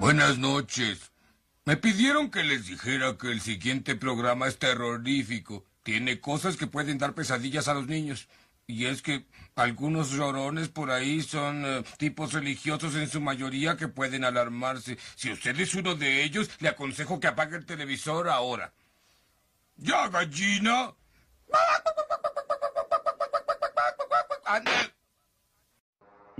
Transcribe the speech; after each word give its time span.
Buenas 0.00 0.38
noches. 0.38 1.12
Me 1.66 1.76
pidieron 1.76 2.30
que 2.30 2.42
les 2.42 2.64
dijera 2.64 3.18
que 3.18 3.30
el 3.30 3.42
siguiente 3.42 3.96
programa 3.96 4.48
es 4.48 4.58
terrorífico. 4.58 5.66
Tiene 5.82 6.22
cosas 6.22 6.56
que 6.56 6.66
pueden 6.66 6.96
dar 6.96 7.12
pesadillas 7.12 7.68
a 7.68 7.74
los 7.74 7.86
niños. 7.86 8.26
Y 8.66 8.86
es 8.86 9.02
que 9.02 9.26
algunos 9.56 10.10
llorones 10.12 10.70
por 10.70 10.90
ahí 10.90 11.20
son 11.20 11.66
eh, 11.66 11.84
tipos 11.98 12.32
religiosos 12.32 12.94
en 12.94 13.10
su 13.10 13.20
mayoría 13.20 13.76
que 13.76 13.88
pueden 13.88 14.24
alarmarse. 14.24 14.96
Si 15.16 15.30
usted 15.32 15.60
es 15.60 15.74
uno 15.74 15.94
de 15.94 16.24
ellos, 16.24 16.48
le 16.60 16.70
aconsejo 16.70 17.20
que 17.20 17.26
apague 17.26 17.58
el 17.58 17.66
televisor 17.66 18.30
ahora. 18.30 18.72
¡Ya, 19.76 20.08
gallina! 20.08 20.94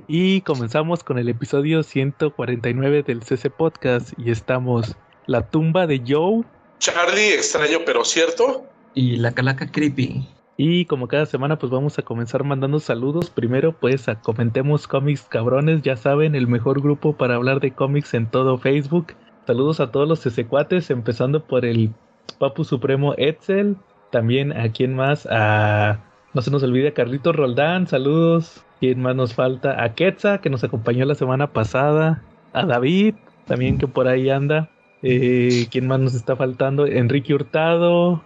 Y 0.09 0.41
comenzamos 0.43 1.05
con 1.05 1.19
el 1.19 1.29
episodio 1.29 1.83
149 1.83 3.03
del 3.03 3.23
CC 3.23 3.51
Podcast 3.51 4.13
y 4.19 4.31
estamos 4.31 4.97
La 5.27 5.49
tumba 5.49 5.87
de 5.87 6.03
Joe. 6.07 6.45
Charlie, 6.79 7.35
extraño 7.35 7.79
pero 7.85 8.05
cierto. 8.05 8.67
Y 8.95 9.17
la 9.17 9.33
calaca 9.33 9.71
creepy. 9.71 10.27
Y 10.57 10.85
como 10.87 11.09
cada 11.09 11.27
semana 11.27 11.59
pues 11.59 11.71
vamos 11.71 11.99
a 11.99 12.03
comenzar 12.03 12.45
mandando 12.45 12.81
saludos. 12.81 13.31
Primero 13.31 13.73
pues 13.79 14.09
a 14.09 14.21
Comentemos 14.21 14.87
Cómics 14.87 15.23
Cabrones, 15.23 15.83
ya 15.83 15.97
saben, 15.97 16.35
el 16.35 16.49
mejor 16.49 16.83
grupo 16.83 17.17
para 17.17 17.37
hablar 17.37 17.61
de 17.61 17.73
cómics 17.73 18.15
en 18.15 18.31
todo 18.31 18.59
Facebook. 18.59 19.15
Saludos 19.47 19.81
a 19.81 19.91
todos 19.91 20.09
los 20.09 20.25
CC4, 20.25 20.91
empezando 20.91 21.45
por 21.45 21.65
el 21.65 21.93
Papu 22.39 22.65
Supremo 22.65 23.15
Etzel. 23.17 23.77
También 24.11 24.53
a 24.53 24.71
quien 24.73 24.95
más, 24.95 25.27
a... 25.31 26.05
No 26.35 26.43
se 26.43 26.51
nos 26.51 26.63
olvide 26.63 26.93
Carlitos 26.93 27.35
Roldán, 27.35 27.87
saludos. 27.89 28.65
¿Quién 28.81 29.03
más 29.03 29.15
nos 29.15 29.35
falta? 29.35 29.83
A 29.83 29.95
Quetza, 29.95 30.39
que 30.39 30.49
nos 30.49 30.65
acompañó 30.65 31.05
la 31.05 31.15
semana 31.15 31.53
pasada. 31.53 32.23
A 32.55 32.65
David, 32.65 33.15
también 33.47 33.79
que 33.79 33.87
por 33.87 34.09
ahí 34.09 34.31
anda. 34.31 34.71
Eh, 35.03 35.67
¿Quién 35.71 35.87
más 35.87 36.01
nos 36.01 36.15
está 36.15 36.35
faltando? 36.35 36.87
Enrique 36.87 37.35
Hurtado, 37.35 38.23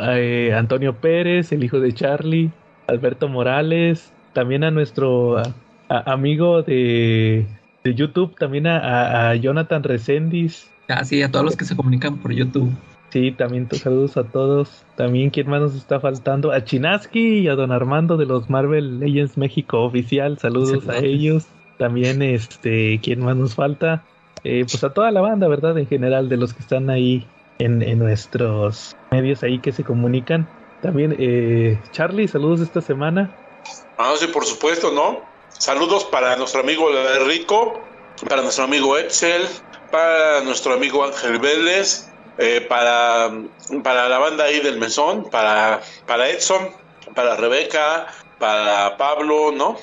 eh, 0.00 0.52
Antonio 0.56 0.96
Pérez, 0.96 1.52
el 1.52 1.64
hijo 1.64 1.80
de 1.80 1.92
Charlie, 1.92 2.50
Alberto 2.88 3.28
Morales, 3.28 4.12
también 4.32 4.64
a 4.64 4.70
nuestro 4.70 5.40
amigo 5.88 6.62
de, 6.62 7.46
de, 7.84 7.94
YouTube, 7.94 8.36
también 8.36 8.66
a, 8.66 9.34
Jonathan 9.36 9.82
Resendiz. 9.82 10.70
Ah, 10.88 11.04
sí, 11.04 11.22
a 11.22 11.30
todos 11.30 11.44
los 11.44 11.56
que 11.56 11.64
se 11.64 11.76
comunican 11.76 12.18
por 12.18 12.32
YouTube. 12.32 12.72
Sí, 13.14 13.30
también 13.30 13.68
saludos 13.70 14.16
a 14.16 14.24
todos. 14.24 14.82
También, 14.96 15.30
¿quién 15.30 15.48
más 15.48 15.60
nos 15.60 15.76
está 15.76 16.00
faltando? 16.00 16.50
A 16.50 16.64
Chinaski 16.64 17.38
y 17.38 17.48
a 17.48 17.54
Don 17.54 17.70
Armando 17.70 18.16
de 18.16 18.26
los 18.26 18.50
Marvel 18.50 18.98
Legends 18.98 19.38
México 19.38 19.84
Oficial. 19.84 20.36
Saludos 20.40 20.88
a 20.88 20.96
ellos. 20.96 21.46
También, 21.78 22.22
este, 22.22 22.98
¿quién 23.00 23.24
más 23.24 23.36
nos 23.36 23.54
falta? 23.54 24.02
Eh, 24.42 24.64
pues 24.68 24.82
a 24.82 24.92
toda 24.92 25.12
la 25.12 25.20
banda, 25.20 25.46
¿verdad? 25.46 25.78
En 25.78 25.86
general, 25.86 26.28
de 26.28 26.38
los 26.38 26.54
que 26.54 26.62
están 26.62 26.90
ahí 26.90 27.24
en, 27.60 27.82
en 27.82 28.00
nuestros 28.00 28.96
medios 29.12 29.44
ahí 29.44 29.60
que 29.60 29.70
se 29.70 29.84
comunican. 29.84 30.48
También, 30.82 31.14
eh, 31.16 31.78
Charlie, 31.92 32.26
saludos 32.26 32.62
esta 32.62 32.80
semana. 32.80 33.32
Ah, 33.96 34.14
sí, 34.18 34.26
por 34.26 34.44
supuesto, 34.44 34.90
¿no? 34.90 35.20
Saludos 35.50 36.04
para 36.06 36.34
nuestro 36.34 36.62
amigo 36.62 36.88
Rico, 37.28 37.80
para 38.28 38.42
nuestro 38.42 38.64
amigo 38.64 38.98
Excel, 38.98 39.42
para 39.92 40.40
nuestro 40.40 40.74
amigo 40.74 41.04
Ángel 41.04 41.38
Vélez, 41.38 42.10
eh, 42.38 42.60
para, 42.68 43.30
para 43.82 44.08
la 44.08 44.18
banda 44.18 44.44
ahí 44.44 44.60
del 44.60 44.78
mesón, 44.78 45.30
para, 45.30 45.80
para 46.06 46.28
Edson, 46.28 46.70
para 47.14 47.36
Rebeca, 47.36 48.06
para 48.38 48.96
Pablo, 48.96 49.52
¿no? 49.52 49.78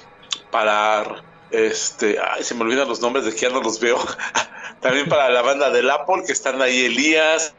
Para 0.52 1.24
este, 1.52 2.18
ay, 2.20 2.44
se 2.44 2.56
me 2.56 2.62
olvidan 2.62 2.88
los 2.88 3.02
nombres 3.02 3.26
de 3.26 3.34
que 3.34 3.42
ya 3.42 3.50
no 3.50 3.62
los 3.62 3.80
veo. 3.80 4.00
También 4.82 5.08
para 5.08 5.30
la 5.30 5.42
banda 5.42 5.70
del 5.70 5.90
Apple, 5.90 6.24
que 6.26 6.32
están 6.32 6.62
ahí 6.62 6.86
Elías, 6.86 7.54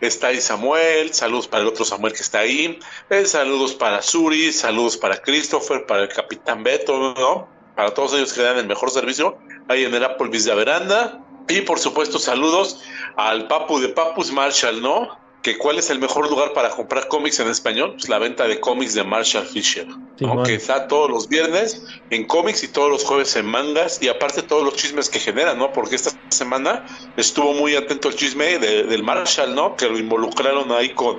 está 0.00 0.28
ahí 0.28 0.40
Samuel, 0.40 1.12
saludos 1.12 1.48
para 1.48 1.62
el 1.62 1.68
otro 1.68 1.84
Samuel 1.84 2.12
que 2.12 2.22
está 2.22 2.40
ahí, 2.40 2.78
eh, 3.10 3.26
saludos 3.26 3.74
para 3.74 4.00
Suri, 4.00 4.52
saludos 4.52 4.96
para 4.96 5.20
Christopher, 5.20 5.86
para 5.86 6.02
el 6.02 6.08
Capitán 6.08 6.62
Beto, 6.62 7.14
¿no? 7.14 7.48
Para 7.76 7.92
todos 7.92 8.14
ellos 8.14 8.32
que 8.32 8.42
dan 8.42 8.58
el 8.58 8.66
mejor 8.66 8.90
servicio 8.90 9.38
ahí 9.68 9.84
en 9.84 9.94
el 9.94 10.04
Apple 10.04 10.28
Vista 10.28 10.54
Veranda. 10.54 11.20
Y 11.48 11.62
por 11.62 11.78
supuesto, 11.78 12.18
saludos 12.18 12.82
al 13.16 13.46
Papu 13.48 13.78
de 13.78 13.88
Papus 13.88 14.32
Marshall, 14.32 14.80
¿no? 14.80 15.20
Que 15.42 15.58
cuál 15.58 15.78
es 15.78 15.90
el 15.90 15.98
mejor 15.98 16.30
lugar 16.30 16.52
para 16.52 16.70
comprar 16.70 17.08
cómics 17.08 17.40
en 17.40 17.48
español? 17.48 17.94
Pues 17.94 18.08
la 18.08 18.18
venta 18.18 18.46
de 18.46 18.60
cómics 18.60 18.94
de 18.94 19.02
Marshall 19.02 19.44
Fisher, 19.44 19.88
¿no? 20.20 20.42
Que 20.44 20.54
está 20.54 20.86
todos 20.86 21.10
los 21.10 21.28
viernes 21.28 21.84
en 22.10 22.26
cómics 22.26 22.62
y 22.62 22.68
todos 22.68 22.88
los 22.88 23.04
jueves 23.04 23.34
en 23.34 23.46
mangas 23.46 24.00
y 24.00 24.08
aparte 24.08 24.42
todos 24.42 24.62
los 24.62 24.76
chismes 24.76 25.08
que 25.08 25.18
generan, 25.18 25.58
¿no? 25.58 25.72
Porque 25.72 25.96
esta 25.96 26.10
semana 26.30 26.84
estuvo 27.16 27.54
muy 27.54 27.74
atento 27.74 28.08
el 28.08 28.14
chisme 28.14 28.58
del 28.58 29.02
Marshall, 29.02 29.52
¿no? 29.54 29.74
Que 29.74 29.88
lo 29.88 29.98
involucraron 29.98 30.70
ahí 30.70 30.90
con, 30.90 31.18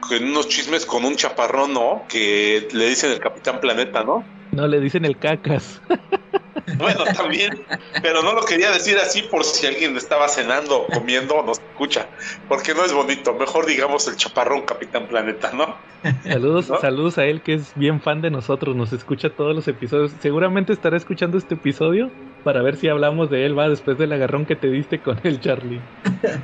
con 0.00 0.22
unos 0.22 0.48
chismes 0.48 0.84
con 0.84 1.06
un 1.06 1.16
chaparrón, 1.16 1.72
¿no? 1.72 2.04
Que 2.08 2.68
le 2.72 2.88
dicen 2.88 3.10
el 3.10 3.20
Capitán 3.20 3.58
Planeta, 3.58 4.04
¿no? 4.04 4.22
No, 4.52 4.68
le 4.68 4.80
dicen 4.80 5.06
el 5.06 5.18
cacas. 5.18 5.80
Bueno, 6.78 7.04
también, 7.16 7.64
pero 8.02 8.22
no 8.22 8.32
lo 8.32 8.44
quería 8.44 8.70
decir 8.70 8.96
así 8.98 9.22
por 9.22 9.44
si 9.44 9.66
alguien 9.66 9.96
estaba 9.96 10.28
cenando 10.28 10.82
o 10.82 10.86
comiendo 10.86 11.36
o 11.36 11.42
nos 11.44 11.58
escucha, 11.58 12.06
porque 12.48 12.74
no 12.74 12.84
es 12.84 12.92
bonito. 12.92 13.34
Mejor 13.34 13.66
digamos 13.66 14.06
el 14.08 14.16
chaparrón 14.16 14.62
Capitán 14.62 15.06
Planeta, 15.06 15.52
¿no? 15.52 15.76
Saludos, 16.24 16.72
saludos 16.80 17.18
a 17.18 17.24
él 17.24 17.42
que 17.42 17.54
es 17.54 17.72
bien 17.76 18.00
fan 18.00 18.20
de 18.20 18.30
nosotros, 18.30 18.74
nos 18.74 18.92
escucha 18.92 19.30
todos 19.30 19.54
los 19.54 19.68
episodios. 19.68 20.12
Seguramente 20.20 20.72
estará 20.72 20.96
escuchando 20.96 21.38
este 21.38 21.54
episodio 21.54 22.10
para 22.42 22.62
ver 22.62 22.76
si 22.76 22.88
hablamos 22.88 23.30
de 23.30 23.46
él, 23.46 23.58
va, 23.58 23.68
después 23.68 23.98
del 23.98 24.12
agarrón 24.12 24.46
que 24.46 24.56
te 24.56 24.68
diste 24.68 25.00
con 25.00 25.20
el 25.24 25.40
Charlie. 25.40 25.80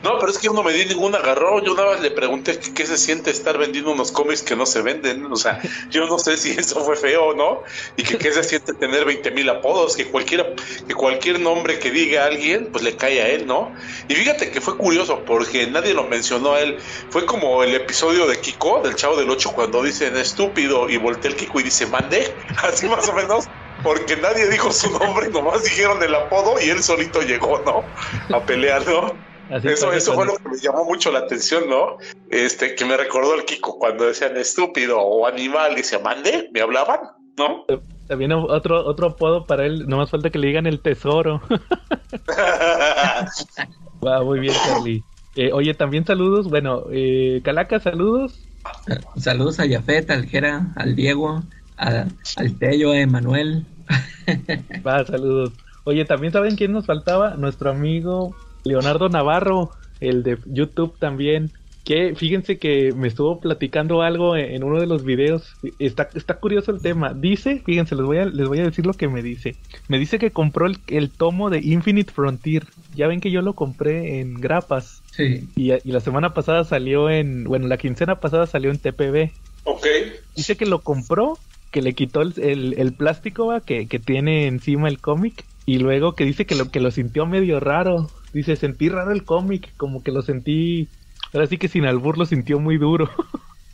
No, 0.03 0.19
pero 0.19 0.31
es 0.31 0.39
que 0.39 0.47
yo 0.47 0.53
no 0.53 0.63
me 0.63 0.73
di 0.73 0.87
ningún 0.87 1.15
agarrón, 1.15 1.65
yo 1.65 1.75
nada 1.75 1.93
más 1.93 2.01
le 2.01 2.11
pregunté 2.11 2.59
qué, 2.75 2.87
se 2.87 2.97
siente 2.97 3.31
estar 3.31 3.59
vendiendo 3.59 3.93
unos 3.93 4.13
cómics 4.13 4.43
que 4.43 4.57
no 4.57 4.67
se 4.67 4.83
venden, 4.83 5.27
o 5.27 5.37
sea, 5.37 5.61
yo 5.91 6.07
no 6.07 6.19
sé 6.19 6.37
si 6.37 6.51
eso 6.59 6.85
fue 6.85 6.97
feo 6.97 7.27
o 7.27 7.35
no, 7.35 7.63
y 7.97 8.03
que 8.03 8.19
qué 8.19 8.33
se 8.33 8.43
siente 8.43 8.75
tener 8.75 9.05
20 9.05 9.31
mil 9.33 9.49
apodos, 9.49 9.97
que 9.97 10.07
cualquiera, 10.07 10.47
que 10.87 10.95
cualquier 10.95 11.41
nombre 11.41 11.79
que 11.79 11.91
diga 11.91 12.27
alguien, 12.27 12.69
pues 12.73 12.85
le 12.85 12.97
cae 12.97 13.21
a 13.21 13.29
él, 13.29 13.47
¿no? 13.47 13.73
Y 14.09 14.15
fíjate 14.15 14.51
que 14.51 14.61
fue 14.61 14.77
curioso, 14.77 15.25
porque 15.25 15.67
nadie 15.67 15.95
lo 15.95 16.05
mencionó 16.05 16.55
a 16.55 16.61
él, 16.61 16.79
fue 17.11 17.27
como 17.27 17.63
el 17.63 17.75
episodio 17.75 18.27
de 18.27 18.41
Kiko, 18.41 18.83
del 18.83 18.95
Chavo 18.95 19.17
del 19.17 19.31
8, 19.31 19.53
cuando 19.55 19.83
dicen 19.83 20.17
estúpido, 20.17 20.89
y 20.89 20.97
voltea 20.97 21.31
el 21.31 21.37
Kiko 21.37 21.61
y 21.61 21.65
dice, 21.65 21.87
mande, 21.87 22.37
así 22.63 22.89
más 22.89 23.09
o 23.09 23.13
menos 23.13 23.49
porque 23.83 24.17
nadie 24.17 24.49
dijo 24.49 24.73
su 24.73 24.91
nombre, 24.91 25.29
nomás 25.31 25.65
dijeron 25.65 26.03
el 26.03 26.15
apodo 26.15 26.55
y 26.61 26.71
él 26.71 26.83
solito 26.83 27.23
llegó, 27.23 27.61
¿no? 27.65 27.85
A 28.35 28.45
pelear, 28.45 28.87
¿no? 28.87 29.13
eso 29.51 29.93
eso 29.93 30.13
fue 30.13 30.27
lo 30.27 30.37
que 30.37 30.49
me 30.51 30.59
llamó 30.59 30.85
mucho 30.85 31.11
la 31.11 31.21
atención, 31.21 31.69
¿no? 31.69 31.97
Este, 32.31 32.75
que 32.75 32.85
me 32.85 32.97
recordó 32.97 33.35
el 33.35 33.45
Kiko 33.45 33.79
cuando 33.79 34.05
decían 34.05 34.37
estúpido 34.37 35.01
o 35.01 35.27
animal, 35.27 35.75
decía, 35.75 35.99
mande, 35.99 36.51
me 36.53 36.61
hablaban, 36.61 37.01
¿no? 37.37 37.65
También 38.07 38.33
otro, 38.33 38.87
otro 38.87 39.09
apodo 39.09 39.47
para 39.47 39.67
él, 39.67 39.87
nomás 39.87 40.11
falta 40.11 40.31
que 40.31 40.39
le 40.39 40.49
digan 40.49 40.67
el 40.67 40.81
tesoro. 40.81 41.43
Va, 44.07 44.23
muy 44.23 44.41
bien, 44.41 44.55
Charlie. 44.67 45.03
Eh, 45.37 45.53
oye, 45.53 45.75
también 45.75 46.05
saludos, 46.05 46.49
bueno, 46.49 46.85
eh, 46.91 47.41
Calaca, 47.45 47.81
saludos. 47.81 48.45
Saludos 49.17 49.61
a 49.61 49.67
Yafet, 49.67 50.11
al 50.11 50.27
Jera, 50.27 50.73
al 50.77 50.97
Diego, 50.97 51.43
al 51.79 52.59
Tello, 52.59 52.93
a 52.93 53.01
Emanuel. 53.01 53.65
Va, 54.87 55.05
saludos. 55.05 55.53
Oye, 55.85 56.05
también 56.05 56.33
saben 56.33 56.57
quién 56.57 56.73
nos 56.73 56.87
faltaba? 56.87 57.35
Nuestro 57.37 57.71
amigo 57.71 58.37
Leonardo 58.65 59.09
Navarro, 59.09 59.71
el 60.01 60.23
de 60.23 60.39
YouTube 60.47 60.95
también. 60.99 61.51
Que 61.85 62.15
fíjense 62.15 62.59
que 62.59 62.93
me 62.95 63.09
estuvo 63.09 63.41
platicando 63.41 64.03
algo 64.03 64.37
en 64.37 64.63
uno 64.63 64.79
de 64.79 64.87
los 64.87 65.05
videos. 65.05 65.55
Está, 65.79 66.11
está 66.13 66.35
curioso 66.35 66.71
el 66.71 66.83
tema. 66.83 67.15
Dice, 67.15 67.63
fíjense, 67.65 67.95
les 67.95 68.05
voy 68.05 68.19
a, 68.19 68.27
les 68.27 68.47
voy 68.47 68.59
a 68.59 68.65
decir 68.65 68.85
lo 68.85 68.93
que 68.93 69.09
me 69.09 69.23
dice. 69.23 69.57
Me 69.89 69.99
dice 69.99 70.19
que 70.19 70.31
compró 70.31 70.67
el, 70.67 70.79
el 70.89 71.09
tomo 71.09 71.49
de 71.49 71.61
Infinite 71.61 72.13
Frontier. 72.13 72.67
Ya 72.95 73.07
ven 73.07 73.21
que 73.21 73.31
yo 73.31 73.41
lo 73.41 73.55
compré 73.55 74.21
en 74.21 74.35
grapas. 74.35 75.03
Sí. 75.13 75.49
Y, 75.57 75.73
y 75.73 75.93
la 75.93 76.01
semana 76.01 76.35
pasada 76.35 76.65
salió 76.65 77.09
en. 77.09 77.45
Bueno, 77.45 77.69
la 77.69 77.79
quincena 77.79 78.21
pasada 78.21 78.47
salió 78.47 78.71
en 78.71 78.79
TPB. 78.79 79.31
Ok. 79.65 79.87
Dice 80.37 80.59
que 80.59 80.67
lo 80.67 80.81
compró 80.81 81.39
que 81.71 81.83
le 81.83 81.95
quitó 81.95 82.23
el, 82.23 82.75
el, 82.79 82.93
plástico 82.95 83.61
que, 83.65 83.87
que, 83.87 83.99
tiene 83.99 84.47
encima 84.47 84.89
el 84.89 85.01
cómic 85.01 85.45
y 85.67 85.79
luego 85.79 86.15
que 86.15 86.25
dice 86.25 86.47
que 86.47 86.55
lo 86.55 86.71
que 86.71 86.81
lo 86.81 86.91
sintió 86.91 87.27
medio 87.27 87.61
raro. 87.61 88.09
Dice, 88.33 88.57
sentí 88.57 88.89
raro 88.89 89.13
el 89.13 89.25
cómic, 89.25 89.73
como 89.77 90.03
que 90.03 90.13
lo 90.13 90.23
sentí, 90.23 90.89
ahora 91.33 91.47
sí 91.47 91.59
que 91.59 91.69
sin 91.69 91.87
albur 91.87 92.19
lo 92.19 92.27
sintió 92.27 92.59
muy 92.59 92.79
duro. 92.79 93.11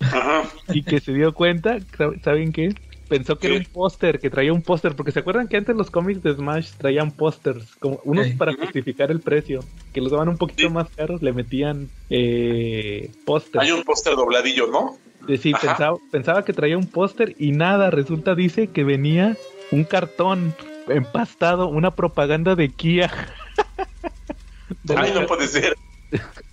Ajá. 0.00 0.42
y 0.68 0.82
que 0.82 1.00
se 1.00 1.12
dio 1.12 1.32
cuenta, 1.34 1.78
¿saben 2.22 2.52
qué? 2.52 2.74
Pensó 3.08 3.38
que 3.38 3.48
era 3.48 3.56
un 3.56 3.64
póster, 3.64 4.18
que 4.18 4.30
traía 4.30 4.52
un 4.52 4.62
póster, 4.62 4.96
porque 4.96 5.12
se 5.12 5.20
acuerdan 5.20 5.46
que 5.46 5.56
antes 5.56 5.76
los 5.76 5.90
cómics 5.90 6.22
de 6.22 6.34
Smash 6.34 6.70
traían 6.78 7.10
pósters, 7.10 7.76
como 7.76 8.00
unos 8.04 8.28
para 8.30 8.54
justificar 8.54 9.10
el 9.10 9.20
precio, 9.20 9.60
que 9.92 10.00
los 10.00 10.10
daban 10.10 10.30
un 10.30 10.38
poquito 10.38 10.70
más 10.70 10.88
caros, 10.90 11.22
le 11.22 11.32
metían 11.32 11.90
eh, 12.08 13.10
póster. 13.26 13.60
Hay 13.60 13.72
un 13.72 13.84
póster 13.84 14.16
dobladillo, 14.16 14.68
¿no? 14.68 14.96
Sí, 15.40 15.52
pensaba, 15.52 15.96
pensaba 16.10 16.44
que 16.44 16.52
traía 16.52 16.76
un 16.78 16.86
póster 16.86 17.34
y 17.38 17.52
nada, 17.52 17.90
resulta, 17.90 18.34
dice 18.34 18.68
que 18.68 18.84
venía 18.84 19.36
un 19.70 19.84
cartón 19.84 20.54
empastado, 20.88 21.68
una 21.68 21.94
propaganda 21.94 22.54
de 22.54 22.68
Kia. 22.70 23.10
Ay, 24.96 25.12
no 25.14 25.26
puede 25.26 25.48
ser. 25.48 25.74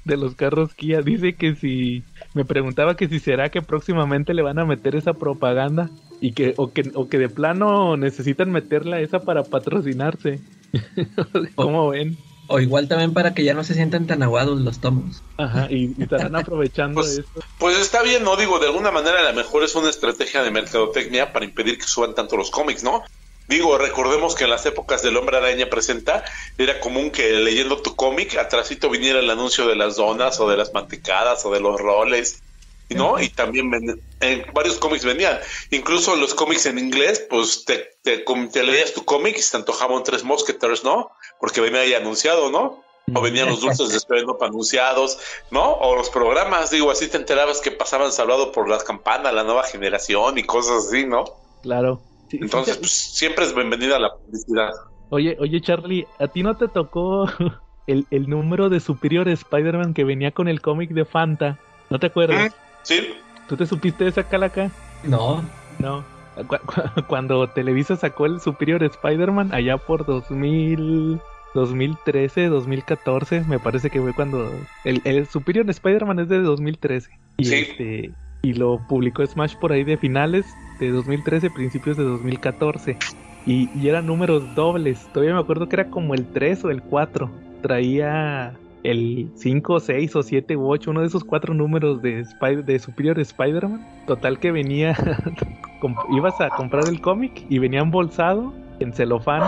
De 0.05 0.17
los 0.17 0.35
carros 0.35 0.73
Kia. 0.73 1.01
Dice 1.01 1.35
que 1.35 1.55
si. 1.55 2.03
Me 2.33 2.45
preguntaba 2.45 2.95
que 2.95 3.07
si 3.07 3.19
será 3.19 3.49
que 3.49 3.61
próximamente 3.61 4.33
le 4.33 4.41
van 4.41 4.59
a 4.59 4.65
meter 4.65 4.95
esa 4.95 5.13
propaganda. 5.13 5.89
Y 6.19 6.33
que, 6.33 6.53
o 6.57 6.71
que, 6.71 6.91
o 6.93 7.09
que 7.09 7.17
de 7.17 7.29
plano 7.29 7.97
necesitan 7.97 8.51
meterla 8.51 8.99
esa 8.99 9.19
para 9.19 9.43
patrocinarse. 9.43 10.39
¿Cómo 11.55 11.89
ven? 11.89 12.17
O 12.51 12.59
igual 12.59 12.87
también 12.87 13.13
para 13.13 13.33
que 13.33 13.43
ya 13.43 13.53
no 13.53 13.63
se 13.63 13.73
sientan 13.73 14.07
tan 14.07 14.23
aguados 14.23 14.59
los 14.61 14.79
tomos. 14.79 15.23
Ajá, 15.37 15.67
y, 15.69 15.93
y 15.97 16.03
estarán 16.03 16.35
aprovechando 16.35 17.01
Pues, 17.01 17.17
esto. 17.17 17.39
pues 17.57 17.77
está 17.77 18.01
bien, 18.03 18.23
¿no? 18.23 18.35
Digo, 18.35 18.59
de 18.59 18.67
alguna 18.67 18.91
manera 18.91 19.19
a 19.19 19.31
lo 19.31 19.33
mejor 19.33 19.63
es 19.63 19.75
una 19.75 19.89
estrategia 19.89 20.43
de 20.43 20.51
mercadotecnia 20.51 21.31
para 21.33 21.45
impedir 21.45 21.77
que 21.77 21.85
suban 21.87 22.13
tanto 22.15 22.37
los 22.37 22.51
cómics, 22.51 22.83
¿no? 22.83 23.03
Digo, 23.47 23.77
recordemos 23.77 24.35
que 24.35 24.45
en 24.45 24.49
las 24.51 24.65
épocas 24.65 25.01
del 25.01 25.17
Hombre 25.17 25.37
Araña 25.37 25.69
Presenta 25.69 26.23
era 26.57 26.79
común 26.79 27.11
que 27.11 27.31
leyendo 27.31 27.81
tu 27.81 27.95
cómic, 27.95 28.35
atrásito 28.37 28.89
viniera 28.89 29.19
el 29.19 29.29
anuncio 29.29 29.67
de 29.67 29.75
las 29.75 29.95
donas 29.97 30.39
o 30.39 30.49
de 30.49 30.57
las 30.57 30.73
mantecadas 30.73 31.45
o 31.45 31.51
de 31.51 31.59
los 31.59 31.79
roles, 31.79 32.43
¿no? 32.89 33.19
Y 33.21 33.29
también 33.29 33.69
ven- 33.71 34.01
en 34.19 34.45
varios 34.53 34.77
cómics 34.77 35.05
venían. 35.05 35.39
Incluso 35.71 36.15
los 36.15 36.33
cómics 36.33 36.65
en 36.65 36.77
inglés, 36.77 37.25
pues 37.29 37.65
te, 37.65 37.97
te, 38.03 38.23
leías 38.63 38.93
tu 38.93 39.03
cómic 39.05 39.37
y 39.37 39.41
se 39.41 39.51
te 39.51 39.57
antojaban 39.57 40.03
tres 40.03 40.23
mosqueters, 40.23 40.83
¿no? 40.83 41.11
Porque 41.41 41.59
venía 41.59 41.81
ahí 41.81 41.93
anunciado, 41.93 42.49
¿no? 42.51 42.83
O 43.13 43.19
venían 43.21 43.49
los 43.49 43.59
dulces 43.59 43.89
de 43.89 43.97
estreno 43.97 44.37
anunciados, 44.39 45.17
¿no? 45.49 45.73
O 45.73 45.95
los 45.97 46.09
programas, 46.09 46.69
digo, 46.71 46.89
así 46.91 47.09
te 47.09 47.17
enterabas 47.17 47.59
que 47.59 47.71
pasaban 47.71 48.11
salvado 48.13 48.51
por 48.53 48.69
las 48.69 48.83
campanas, 48.85 49.33
la 49.33 49.43
nueva 49.43 49.63
generación 49.63 50.37
y 50.37 50.43
cosas 50.43 50.85
así, 50.87 51.05
¿no? 51.05 51.25
Claro. 51.63 51.99
Sí, 52.29 52.37
sí 52.37 52.43
Entonces, 52.43 52.75
te- 52.75 52.79
pues 52.81 52.91
siempre 52.93 53.43
es 53.45 53.53
bienvenida 53.53 53.99
la 53.99 54.11
publicidad. 54.15 54.69
Oye, 55.09 55.35
oye, 55.41 55.59
Charlie, 55.59 56.07
¿a 56.19 56.27
ti 56.27 56.41
no 56.43 56.55
te 56.55 56.69
tocó 56.69 57.25
el, 57.87 58.05
el 58.11 58.29
número 58.29 58.69
de 58.69 58.79
Superior 58.79 59.27
Spider-Man 59.27 59.93
que 59.93 60.05
venía 60.05 60.31
con 60.31 60.47
el 60.47 60.61
cómic 60.61 60.91
de 60.91 61.03
Fanta? 61.03 61.57
¿No 61.89 61.99
te 61.99 62.07
acuerdas? 62.07 62.53
Sí, 62.83 63.13
¿Tú 63.49 63.57
te 63.57 63.65
supiste 63.65 64.07
esa 64.07 64.23
calaca? 64.23 64.71
No, 65.03 65.43
No. 65.79 66.05
Cu- 66.47 66.57
cu- 66.65 66.81
Cuando 67.09 67.49
Televisa 67.49 67.97
sacó 67.97 68.25
el 68.25 68.39
Superior 68.39 68.81
Spider-Man, 68.83 69.53
allá 69.53 69.75
por 69.77 70.05
2000, 70.05 71.19
2013, 71.53 72.47
2014, 72.47 73.43
me 73.47 73.59
parece 73.59 73.89
que 73.89 73.99
fue 74.01 74.13
cuando. 74.13 74.51
El, 74.85 75.01
el 75.05 75.25
Superior 75.27 75.69
Spider-Man 75.69 76.19
es 76.19 76.29
de 76.29 76.39
2013. 76.41 77.09
Y, 77.37 77.45
Sí. 77.45 77.55
este, 77.55 78.11
y 78.43 78.53
lo 78.53 78.79
publicó 78.87 79.25
Smash 79.25 79.55
por 79.57 79.71
ahí 79.71 79.83
de 79.83 79.97
finales 79.97 80.45
de 80.79 80.89
2013, 80.91 81.49
principios 81.51 81.97
de 81.97 82.03
2014. 82.03 82.97
Y, 83.45 83.69
y 83.79 83.87
eran 83.87 84.05
números 84.05 84.53
dobles. 84.55 85.07
Todavía 85.13 85.33
me 85.35 85.41
acuerdo 85.41 85.67
que 85.67 85.75
era 85.75 85.89
como 85.89 86.13
el 86.13 86.25
3 86.27 86.63
o 86.65 86.69
el 86.69 86.81
4. 86.83 87.29
Traía 87.61 88.53
el 88.83 89.29
5, 89.35 89.79
6 89.79 90.15
o 90.15 90.23
7 90.23 90.55
u 90.57 90.67
8, 90.69 90.89
uno 90.91 91.01
de 91.01 91.07
esos 91.07 91.23
cuatro 91.23 91.53
números 91.53 92.01
de, 92.01 92.21
Spy- 92.25 92.63
de 92.63 92.79
Superior 92.79 93.19
Spider-Man. 93.19 93.85
Total 94.07 94.39
que 94.39 94.51
venía, 94.51 94.95
ibas 96.11 96.39
a 96.41 96.49
comprar 96.49 96.87
el 96.87 97.01
cómic 97.01 97.45
y 97.49 97.59
venía 97.59 97.81
embolsado 97.81 98.53
en 98.79 98.93
celofán 98.93 99.43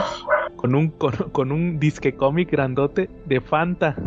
con 0.64 0.76
un, 0.76 0.92
con, 0.92 1.12
con 1.34 1.52
un 1.52 1.78
disque 1.78 2.16
cómic 2.16 2.50
grandote 2.50 3.10
de 3.26 3.42
Fanta. 3.42 3.98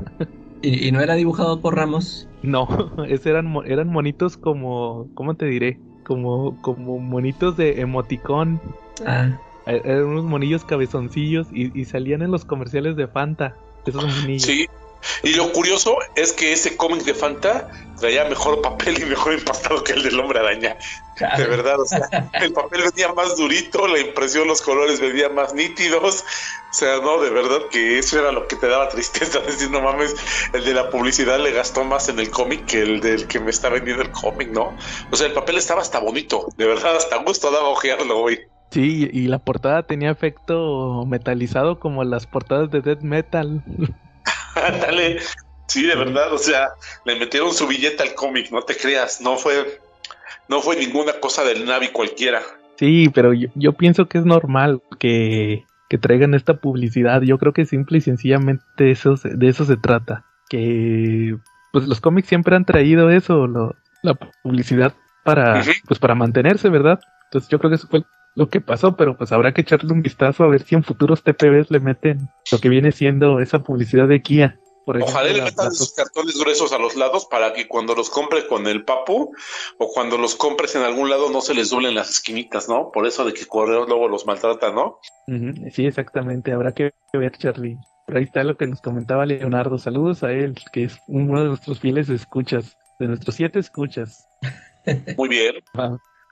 y, 0.62 0.88
y 0.88 0.90
no 0.90 1.02
era 1.02 1.14
dibujado 1.14 1.60
por 1.60 1.76
Ramos. 1.76 2.26
No, 2.42 2.66
ese 3.08 3.28
eran, 3.28 3.54
eran 3.66 3.88
monitos 3.88 4.38
como, 4.38 5.06
¿cómo 5.12 5.34
te 5.34 5.44
diré? 5.44 5.78
Como, 6.06 6.58
como 6.62 6.98
monitos 6.98 7.58
de 7.58 7.82
emoticón. 7.82 8.58
Ah, 9.04 9.38
Eh, 9.66 9.82
Eran 9.84 10.04
unos 10.04 10.24
monillos 10.24 10.64
cabezoncillos 10.64 11.48
y, 11.52 11.78
y 11.78 11.84
salían 11.84 12.22
en 12.22 12.30
los 12.30 12.46
comerciales 12.46 12.96
de 12.96 13.06
Fanta. 13.06 13.54
Esos 13.84 14.02
monillos. 14.02 14.46
sí. 14.46 14.66
Y 15.22 15.34
lo 15.34 15.52
curioso 15.52 15.98
es 16.14 16.32
que 16.32 16.52
ese 16.52 16.76
cómic 16.76 17.02
de 17.02 17.14
Fanta 17.14 17.68
traía 17.98 18.24
mejor 18.24 18.60
papel 18.60 19.00
y 19.00 19.04
mejor 19.06 19.34
empastado 19.34 19.82
que 19.82 19.92
el 19.92 20.02
del 20.02 20.18
Hombre 20.20 20.40
Araña. 20.40 20.76
De 21.36 21.46
verdad, 21.46 21.80
o 21.80 21.86
sea, 21.86 22.08
el 22.34 22.52
papel 22.52 22.82
venía 22.82 23.12
más 23.14 23.36
durito, 23.36 23.86
la 23.86 23.98
impresión, 23.98 24.46
los 24.46 24.60
colores 24.60 25.00
venían 25.00 25.34
más 25.34 25.54
nítidos. 25.54 26.24
O 26.70 26.74
sea, 26.74 26.98
no, 27.00 27.20
de 27.20 27.30
verdad 27.30 27.60
que 27.70 27.98
eso 27.98 28.18
era 28.18 28.32
lo 28.32 28.46
que 28.46 28.56
te 28.56 28.68
daba 28.68 28.88
tristeza. 28.88 29.40
Decir, 29.46 29.70
no 29.70 29.80
mames, 29.80 30.14
el 30.52 30.64
de 30.64 30.74
la 30.74 30.90
publicidad 30.90 31.38
le 31.38 31.52
gastó 31.52 31.84
más 31.84 32.08
en 32.08 32.18
el 32.18 32.30
cómic 32.30 32.66
que 32.66 32.82
el 32.82 33.00
del 33.00 33.26
que 33.26 33.40
me 33.40 33.50
está 33.50 33.70
vendiendo 33.70 34.02
el 34.02 34.10
cómic, 34.10 34.50
¿no? 34.50 34.76
O 35.10 35.16
sea, 35.16 35.26
el 35.26 35.32
papel 35.32 35.56
estaba 35.56 35.80
hasta 35.80 35.98
bonito. 35.98 36.48
De 36.56 36.66
verdad, 36.66 36.96
hasta 36.96 37.16
gusto 37.22 37.50
daba 37.50 37.68
ojearlo, 37.68 38.20
güey. 38.20 38.40
Sí, 38.70 39.08
y 39.10 39.26
y 39.26 39.28
la 39.28 39.38
portada 39.38 39.84
tenía 39.84 40.10
efecto 40.10 41.06
metalizado 41.06 41.78
como 41.78 42.04
las 42.04 42.26
portadas 42.26 42.70
de 42.70 42.82
Death 42.82 43.02
Metal. 43.02 43.62
Ándale. 44.54 45.18
Sí, 45.68 45.82
de 45.84 45.96
verdad, 45.96 46.32
o 46.32 46.38
sea, 46.38 46.68
le 47.04 47.18
metieron 47.18 47.52
su 47.52 47.66
billete 47.66 48.02
al 48.02 48.14
cómic, 48.14 48.50
no 48.52 48.62
te 48.62 48.76
creas, 48.76 49.20
no 49.20 49.36
fue, 49.36 49.80
no 50.48 50.60
fue 50.62 50.76
ninguna 50.76 51.14
cosa 51.20 51.42
del 51.44 51.64
Navi 51.64 51.88
cualquiera. 51.88 52.40
Sí, 52.78 53.08
pero 53.12 53.32
yo, 53.32 53.48
yo 53.54 53.72
pienso 53.72 54.06
que 54.06 54.18
es 54.18 54.24
normal 54.24 54.80
que, 55.00 55.64
que 55.88 55.98
traigan 55.98 56.34
esta 56.34 56.54
publicidad. 56.54 57.22
Yo 57.22 57.38
creo 57.38 57.52
que 57.52 57.66
simple 57.66 57.98
y 57.98 58.00
sencillamente 58.00 58.90
eso, 58.90 59.16
se- 59.16 59.30
de 59.34 59.48
eso 59.48 59.64
se 59.64 59.76
trata. 59.76 60.24
Que 60.48 61.36
pues 61.72 61.88
los 61.88 62.00
cómics 62.00 62.28
siempre 62.28 62.54
han 62.54 62.64
traído 62.64 63.10
eso, 63.10 63.46
lo- 63.48 63.74
la 64.02 64.14
publicidad 64.14 64.94
para, 65.24 65.54
pues 65.88 65.98
para 65.98 66.14
mantenerse, 66.14 66.68
¿verdad? 66.68 67.00
Entonces 67.24 67.50
yo 67.50 67.58
creo 67.58 67.70
que 67.70 67.76
eso 67.76 67.88
fue 67.88 68.04
lo 68.36 68.50
que 68.50 68.60
pasó, 68.60 68.96
pero 68.96 69.16
pues 69.16 69.32
habrá 69.32 69.52
que 69.52 69.62
echarle 69.62 69.92
un 69.92 70.02
vistazo 70.02 70.44
a 70.44 70.48
ver 70.48 70.62
si 70.62 70.74
en 70.74 70.84
futuros 70.84 71.24
TPBs 71.24 71.70
le 71.70 71.80
meten 71.80 72.28
lo 72.52 72.58
que 72.58 72.68
viene 72.68 72.92
siendo 72.92 73.40
esa 73.40 73.64
publicidad 73.64 74.06
de 74.06 74.20
Kia. 74.22 74.60
Por 74.84 74.98
ejemplo, 74.98 75.14
Ojalá 75.14 75.32
le 75.32 75.42
metan 75.42 75.72
sus 75.72 75.94
cartones 75.94 76.38
gruesos 76.38 76.70
a 76.72 76.78
los 76.78 76.94
lados 76.94 77.26
para 77.26 77.54
que 77.54 77.66
cuando 77.66 77.94
los 77.94 78.08
compres 78.08 78.44
con 78.44 78.66
el 78.68 78.84
papu 78.84 79.34
o 79.78 79.88
cuando 79.88 80.18
los 80.18 80.36
compres 80.36 80.76
en 80.76 80.82
algún 80.82 81.10
lado 81.10 81.30
no 81.30 81.40
se 81.40 81.54
les 81.54 81.70
doblen 81.70 81.94
las 81.94 82.10
esquinitas, 82.10 82.68
¿no? 82.68 82.92
Por 82.92 83.06
eso 83.06 83.24
de 83.24 83.32
que 83.32 83.46
Correos 83.46 83.88
luego 83.88 84.06
los 84.06 84.26
maltrata, 84.26 84.70
¿no? 84.70 85.00
Sí, 85.72 85.86
exactamente. 85.86 86.52
Habrá 86.52 86.72
que 86.72 86.92
ver, 87.14 87.36
Charlie. 87.38 87.78
Por 88.06 88.18
ahí 88.18 88.24
está 88.24 88.44
lo 88.44 88.56
que 88.56 88.68
nos 88.68 88.80
comentaba 88.80 89.26
Leonardo. 89.26 89.78
Saludos 89.78 90.22
a 90.22 90.30
él, 90.30 90.54
que 90.72 90.84
es 90.84 90.98
uno 91.08 91.40
de 91.40 91.48
nuestros 91.48 91.80
fieles 91.80 92.08
escuchas, 92.10 92.76
de 93.00 93.08
nuestros 93.08 93.34
siete 93.34 93.58
escuchas. 93.58 94.28
Muy 95.16 95.28
bien. 95.28 95.54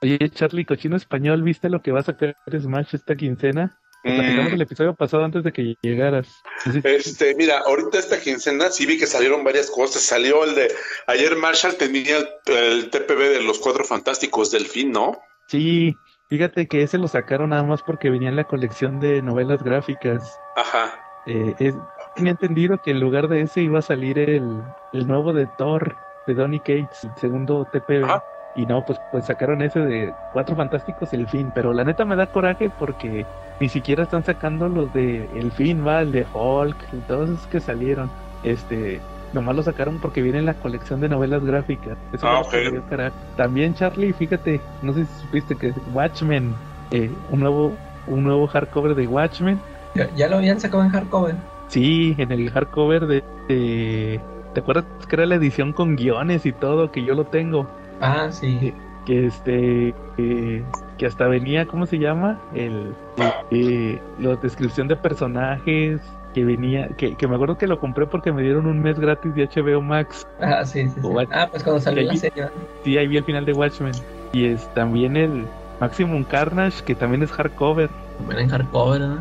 Oye, 0.04 0.18
Charlie, 0.28 0.66
cochino 0.66 0.96
español, 0.96 1.42
¿viste 1.42 1.70
lo 1.70 1.80
que 1.80 1.90
va 1.90 2.00
a 2.00 2.02
sacar 2.02 2.36
Smash 2.60 2.94
esta 2.94 3.16
quincena? 3.16 3.78
Te 4.02 4.12
Platicamos 4.12 4.50
Mm, 4.50 4.54
el 4.56 4.60
episodio 4.60 4.94
pasado 4.94 5.24
antes 5.24 5.42
de 5.44 5.50
que 5.50 5.76
llegaras. 5.80 6.42
Este, 6.84 7.34
mira, 7.36 7.60
ahorita 7.60 7.98
esta 7.98 8.20
quincena 8.20 8.68
sí 8.68 8.84
vi 8.84 8.98
que 8.98 9.06
salieron 9.06 9.42
varias 9.44 9.70
cosas. 9.70 10.02
Salió 10.02 10.44
el 10.44 10.54
de 10.54 10.70
ayer 11.06 11.36
Marshall 11.36 11.76
tenía 11.76 12.18
el, 12.18 12.28
el 12.54 12.90
TPB 12.90 13.18
de 13.30 13.42
los 13.42 13.58
cuatro 13.60 13.82
fantásticos 13.84 14.50
del 14.50 14.66
fin, 14.66 14.92
¿no? 14.92 15.16
Sí, 15.48 15.96
fíjate 16.28 16.68
que 16.68 16.82
ese 16.82 16.98
lo 16.98 17.08
sacaron 17.08 17.48
nada 17.48 17.62
más 17.62 17.82
porque 17.82 18.10
venía 18.10 18.28
en 18.28 18.36
la 18.36 18.44
colección 18.44 19.00
de 19.00 19.22
novelas 19.22 19.62
gráficas. 19.62 20.38
Ajá. 20.56 21.00
Eh, 21.26 21.54
es- 21.60 21.74
tenía 22.14 22.32
entendido 22.32 22.76
que 22.82 22.90
en 22.90 23.00
lugar 23.00 23.28
de 23.28 23.40
ese 23.40 23.62
iba 23.62 23.78
a 23.78 23.82
salir 23.82 24.18
el, 24.18 24.60
el 24.92 25.06
nuevo 25.08 25.32
de 25.32 25.46
Thor, 25.56 25.96
de 26.26 26.34
Donny 26.34 26.58
Cates, 26.60 27.04
el 27.04 27.10
segundo 27.18 27.66
TPB. 27.72 28.04
Ajá. 28.04 28.22
Y 28.56 28.66
no, 28.66 28.84
pues, 28.84 29.00
pues 29.10 29.24
sacaron 29.26 29.62
ese 29.62 29.80
de 29.80 30.12
Cuatro 30.32 30.54
Fantásticos 30.54 31.12
y 31.12 31.16
el 31.16 31.26
fin. 31.28 31.50
Pero 31.54 31.72
la 31.72 31.84
neta 31.84 32.04
me 32.04 32.14
da 32.16 32.26
coraje 32.26 32.70
porque 32.78 33.26
ni 33.60 33.68
siquiera 33.68 34.04
están 34.04 34.24
sacando 34.24 34.68
los 34.68 34.92
de 34.94 35.28
El 35.34 35.50
fin, 35.52 35.84
va, 35.86 36.02
el 36.02 36.12
de 36.12 36.24
Hulk 36.32 36.76
y 36.92 36.96
todos 37.08 37.30
esos 37.30 37.46
que 37.48 37.60
salieron. 37.60 38.10
Este, 38.44 39.00
nomás 39.32 39.56
lo 39.56 39.62
sacaron 39.64 39.98
porque 39.98 40.22
viene 40.22 40.38
en 40.38 40.46
la 40.46 40.54
colección 40.54 41.00
de 41.00 41.08
novelas 41.08 41.44
gráficas. 41.44 41.96
Eso 42.12 42.28
Ah, 42.28 42.40
es 42.42 42.46
lo 42.46 42.50
que 42.52 42.58
ok. 42.58 42.64
me 42.66 42.70
dio 42.70 42.82
coraje. 42.88 43.12
También 43.36 43.74
Charlie, 43.74 44.12
fíjate, 44.12 44.60
no 44.82 44.92
sé 44.92 45.04
si 45.06 45.22
supiste 45.22 45.56
que 45.56 45.72
Watchmen, 45.92 46.54
eh, 46.92 47.10
un 47.30 47.40
nuevo, 47.40 47.72
un 48.06 48.22
nuevo 48.22 48.46
hardcover 48.46 48.94
de 48.94 49.06
Watchmen. 49.08 49.58
ya, 49.96 50.08
ya 50.14 50.28
lo 50.28 50.36
habían 50.36 50.60
sacado 50.60 50.84
en 50.84 50.90
hardcover. 50.90 51.34
Sí, 51.68 52.14
en 52.18 52.30
el 52.30 52.50
hardcover 52.50 53.06
de, 53.06 53.24
de- 53.48 54.20
¿Te 54.52 54.60
acuerdas 54.60 54.84
que 55.08 55.16
era 55.16 55.26
la 55.26 55.34
edición 55.34 55.72
con 55.72 55.96
guiones 55.96 56.46
y 56.46 56.52
todo? 56.52 56.92
Que 56.92 57.04
yo 57.04 57.14
lo 57.14 57.24
tengo. 57.24 57.66
Ah, 58.00 58.28
sí. 58.30 58.74
Que 59.06 59.26
este. 59.26 59.94
eh, 60.18 60.64
que 60.98 61.06
hasta 61.06 61.26
venía, 61.26 61.66
¿cómo 61.66 61.86
se 61.86 61.98
llama? 61.98 62.38
El. 62.54 62.94
eh, 63.50 64.00
la 64.18 64.36
descripción 64.36 64.88
de 64.88 64.96
personajes. 64.96 66.00
Que 66.32 66.44
venía. 66.44 66.88
Que, 66.96 67.14
que 67.14 67.28
me 67.28 67.36
acuerdo 67.36 67.56
que 67.58 67.66
lo 67.68 67.78
compré 67.78 68.06
porque 68.06 68.32
me 68.32 68.42
dieron 68.42 68.66
un 68.66 68.80
mes 68.82 68.98
gratis 68.98 69.34
de 69.34 69.46
HBO 69.46 69.80
Max. 69.80 70.26
Ah, 70.40 70.64
sí, 70.64 70.88
sí. 70.88 71.00
Ah, 71.30 71.46
pues 71.50 71.62
cuando 71.62 71.80
salió 71.80 72.02
la 72.02 72.16
serie. 72.16 72.48
Sí, 72.82 72.98
ahí 72.98 73.06
vi 73.06 73.18
el 73.18 73.24
final 73.24 73.44
de 73.44 73.52
Watchmen. 73.52 73.92
Y 74.32 74.46
es 74.46 74.72
también 74.74 75.16
el 75.16 75.46
Maximum 75.80 76.24
Carnage, 76.24 76.82
que 76.84 76.94
también 76.96 77.22
es 77.22 77.30
hardcover. 77.30 77.88
También 78.18 78.40
en 78.40 78.48
hardcover, 78.48 79.00
¿no? 79.00 79.20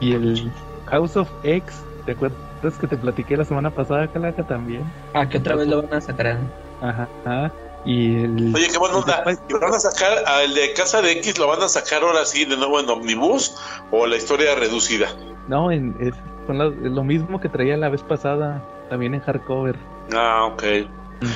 Y 0.00 0.12
el 0.12 0.50
House 0.86 1.16
of 1.16 1.30
X. 1.42 1.82
¿Te 2.04 2.12
acuerdas 2.12 2.36
que 2.78 2.86
te 2.86 2.96
platiqué 2.98 3.36
la 3.36 3.44
semana 3.44 3.70
pasada, 3.70 4.06
Calaca? 4.08 4.42
También. 4.42 4.82
Ah, 5.14 5.26
que 5.26 5.38
otra 5.38 5.56
vez 5.56 5.68
lo 5.68 5.82
van 5.82 5.94
a 5.94 6.00
sacar. 6.02 6.36
Ajá, 6.82 7.08
ajá. 7.24 7.52
Y 7.86 8.24
el. 8.24 8.52
Oye, 8.54 8.68
qué 8.68 8.78
buena 8.78 8.96
onda. 8.96 9.22
¿Y 9.48 9.52
van 9.54 9.72
a 9.72 9.78
sacar 9.80 10.12
al 10.26 10.52
de 10.54 10.72
Casa 10.74 11.00
de 11.02 11.12
X? 11.12 11.38
¿Lo 11.38 11.46
van 11.46 11.62
a 11.62 11.68
sacar 11.68 12.02
ahora 12.02 12.24
sí 12.24 12.44
de 12.44 12.56
nuevo 12.56 12.80
en 12.80 12.88
Omnibus 12.90 13.54
o 13.92 14.06
la 14.06 14.16
historia 14.16 14.54
reducida? 14.56 15.08
No, 15.48 15.70
en, 15.70 15.96
es- 16.00 16.14
son 16.46 16.58
las- 16.58 16.74
lo 16.76 17.04
mismo 17.04 17.40
que 17.40 17.48
traía 17.48 17.76
la 17.76 17.88
vez 17.88 18.02
pasada, 18.02 18.62
también 18.90 19.14
en 19.14 19.20
hardcover. 19.20 19.76
Ah, 20.14 20.48
ok. 20.52 20.62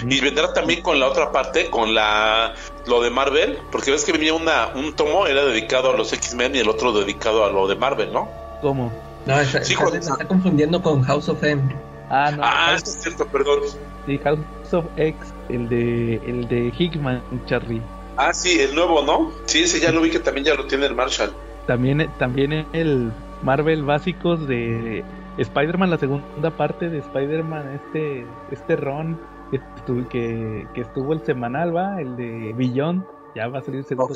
Y 0.08 0.20
vendrá 0.20 0.52
también 0.52 0.82
con 0.82 1.00
la 1.00 1.08
otra 1.08 1.32
parte, 1.32 1.70
con 1.70 1.94
la 1.94 2.52
lo 2.86 3.00
de 3.00 3.08
Marvel, 3.10 3.58
porque 3.72 3.90
ves 3.90 4.04
que 4.04 4.12
venía 4.12 4.34
una, 4.34 4.68
un 4.74 4.92
tomo, 4.94 5.26
era 5.26 5.44
dedicado 5.44 5.90
a 5.92 5.96
los 5.96 6.12
X-Men 6.12 6.54
y 6.54 6.58
el 6.58 6.68
otro 6.68 6.92
dedicado 6.92 7.44
a 7.46 7.50
lo 7.50 7.66
de 7.66 7.76
Marvel, 7.76 8.12
¿no? 8.12 8.28
¿Cómo? 8.60 8.92
No, 9.24 9.38
está, 9.40 9.64
Sí, 9.64 9.72
está- 9.72 9.84
cuando- 9.84 10.02
se 10.04 10.10
está 10.12 10.24
confundiendo 10.26 10.82
con 10.82 11.02
House 11.02 11.28
of 11.30 11.42
M. 11.42 11.62
Ah, 12.10 12.30
no, 12.30 12.42
Ah, 12.44 12.66
House, 12.72 12.82
es 12.82 13.02
cierto, 13.02 13.24
perdón. 13.26 13.60
sí, 14.04 14.18
House 14.18 14.38
of 14.74 14.84
X, 14.96 15.32
el 15.48 15.68
de, 15.68 16.16
el 16.26 16.48
de 16.48 16.72
Hickman, 16.78 17.22
Charlie. 17.46 17.82
Ah, 18.16 18.32
sí, 18.32 18.60
el 18.60 18.74
nuevo, 18.74 19.02
¿no? 19.02 19.30
Sí, 19.46 19.62
ese 19.62 19.80
ya 19.80 19.92
lo 19.92 20.00
vi 20.02 20.10
que 20.10 20.18
también 20.18 20.44
ya 20.46 20.54
lo 20.54 20.66
tiene 20.66 20.86
el 20.86 20.94
Marshall. 20.94 21.30
También, 21.66 22.06
también 22.18 22.66
el 22.72 23.10
Marvel 23.42 23.82
básicos 23.84 24.46
de 24.46 25.02
Spider-Man, 25.38 25.90
la 25.90 25.98
segunda 25.98 26.50
parte 26.50 26.90
de 26.90 26.98
Spider-Man, 26.98 27.80
este, 27.86 28.26
este 28.50 28.76
Ron 28.76 29.18
que, 29.50 29.58
estu- 29.60 30.06
que, 30.08 30.66
que 30.74 30.80
estuvo 30.82 31.12
el 31.12 31.20
semanal, 31.24 31.74
va, 31.74 32.00
el 32.00 32.16
de 32.16 32.52
Beyond, 32.56 33.02
ya 33.34 33.48
va 33.48 33.60
a 33.60 33.62
salir 33.62 33.80
el 33.80 33.86
segundo. 33.86 34.14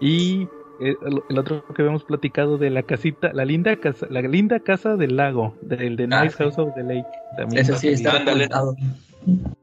Y 0.00 0.42
eh, 0.80 0.96
el, 1.06 1.22
el 1.28 1.38
otro 1.38 1.64
que 1.74 1.82
habíamos 1.82 2.04
platicado 2.04 2.58
de 2.58 2.70
la 2.70 2.82
casita, 2.82 3.30
la 3.32 3.44
linda 3.44 3.76
casa, 3.76 4.06
la 4.10 4.20
linda 4.20 4.60
casa 4.60 4.96
del 4.96 5.16
lago, 5.16 5.54
del 5.62 5.96
de 5.96 6.08
Ah, 6.10 6.24
Nice 6.24 6.36
sí. 6.36 6.42
House 6.44 6.58
of 6.58 6.74
the 6.74 6.82
Lake. 6.82 7.06
También 7.36 7.62
Ese 7.62 7.74
sí 7.76 7.88
está. 7.88 8.22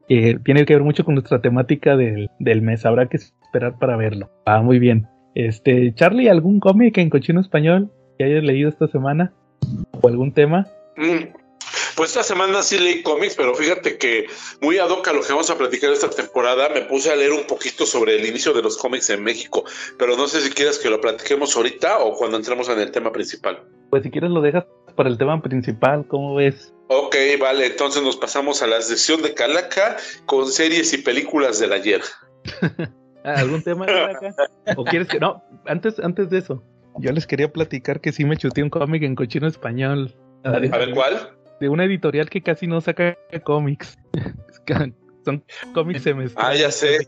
Eh, 0.10 0.38
tiene 0.44 0.66
que 0.66 0.74
ver 0.74 0.84
mucho 0.84 1.04
con 1.04 1.16
nuestra 1.16 1.42
temática 1.42 1.96
del, 1.96 2.30
del 2.40 2.62
mes. 2.62 2.86
Habrá 2.86 3.08
que 3.08 3.18
esperar 3.18 3.78
para 3.80 3.98
verlo. 3.98 4.30
Ah, 4.46 4.62
muy 4.62 4.80
bien. 4.80 5.08
Este, 5.36 5.94
Charlie, 5.96 6.30
¿algún 6.30 6.60
cómic 6.60 6.98
en 6.98 7.10
cochino 7.10 7.42
español 7.42 7.92
que 8.18 8.26
hayas 8.26 8.44
leído 8.44 8.70
esta 8.70 8.88
semana? 8.88 9.34
¿O 10.02 10.08
algún 10.08 10.34
tema? 10.34 10.68
Mm. 10.98 11.46
Pues 11.96 12.10
esta 12.10 12.24
semana 12.24 12.62
sí 12.62 12.78
leí 12.78 13.02
cómics, 13.02 13.36
pero 13.36 13.56
fíjate 13.56 13.98
que 13.98 14.28
muy 14.62 14.78
ad 14.78 14.90
hoc 14.90 15.08
a 15.08 15.14
lo 15.14 15.22
que 15.22 15.30
vamos 15.30 15.50
a 15.50 15.58
platicar 15.58 15.92
esta 15.92 16.10
temporada, 16.10 16.68
me 16.70 16.82
puse 16.82 17.10
a 17.10 17.16
leer 17.16 17.32
un 17.32 17.48
poquito 17.48 17.86
sobre 17.86 18.16
el 18.16 18.26
inicio 18.26 18.54
de 18.54 18.62
los 18.62 18.78
cómics 18.78 19.10
en 19.10 19.24
México, 19.24 19.64
pero 19.98 20.18
no 20.18 20.28
sé 20.28 20.42
si 20.42 20.52
quieres 20.52 20.78
que 20.78 20.90
lo 20.90 21.00
platiquemos 21.00 21.56
ahorita 21.56 22.00
o 22.00 22.14
cuando 22.14 22.36
entremos 22.36 22.68
en 22.68 22.80
el 22.80 22.92
tema 22.92 23.14
principal. 23.14 23.64
Pues 23.90 24.04
si 24.04 24.12
quieres 24.12 24.30
lo 24.30 24.42
dejas 24.42 24.66
para 24.96 25.08
el 25.08 25.18
tema 25.18 25.42
principal, 25.42 26.06
¿cómo 26.08 26.36
ves? 26.36 26.75
Ok, 26.88 27.16
vale, 27.40 27.66
entonces 27.68 28.04
nos 28.04 28.16
pasamos 28.16 28.62
a 28.62 28.68
la 28.68 28.82
sección 28.82 29.22
de 29.22 29.34
Calaca 29.34 29.98
con 30.26 30.48
series 30.48 30.94
y 30.94 31.00
películas 31.00 31.60
del 31.60 31.74
ayer. 31.74 32.02
Ah, 33.28 33.40
¿Algún 33.40 33.64
tema 33.64 33.86
acá? 33.86 34.36
¿O 34.78 34.84
quieres 34.84 35.08
que.? 35.08 35.20
No, 35.20 35.44
antes, 35.66 35.98
antes 35.98 36.30
de 36.30 36.38
eso, 36.38 36.64
yo 37.00 37.12
les 37.12 37.26
quería 37.26 37.52
platicar 37.52 38.00
que 38.00 38.12
sí 38.12 38.24
me 38.24 38.38
chuté 38.38 38.62
un 38.62 38.70
cómic 38.70 39.02
en 39.02 39.16
cochino 39.16 39.48
español. 39.48 40.14
A 40.44 40.52
ver, 40.52 40.72
A 40.72 40.78
ver, 40.78 40.94
¿cuál? 40.94 41.32
De 41.60 41.68
una 41.68 41.86
editorial 41.86 42.30
que 42.30 42.44
casi 42.44 42.68
no 42.68 42.80
saca 42.82 43.18
cómics. 43.44 43.98
Son 45.26 45.44
cómics 45.74 46.04
semestrales. 46.04 46.36
Ah, 46.38 46.56
ya 46.56 46.70
sé. 46.70 47.00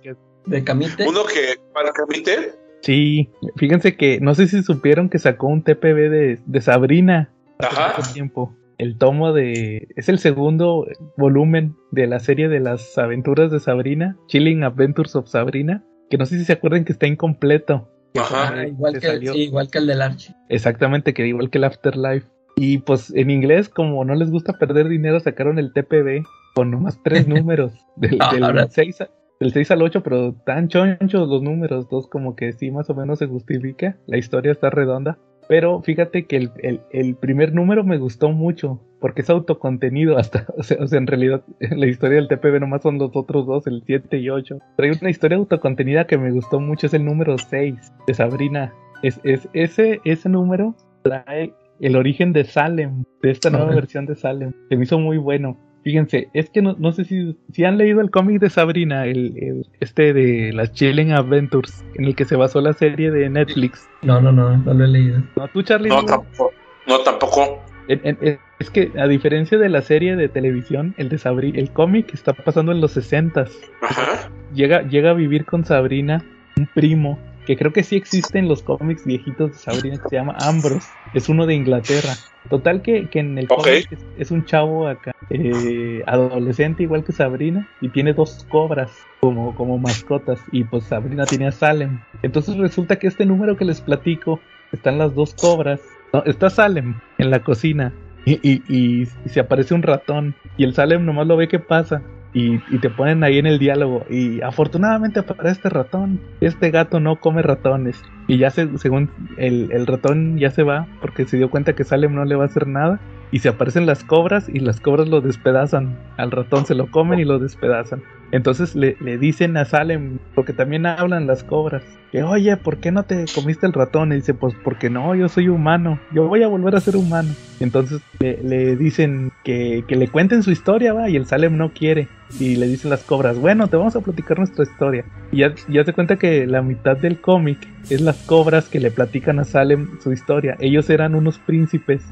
de 0.47 0.63
Camite. 0.63 1.07
Uno 1.07 1.23
que 1.23 1.59
para 1.71 1.91
Camite. 1.91 2.55
Sí, 2.81 3.29
fíjense 3.57 3.95
que 3.95 4.19
no 4.19 4.33
sé 4.33 4.47
si 4.47 4.63
supieron 4.63 5.09
que 5.09 5.19
sacó 5.19 5.45
un 5.45 5.61
TPB 5.61 6.09
de, 6.09 6.39
de 6.43 6.61
Sabrina 6.61 7.31
hace 7.59 7.75
Ajá. 7.75 8.13
tiempo. 8.13 8.55
El 8.77 8.97
tomo 8.97 9.33
de. 9.33 9.87
Es 9.95 10.07
el 10.09 10.19
segundo 10.19 10.85
volumen 11.17 11.75
de 11.91 12.07
la 12.07 12.19
serie 12.19 12.47
de 12.47 12.59
las 12.59 12.97
aventuras 12.97 13.51
de 13.51 13.59
Sabrina, 13.59 14.17
Chilling 14.27 14.63
Adventures 14.63 15.15
of 15.15 15.27
Sabrina. 15.27 15.83
Que 16.09 16.17
no 16.17 16.25
sé 16.25 16.37
si 16.37 16.45
se 16.45 16.53
acuerdan 16.53 16.85
que 16.85 16.93
está 16.93 17.07
incompleto. 17.07 17.89
Que 18.13 18.19
Ajá. 18.21 18.53
Ah, 18.55 18.67
igual, 18.67 18.93
que, 18.93 19.01
salió- 19.07 19.33
sí, 19.33 19.39
igual 19.43 19.69
que 19.71 19.79
el 19.79 19.87
del 19.87 20.01
Archie. 20.01 20.35
Exactamente, 20.49 21.13
que 21.13 21.27
igual 21.27 21.49
que 21.49 21.57
el 21.57 21.63
Afterlife. 21.65 22.27
Y 22.55 22.79
pues 22.79 23.13
en 23.15 23.29
inglés, 23.29 23.67
como 23.69 24.03
no 24.05 24.15
les 24.15 24.31
gusta 24.31 24.53
perder 24.53 24.87
dinero, 24.89 25.19
sacaron 25.19 25.59
el 25.59 25.73
TPB 25.73 26.23
con 26.55 26.71
nomás 26.71 26.99
tres 27.03 27.27
números. 27.27 27.73
Del, 27.95 28.17
del, 28.31 28.43
Ahora. 28.43 28.67
6 28.69 29.01
a- 29.01 29.09
del 29.39 29.51
6 29.53 29.69
al 29.71 29.81
8, 29.83 30.01
pero 30.01 30.33
tan 30.45 30.67
chonchos 30.67 31.27
los 31.27 31.43
números, 31.43 31.87
dos 31.89 32.07
como 32.07 32.35
que 32.35 32.53
sí 32.53 32.71
más 32.71 32.89
o 32.89 32.95
menos 32.95 33.19
se 33.19 33.27
justifica. 33.27 33.97
La 34.07 34.17
historia 34.17 34.51
está 34.51 34.69
redonda. 34.71 35.19
Pero 35.47 35.81
fíjate 35.81 36.25
que 36.25 36.37
el, 36.37 36.51
el- 36.57 36.81
el 36.91 37.15
primer 37.15 37.53
número 37.53 37.83
me 37.83 37.97
gustó 37.97 38.31
mucho, 38.31 38.81
porque 38.99 39.21
es 39.21 39.29
autocontenido 39.29 40.17
hasta, 40.17 40.45
o 40.57 40.63
sea, 40.63 40.77
o 40.81 40.87
sea, 40.87 40.97
en 40.99 41.07
realidad 41.07 41.41
la 41.59 41.87
historia 41.87 42.17
del 42.17 42.27
TPB 42.27 42.59
nomás 42.59 42.81
son 42.81 42.97
los 42.97 43.15
otros 43.15 43.45
dos, 43.45 43.65
el 43.67 43.83
7 43.85 44.17
y 44.17 44.29
8. 44.29 44.59
Pero 44.75 44.91
hay 44.91 44.97
una 44.99 45.09
historia 45.09 45.37
autocontenida 45.37 46.07
que 46.07 46.17
me 46.17 46.31
gustó 46.31 46.59
mucho, 46.59 46.87
es 46.87 46.93
el 46.93 47.05
número 47.05 47.37
6 47.37 47.75
de 48.07 48.13
Sabrina. 48.13 48.73
Es, 49.03 49.19
es, 49.23 49.47
ese, 49.53 50.01
ese 50.05 50.27
número 50.29 50.75
trae 51.03 51.53
el 51.79 51.95
origen 51.95 52.33
de 52.33 52.43
Salem, 52.43 53.03
de 53.21 53.29
esta 53.31 53.49
nueva 53.51 53.67
versión 53.75 54.07
de 54.07 54.15
Salem. 54.15 54.51
Se 54.69 54.75
me 54.75 54.83
hizo 54.83 54.97
muy 54.99 55.17
bueno. 55.17 55.55
Fíjense, 55.87 56.27
es 56.33 56.49
que 56.49 56.61
no, 56.61 56.75
no 56.77 56.91
sé 56.91 57.05
si, 57.05 57.37
si 57.53 57.63
han 57.63 57.77
leído 57.77 58.01
el 58.01 58.11
cómic 58.11 58.41
de 58.41 58.49
Sabrina, 58.49 59.05
el, 59.05 59.37
el- 59.37 59.65
este 59.79 60.11
de 60.11 60.51
las 60.51 60.73
Chilling 60.73 61.13
Adventures, 61.13 61.85
en 61.95 62.03
el 62.03 62.13
que 62.13 62.25
se 62.25 62.35
basó 62.35 62.59
la 62.59 62.73
serie 62.73 63.09
de 63.09 63.29
Netflix. 63.29 63.87
No, 64.01 64.19
no, 64.19 64.33
no, 64.33 64.57
no 64.57 64.73
lo 64.73 64.83
he 64.83 64.87
leído. 64.89 65.23
No, 65.37 65.47
tú, 65.47 65.61
Charlie. 65.61 65.87
No, 65.87 66.01
no? 66.01 66.05
tampoco. 66.05 66.51
No, 66.87 66.99
tampoco. 66.99 67.63
En- 67.87 68.01
en- 68.03 68.17
en- 68.19 68.39
es 68.59 68.69
que 68.69 68.91
a 68.99 69.07
diferencia 69.07 69.57
de 69.57 69.69
la 69.69 69.81
serie 69.81 70.17
de 70.17 70.27
televisión, 70.27 70.93
el 70.97 71.07
de 71.07 71.19
Sabrina, 71.19 71.57
el 71.57 71.71
cómic 71.71 72.13
está 72.13 72.33
pasando 72.33 72.73
en 72.73 72.81
los 72.81 72.91
60 72.91 73.45
Ajá. 73.81 74.29
Llega, 74.53 74.81
llega 74.89 75.11
a 75.11 75.13
vivir 75.13 75.45
con 75.45 75.63
Sabrina 75.63 76.21
un 76.57 76.67
primo 76.75 77.17
que 77.47 77.55
creo 77.57 77.71
que 77.71 77.81
sí 77.83 77.95
existe 77.95 78.37
en 78.39 78.49
los 78.49 78.61
cómics 78.61 79.05
viejitos 79.05 79.53
de 79.53 79.57
Sabrina 79.57 79.97
que 79.97 80.09
se 80.09 80.17
llama 80.17 80.35
Ambrose. 80.37 80.89
Es 81.13 81.29
uno 81.29 81.45
de 81.45 81.55
Inglaterra. 81.55 82.13
Total 82.49 82.81
que, 82.81 83.07
que 83.07 83.19
en 83.19 83.37
el 83.37 83.47
cómic 83.47 83.87
es, 83.91 84.05
es 84.19 84.31
un 84.31 84.43
chavo 84.45 84.87
acá, 84.87 85.11
eh, 85.29 86.03
adolescente 86.05 86.83
igual 86.83 87.03
que 87.03 87.11
Sabrina 87.13 87.65
y 87.81 87.89
tiene 87.89 88.13
dos 88.13 88.45
cobras 88.49 88.91
como, 89.21 89.55
como 89.55 89.77
mascotas 89.77 90.41
y 90.51 90.63
pues 90.65 90.83
Sabrina 90.83 91.25
tiene 91.25 91.47
a 91.47 91.51
Salem. 91.51 91.99
Entonces 92.21 92.57
resulta 92.57 92.99
que 92.99 93.07
este 93.07 93.25
número 93.25 93.55
que 93.57 93.65
les 93.65 93.81
platico 93.81 94.41
están 94.71 94.97
las 94.97 95.15
dos 95.15 95.33
cobras. 95.33 95.81
No, 96.13 96.23
está 96.25 96.49
Salem 96.49 96.95
en 97.17 97.31
la 97.31 97.39
cocina 97.43 97.93
y, 98.25 98.33
y, 98.43 98.61
y- 98.67 99.07
y 99.25 99.29
se 99.29 99.39
aparece 99.39 99.73
un 99.73 99.83
ratón 99.83 100.35
y 100.57 100.63
el 100.65 100.73
Salem 100.73 101.05
nomás 101.05 101.27
lo 101.27 101.37
ve 101.37 101.47
que 101.47 101.59
pasa 101.59 102.01
y, 102.37 102.77
te 102.77 102.89
ponen 102.89 103.23
ahí 103.23 103.39
en 103.39 103.47
el 103.47 103.57
diálogo. 103.57 104.05
Y 104.09 104.41
afortunadamente 104.41 105.23
para 105.23 105.49
este 105.49 105.69
ratón 105.69 106.19
este 106.39 106.69
gato 106.69 106.99
no 106.99 107.19
come 107.19 107.41
ratones. 107.41 108.01
Y 108.27 108.37
ya 108.37 108.51
se, 108.51 108.77
según 108.77 109.09
el, 109.37 109.71
el 109.71 109.87
ratón 109.87 110.37
ya 110.37 110.51
se 110.51 110.63
va 110.63 110.87
porque 111.01 111.25
se 111.25 111.37
dio 111.37 111.49
cuenta 111.49 111.73
que 111.73 111.83
Salem 111.83 112.13
no 112.13 112.25
le 112.25 112.35
va 112.35 112.43
a 112.43 112.47
hacer 112.47 112.67
nada. 112.67 112.99
Y 113.31 113.39
se 113.39 113.49
aparecen 113.49 113.85
las 113.85 114.03
cobras 114.03 114.47
y 114.47 114.59
las 114.59 114.79
cobras 114.79 115.07
lo 115.07 115.21
despedazan. 115.21 115.97
Al 116.17 116.31
ratón 116.31 116.65
se 116.65 116.75
lo 116.75 116.91
comen 116.91 117.19
y 117.19 117.25
lo 117.25 117.39
despedazan 117.39 118.01
entonces 118.31 118.75
le, 118.75 118.97
le 118.99 119.17
dicen 119.17 119.57
a 119.57 119.65
Salem 119.65 120.19
porque 120.35 120.53
también 120.53 120.85
hablan 120.85 121.27
las 121.27 121.43
cobras 121.43 121.83
que 122.11 122.23
oye 122.23 122.55
¿por 122.57 122.77
qué 122.77 122.91
no 122.91 123.03
te 123.03 123.25
comiste 123.33 123.65
el 123.65 123.73
ratón? 123.73 124.11
y 124.11 124.15
dice 124.15 124.33
pues 124.33 124.53
porque 124.63 124.89
no 124.89 125.15
yo 125.15 125.29
soy 125.29 125.49
humano 125.49 125.99
yo 126.11 126.27
voy 126.27 126.43
a 126.43 126.47
volver 126.47 126.75
a 126.75 126.81
ser 126.81 126.95
humano 126.95 127.29
entonces 127.59 128.01
le, 128.19 128.41
le 128.43 128.75
dicen 128.75 129.31
que, 129.43 129.83
que 129.87 129.95
le 129.95 130.07
cuenten 130.07 130.43
su 130.43 130.51
historia 130.51 130.93
va 130.93 131.09
y 131.09 131.15
el 131.15 131.25
Salem 131.25 131.57
no 131.57 131.71
quiere 131.73 132.07
y 132.39 132.55
le 132.55 132.67
dicen 132.67 132.89
las 132.89 133.03
cobras, 133.03 133.39
bueno, 133.39 133.67
te 133.67 133.77
vamos 133.77 133.95
a 133.95 134.01
platicar 134.01 134.37
nuestra 134.37 134.63
historia. 134.63 135.05
Y 135.31 135.37
ya, 135.37 135.53
ya 135.69 135.83
se 135.83 135.93
cuenta 135.93 136.17
que 136.17 136.45
la 136.45 136.61
mitad 136.61 136.97
del 136.97 137.19
cómic 137.19 137.67
es 137.89 138.01
las 138.01 138.17
cobras 138.17 138.67
que 138.67 138.79
le 138.79 138.91
platican 138.91 139.39
a 139.39 139.45
Salem 139.45 139.87
su 140.01 140.11
historia. 140.11 140.57
Ellos 140.59 140.89
eran 140.89 141.15
unos 141.15 141.39
príncipes, 141.39 142.03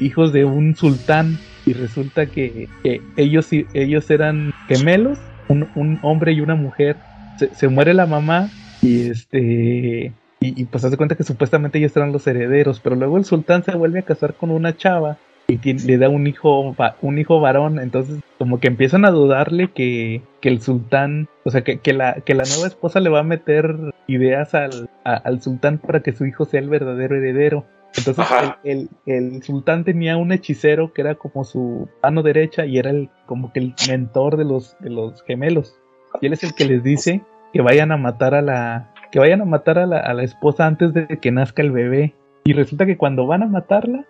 hijos 0.00 0.32
de 0.32 0.44
un 0.44 0.74
sultán, 0.74 1.38
y 1.66 1.72
resulta 1.74 2.26
que, 2.26 2.68
ellos, 3.16 3.48
ellos 3.52 4.10
eran 4.10 4.52
gemelos, 4.66 5.18
un, 5.50 5.68
un 5.74 5.98
hombre 6.02 6.32
y 6.32 6.40
una 6.40 6.54
mujer. 6.54 6.96
Se, 7.38 7.54
se 7.54 7.68
muere 7.68 7.94
la 7.94 8.06
mamá 8.06 8.48
y 8.80 9.10
este... 9.10 10.12
Y, 10.42 10.62
y 10.62 10.64
pues 10.64 10.82
hace 10.86 10.96
cuenta 10.96 11.16
que 11.16 11.24
supuestamente 11.24 11.78
ellos 11.78 11.94
eran 11.94 12.12
los 12.12 12.26
herederos, 12.26 12.80
pero 12.80 12.96
luego 12.96 13.18
el 13.18 13.26
sultán 13.26 13.62
se 13.62 13.74
vuelve 13.74 13.98
a 13.98 14.04
casar 14.04 14.32
con 14.32 14.50
una 14.50 14.74
chava 14.74 15.18
y 15.50 15.72
le 15.72 15.98
da 15.98 16.08
un 16.08 16.26
hijo 16.26 16.76
un 17.02 17.18
hijo 17.18 17.40
varón 17.40 17.80
entonces 17.80 18.20
como 18.38 18.60
que 18.60 18.68
empiezan 18.68 19.04
a 19.04 19.10
dudarle 19.10 19.72
que, 19.72 20.22
que 20.40 20.48
el 20.48 20.60
sultán 20.60 21.28
o 21.44 21.50
sea 21.50 21.62
que, 21.62 21.78
que 21.80 21.92
la 21.92 22.20
que 22.20 22.34
la 22.34 22.44
nueva 22.44 22.68
esposa 22.68 23.00
le 23.00 23.10
va 23.10 23.20
a 23.20 23.24
meter 23.24 23.76
ideas 24.06 24.54
al, 24.54 24.88
al 25.02 25.42
sultán 25.42 25.78
para 25.78 26.00
que 26.00 26.12
su 26.12 26.24
hijo 26.26 26.44
sea 26.44 26.60
el 26.60 26.68
verdadero 26.68 27.16
heredero 27.16 27.66
entonces 27.96 28.26
el, 28.62 28.88
el, 29.06 29.34
el 29.34 29.42
sultán 29.42 29.84
tenía 29.84 30.16
un 30.16 30.32
hechicero 30.32 30.92
que 30.92 31.02
era 31.02 31.14
como 31.14 31.44
su 31.44 31.88
mano 32.02 32.22
derecha 32.22 32.66
y 32.66 32.78
era 32.78 32.90
el 32.90 33.10
como 33.26 33.52
que 33.52 33.60
el 33.60 33.74
mentor 33.88 34.36
de 34.36 34.44
los 34.44 34.76
de 34.80 34.90
los 34.90 35.22
gemelos. 35.24 35.76
Y 36.20 36.26
él 36.26 36.32
es 36.32 36.44
el 36.44 36.54
que 36.54 36.64
les 36.64 36.82
dice 36.82 37.22
que 37.52 37.62
vayan 37.62 37.92
a 37.92 37.96
matar 37.96 38.34
a 38.34 38.42
la 38.42 38.92
que 39.10 39.18
vayan 39.18 39.40
a 39.42 39.44
matar 39.44 39.78
a 39.78 39.86
la, 39.86 39.98
a 39.98 40.14
la 40.14 40.22
esposa 40.22 40.66
antes 40.66 40.94
de 40.94 41.06
que 41.20 41.32
nazca 41.32 41.62
el 41.62 41.72
bebé. 41.72 42.14
Y 42.44 42.52
resulta 42.52 42.86
que 42.86 42.96
cuando 42.96 43.26
van 43.26 43.42
a 43.42 43.48
matarla 43.48 44.06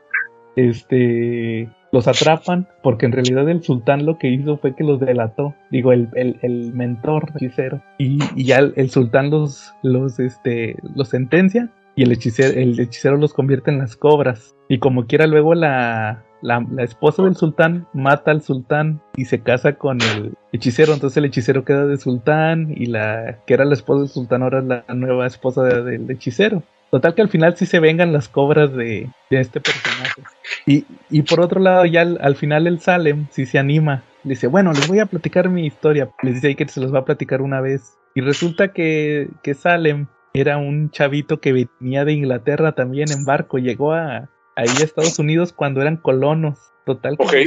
este 0.56 1.68
los 1.92 2.06
atrapan 2.06 2.68
porque 2.82 3.06
en 3.06 3.12
realidad 3.12 3.48
el 3.48 3.62
sultán 3.62 4.06
lo 4.06 4.18
que 4.18 4.28
hizo 4.28 4.58
fue 4.58 4.76
que 4.76 4.84
los 4.84 5.00
delató 5.00 5.54
digo 5.70 5.92
el, 5.92 6.08
el, 6.14 6.38
el 6.42 6.72
mentor 6.74 7.32
hechicero. 7.34 7.82
Y, 7.98 8.18
y 8.36 8.44
ya 8.44 8.58
el, 8.58 8.72
el 8.76 8.90
sultán 8.90 9.30
los 9.30 9.74
los 9.82 10.18
este 10.20 10.76
los 10.94 11.08
sentencia 11.08 11.70
y 12.00 12.02
el 12.02 12.12
hechicero 12.12 12.58
el 12.58 12.80
hechicero 12.80 13.18
los 13.18 13.34
convierte 13.34 13.70
en 13.70 13.76
las 13.76 13.94
cobras 13.94 14.56
y 14.68 14.78
como 14.78 15.06
quiera 15.06 15.26
luego 15.26 15.54
la 15.54 16.24
la, 16.40 16.64
esposa 16.78 17.22
del 17.22 17.36
sultán 17.36 17.86
mata 17.92 18.30
al 18.30 18.40
sultán 18.40 19.02
y 19.16 19.26
se 19.26 19.42
casa 19.42 19.74
con 19.74 20.00
el 20.00 20.32
hechicero, 20.52 20.94
entonces 20.94 21.18
el 21.18 21.26
hechicero 21.26 21.62
queda 21.62 21.84
de 21.84 21.98
sultán 21.98 22.72
y 22.74 22.86
la 22.86 23.40
que 23.46 23.52
era 23.52 23.66
la 23.66 23.74
esposa 23.74 24.00
del 24.00 24.08
sultán 24.08 24.42
ahora 24.42 24.60
es 24.60 24.64
la 24.64 24.84
nueva 24.94 25.26
esposa 25.26 25.62
del 25.62 26.10
hechicero. 26.10 26.62
Total 26.90 27.14
que 27.14 27.20
al 27.20 27.28
final 27.28 27.54
sí 27.58 27.66
se 27.66 27.78
vengan 27.78 28.14
las 28.14 28.30
cobras 28.30 28.74
de, 28.74 29.10
de 29.28 29.40
este 29.40 29.60
personaje. 29.60 30.22
Y, 30.66 30.86
y, 31.10 31.22
por 31.22 31.40
otro 31.40 31.60
lado, 31.60 31.84
ya 31.84 32.00
al, 32.00 32.18
al, 32.20 32.34
final 32.34 32.66
el 32.66 32.80
Salem 32.80 33.28
sí 33.30 33.46
se 33.46 33.60
anima. 33.60 34.02
Dice, 34.24 34.48
bueno, 34.48 34.72
les 34.72 34.88
voy 34.88 34.98
a 34.98 35.06
platicar 35.06 35.48
mi 35.50 35.66
historia. 35.66 36.10
Les 36.22 36.34
dice 36.34 36.48
ahí 36.48 36.54
que 36.56 36.66
se 36.66 36.80
los 36.80 36.92
va 36.92 37.00
a 37.00 37.04
platicar 37.04 37.42
una 37.42 37.60
vez. 37.60 37.96
Y 38.16 38.22
resulta 38.22 38.72
que, 38.72 39.28
que 39.44 39.54
Salem 39.54 40.08
era 40.34 40.58
un 40.58 40.90
chavito 40.90 41.40
que 41.40 41.52
venía 41.80 42.04
de 42.04 42.12
Inglaterra 42.12 42.72
también 42.72 43.10
en 43.10 43.24
barco. 43.24 43.58
Llegó 43.58 43.92
a, 43.92 44.28
ahí 44.56 44.68
a 44.80 44.84
Estados 44.84 45.18
Unidos 45.18 45.52
cuando 45.52 45.80
eran 45.80 45.96
colonos. 45.96 46.58
Total 46.86 47.14
okay. 47.18 47.46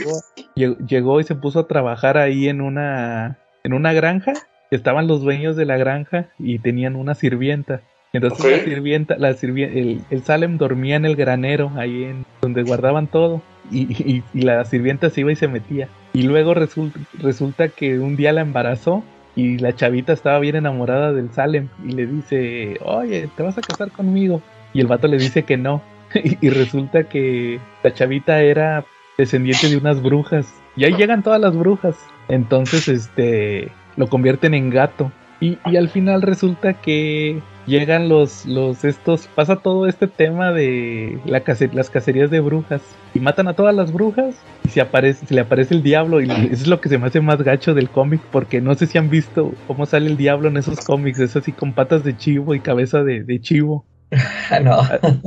llegó, 0.55 0.77
llegó, 0.85 1.19
y 1.19 1.23
se 1.23 1.35
puso 1.35 1.59
a 1.61 1.67
trabajar 1.67 2.17
ahí 2.17 2.47
en 2.47 2.61
una, 2.61 3.39
en 3.63 3.73
una 3.73 3.91
granja. 3.91 4.33
Estaban 4.71 5.07
los 5.07 5.21
dueños 5.21 5.55
de 5.55 5.65
la 5.65 5.77
granja 5.77 6.29
y 6.39 6.59
tenían 6.59 6.95
una 6.95 7.15
sirvienta. 7.15 7.81
Entonces 8.13 8.59
la 8.59 8.63
sirvienta, 8.63 9.15
la 9.17 9.33
sirvienta, 9.33 9.77
el, 9.79 10.01
el 10.11 10.23
Salem 10.23 10.57
dormía 10.59 10.95
en 10.95 11.05
el 11.05 11.15
granero, 11.15 11.71
ahí 11.75 12.03
en 12.03 12.25
donde 12.41 12.61
guardaban 12.61 13.07
todo, 13.07 13.41
y, 13.71 13.91
y- 13.91 14.23
y 14.35 14.41
la 14.41 14.63
sirvienta 14.65 15.09
se 15.09 15.21
iba 15.21 15.31
y 15.31 15.35
se 15.35 15.47
metía. 15.47 15.89
Y 16.13 16.21
luego 16.21 16.53
resulta, 16.53 16.99
resulta 17.19 17.69
que 17.69 17.97
un 17.97 18.15
día 18.15 18.31
la 18.31 18.41
embarazó 18.41 19.03
y 19.35 19.57
la 19.57 19.75
chavita 19.75 20.13
estaba 20.13 20.39
bien 20.39 20.55
enamorada 20.55 21.11
del 21.11 21.31
Salem 21.31 21.69
y 21.85 21.91
le 21.93 22.05
dice, 22.05 22.77
oye, 22.83 23.29
¿te 23.35 23.43
vas 23.43 23.57
a 23.57 23.61
casar 23.61 23.91
conmigo? 23.91 24.41
Y 24.73 24.81
el 24.81 24.87
vato 24.87 25.07
le 25.07 25.17
dice 25.17 25.43
que 25.43 25.57
no. 25.57 25.81
y, 26.13 26.37
y 26.45 26.49
resulta 26.49 27.05
que 27.05 27.59
la 27.83 27.93
chavita 27.93 28.41
era 28.41 28.85
descendiente 29.17 29.69
de 29.69 29.77
unas 29.77 30.01
brujas. 30.01 30.53
Y 30.75 30.85
ahí 30.85 30.93
llegan 30.95 31.23
todas 31.23 31.41
las 31.41 31.55
brujas. 31.55 31.97
Entonces, 32.27 32.87
este, 32.87 33.71
lo 33.95 34.07
convierten 34.07 34.53
en 34.53 34.69
gato. 34.69 35.11
Y, 35.39 35.57
y 35.65 35.77
al 35.77 35.89
final 35.89 36.21
resulta 36.21 36.73
que 36.73 37.41
llegan 37.65 38.09
los, 38.09 38.45
los 38.45 38.83
estos, 38.83 39.27
pasa 39.35 39.57
todo 39.57 39.87
este 39.87 40.07
tema 40.07 40.51
de 40.51 41.19
la 41.25 41.41
case- 41.41 41.69
las 41.73 41.89
cacerías 41.89 42.29
de 42.29 42.39
brujas 42.39 42.81
y 43.13 43.19
matan 43.19 43.47
a 43.47 43.53
todas 43.53 43.73
las 43.75 43.91
brujas 43.93 44.35
y 44.65 44.69
se 44.69 44.81
aparece, 44.81 45.25
se 45.25 45.33
le 45.33 45.41
aparece 45.41 45.73
el 45.73 45.83
diablo 45.83 46.21
y 46.21 46.29
eso 46.29 46.51
es 46.51 46.67
lo 46.67 46.81
que 46.81 46.89
se 46.89 46.97
me 46.97 47.07
hace 47.07 47.21
más 47.21 47.41
gacho 47.41 47.73
del 47.73 47.89
cómic 47.89 48.21
porque 48.31 48.61
no 48.61 48.75
sé 48.75 48.87
si 48.87 48.97
han 48.97 49.09
visto 49.09 49.53
cómo 49.67 49.85
sale 49.85 50.07
el 50.07 50.17
diablo 50.17 50.47
en 50.49 50.57
esos 50.57 50.79
cómics, 50.81 51.19
es 51.19 51.35
así 51.35 51.51
con 51.51 51.73
patas 51.73 52.03
de 52.03 52.17
chivo 52.17 52.53
y 52.55 52.59
cabeza 52.59 53.03
de, 53.03 53.23
de 53.23 53.39
chivo. 53.41 53.85
No. 54.63 54.81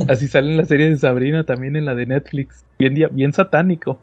Así 0.09 0.29
sale 0.29 0.51
en 0.53 0.57
la 0.59 0.65
serie 0.65 0.89
de 0.89 0.97
Sabrina, 0.97 1.43
también 1.45 1.75
en 1.75 1.85
la 1.87 1.95
de 1.97 2.07
Netflix. 2.07 2.65
Bien, 2.79 2.95
dia- 2.95 3.09
bien 3.11 3.33
satánico. 3.33 3.99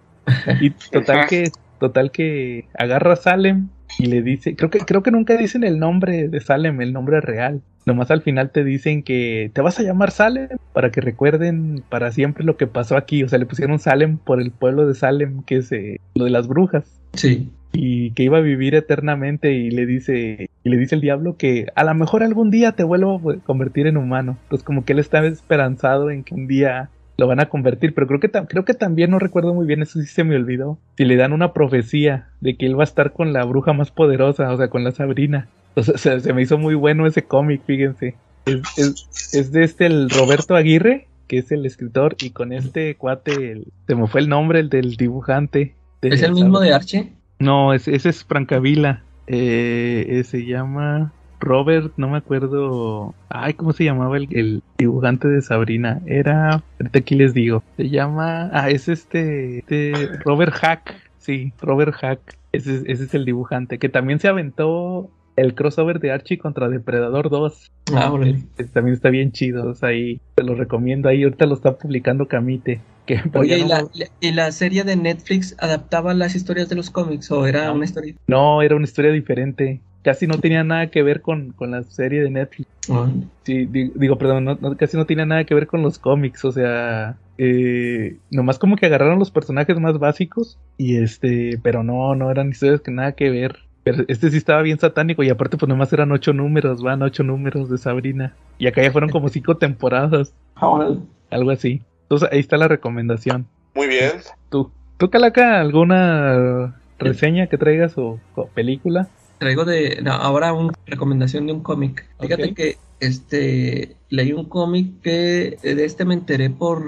Y 0.59 0.71
total 0.71 1.27
que, 1.27 1.51
total 1.79 2.11
que 2.11 2.67
agarra 2.77 3.13
a 3.13 3.15
Salem 3.15 3.69
y 3.97 4.07
le 4.07 4.21
dice, 4.21 4.55
creo 4.57 4.69
que, 4.69 4.79
creo 4.79 5.01
que 5.03 5.11
nunca 5.11 5.37
dicen 5.37 5.63
el 5.63 5.79
nombre 5.79 6.27
de 6.27 6.39
Salem, 6.41 6.81
el 6.81 6.91
nombre 6.91 7.21
real. 7.21 7.61
Nomás 7.85 8.11
al 8.11 8.21
final 8.21 8.51
te 8.51 8.63
dicen 8.63 9.03
que 9.03 9.51
te 9.53 9.61
vas 9.61 9.79
a 9.79 9.83
llamar 9.83 10.11
Salem 10.11 10.49
para 10.73 10.91
que 10.91 11.01
recuerden 11.01 11.83
para 11.89 12.11
siempre 12.11 12.45
lo 12.45 12.57
que 12.57 12.67
pasó 12.67 12.95
aquí. 12.97 13.23
O 13.23 13.29
sea, 13.29 13.39
le 13.39 13.45
pusieron 13.45 13.79
Salem 13.79 14.17
por 14.17 14.41
el 14.41 14.51
pueblo 14.51 14.87
de 14.87 14.95
Salem, 14.95 15.43
que 15.43 15.57
es 15.57 15.71
eh, 15.71 15.99
lo 16.15 16.25
de 16.25 16.31
las 16.31 16.47
brujas 16.47 16.85
Sí. 17.13 17.51
y 17.73 18.11
que 18.11 18.23
iba 18.23 18.37
a 18.37 18.41
vivir 18.41 18.73
eternamente 18.75 19.53
y 19.53 19.69
le 19.69 19.85
dice 19.85 20.49
y 20.63 20.69
le 20.69 20.77
dice 20.77 20.95
el 20.95 21.01
diablo 21.01 21.35
que 21.37 21.67
a 21.75 21.83
lo 21.83 21.93
mejor 21.93 22.23
algún 22.23 22.49
día 22.49 22.71
te 22.71 22.83
vuelvo 22.83 23.15
a 23.15 23.19
pues, 23.19 23.39
convertir 23.43 23.87
en 23.87 23.97
humano. 23.97 24.37
Entonces 24.43 24.65
como 24.65 24.85
que 24.85 24.93
él 24.93 24.99
está 24.99 25.25
esperanzado 25.25 26.09
en 26.09 26.23
que 26.23 26.35
un 26.35 26.47
día 26.47 26.89
lo 27.17 27.27
van 27.27 27.39
a 27.39 27.47
convertir, 27.47 27.93
pero 27.93 28.07
creo 28.07 28.19
que 28.19 28.31
creo 28.31 28.65
que 28.65 28.73
también 28.73 29.11
no 29.11 29.19
recuerdo 29.19 29.53
muy 29.53 29.67
bien, 29.67 29.81
eso 29.81 29.99
sí 29.99 30.07
se 30.07 30.23
me 30.23 30.35
olvidó. 30.35 30.79
Si 30.97 31.05
le 31.05 31.15
dan 31.15 31.33
una 31.33 31.53
profecía 31.53 32.29
de 32.41 32.55
que 32.55 32.65
él 32.65 32.77
va 32.77 32.81
a 32.81 32.85
estar 32.85 33.13
con 33.13 33.33
la 33.33 33.43
bruja 33.45 33.73
más 33.73 33.91
poderosa, 33.91 34.51
o 34.51 34.57
sea, 34.57 34.69
con 34.69 34.83
la 34.83 34.91
Sabrina. 34.91 35.47
Entonces 35.75 36.01
se, 36.01 36.19
se 36.19 36.33
me 36.33 36.41
hizo 36.41 36.57
muy 36.57 36.75
bueno 36.75 37.05
ese 37.07 37.23
cómic, 37.23 37.61
fíjense. 37.65 38.15
Es, 38.45 38.61
es, 38.77 39.33
es 39.33 39.51
de 39.51 39.63
este 39.63 39.85
el 39.85 40.09
Roberto 40.09 40.55
Aguirre, 40.55 41.07
que 41.27 41.37
es 41.39 41.51
el 41.51 41.65
escritor, 41.65 42.15
y 42.21 42.31
con 42.31 42.51
este 42.53 42.95
cuate, 42.95 43.51
el- 43.51 43.67
se 43.87 43.95
me 43.95 44.07
fue 44.07 44.21
el 44.21 44.29
nombre, 44.29 44.59
el 44.59 44.69
del 44.69 44.95
dibujante. 44.97 45.75
de 46.01 46.09
¿Es 46.09 46.21
el 46.21 46.33
mismo 46.33 46.59
de 46.59 46.73
Archie? 46.73 47.13
No, 47.39 47.73
ese, 47.73 47.95
ese 47.95 48.09
es 48.09 48.23
Francavila. 48.23 49.03
Eh, 49.27 50.05
eh, 50.09 50.23
se 50.25 50.45
llama 50.45 51.13
Robert, 51.39 51.93
no 51.97 52.09
me 52.09 52.17
acuerdo. 52.17 53.15
Ay, 53.29 53.53
¿cómo 53.53 53.71
se 53.73 53.85
llamaba 53.85 54.17
el, 54.17 54.27
el 54.31 54.63
dibujante 54.77 55.27
de 55.29 55.41
Sabrina? 55.41 56.01
Era. 56.05 56.61
Ahorita 56.79 56.99
aquí 56.99 57.15
les 57.15 57.33
digo. 57.33 57.63
Se 57.77 57.89
llama. 57.89 58.49
Ah, 58.53 58.69
es 58.69 58.89
este. 58.89 59.59
este 59.59 59.93
Robert 60.25 60.53
Hack. 60.53 60.95
Sí, 61.19 61.53
Robert 61.61 61.93
Hack. 61.95 62.19
Ese, 62.51 62.75
es- 62.75 62.83
ese 62.85 63.03
es 63.05 63.13
el 63.13 63.23
dibujante. 63.25 63.77
Que 63.79 63.87
también 63.89 64.19
se 64.19 64.27
aventó 64.27 65.09
el 65.35 65.55
crossover 65.55 65.99
de 65.99 66.11
Archie 66.11 66.37
contra 66.37 66.69
Depredador 66.69 67.29
2. 67.29 67.71
Ah, 67.93 68.11
órale. 68.11 68.43
que 68.57 68.63
También 68.65 68.93
está 68.95 69.09
bien 69.09 69.31
chido. 69.31 69.69
O 69.69 69.75
sea, 69.75 69.89
ahí 69.89 70.19
te 70.35 70.43
lo 70.43 70.55
recomiendo. 70.55 71.09
Ahí 71.09 71.23
ahorita 71.23 71.45
lo 71.45 71.55
está 71.55 71.77
publicando 71.77 72.27
Camite. 72.27 72.81
Que, 73.05 73.19
Oye, 73.33 73.57
¿y 73.57 73.61
no- 73.63 73.67
la, 73.67 73.85
¿y 74.21 74.31
la 74.31 74.51
serie 74.53 74.83
de 74.85 74.95
Netflix 74.95 75.55
adaptaba 75.59 76.13
las 76.13 76.35
historias 76.35 76.69
de 76.69 76.75
los 76.75 76.89
cómics 76.89 77.29
o 77.31 77.45
era 77.45 77.65
No. 77.65 77.73
una 77.75 77.85
historia? 77.85 78.13
No, 78.27 78.61
era 78.61 78.75
una 78.75 78.85
historia 78.85 79.11
diferente. 79.11 79.81
Casi 80.03 80.25
no 80.27 80.37
tenía 80.39 80.63
nada 80.63 80.87
que 80.87 81.01
ver 81.03 81.21
con, 81.21 81.51
con 81.51 81.71
la 81.71 81.83
serie 81.83 82.21
de 82.21 82.29
Netflix. 82.29 82.69
Ah, 82.89 83.09
Sí, 83.45 83.65
di- 83.65 83.91
digo, 83.95 84.17
perdón, 84.17 84.45
no- 84.45 84.57
no, 84.61 84.77
casi 84.77 84.95
no 84.97 85.05
tenía 85.05 85.25
nada 85.25 85.43
que 85.45 85.53
ver 85.53 85.67
con 85.67 85.81
los 85.81 85.97
cómics. 85.99 86.45
O 86.45 86.51
sea, 86.53 87.17
eh, 87.37 88.17
nomás 88.31 88.57
como 88.59 88.75
que 88.77 88.85
agarraron 88.85 89.19
los 89.19 89.31
personajes 89.31 89.77
más 89.79 89.97
básicos. 89.99 90.57
Y 90.77 90.97
este, 90.97 91.59
pero 91.61 91.83
no, 91.83 92.15
no 92.15 92.31
eran 92.31 92.49
historias 92.49 92.81
que 92.81 92.91
nada 92.91 93.13
que 93.13 93.29
ver. 93.29 93.57
Pero 93.83 94.03
este 94.07 94.29
sí 94.29 94.37
estaba 94.37 94.61
bien 94.61 94.79
satánico. 94.79 95.23
Y 95.23 95.29
aparte, 95.29 95.57
pues 95.57 95.67
nomás 95.67 95.91
eran 95.93 96.11
ocho 96.11 96.33
números, 96.33 96.81
van 96.81 97.01
ocho 97.01 97.23
números 97.23 97.69
de 97.69 97.77
Sabrina. 97.77 98.35
Y 98.57 98.67
acá 98.67 98.81
ya 98.81 98.91
fueron 98.91 99.09
como 99.09 99.29
cinco 99.29 99.57
temporadas, 99.57 100.33
Ah, 100.55 100.95
algo 101.29 101.51
así. 101.51 101.81
Entonces 102.03 102.29
ahí 102.31 102.39
está 102.39 102.57
la 102.57 102.67
recomendación. 102.67 103.47
Muy 103.75 103.87
bien. 103.87 104.11
¿Tú, 104.49 104.71
tú 104.97 105.09
Calaca, 105.09 105.59
alguna 105.59 106.75
reseña 106.99 107.47
que 107.47 107.57
traigas 107.57 107.97
o, 107.97 108.19
o 108.35 108.47
película? 108.47 109.09
Traigo 109.39 109.65
de 109.65 109.99
no, 110.01 110.11
ahora 110.11 110.53
una 110.53 110.73
recomendación 110.85 111.47
de 111.47 111.53
un 111.53 111.61
cómic. 111.61 112.07
Fíjate 112.19 112.53
que 112.53 112.77
este 112.99 113.97
leí 114.09 114.31
un 114.31 114.45
cómic 114.45 115.01
que 115.01 115.57
de 115.61 115.85
este 115.85 116.05
me 116.05 116.13
enteré 116.13 116.49
por 116.49 116.85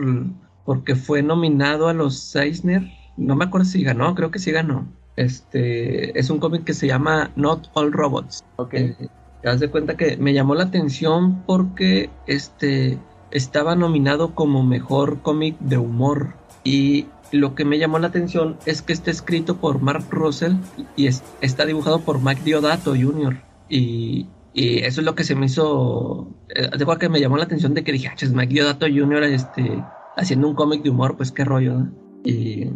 porque 0.64 0.96
fue 0.96 1.22
nominado 1.22 1.90
a 1.90 1.94
los 1.94 2.36
Eisner. 2.36 2.84
No 3.18 3.36
me 3.36 3.46
acuerdo 3.46 3.66
si 3.66 3.84
ganó, 3.84 4.14
creo 4.16 4.32
que 4.32 4.40
sí 4.40 4.52
ganó. 4.52 4.88
Este 5.16 6.18
es 6.20 6.30
un 6.30 6.40
cómic 6.40 6.64
que 6.64 6.74
se 6.74 6.88
llama 6.88 7.32
Not 7.36 7.70
All 7.74 7.92
Robots. 7.92 8.44
Ok. 8.58 8.74
Eh, 8.74 8.96
te 9.42 9.48
das 9.48 9.60
de 9.60 9.70
cuenta 9.70 9.96
que 9.96 10.18
me 10.18 10.34
llamó 10.34 10.56
la 10.56 10.64
atención 10.66 11.44
porque 11.46 12.10
este 12.28 12.98
estaba 13.32 13.76
nominado 13.76 14.34
como 14.36 14.64
mejor 14.64 15.22
cómic 15.22 15.58
de 15.60 15.78
humor 15.78 16.34
y 16.64 17.08
lo 17.32 17.54
que 17.56 17.66
me 17.66 17.78
llamó 17.80 18.00
la 18.00 18.08
atención 18.08 18.58
es 18.66 18.82
que 18.82 18.94
está 18.94 19.12
escrito 19.12 19.58
por 19.58 19.82
Mark 19.82 20.06
Russell 20.10 20.54
y 20.96 21.08
es- 21.08 21.24
está 21.42 21.66
dibujado 21.66 22.00
por 22.02 22.22
Mike 22.22 22.42
Diodato 22.44 22.92
Jr. 22.92 23.38
Y, 23.68 24.28
y 24.54 24.80
eso 24.80 25.02
es 25.02 25.06
lo 25.06 25.16
que 25.16 25.24
se 25.24 25.36
me 25.36 25.48
hizo, 25.48 26.28
eh, 26.50 26.70
que 27.00 27.10
me 27.10 27.20
llamó 27.20 27.38
la 27.38 27.44
atención 27.44 27.74
de 27.74 27.84
que 27.84 27.92
dije, 27.92 28.08
ah, 28.08 28.16
chis, 28.16 28.32
Mike 28.32 28.54
Diodato 28.54 28.86
Jr. 28.86 29.24
este, 29.24 29.84
haciendo 30.16 30.48
un 30.48 30.56
cómic 30.56 30.82
de 30.84 30.92
humor, 30.92 31.18
pues 31.18 31.32
qué 31.32 31.44
rollo, 31.44 31.74
¿no? 31.80 31.92
Y 32.24 32.70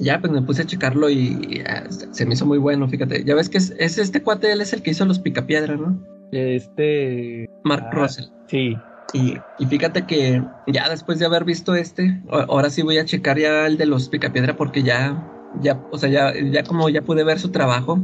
ya 0.00 0.20
pues 0.20 0.32
me 0.32 0.42
puse 0.42 0.62
a 0.62 0.66
checarlo 0.66 1.08
y, 1.10 1.62
ah, 1.68 1.84
se 1.88 2.26
me 2.26 2.34
hizo 2.34 2.46
muy 2.46 2.58
bueno, 2.58 2.88
fíjate. 2.88 3.24
Ya 3.24 3.34
ves 3.34 3.48
que 3.48 3.58
es, 3.58 3.74
es 3.78 3.98
este 3.98 4.22
cuate, 4.22 4.52
él 4.52 4.60
es 4.60 4.72
el 4.72 4.82
que 4.82 4.90
hizo 4.92 5.04
los 5.04 5.18
Picapiedra, 5.18 5.76
¿no? 5.76 5.98
Este. 6.32 7.48
Mark 7.64 7.86
Ah. 7.90 7.94
Russell. 7.94 8.24
Sí. 8.48 8.76
Y, 9.12 9.34
y 9.58 9.66
fíjate 9.66 10.06
que 10.06 10.42
ya 10.66 10.88
después 10.88 11.18
de 11.18 11.26
haber 11.26 11.44
visto 11.44 11.74
este, 11.74 12.20
ahora 12.30 12.68
sí 12.70 12.82
voy 12.82 12.98
a 12.98 13.04
checar 13.04 13.38
ya 13.38 13.66
el 13.66 13.76
de 13.78 13.86
los 13.86 14.08
Picapiedra 14.08 14.56
porque 14.56 14.82
ya, 14.82 15.22
ya, 15.60 15.80
o 15.92 15.98
sea, 15.98 16.08
ya, 16.08 16.32
ya 16.50 16.64
como 16.64 16.88
ya 16.88 17.02
pude 17.02 17.22
ver 17.22 17.38
su 17.38 17.50
trabajo, 17.50 18.00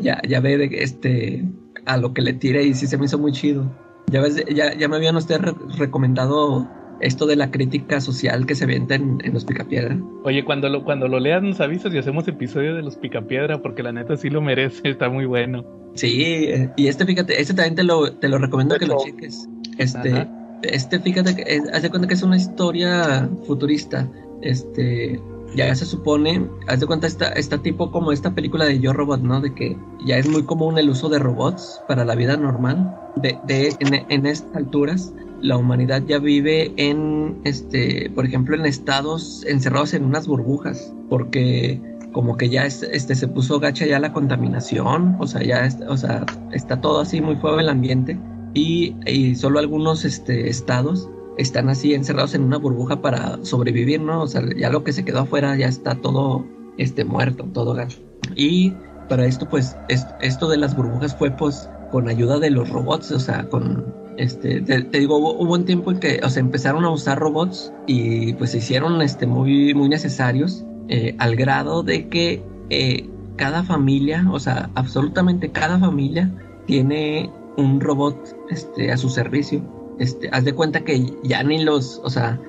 ya, 0.00 0.20
ya 0.26 0.40
ve 0.40 0.56
de 0.56 0.70
este 0.82 1.44
a 1.84 1.98
lo 1.98 2.14
que 2.14 2.22
le 2.22 2.32
tire 2.32 2.64
y 2.64 2.72
sí 2.74 2.86
se 2.86 2.96
me 2.96 3.04
hizo 3.04 3.18
muy 3.18 3.32
chido. 3.32 3.70
Ya 4.10 4.22
ves, 4.22 4.42
ya, 4.54 4.72
ya 4.74 4.88
me 4.88 4.96
habían 4.96 5.16
ustedes 5.16 5.42
re- 5.42 5.54
recomendado 5.78 6.66
esto 7.00 7.26
de 7.26 7.36
la 7.36 7.50
crítica 7.50 8.00
social 8.00 8.46
que 8.46 8.54
se 8.54 8.66
vende 8.66 8.94
en, 8.94 9.18
en 9.24 9.34
los 9.34 9.44
Picapiedra. 9.44 9.98
Oye, 10.24 10.44
cuando 10.44 10.68
lo, 10.68 10.84
cuando 10.84 11.08
lo 11.08 11.20
leas 11.20 11.42
nos 11.42 11.60
avisas 11.60 11.92
y 11.94 11.98
hacemos 11.98 12.26
episodio 12.28 12.74
de 12.74 12.82
los 12.82 12.96
Picapiedra 12.96 13.62
porque 13.62 13.82
la 13.82 13.92
neta 13.92 14.16
sí 14.16 14.30
lo 14.30 14.40
merece, 14.40 14.80
está 14.88 15.08
muy 15.08 15.26
bueno. 15.26 15.64
Sí, 15.94 16.22
eh, 16.48 16.70
y 16.76 16.88
este, 16.88 17.06
fíjate, 17.06 17.40
este 17.40 17.54
también 17.54 17.74
te 17.74 17.82
lo, 17.82 18.12
te 18.12 18.28
lo 18.28 18.38
recomiendo 18.38 18.76
que 18.78 18.86
lo 18.86 18.98
cheques. 18.98 19.48
Este, 19.78 20.12
Ajá. 20.12 20.28
este, 20.62 21.00
fíjate 21.00 21.34
que 21.36 21.42
es, 21.46 21.62
haz 21.72 21.82
de 21.82 21.90
cuenta 21.90 22.06
que 22.08 22.14
es 22.14 22.22
una 22.22 22.36
historia 22.36 23.28
futurista. 23.46 24.08
Este, 24.42 25.20
ya 25.54 25.74
se 25.74 25.86
supone, 25.86 26.46
haz 26.66 26.80
de 26.80 26.86
cuenta 26.86 27.06
esta, 27.06 27.28
esta 27.28 27.58
tipo 27.62 27.90
como 27.90 28.12
esta 28.12 28.34
película 28.34 28.66
de 28.66 28.78
Yo 28.78 28.92
Robot, 28.92 29.22
¿no? 29.22 29.40
De 29.40 29.54
que 29.54 29.76
ya 30.04 30.18
es 30.18 30.28
muy 30.28 30.44
común 30.44 30.76
el 30.76 30.90
uso 30.90 31.08
de 31.08 31.18
robots 31.18 31.80
para 31.88 32.04
la 32.04 32.14
vida 32.14 32.36
normal. 32.36 32.94
De, 33.16 33.38
de 33.46 33.74
en, 33.80 34.04
en 34.10 34.26
estas 34.26 34.54
alturas 34.54 35.14
la 35.40 35.56
humanidad 35.56 36.02
ya 36.06 36.18
vive 36.18 36.72
en, 36.76 37.40
este, 37.44 38.10
por 38.14 38.26
ejemplo, 38.26 38.56
en 38.56 38.66
estados 38.66 39.44
encerrados 39.46 39.94
en 39.94 40.04
unas 40.04 40.26
burbujas, 40.26 40.94
porque 41.08 41.80
como 42.12 42.36
que 42.36 42.48
ya 42.48 42.64
este, 42.64 43.14
se 43.14 43.28
puso 43.28 43.60
gacha 43.60 43.86
ya 43.86 43.98
la 43.98 44.12
contaminación, 44.12 45.16
o 45.20 45.26
sea, 45.26 45.42
ya 45.42 45.68
o 45.88 45.96
sea, 45.96 46.24
está 46.52 46.80
todo 46.80 47.00
así 47.00 47.20
muy 47.20 47.36
fuego 47.36 47.60
el 47.60 47.68
ambiente 47.68 48.18
y, 48.54 48.96
y, 49.04 49.34
solo 49.34 49.58
algunos 49.58 50.04
este, 50.06 50.48
estados 50.48 51.10
están 51.36 51.68
así 51.68 51.92
encerrados 51.92 52.34
en 52.34 52.44
una 52.44 52.56
burbuja 52.56 53.02
para 53.02 53.38
sobrevivir, 53.44 54.00
¿no? 54.00 54.22
O 54.22 54.26
sea, 54.26 54.42
ya 54.56 54.70
lo 54.70 54.82
que 54.82 54.94
se 54.94 55.04
quedó 55.04 55.20
afuera 55.20 55.56
ya 55.56 55.66
está 55.66 55.96
todo 55.96 56.46
este, 56.78 57.04
muerto, 57.04 57.44
todo 57.52 57.74
gacho. 57.74 57.98
Y 58.34 58.72
para 59.10 59.26
esto, 59.26 59.46
pues, 59.48 59.76
esto 59.88 60.48
de 60.48 60.56
las 60.56 60.74
burbujas 60.74 61.14
fue 61.14 61.30
pues 61.30 61.68
con 61.90 62.08
ayuda 62.08 62.38
de 62.38 62.50
los 62.50 62.68
robots, 62.70 63.12
o 63.12 63.20
sea, 63.20 63.48
con 63.48 63.84
este, 64.16 64.60
te, 64.60 64.82
digo, 64.98 65.16
hubo, 65.18 65.54
un 65.54 65.64
tiempo 65.64 65.90
en 65.90 65.98
que, 65.98 66.20
o 66.22 66.28
sea, 66.28 66.40
empezaron 66.40 66.84
a 66.84 66.90
usar 66.90 67.18
robots 67.18 67.72
y 67.86 68.34
pues 68.34 68.52
se 68.52 68.58
hicieron 68.58 69.00
este, 69.02 69.26
muy, 69.26 69.74
muy 69.74 69.88
necesarios 69.88 70.64
eh, 70.88 71.14
al 71.18 71.36
grado 71.36 71.82
de 71.82 72.08
que 72.08 72.42
eh, 72.70 73.08
cada 73.36 73.62
familia, 73.62 74.26
o 74.30 74.38
sea, 74.38 74.70
absolutamente 74.74 75.50
cada 75.50 75.78
familia 75.78 76.32
tiene 76.66 77.30
un 77.56 77.80
robot 77.80 78.36
este, 78.50 78.92
a 78.92 78.96
su 78.96 79.08
servicio. 79.08 79.62
Este, 79.98 80.28
haz 80.32 80.44
de 80.44 80.54
cuenta 80.54 80.80
que 80.80 81.12
ya 81.22 81.42
ni 81.42 81.64
los, 81.64 82.00
o 82.04 82.10
sea, 82.10 82.40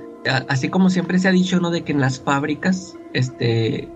así 0.47 0.69
como 0.69 0.89
siempre 0.89 1.19
se 1.19 1.27
ha 1.27 1.31
dicho, 1.31 1.59
¿no? 1.59 1.71
De 1.71 1.83
que 1.83 1.91
en 1.91 2.01
las 2.01 2.19
fábricas, 2.19 2.95
este, 3.13 3.89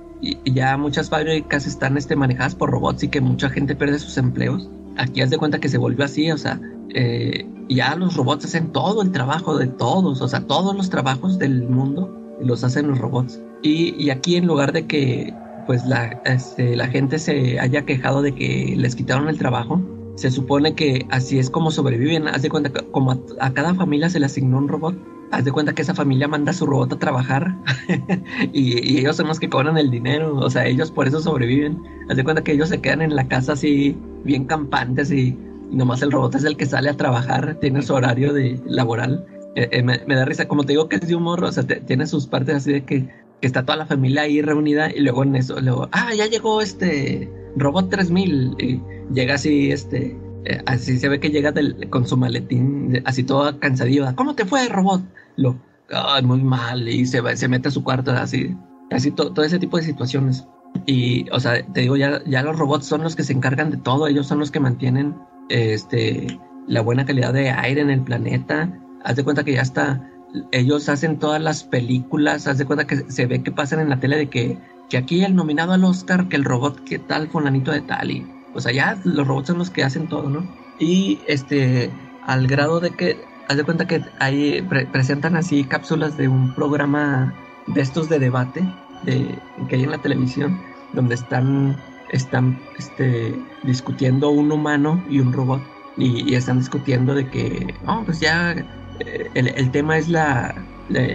ya 0.45 0.77
muchas 0.77 1.09
fábricas 1.09 1.65
están 1.65 1.97
este, 1.97 2.15
manejadas 2.15 2.55
por 2.55 2.69
robots 2.69 3.03
y 3.03 3.09
que 3.09 3.21
mucha 3.21 3.49
gente 3.49 3.75
pierde 3.75 3.99
sus 3.99 4.17
empleos. 4.17 4.69
Aquí 4.97 5.21
haz 5.21 5.29
de 5.29 5.37
cuenta 5.37 5.59
que 5.59 5.69
se 5.69 5.77
volvió 5.77 6.05
así, 6.05 6.31
o 6.31 6.37
sea, 6.37 6.59
eh, 6.93 7.47
ya 7.69 7.95
los 7.95 8.15
robots 8.15 8.45
hacen 8.45 8.71
todo 8.71 9.01
el 9.01 9.11
trabajo 9.11 9.57
de 9.57 9.67
todos, 9.67 10.21
o 10.21 10.27
sea, 10.27 10.41
todos 10.41 10.75
los 10.75 10.89
trabajos 10.89 11.39
del 11.39 11.67
mundo 11.67 12.13
los 12.41 12.63
hacen 12.63 12.87
los 12.87 12.99
robots. 12.99 13.39
Y, 13.63 14.09
aquí 14.09 14.35
en 14.35 14.47
lugar 14.47 14.73
de 14.73 14.87
que 14.87 15.33
pues 15.67 15.85
la, 15.85 16.19
este, 16.25 16.75
la 16.75 16.87
gente 16.87 17.19
se 17.19 17.59
haya 17.59 17.83
quejado 17.83 18.21
de 18.21 18.33
que 18.33 18.73
les 18.75 18.95
quitaron 18.95 19.29
el 19.29 19.37
trabajo, 19.37 19.79
se 20.15 20.31
supone 20.31 20.73
que 20.73 21.05
así 21.11 21.39
es 21.39 21.49
como 21.49 21.71
sobreviven. 21.71 22.27
Haz 22.27 22.41
de 22.41 22.49
cuenta 22.49 22.71
que 22.71 22.83
como 22.91 23.11
a, 23.39 23.53
cada 23.53 23.73
familia 23.75 24.09
se 24.09 24.19
le 24.19 24.25
asignó 24.25 24.57
un 24.57 24.67
robot, 24.67 24.95
haz 25.31 25.45
de 25.45 25.51
cuenta 25.51 25.73
que 25.73 25.83
esa 25.83 25.93
familia 25.93 26.27
manda 26.27 26.51
a 26.51 26.53
su 26.53 26.65
robot 26.65 26.93
a 26.93 26.99
trabajar 26.99 27.55
y, 28.53 28.97
ellos 28.97 29.15
son 29.15 29.27
los 29.27 29.39
que 29.39 29.49
cobran 29.49 29.77
el 29.77 29.91
dinero, 29.91 30.35
o 30.35 30.49
sea, 30.49 30.65
ellos 30.65 30.91
por 30.91 31.07
eso 31.07 31.21
sobreviven. 31.21 31.81
Haz 32.09 32.17
de 32.17 32.23
cuenta 32.23 32.43
que 32.43 32.53
ellos 32.53 32.69
se 32.69 32.81
quedan 32.81 33.01
en 33.01 33.15
la 33.15 33.27
casa 33.27 33.53
así 33.53 33.95
bien 34.25 34.45
campantes 34.45 35.11
y 35.11 35.37
y 35.50 35.50
nomás 35.71 36.01
el 36.01 36.11
robot 36.11 36.35
es 36.35 36.43
el 36.43 36.57
que 36.57 36.65
sale 36.65 36.89
a 36.89 36.97
trabajar, 36.97 37.57
tiene 37.59 37.81
su 37.81 37.93
horario 37.93 38.33
de 38.33 38.59
laboral. 38.65 39.25
Eh, 39.55 39.69
eh, 39.71 39.83
me, 39.83 39.97
da 40.15 40.25
risa, 40.25 40.47
como 40.47 40.63
te 40.63 40.73
digo 40.73 40.87
que 40.87 40.97
es 40.97 41.07
de 41.07 41.15
humor, 41.15 41.43
o 41.43 41.51
sea, 41.51 41.65
tiene 41.65 42.07
sus 42.07 42.27
partes 42.27 42.55
así 42.55 42.71
de 42.71 42.85
que, 42.85 43.07
que, 43.41 43.47
está 43.47 43.65
toda 43.65 43.77
la 43.77 43.85
familia 43.85 44.21
ahí 44.23 44.41
reunida 44.41 44.89
y 44.95 45.01
luego 45.01 45.23
en 45.23 45.35
eso, 45.35 45.59
luego, 45.59 45.89
ah, 45.91 46.13
ya 46.15 46.27
llegó 46.27 46.61
este 46.61 47.29
robot 47.57 47.89
3000 47.89 48.55
y 48.59 48.81
llega 49.13 49.35
así, 49.35 49.71
este, 49.71 50.17
eh, 50.45 50.61
así 50.65 50.97
se 50.97 51.09
ve 51.09 51.19
que 51.19 51.31
llega 51.31 51.53
con 51.89 52.07
su 52.07 52.15
maletín, 52.15 53.01
así 53.03 53.23
todo 53.23 53.59
cansadillo, 53.59 54.05
¿cómo 54.15 54.35
te 54.35 54.45
fue 54.45 54.69
robot? 54.69 55.01
Lo, 55.35 55.57
ay, 55.89 56.23
muy 56.23 56.41
mal, 56.41 56.87
y 56.87 57.05
se, 57.05 57.21
se 57.35 57.47
mete 57.49 57.67
a 57.67 57.71
su 57.71 57.83
cuarto, 57.83 58.11
así, 58.11 58.55
así 58.89 59.11
todo 59.11 59.43
ese 59.43 59.59
tipo 59.59 59.75
de 59.75 59.83
situaciones. 59.83 60.47
Y, 60.85 61.29
o 61.31 61.39
sea, 61.41 61.61
te 61.73 61.81
digo, 61.81 61.97
ya, 61.97 62.23
ya 62.25 62.41
los 62.41 62.57
robots 62.57 62.85
son 62.85 63.03
los 63.03 63.17
que 63.17 63.23
se 63.23 63.33
encargan 63.33 63.69
de 63.69 63.77
todo, 63.77 64.07
ellos 64.07 64.27
son 64.27 64.39
los 64.39 64.49
que 64.49 64.61
mantienen 64.61 65.13
este, 65.49 66.39
la 66.67 66.81
buena 66.81 67.05
calidad 67.05 67.33
de 67.33 67.49
aire 67.49 67.81
en 67.81 67.89
el 67.89 68.01
planeta. 68.01 68.77
Haz 69.03 69.15
de 69.15 69.23
cuenta 69.23 69.43
que 69.43 69.53
ya 69.53 69.61
está, 69.61 70.09
ellos 70.51 70.89
hacen 70.89 71.19
todas 71.19 71.41
las 71.41 71.63
películas, 71.63 72.47
haz 72.47 72.57
de 72.57 72.65
cuenta 72.65 72.87
que 72.87 72.97
se 73.11 73.25
ve 73.25 73.43
que 73.43 73.51
pasan 73.51 73.79
en 73.79 73.89
la 73.89 73.99
tele 73.99 74.17
de 74.17 74.29
que, 74.29 74.57
que 74.89 74.97
aquí 74.97 75.23
el 75.23 75.35
nominado 75.35 75.73
al 75.73 75.83
Oscar, 75.83 76.27
que 76.29 76.35
el 76.35 76.45
robot, 76.45 76.83
que 76.83 76.99
tal, 76.99 77.27
fulanito 77.27 77.71
de 77.71 77.81
tal, 77.81 78.11
y 78.11 78.25
o 78.53 78.59
sea, 78.59 78.71
ya 78.71 78.99
los 79.03 79.27
robots 79.27 79.47
son 79.47 79.57
los 79.57 79.69
que 79.69 79.83
hacen 79.83 80.07
todo, 80.07 80.29
¿no? 80.29 80.47
Y 80.79 81.19
este, 81.27 81.89
al 82.25 82.47
grado 82.47 82.79
de 82.79 82.91
que, 82.91 83.17
haz 83.47 83.57
de 83.57 83.63
cuenta 83.63 83.87
que 83.87 84.03
ahí 84.19 84.61
presentan 84.91 85.35
así 85.35 85.63
cápsulas 85.63 86.17
de 86.17 86.27
un 86.27 86.53
programa 86.53 87.33
de 87.67 87.81
estos 87.81 88.09
de 88.09 88.19
debate 88.19 88.61
de, 89.03 89.37
que 89.69 89.75
hay 89.75 89.83
en 89.83 89.91
la 89.91 90.01
televisión, 90.01 90.59
donde 90.93 91.15
están 91.15 91.77
están 92.11 92.59
este, 92.77 93.35
discutiendo 93.63 94.29
un 94.29 94.51
humano 94.51 95.03
y 95.09 95.19
un 95.19 95.33
robot 95.33 95.61
y, 95.97 96.35
están 96.35 96.59
discutiendo 96.59 97.13
de 97.15 97.27
que, 97.29 97.73
oh, 97.87 98.03
pues 98.05 98.19
ya 98.19 98.51
eh, 98.99 99.29
el, 99.33 99.71
tema 99.71 99.97
es 99.97 100.07
la, 100.09 100.55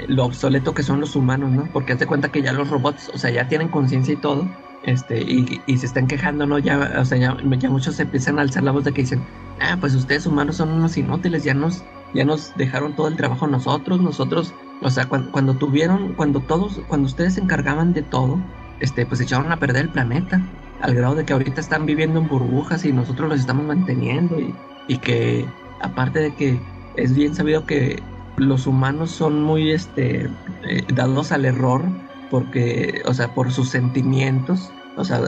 lo 0.09 0.25
obsoleto 0.25 0.75
que 0.75 0.83
son 0.83 1.01
los 1.01 1.17
humanos, 1.17 1.51
¿no? 1.53 1.69
Porque 1.73 1.93
hace 1.93 2.07
cuenta 2.07 2.31
que 2.31 2.43
ya 2.43 2.53
los 2.53 2.69
robots, 2.71 3.11
o 3.15 3.19
sea, 3.19 3.31
ya 3.31 3.49
tienen 3.49 3.69
conciencia 3.69 4.15
y 4.15 4.17
todo, 4.17 4.49
este, 4.85 5.21
y, 5.21 5.61
y, 5.67 5.79
se 5.79 5.87
están 5.87 6.07
quejando, 6.07 6.47
¿no? 6.47 6.59
Ya, 6.59 6.95
o 6.99 7.05
sea, 7.05 7.19
ya, 7.19 7.35
muchos 7.69 7.97
se 7.97 8.03
empiezan 8.03 8.39
a 8.39 8.43
alzar 8.43 8.63
la 8.63 8.73
voz 8.73 8.85
de 8.85 8.93
que 8.93 9.03
dicen, 9.03 9.23
ah, 9.61 9.77
pues 9.81 9.95
ustedes 9.95 10.27
humanos 10.27 10.57
son 10.57 10.71
unos 10.71 10.97
inútiles, 10.97 11.45
ya 11.45 11.55
nos, 11.55 11.83
ya 12.15 12.25
nos 12.25 12.55
dejaron 12.57 12.95
todo 12.95 13.09
el 13.09 13.17
trabajo 13.17 13.47
nosotros, 13.47 14.01
nosotros, 14.01 14.55
o 14.83 14.91
sea, 14.91 15.07
cuando, 15.07 15.33
cuando 15.33 15.55
tuvieron, 15.55 16.15
cuando 16.15 16.41
todos, 16.41 16.81
cuando 16.87 17.07
ustedes 17.07 17.35
se 17.35 17.41
encargaban 17.41 17.93
de 17.93 18.03
todo, 18.03 18.39
este, 18.81 19.07
pues 19.07 19.21
echaron 19.21 19.51
a 19.51 19.57
perder 19.59 19.87
el 19.87 19.89
planeta 19.89 20.43
al 20.81 20.95
grado 20.95 21.15
de 21.15 21.25
que 21.25 21.33
ahorita 21.33 21.61
están 21.61 21.87
viviendo 21.87 22.21
en 22.21 22.29
burbujas 22.29 22.85
y 22.85 22.93
nosotros 22.93 23.29
los 23.29 23.41
estamos 23.41 23.65
manteniendo 23.67 24.39
y, 24.41 24.55
y 24.89 24.99
que 24.99 25.49
aparte 25.81 26.21
de 26.21 26.35
que 26.35 26.61
es 26.97 27.15
bien 27.15 27.35
sabido 27.35 27.65
que 27.67 28.03
los 28.37 28.67
humanos 28.67 29.11
son 29.11 29.43
muy 29.43 29.71
este 29.71 30.31
eh, 30.69 30.85
dados 30.95 31.33
al 31.33 31.45
error 31.45 31.83
porque 32.31 33.03
o 33.07 33.15
sea 33.15 33.35
por 33.35 33.53
sus 33.53 33.71
sentimientos 33.71 34.71
o 34.97 35.05
sea 35.05 35.21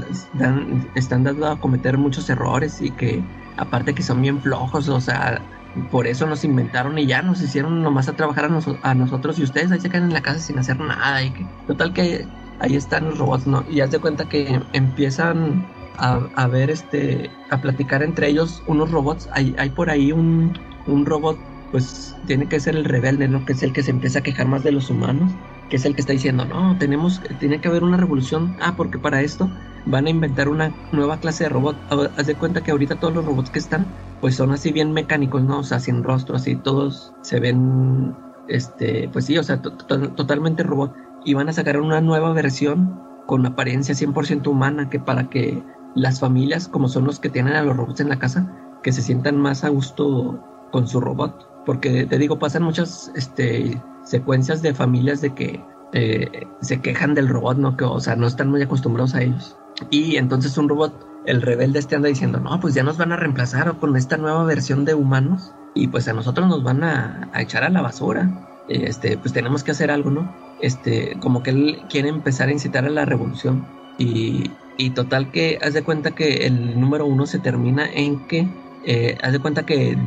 están 0.95 1.25
dados 1.25 1.57
a 1.57 1.61
cometer 1.61 1.97
muchos 1.97 2.29
errores 2.29 2.81
y 2.81 2.91
que 2.91 3.23
aparte 3.57 3.95
que 3.95 4.03
son 4.03 4.21
bien 4.21 4.41
flojos 4.41 4.89
o 4.89 5.01
sea 5.01 5.43
por 5.91 6.07
eso 6.07 6.27
nos 6.27 6.45
inventaron 6.45 6.99
y 6.99 7.07
ya 7.07 7.23
nos 7.23 7.41
hicieron 7.41 7.83
nomás 7.83 8.09
a 8.09 8.17
trabajar 8.17 8.47
a, 8.47 8.89
a 8.91 8.95
nosotros 8.95 9.39
y 9.39 9.45
ustedes 9.45 9.71
ahí 9.71 9.81
se 9.81 9.89
quedan 9.89 10.05
en 10.05 10.15
la 10.15 10.23
casa 10.23 10.41
sin 10.41 10.59
hacer 10.59 10.79
nada 10.81 11.23
y 11.23 11.31
que 11.31 11.47
total 11.67 11.93
que 11.93 12.27
ahí 12.61 12.77
están 12.77 13.07
los 13.07 13.19
robots, 13.19 13.47
¿no? 13.47 13.65
Y 13.71 13.81
haz 13.81 13.91
de 13.91 13.99
cuenta 13.99 14.29
que 14.29 14.61
empiezan 14.73 15.67
a, 15.99 16.47
ver, 16.47 16.71
este, 16.71 17.31
a 17.51 17.61
platicar 17.61 18.03
entre 18.03 18.29
ellos 18.29 18.63
unos 18.67 18.91
robots. 18.91 19.29
Hay, 19.33 19.55
hay 19.59 19.71
por 19.71 19.91
ahí 19.91 20.13
un, 20.13 20.57
un 20.87 21.07
robot, 21.07 21.39
pues 21.73 22.17
tiene 22.27 22.49
que 22.49 22.61
ser 22.61 22.77
el 22.77 22.85
rebelde, 22.85 23.29
¿no? 23.29 23.45
Que 23.45 23.53
es 23.53 23.63
el 23.63 23.73
que 23.73 23.83
se 23.83 23.91
empieza 23.91 24.21
a 24.21 24.23
quejar 24.23 24.47
más 24.47 24.63
de 24.63 24.73
los 24.73 24.91
humanos, 24.91 25.33
que 25.69 25.77
es 25.77 25.85
el 25.85 25.95
que 25.95 26.01
está 26.01 26.13
diciendo, 26.13 26.45
no, 26.45 26.77
tenemos, 26.79 27.21
tiene 27.41 27.61
que 27.61 27.69
haber 27.69 27.83
una 27.83 27.97
revolución. 27.97 28.57
Ah, 28.61 28.75
porque 28.77 28.99
para 28.99 29.23
esto 29.23 29.51
van 29.87 30.07
a 30.07 30.11
inventar 30.11 30.49
una 30.49 30.73
nueva 30.93 31.19
clase 31.19 31.45
de 31.45 31.51
robot. 31.51 31.77
Haz 32.17 32.27
de 32.27 32.35
cuenta 32.37 32.63
que 32.63 32.71
ahorita 32.71 33.01
todos 33.01 33.15
los 33.15 33.25
robots 33.25 33.51
que 33.51 33.59
están, 33.59 33.87
pues 34.21 34.37
son 34.37 34.53
así 34.53 34.73
bien 34.73 34.93
mecánicos, 34.93 35.43
¿no? 35.43 35.61
O 35.61 35.65
sea, 35.65 35.81
sin 35.81 36.05
rostro, 36.05 36.37
así 36.37 36.57
todos 36.57 37.13
se 37.23 37.41
ven, 37.41 38.15
este, 38.47 39.09
pues 39.13 39.25
sí, 39.25 39.37
o 39.37 39.43
sea, 39.43 39.61
totalmente 39.61 40.63
robot 40.63 40.95
y 41.25 41.35
van 41.35 41.49
a 41.49 41.53
sacar 41.53 41.81
una 41.81 42.01
nueva 42.01 42.33
versión 42.33 43.01
con 43.27 43.45
apariencia 43.45 43.95
100% 43.95 44.47
humana 44.47 44.89
que 44.89 44.99
para 45.01 45.29
que 45.29 45.63
las 45.95 46.21
familias, 46.21 46.69
como 46.69 46.89
son 46.89 47.05
los 47.05 47.19
que 47.19 47.29
tienen 47.29 47.55
a 47.55 47.63
los 47.63 47.77
robots 47.77 48.01
en 48.01 48.09
la 48.09 48.19
casa, 48.19 48.51
que 48.83 48.93
se 48.93 49.03
sientan 49.03 49.37
más 49.37 49.65
a 49.65 49.69
gusto 49.69 50.43
con 50.71 50.89
su 50.89 51.01
robot. 51.01 51.47
Porque 51.67 52.07
te 52.07 52.19
digo, 52.19 52.39
pasan 52.39 52.63
muchas 52.63 53.13
este, 53.15 53.81
secuencias 54.05 54.63
de 54.63 54.75
familias 54.75 55.21
de 55.21 55.35
que 55.35 55.63
eh, 55.93 56.47
se 56.61 56.81
quejan 56.81 57.15
del 57.15 57.29
robot, 57.29 57.59
¿no? 57.59 57.77
Que, 57.77 57.85
o 57.85 58.01
sea, 58.01 58.17
no 58.17 58.27
están 58.27 58.49
muy 58.49 58.63
acostumbrados 58.63 59.15
a 59.15 59.23
ellos. 59.23 59.57
Y 59.91 60.17
entonces 60.17 60.57
un 60.57 60.69
robot, 60.69 61.07
el 61.27 61.43
rebelde 61.43 61.79
este 61.79 61.97
anda 61.97 62.09
diciendo, 62.09 62.41
no, 62.41 62.59
pues 62.61 62.75
ya 62.75 62.83
nos 62.83 62.97
van 62.97 63.13
a 63.13 63.17
reemplazar 63.17 63.77
con 63.79 63.97
esta 63.97 64.17
nueva 64.17 64.45
versión 64.45 64.85
de 64.85 64.95
humanos 64.95 65.53
y 65.75 65.89
pues 65.89 66.09
a 66.09 66.13
nosotros 66.13 66.49
nos 66.49 66.63
van 66.63 66.83
a, 66.83 67.29
a 67.33 67.43
echar 67.43 67.65
a 67.65 67.69
la 67.69 67.83
basura. 67.83 68.49
Este, 68.69 69.17
pues 69.19 69.33
tenemos 69.33 69.63
que 69.65 69.71
hacer 69.73 69.91
algo, 69.91 70.11
¿no? 70.11 70.48
Este, 70.61 71.17
como 71.21 71.43
que 71.43 71.51
él 71.51 71.83
quiere 71.89 72.09
empezar 72.09 72.49
a 72.49 72.53
incitar 72.53 72.85
a 72.85 72.91
la 72.91 73.05
revolución. 73.05 73.67
Y, 73.99 74.51
y 74.77 74.91
total 74.91 75.31
que 75.31 75.59
haz 75.61 75.75
de 75.75 75.83
cuenta 75.83 76.13
que 76.13 76.47
el 76.47 76.79
número 76.79 77.05
uno 77.05 77.27
se 77.27 77.39
termina 77.39 77.91
en 77.91 78.27
que, 78.27 78.49
eh, 78.85 79.19
haz 79.23 79.33
de 79.33 79.41
cuenta 79.41 79.67
que 79.67 79.99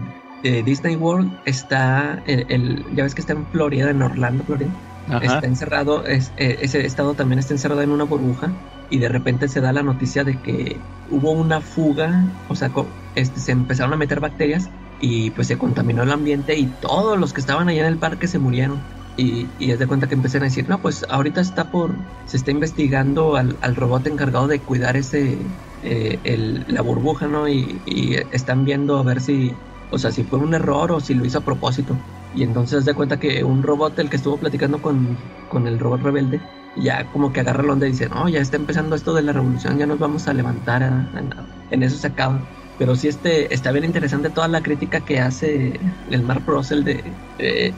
eh, 0.44 0.64
Disney 0.64 0.96
World 0.96 1.32
está, 1.46 2.24
el, 2.26 2.86
ya 2.96 3.04
ves 3.04 3.14
que 3.14 3.22
está 3.22 3.34
en 3.34 3.46
Florida, 3.48 3.90
en 3.90 4.02
Orlando, 4.02 4.44
Florida. 4.44 4.72
Está 5.22 5.46
encerrado, 5.46 6.06
es, 6.06 6.32
eh, 6.38 6.60
ese 6.62 6.86
estado 6.86 7.16
también 7.16 7.40
está 7.40 7.54
encerrado 7.54 7.82
en 7.82 7.92
una 7.92 8.06
burbuja 8.06 8.52
y 8.90 9.00
de 9.00 9.10
repente 9.10 9.50
se 9.50 9.60
da 9.60 9.74
la 9.74 9.84
noticia 9.84 10.24
de 10.24 10.40
que 10.40 10.78
hubo 11.10 11.32
una 11.32 11.60
fuga, 11.60 12.26
o 12.48 12.56
sea, 12.56 12.72
este, 13.16 13.40
se 13.40 13.52
empezaron 13.52 13.94
a 13.94 13.98
meter 13.98 14.22
bacterias 14.22 14.70
y 15.02 15.32
pues 15.32 15.48
se 15.48 15.58
contaminó 15.58 16.04
el 16.04 16.12
ambiente 16.12 16.58
y 16.58 16.68
todos 16.82 17.20
los 17.20 17.34
que 17.34 17.42
estaban 17.42 17.68
allá 17.68 17.82
en 17.82 17.88
el 17.88 17.98
parque 17.98 18.28
se 18.28 18.40
murieron. 18.40 18.80
Y, 19.22 19.48
y 19.60 19.70
es 19.70 19.78
de 19.78 19.86
cuenta 19.86 20.08
que 20.08 20.16
empecé 20.16 20.40
a 20.40 20.42
decir, 20.42 20.68
no, 20.68 20.82
pues 20.82 21.06
ahorita 21.08 21.42
está 21.42 21.70
por, 21.70 21.92
se 22.26 22.38
está 22.38 22.50
investigando 22.50 23.36
al, 23.36 23.76
robot 23.76 24.08
encargado 24.08 24.48
de 24.48 24.60
cuidar 24.60 24.98
ese, 24.98 25.38
eh, 25.84 26.64
la 26.68 26.82
burbuja, 26.82 27.28
¿no? 27.28 27.48
Y, 27.48 27.80
están 28.32 28.66
viendo 28.66 28.98
a 28.98 29.04
ver 29.04 29.22
si, 29.22 29.52
o 29.92 30.00
sea, 30.00 30.12
si 30.12 30.24
fue 30.24 30.40
un 30.40 30.56
error 30.56 30.92
o 30.92 31.00
si 31.00 31.14
lo 31.14 31.24
hizo 31.24 31.38
a 31.38 31.42
propósito. 31.42 31.96
Y 32.34 32.42
entonces 32.42 32.84
se 32.84 32.96
cuenta 32.96 33.20
que 33.20 33.44
un 33.44 33.62
robot, 33.62 34.00
el 34.00 34.10
que 34.10 34.16
estuvo 34.16 34.38
platicando 34.40 34.82
con, 34.82 35.16
con 35.50 35.68
el 35.68 35.78
robot 35.78 36.02
rebelde, 36.02 36.42
ya 36.78 37.06
como 37.12 37.32
que 37.32 37.42
agarra 37.42 37.62
la 37.62 37.74
onda 37.74 37.88
y 37.88 37.92
dice, 37.92 38.10
no, 38.10 38.28
ya 38.28 38.40
está 38.40 38.58
empezando 38.58 38.96
esto 38.96 39.14
de 39.14 39.22
la 39.22 39.34
revolución, 39.34 39.78
ya 39.78 39.86
nos 39.86 40.00
vamos 40.00 40.28
a 40.28 40.34
levantar, 40.34 40.82
en 41.70 41.84
eso 41.84 41.96
se 41.96 42.08
acaba. 42.08 42.40
Pero 42.82 42.96
sí 42.96 43.10
este, 43.10 43.54
está 43.54 43.72
bien 43.72 43.86
interesante 43.86 44.32
toda 44.32 44.48
la 44.48 44.64
crítica 44.64 45.02
que 45.02 45.20
hace 45.20 45.80
el 46.10 46.24
Mark 46.24 46.42
Russell 46.48 46.84
de... 46.84 47.14
Eh, 47.38 47.76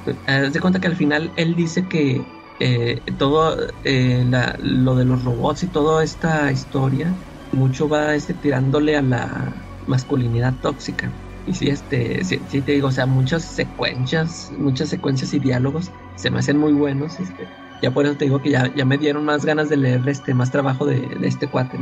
de 0.50 0.60
cuenta 0.62 0.80
que 0.80 0.88
al 0.88 0.96
final 0.96 1.30
él 1.36 1.58
dice 1.58 1.86
que 1.90 2.24
eh, 2.62 3.02
todo 3.18 3.58
eh, 3.84 4.26
lo 4.62 4.96
de 4.96 5.04
los 5.04 5.26
robots 5.26 5.64
y 5.64 5.68
toda 5.68 6.06
esta 6.06 6.50
historia, 6.54 7.14
mucho 7.52 7.90
va 7.90 8.16
este, 8.16 8.34
tirándole 8.36 8.96
a 8.96 9.02
la 9.02 9.54
masculinidad 9.88 10.54
tóxica. 10.62 11.12
Y 11.46 11.54
sí, 11.54 11.68
este, 11.68 12.24
sí, 12.24 12.62
te 12.62 12.72
digo, 12.72 12.88
o 12.88 12.92
sea, 12.94 13.06
muchas 13.06 13.44
secuencias, 13.44 14.54
muchas 14.58 14.88
secuencias 14.88 15.34
y 15.34 15.40
diálogos 15.40 15.92
se 16.16 16.32
me 16.32 16.40
hacen 16.40 16.58
muy 16.58 16.72
buenos. 16.72 17.20
Este, 17.20 17.46
ya 17.82 17.92
por 17.92 18.06
eso 18.06 18.16
te 18.16 18.24
digo 18.24 18.42
que 18.42 18.52
ya, 18.52 18.74
ya 18.74 18.86
me 18.86 18.98
dieron 18.98 19.26
más 19.26 19.44
ganas 19.44 19.68
de 19.68 19.76
leer 19.76 20.08
este, 20.08 20.34
más 20.34 20.50
trabajo 20.50 20.86
de, 20.86 21.18
este 21.24 21.50
cuate. 21.50 21.78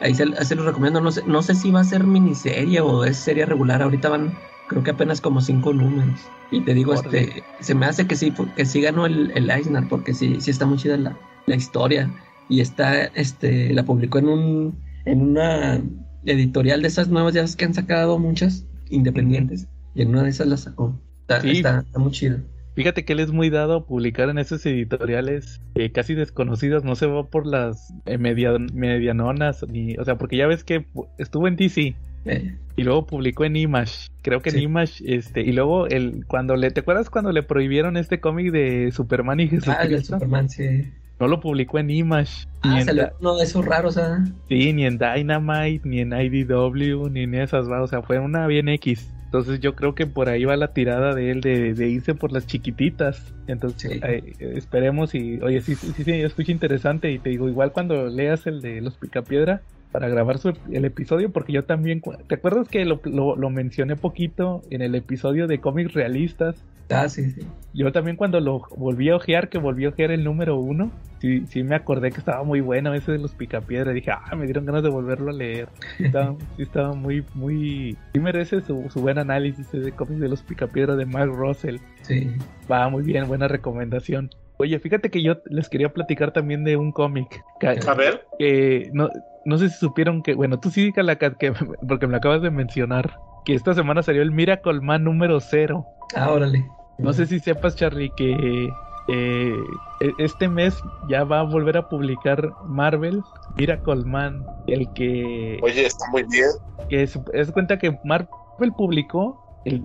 Ahí 0.00 0.14
se, 0.14 0.26
se 0.44 0.54
los 0.54 0.64
recomiendo. 0.64 1.00
No 1.00 1.12
sé, 1.12 1.22
no 1.26 1.42
sé 1.42 1.54
si 1.54 1.70
va 1.70 1.80
a 1.80 1.84
ser 1.84 2.04
miniserie 2.04 2.80
o 2.80 3.04
es 3.04 3.16
serie 3.16 3.46
regular. 3.46 3.82
Ahorita 3.82 4.08
van, 4.08 4.34
creo 4.68 4.82
que 4.82 4.90
apenas 4.90 5.20
como 5.20 5.40
cinco 5.40 5.72
números. 5.72 6.20
Y 6.50 6.60
te 6.62 6.74
digo, 6.74 6.94
este, 6.94 7.42
se 7.60 7.74
me 7.74 7.86
hace 7.86 8.06
que 8.06 8.16
sí, 8.16 8.32
que 8.56 8.64
sí 8.64 8.80
ganó 8.80 9.06
el, 9.06 9.32
el 9.34 9.50
Eisner, 9.50 9.88
porque 9.88 10.14
sí, 10.14 10.40
sí 10.40 10.50
está 10.50 10.66
muy 10.66 10.78
chida 10.78 10.96
la, 10.96 11.18
la 11.46 11.56
historia. 11.56 12.10
Y 12.48 12.60
está, 12.60 13.04
este, 13.04 13.72
la 13.72 13.84
publicó 13.84 14.18
en 14.18 14.28
un, 14.28 14.78
en 15.04 15.22
una 15.22 15.80
editorial 16.24 16.82
de 16.82 16.88
esas 16.88 17.08
nuevas, 17.08 17.34
ya 17.34 17.44
que 17.56 17.64
han 17.64 17.74
sacado 17.74 18.18
muchas 18.18 18.66
independientes. 18.90 19.68
Y 19.94 20.02
en 20.02 20.10
una 20.10 20.22
de 20.24 20.30
esas 20.30 20.46
la 20.46 20.56
sacó. 20.56 20.98
Está, 21.28 21.84
muy 21.96 22.10
chido. 22.10 22.38
Fíjate 22.74 23.04
que 23.04 23.12
él 23.12 23.20
es 23.20 23.30
muy 23.30 23.50
dado 23.50 23.74
a 23.74 23.86
publicar 23.86 24.28
en 24.28 24.38
esas 24.38 24.66
editoriales 24.66 25.60
eh, 25.76 25.92
casi 25.92 26.14
desconocidas, 26.14 26.82
no 26.82 26.96
se 26.96 27.06
va 27.06 27.24
por 27.24 27.46
las 27.46 27.94
eh, 28.04 28.18
medianonas, 28.18 29.64
ni, 29.68 29.96
o 29.96 30.04
sea, 30.04 30.16
porque 30.16 30.36
ya 30.36 30.48
ves 30.48 30.64
que 30.64 30.86
estuvo 31.18 31.46
en 31.46 31.54
DC 31.54 31.94
eh. 32.24 32.56
y 32.74 32.82
luego 32.82 33.06
publicó 33.06 33.44
en 33.44 33.54
Image, 33.54 34.08
creo 34.22 34.40
que 34.40 34.50
en 34.50 34.58
Image, 34.58 35.04
este, 35.06 35.42
y 35.42 35.52
luego 35.52 35.86
el, 35.86 36.24
cuando 36.26 36.56
le, 36.56 36.72
¿te 36.72 36.80
acuerdas 36.80 37.10
cuando 37.10 37.30
le 37.30 37.44
prohibieron 37.44 37.96
este 37.96 38.18
cómic 38.18 38.50
de 38.50 38.90
Superman 38.90 39.38
y 39.38 39.48
Jesús? 39.48 39.68
Ah, 39.68 39.86
Superman, 40.02 40.48
sí. 40.48 40.90
No 41.20 41.28
lo 41.28 41.38
publicó 41.38 41.78
en 41.78 41.90
Image. 41.90 42.48
Ah, 42.62 42.80
salió 42.84 43.12
uno 43.20 43.36
de 43.36 43.44
esos 43.44 43.64
raros, 43.64 43.96
¿ah? 43.98 44.24
Sí, 44.48 44.72
ni 44.72 44.84
en 44.84 44.98
Dynamite, 44.98 45.88
ni 45.88 46.00
en 46.00 46.12
IDW, 46.12 47.08
ni 47.08 47.22
en 47.22 47.34
esas, 47.36 47.66
o 47.68 47.86
sea, 47.86 48.02
fue 48.02 48.18
una 48.18 48.48
bien 48.48 48.68
X. 48.68 49.13
Entonces 49.34 49.58
yo 49.58 49.74
creo 49.74 49.96
que 49.96 50.06
por 50.06 50.28
ahí 50.28 50.44
va 50.44 50.56
la 50.56 50.68
tirada 50.68 51.12
de 51.12 51.32
él 51.32 51.40
de, 51.40 51.88
irse 51.88 52.14
por 52.14 52.30
las 52.30 52.46
chiquititas. 52.46 53.34
Entonces 53.48 54.00
esperemos 54.38 55.12
y, 55.12 55.40
oye, 55.42 55.60
sí, 55.60 55.74
sí, 55.74 56.04
sí, 56.04 56.12
escucha 56.12 56.52
interesante 56.52 57.10
y 57.10 57.18
te 57.18 57.30
digo, 57.30 57.48
igual 57.48 57.72
cuando 57.72 58.06
leas 58.06 58.46
el 58.46 58.60
de 58.60 58.80
los 58.80 58.94
Picapiedra, 58.94 59.62
para 59.94 60.08
grabar 60.08 60.40
el 60.72 60.84
episodio 60.86 61.30
porque 61.30 61.52
yo 61.52 61.66
también, 61.66 62.02
¿te 62.26 62.34
acuerdas 62.34 62.66
que 62.66 62.84
lo, 62.84 63.00
lo, 63.04 63.50
mencioné 63.50 63.94
poquito 63.94 64.60
en 64.70 64.82
el 64.82 64.96
episodio 64.96 65.46
de 65.46 65.60
cómics 65.60 65.94
realistas? 65.94 66.56
Ah, 66.90 67.08
sí, 67.08 67.30
sí. 67.30 67.42
Yo 67.74 67.92
también 67.92 68.16
cuando 68.16 68.40
lo 68.40 68.66
volví 68.76 69.10
a 69.10 69.14
ojear, 69.14 69.48
que 69.48 69.58
volví 69.58 69.84
a 69.84 69.90
ojear 69.90 70.10
el 70.10 70.24
número 70.24 70.58
uno, 70.58 70.90
sí, 71.20 71.44
sí 71.46 71.62
me 71.62 71.76
acordé 71.76 72.10
que 72.10 72.18
estaba 72.18 72.42
muy 72.42 72.60
bueno 72.60 72.92
ese 72.92 73.12
de 73.12 73.18
los 73.18 73.36
picapiedra. 73.36 73.92
Dije, 73.92 74.10
ah, 74.10 74.34
me 74.34 74.46
dieron 74.46 74.66
ganas 74.66 74.82
de 74.82 74.88
volverlo 74.88 75.30
a 75.30 75.32
leer. 75.32 75.68
Estaba, 76.00 76.34
sí, 76.56 76.62
estaba 76.62 76.92
muy, 76.92 77.24
muy... 77.32 77.96
Sí 78.14 78.18
merece 78.18 78.62
su, 78.62 78.90
su 78.90 79.00
buen 79.00 79.18
análisis 79.18 79.70
de 79.70 79.92
cómics 79.92 80.20
de 80.20 80.28
los 80.28 80.42
picapiedra 80.42 80.96
de 80.96 81.06
Mark 81.06 81.30
Russell. 81.32 81.76
Sí. 82.02 82.32
Va 82.68 82.88
muy 82.88 83.04
bien, 83.04 83.28
buena 83.28 83.46
recomendación. 83.46 84.28
Oye, 84.56 84.78
fíjate 84.78 85.10
que 85.10 85.22
yo 85.22 85.36
les 85.46 85.68
quería 85.68 85.92
platicar 85.92 86.32
también 86.32 86.64
de 86.64 86.76
un 86.76 86.92
cómic. 86.92 87.42
A 87.86 87.94
ver. 87.94 88.26
Que 88.38 88.88
no, 88.92 89.10
no 89.44 89.58
sé 89.58 89.68
si 89.68 89.78
supieron 89.78 90.22
que, 90.22 90.34
bueno, 90.34 90.60
tú 90.60 90.70
sí, 90.70 90.92
la 90.96 91.16
que, 91.16 91.52
porque 91.88 92.06
me 92.06 92.12
lo 92.12 92.18
acabas 92.18 92.42
de 92.42 92.50
mencionar, 92.50 93.18
que 93.44 93.54
esta 93.54 93.74
semana 93.74 94.02
salió 94.02 94.22
el 94.22 94.30
Miracle 94.30 94.80
Man 94.80 95.04
número 95.04 95.40
cero. 95.40 95.86
Ah, 96.14 96.30
órale. 96.30 96.64
No 96.98 97.12
sé 97.12 97.26
si 97.26 97.40
sepas, 97.40 97.74
Charlie, 97.74 98.12
que 98.16 98.68
eh, 99.08 99.54
e, 100.00 100.12
este 100.18 100.48
mes 100.48 100.80
ya 101.08 101.24
va 101.24 101.40
a 101.40 101.42
volver 101.42 101.76
a 101.76 101.88
publicar 101.88 102.52
Marvel 102.64 103.20
Miracle 103.56 104.04
Man, 104.04 104.46
el 104.66 104.90
que... 104.94 105.58
Oye, 105.62 105.86
está 105.86 106.08
muy 106.10 106.22
bien. 106.24 106.50
Que 106.88 107.02
es, 107.02 107.18
es 107.32 107.50
cuenta 107.50 107.78
que 107.78 107.98
Marvel 108.04 108.72
publicó 108.76 109.40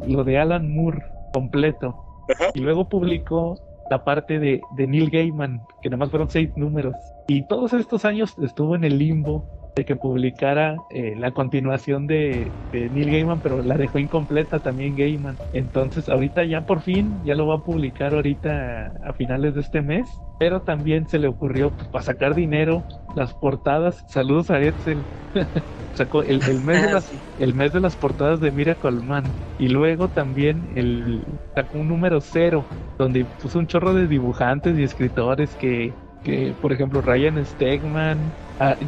lo 0.07 0.23
de 0.23 0.37
Alan 0.37 0.73
Moore 0.73 1.03
completo. 1.33 2.05
Y 2.53 2.59
luego 2.59 2.87
publicó 2.87 3.57
la 3.89 4.03
parte 4.03 4.39
de, 4.39 4.61
Neil 4.77 5.09
Gaiman, 5.09 5.61
que 5.81 5.89
nada 5.89 5.97
más 5.97 6.09
fueron 6.09 6.29
seis 6.29 6.49
números. 6.55 6.95
Y 7.27 7.47
todos 7.47 7.73
estos 7.73 8.05
años 8.05 8.35
estuvo 8.41 8.75
en 8.75 8.83
el 8.83 8.97
limbo 8.97 9.68
de 9.75 9.85
que 9.85 9.95
publicara 9.95 10.77
eh, 10.89 11.15
la 11.17 11.31
continuación 11.31 12.07
de, 12.07 12.51
de, 12.71 12.89
Neil 12.89 13.11
Gaiman, 13.11 13.39
pero 13.41 13.61
la 13.61 13.77
dejó 13.77 13.99
incompleta 13.99 14.59
también 14.59 14.95
Gaiman. 14.95 15.37
Entonces 15.53 16.09
ahorita 16.09 16.43
ya 16.43 16.65
por 16.65 16.81
fin, 16.81 17.21
ya 17.23 17.35
lo 17.35 17.47
va 17.47 17.55
a 17.55 17.63
publicar 17.63 18.13
ahorita 18.13 18.93
a 19.03 19.13
finales 19.13 19.55
de 19.55 19.61
este 19.61 19.81
mes, 19.81 20.09
pero 20.37 20.61
también 20.61 21.07
se 21.07 21.19
le 21.19 21.27
ocurrió 21.27 21.71
pues, 21.71 21.87
para 21.89 22.03
sacar 22.03 22.35
dinero 22.35 22.83
las 23.15 23.33
portadas. 23.33 24.03
Saludos 24.07 24.51
a 24.51 24.59
Edsel. 24.59 24.99
Sacó 25.93 26.23
el, 26.23 26.39
mes 26.61 26.81
de 26.81 26.93
las, 26.93 27.11
el 27.39 27.53
mes 27.53 27.73
de 27.73 27.81
las 27.81 27.95
portadas 27.95 28.39
de 28.39 28.51
Miracle 28.51 28.91
Man. 28.91 29.23
Y 29.57 29.67
luego 29.67 30.07
también 30.07 30.69
el, 30.75 31.23
sacó 31.55 31.79
un 31.79 31.89
número 31.89 32.21
cero, 32.21 32.63
donde 32.97 33.25
puso 33.25 33.59
un 33.59 33.67
chorro 33.67 33.93
de 33.93 34.07
dibujantes 34.07 34.77
y 34.77 34.83
escritores 34.83 35.55
que 35.55 35.91
que 36.23 36.53
por 36.61 36.71
ejemplo 36.71 37.01
Ryan 37.01 37.45
Stegman, 37.45 38.17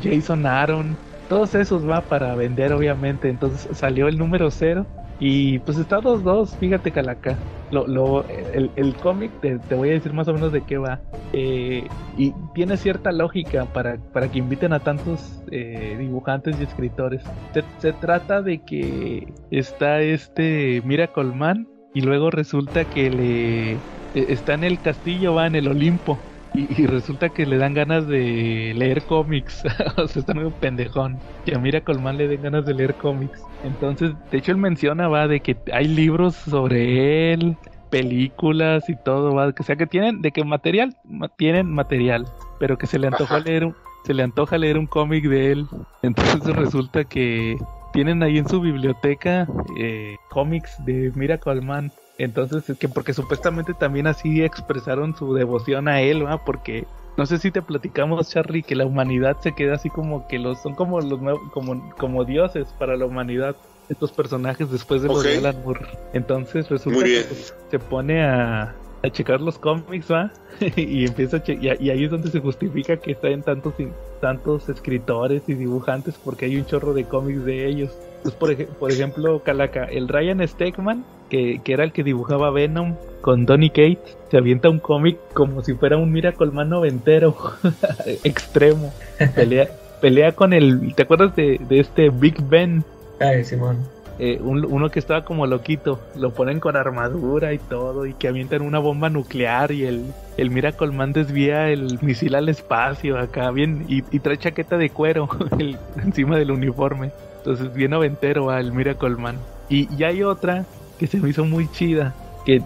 Jason 0.04 0.46
Aaron, 0.46 0.96
todos 1.30 1.56
esos 1.56 1.88
va 1.88 2.02
para 2.02 2.36
vender 2.36 2.74
obviamente, 2.74 3.30
entonces 3.30 3.78
salió 3.78 4.08
el 4.08 4.18
número 4.18 4.52
cero 4.52 4.86
y 5.22 5.60
pues 5.60 5.78
está 5.78 6.00
2-2, 6.00 6.58
fíjate 6.58 6.92
Calaca. 6.92 7.38
Lo, 7.70 7.88
lo, 7.88 8.26
el, 8.28 8.72
el 8.76 8.96
cómic, 8.96 9.32
te, 9.40 9.76
voy 9.76 9.90
a 9.90 9.94
decir 9.94 10.14
más 10.14 10.28
o 10.28 10.34
menos 10.34 10.52
de 10.52 10.62
qué 10.62 10.80
va. 10.80 11.00
Eh, 11.32 11.88
y 12.18 12.34
tiene 12.56 12.76
cierta 12.76 13.12
lógica 13.12 13.66
para, 13.66 13.98
para 13.98 14.30
que 14.30 14.40
inviten 14.40 14.74
a 14.74 14.80
tantos 14.80 15.44
eh, 15.52 15.96
dibujantes 16.00 16.60
y 16.60 16.64
escritores. 16.64 17.22
Se, 17.54 17.64
se, 17.78 17.94
trata 17.94 18.42
de 18.42 18.64
que 18.64 19.32
está 19.52 20.02
este 20.02 20.82
Miracle 20.86 21.36
Man 21.36 21.68
y 21.94 22.02
luego 22.02 22.32
resulta 22.32 22.84
que 22.86 23.12
le 23.12 23.72
e, 23.74 23.78
está 24.16 24.56
en 24.56 24.64
el 24.64 24.82
castillo, 24.82 25.36
va 25.36 25.46
en 25.46 25.56
el 25.56 25.68
Olimpo. 25.68 26.18
Y, 26.54 26.86
resulta 26.86 27.30
que 27.30 27.46
le 27.46 27.58
dan 27.58 27.74
ganas 27.74 28.08
de 28.08 28.74
leer 28.76 29.04
cómics. 29.04 29.64
o 29.98 30.08
sea, 30.08 30.20
está 30.20 30.34
muy 30.34 30.52
pendejón. 30.60 31.18
Que 31.46 31.56
a 31.56 31.60
Mira 31.60 31.82
Colman 31.82 32.18
le 32.18 32.28
den 32.28 32.42
ganas 32.42 32.66
de 32.66 32.74
leer 32.74 32.96
cómics. 32.96 33.42
Entonces, 33.64 34.12
de 34.30 34.38
hecho, 34.38 34.52
él 34.52 34.58
menciona, 34.58 35.08
va, 35.08 35.28
de 35.28 35.40
que 35.40 35.56
hay 35.72 35.88
libros 35.88 36.36
sobre 36.36 37.32
él, 37.34 37.56
películas 37.90 38.90
y 38.90 38.96
todo, 38.98 39.34
va. 39.34 39.54
Que 39.54 39.64
sea 39.64 39.78
que 39.78 39.88
tienen, 39.88 40.22
de 40.22 40.32
que 40.32 40.44
material, 40.44 40.98
tienen 41.38 41.72
material. 41.72 42.26
Pero 42.60 42.78
que 42.78 42.86
se 42.86 43.00
le 43.00 43.08
antoja 43.08 43.40
leer 43.40 43.66
un, 43.66 43.76
se 44.04 44.14
le 44.14 44.24
antoja 44.24 44.58
leer 44.58 44.78
un 44.78 44.88
cómic 44.88 45.26
de 45.30 45.54
él. 45.54 45.68
Entonces 46.02 46.54
resulta 46.54 47.06
que 47.06 47.58
tienen 47.94 48.24
ahí 48.24 48.38
en 48.38 48.48
su 48.48 48.60
biblioteca 48.60 49.48
eh, 49.78 50.16
cómics 50.30 50.84
de 50.86 51.12
Mira 51.16 51.38
Colman 51.38 51.92
entonces, 52.24 52.70
es 52.70 52.78
que 52.78 52.90
porque 52.90 53.14
supuestamente 53.14 53.74
también 53.74 54.08
así 54.08 54.44
expresaron 54.44 55.16
su 55.16 55.34
devoción 55.34 55.88
a 55.88 56.02
él, 56.02 56.26
¿va? 56.26 56.44
Porque 56.44 56.86
no 57.18 57.26
sé 57.26 57.38
si 57.38 57.52
te 57.52 57.62
platicamos, 57.62 58.30
Charlie, 58.30 58.64
que 58.64 58.76
la 58.76 58.86
humanidad 58.86 59.38
se 59.42 59.54
queda 59.54 59.76
así 59.76 59.90
como 59.90 60.28
que 60.28 60.40
los 60.40 60.62
son 60.62 60.76
como 60.76 61.00
los 61.02 61.20
como, 61.52 61.94
como 61.98 62.26
dioses 62.26 62.74
para 62.80 62.96
la 62.96 63.06
humanidad 63.06 63.56
estos 63.90 64.12
personajes 64.12 64.72
después 64.72 65.02
de 65.02 65.10
los 65.10 65.24
de 65.24 65.38
Alan 65.38 65.62
Moore. 65.64 65.86
Entonces 66.14 66.70
resulta 66.70 67.04
que 67.04 67.26
se 67.70 67.80
pone 67.80 68.24
a, 68.24 68.74
a 69.04 69.10
checar 69.10 69.42
los 69.42 69.60
cómics, 69.60 70.12
¿va? 70.12 70.32
y 70.76 71.06
empieza 71.06 71.38
a 71.38 71.44
y, 71.46 71.68
ahí 71.90 72.04
es 72.04 72.12
donde 72.12 72.30
se 72.30 72.40
justifica 72.40 72.98
que 72.98 73.12
están 73.12 73.42
tantos 73.44 73.74
tantos 74.22 74.70
escritores 74.70 75.44
y 75.48 75.56
dibujantes 75.56 76.16
porque 76.24 76.46
hay 76.46 76.58
un 76.58 76.66
chorro 76.66 76.94
de 76.94 77.06
cómics 77.06 77.44
de 77.46 77.68
ellos. 77.68 77.98
Pues 78.24 78.36
por, 78.36 78.56
por 78.68 78.92
ejemplo, 78.92 79.42
Calaca, 79.44 79.86
el 79.86 80.08
Ryan 80.08 80.48
Stegman 80.48 81.04
que, 81.32 81.62
era 81.66 81.86
el 81.86 81.94
que 81.94 82.04
dibujaba 82.04 82.52
Venom 82.52 82.96
con 83.22 83.46
Donny 83.46 83.70
Kate, 83.70 84.02
se 84.30 84.38
avienta 84.38 84.70
un 84.70 84.80
cómic 84.80 85.18
como 85.34 85.64
si 85.64 85.74
fuera 85.76 85.98
un 85.98 86.12
Miracle 86.12 86.52
Man 86.52 86.70
noventero, 86.70 87.36
extremo. 88.24 88.94
Pelea, 89.34 89.70
pelea 90.02 90.34
con 90.34 90.52
el. 90.52 90.94
¿Te 90.94 91.04
acuerdas 91.04 91.36
de, 91.36 91.60
este 91.70 92.10
Big 92.10 92.42
Ben? 92.50 92.84
Ay, 93.20 93.46
Simón. 93.46 93.78
Eh, 94.20 94.40
uno 94.44 94.90
que 94.90 95.00
estaba 95.00 95.24
como 95.24 95.48
loquito, 95.48 96.00
lo 96.16 96.32
ponen 96.32 96.60
con 96.60 96.76
armadura 96.76 97.54
y 97.54 97.58
todo, 97.58 98.06
y 98.06 98.14
que 98.14 98.28
avientan 98.28 98.62
una 98.62 98.78
bomba 98.78 99.10
nuclear 99.10 99.72
y 99.72 99.86
el, 99.86 100.04
el 100.38 100.52
Miracle 100.52 100.92
Man 100.92 101.12
desvía 101.12 101.70
el 101.70 101.98
misil 102.02 102.36
al 102.36 102.50
espacio 102.50 103.18
acá, 103.18 103.50
bien, 103.50 103.86
y, 103.88 104.02
trae 104.20 104.38
chaqueta 104.38 104.78
de 104.78 104.92
cuero 104.92 105.28
encima 106.04 106.38
del 106.38 106.52
uniforme. 106.52 107.12
Entonces, 107.38 107.74
bien 107.74 107.92
noventero 107.92 108.46
va 108.46 108.60
el 108.60 108.74
Miracle 108.74 109.16
Man. 109.16 109.38
Y, 109.70 109.88
y 109.96 110.04
hay 110.04 110.22
otra 110.22 110.66
que 111.02 111.08
se 111.08 111.20
me 111.20 111.30
hizo 111.30 111.44
muy 111.46 111.68
chida, 111.72 112.14
que 112.46 112.62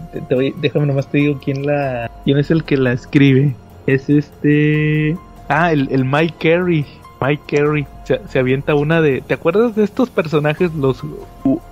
déjame 0.60 0.84
nomás 0.84 1.10
te 1.10 1.16
digo 1.16 1.40
quién 1.42 1.64
la 1.64 2.10
quién 2.26 2.36
es 2.36 2.50
el 2.50 2.64
que 2.64 2.76
la 2.76 2.92
escribe. 2.92 3.56
Es 3.86 4.10
este 4.10 5.16
ah 5.48 5.72
el, 5.72 5.88
el 5.90 6.04
Mike 6.04 6.34
Carey. 6.38 6.84
Mike 7.18 7.44
Carey 7.48 7.86
se, 8.04 8.38
avienta 8.38 8.74
una 8.74 9.00
de 9.00 9.22
¿te 9.22 9.32
acuerdas 9.32 9.74
de 9.74 9.84
estos 9.84 10.10
personajes 10.10 10.74
los 10.74 11.02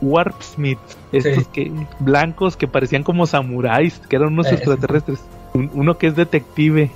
Warp 0.00 0.40
Smiths? 0.40 0.96
Estos 1.12 1.46
que 1.48 1.70
blancos 2.00 2.56
que 2.56 2.66
parecían 2.66 3.02
como 3.02 3.26
samuráis, 3.26 3.98
que 4.08 4.16
eran 4.16 4.32
unos 4.32 4.50
extraterrestres. 4.50 5.22
uno 5.52 5.98
que 5.98 6.06
es 6.06 6.16
detective, 6.16 6.90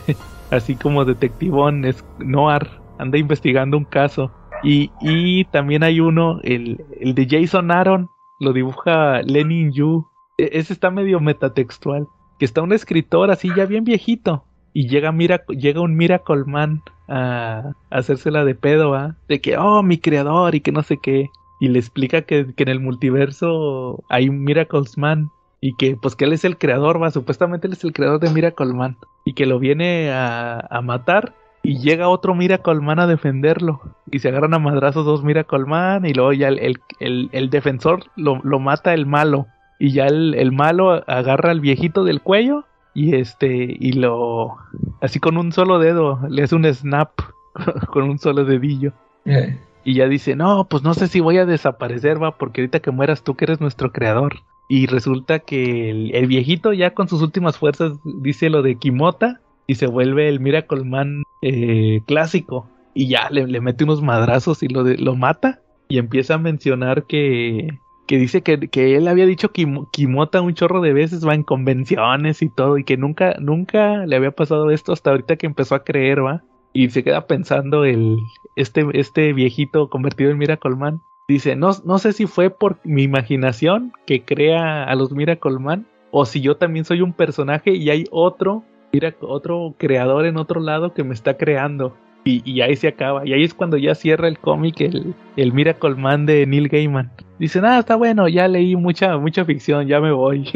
así 0.50 0.76
como 0.76 1.06
detectivón, 1.06 1.86
es 1.86 2.04
Noir, 2.18 2.68
anda 2.98 3.16
investigando 3.16 3.78
un 3.78 3.86
caso. 3.86 4.30
Y, 4.62 4.90
y 5.00 5.46
también 5.46 5.82
hay 5.82 6.00
uno, 6.00 6.40
el, 6.42 6.84
el 7.00 7.14
de 7.14 7.26
Jason 7.26 7.70
Aaron, 7.70 8.10
lo 8.44 8.52
dibuja 8.52 9.22
Lenin 9.22 9.72
Yu. 9.72 10.06
E, 10.38 10.50
ese 10.52 10.72
está 10.72 10.90
medio 10.90 11.20
metatextual. 11.20 12.06
Que 12.38 12.44
está 12.44 12.62
un 12.62 12.72
escritor 12.72 13.30
así 13.30 13.50
ya 13.56 13.66
bien 13.66 13.84
viejito. 13.84 14.44
Y 14.72 14.88
llega, 14.88 15.12
mira, 15.12 15.44
llega 15.48 15.80
un 15.80 15.96
Miracle 15.96 16.44
Man 16.46 16.82
a, 17.08 17.72
hacérsela 17.90 18.44
de 18.44 18.54
pedo, 18.54 18.94
¿ah? 18.94 19.16
De 19.28 19.40
que, 19.40 19.56
oh, 19.56 19.82
mi 19.82 19.98
creador 19.98 20.54
y 20.54 20.60
que 20.60 20.72
no 20.72 20.82
sé 20.82 20.98
qué. 20.98 21.30
Y 21.60 21.68
le 21.68 21.78
explica 21.78 22.22
que, 22.22 22.52
que 22.54 22.64
en 22.64 22.68
el 22.68 22.80
multiverso 22.80 24.02
hay 24.08 24.28
un 24.28 24.42
Miracles 24.42 24.98
Man. 24.98 25.30
Y 25.60 25.76
que, 25.76 25.96
pues, 25.96 26.14
que 26.14 26.26
él 26.26 26.32
es 26.32 26.44
el 26.44 26.58
creador, 26.58 27.02
va. 27.02 27.10
Supuestamente 27.10 27.66
él 27.66 27.72
es 27.72 27.84
el 27.84 27.92
creador 27.92 28.20
de 28.20 28.30
Miracle 28.30 28.74
Man. 28.74 28.96
Y 29.24 29.34
que 29.34 29.46
lo 29.46 29.58
viene 29.58 30.10
a, 30.10 30.66
a 30.68 30.82
matar 30.82 31.34
y 31.64 31.78
llega 31.78 32.08
otro 32.08 32.34
Miracle 32.34 32.80
Man 32.80 33.00
a 33.00 33.06
defenderlo. 33.06 33.80
Y 34.10 34.18
se 34.18 34.28
agarran 34.28 34.52
a 34.52 34.58
madrazos 34.58 35.06
dos 35.06 35.24
Miracle 35.24 35.64
Man. 35.64 36.04
Y 36.04 36.12
luego 36.12 36.34
ya 36.34 36.48
el, 36.48 36.78
el, 37.00 37.30
el, 37.32 37.50
defensor 37.50 38.04
lo, 38.16 38.38
lo, 38.44 38.60
mata 38.60 38.92
el 38.92 39.06
malo. 39.06 39.46
Y 39.78 39.92
ya 39.92 40.06
el, 40.06 40.34
el, 40.34 40.52
malo 40.52 41.02
agarra 41.06 41.50
al 41.50 41.60
viejito 41.60 42.04
del 42.04 42.20
cuello. 42.20 42.66
Y 42.92 43.16
este. 43.16 43.48
Y 43.80 43.92
lo. 43.92 44.58
Así 45.00 45.20
con 45.20 45.38
un 45.38 45.52
solo 45.52 45.78
dedo. 45.78 46.20
Le 46.28 46.42
hace 46.42 46.54
un 46.54 46.66
snap. 46.66 47.12
con 47.90 48.02
un 48.04 48.18
solo 48.18 48.44
dedillo. 48.44 48.92
Eh. 49.24 49.58
Y 49.84 49.94
ya 49.94 50.06
dice, 50.06 50.36
no, 50.36 50.66
pues 50.68 50.82
no 50.82 50.92
sé 50.92 51.08
si 51.08 51.20
voy 51.20 51.38
a 51.38 51.46
desaparecer, 51.46 52.22
va, 52.22 52.36
porque 52.36 52.60
ahorita 52.60 52.80
que 52.80 52.90
mueras 52.90 53.22
tú 53.22 53.36
que 53.36 53.46
eres 53.46 53.60
nuestro 53.60 53.90
creador. 53.90 54.42
Y 54.68 54.86
resulta 54.86 55.38
que 55.38 55.90
el, 55.90 56.14
el 56.14 56.26
viejito 56.26 56.74
ya 56.74 56.92
con 56.92 57.08
sus 57.08 57.22
últimas 57.22 57.56
fuerzas 57.56 57.92
dice 58.04 58.50
lo 58.50 58.62
de 58.62 58.76
Kimota 58.76 59.40
y 59.66 59.76
se 59.76 59.86
vuelve 59.86 60.28
el 60.28 60.40
Miracle 60.40 60.84
Man 60.84 61.22
eh, 61.42 62.02
clásico 62.06 62.68
y 62.94 63.08
ya 63.08 63.28
le, 63.30 63.60
mete 63.60 63.84
unos 63.84 64.02
madrazos 64.02 64.62
y 64.62 64.68
lo, 64.68 64.84
lo 64.84 65.16
mata 65.16 65.60
y 65.88 65.98
empieza 65.98 66.34
a 66.34 66.38
mencionar 66.38 67.04
que, 67.04 67.78
que 68.06 68.18
dice 68.18 68.42
que, 68.42 68.68
que 68.68 68.96
él 68.96 69.08
había 69.08 69.26
dicho 69.26 69.50
Kimota 69.50 70.40
un 70.40 70.54
chorro 70.54 70.80
de 70.80 70.92
veces, 70.92 71.26
va 71.26 71.34
en 71.34 71.42
convenciones 71.42 72.42
y 72.42 72.48
todo, 72.48 72.78
y 72.78 72.84
que 72.84 72.96
nunca, 72.96 73.36
nunca 73.40 74.06
le 74.06 74.16
había 74.16 74.30
pasado 74.30 74.70
esto 74.70 74.92
hasta 74.92 75.10
ahorita 75.10 75.36
que 75.36 75.46
empezó 75.46 75.74
a 75.74 75.84
creer, 75.84 76.24
va. 76.24 76.42
Y 76.72 76.90
se 76.90 77.04
queda 77.04 77.26
pensando 77.26 77.84
el, 77.84 78.18
este, 78.56 78.84
este 78.94 79.32
viejito 79.32 79.88
convertido 79.88 80.30
en 80.30 80.38
Miracle 80.38 80.74
Man. 80.74 81.02
Dice, 81.28 81.56
no, 81.56 81.70
no 81.84 81.98
sé 81.98 82.12
si 82.12 82.26
fue 82.26 82.50
por 82.50 82.78
mi 82.84 83.04
imaginación 83.04 83.92
que 84.06 84.22
crea 84.24 84.84
a 84.84 84.94
los 84.94 85.12
Miracle 85.12 85.58
Man, 85.58 85.86
o 86.10 86.26
si 86.26 86.40
yo 86.40 86.56
también 86.56 86.84
soy 86.84 87.00
un 87.00 87.12
personaje 87.12 87.74
y 87.74 87.90
hay 87.90 88.04
otro 88.10 88.64
mira 88.94 89.12
otro 89.20 89.74
creador 89.76 90.24
en 90.24 90.36
otro 90.36 90.60
lado 90.60 90.94
que 90.94 91.02
me 91.02 91.14
está 91.14 91.36
creando. 91.36 91.96
Y, 92.26 92.62
ahí 92.62 92.74
se 92.76 92.88
acaba. 92.88 93.26
Y 93.26 93.34
ahí 93.34 93.44
es 93.44 93.52
cuando 93.52 93.76
ya 93.76 93.94
cierra 93.94 94.28
el 94.28 94.38
cómic, 94.38 94.80
el, 94.80 95.14
el 95.36 95.52
Miracle 95.52 95.94
Man 95.94 96.24
de 96.24 96.46
Neil 96.46 96.68
Gaiman. 96.68 97.10
Dice, 97.38 97.60
nada, 97.60 97.80
está 97.80 97.96
bueno, 97.96 98.28
ya 98.28 98.48
leí 98.48 98.76
mucha, 98.76 99.18
mucha 99.18 99.44
ficción, 99.44 99.86
ya 99.86 100.00
me 100.00 100.10
voy. 100.10 100.48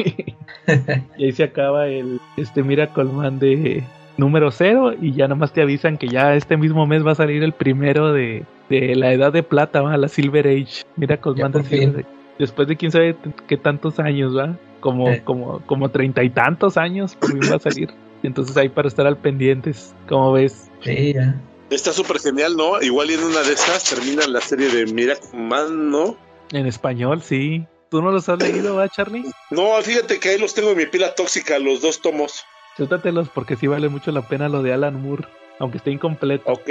y 1.18 1.24
ahí 1.24 1.32
se 1.32 1.42
acaba 1.42 1.86
el 1.86 2.20
este 2.38 2.62
Miracle 2.62 3.04
Man 3.04 3.38
de 3.38 3.84
número 4.16 4.50
cero. 4.50 4.94
Y 4.98 5.12
ya 5.12 5.28
nomás 5.28 5.52
te 5.52 5.60
avisan 5.60 5.98
que 5.98 6.08
ya 6.08 6.34
este 6.36 6.56
mismo 6.56 6.86
mes 6.86 7.06
va 7.06 7.12
a 7.12 7.16
salir 7.16 7.42
el 7.42 7.52
primero 7.52 8.14
de, 8.14 8.44
de 8.70 8.94
la 8.94 9.12
edad 9.12 9.30
de 9.30 9.42
plata, 9.42 9.82
¿va? 9.82 9.94
la 9.98 10.08
Silver 10.08 10.46
Age. 10.48 10.84
Miracle 10.96 11.34
Man 11.34 11.52
de 11.52 11.64
Silver 11.64 12.06
Después 12.38 12.66
de 12.68 12.76
quién 12.76 12.92
sabe 12.92 13.14
qué 13.46 13.58
tantos 13.58 13.98
años, 13.98 14.34
¿va? 14.34 14.56
Como, 14.80 15.06
como, 15.24 15.60
como 15.66 15.90
treinta 15.90 16.22
y 16.22 16.30
tantos 16.30 16.78
años, 16.78 17.14
por 17.16 17.34
va 17.52 17.56
a 17.56 17.58
salir. 17.58 17.90
Entonces 18.22 18.56
ahí 18.56 18.68
para 18.68 18.88
estar 18.88 19.06
al 19.06 19.16
pendientes, 19.16 19.94
como 20.08 20.32
ves. 20.32 20.70
Sí, 20.82 21.14
ya. 21.14 21.40
Está 21.70 21.92
súper 21.92 22.18
genial, 22.18 22.56
¿no? 22.56 22.80
Igual 22.80 23.10
y 23.10 23.14
en 23.14 23.24
una 23.24 23.42
de 23.42 23.52
esas 23.52 23.84
termina 23.84 24.26
la 24.26 24.40
serie 24.40 24.68
de 24.70 24.86
Miracle 24.86 25.38
Man, 25.38 25.90
¿no? 25.90 26.16
En 26.52 26.66
español, 26.66 27.22
sí. 27.22 27.66
¿Tú 27.90 28.02
no 28.02 28.10
los 28.10 28.28
has 28.28 28.38
leído, 28.38 28.76
va, 28.76 28.88
Charlie? 28.88 29.24
No, 29.50 29.80
fíjate 29.82 30.18
que 30.18 30.30
ahí 30.30 30.38
los 30.38 30.54
tengo 30.54 30.70
en 30.70 30.78
mi 30.78 30.86
pila 30.86 31.14
tóxica, 31.14 31.58
los 31.58 31.80
dos 31.80 32.00
tomos. 32.00 32.44
Chútatelos 32.76 33.28
porque 33.28 33.56
sí 33.56 33.66
vale 33.66 33.88
mucho 33.88 34.12
la 34.12 34.22
pena 34.22 34.48
lo 34.48 34.62
de 34.62 34.72
Alan 34.72 35.02
Moore, 35.02 35.24
aunque 35.58 35.78
esté 35.78 35.90
incompleto. 35.90 36.50
Ok. 36.50 36.68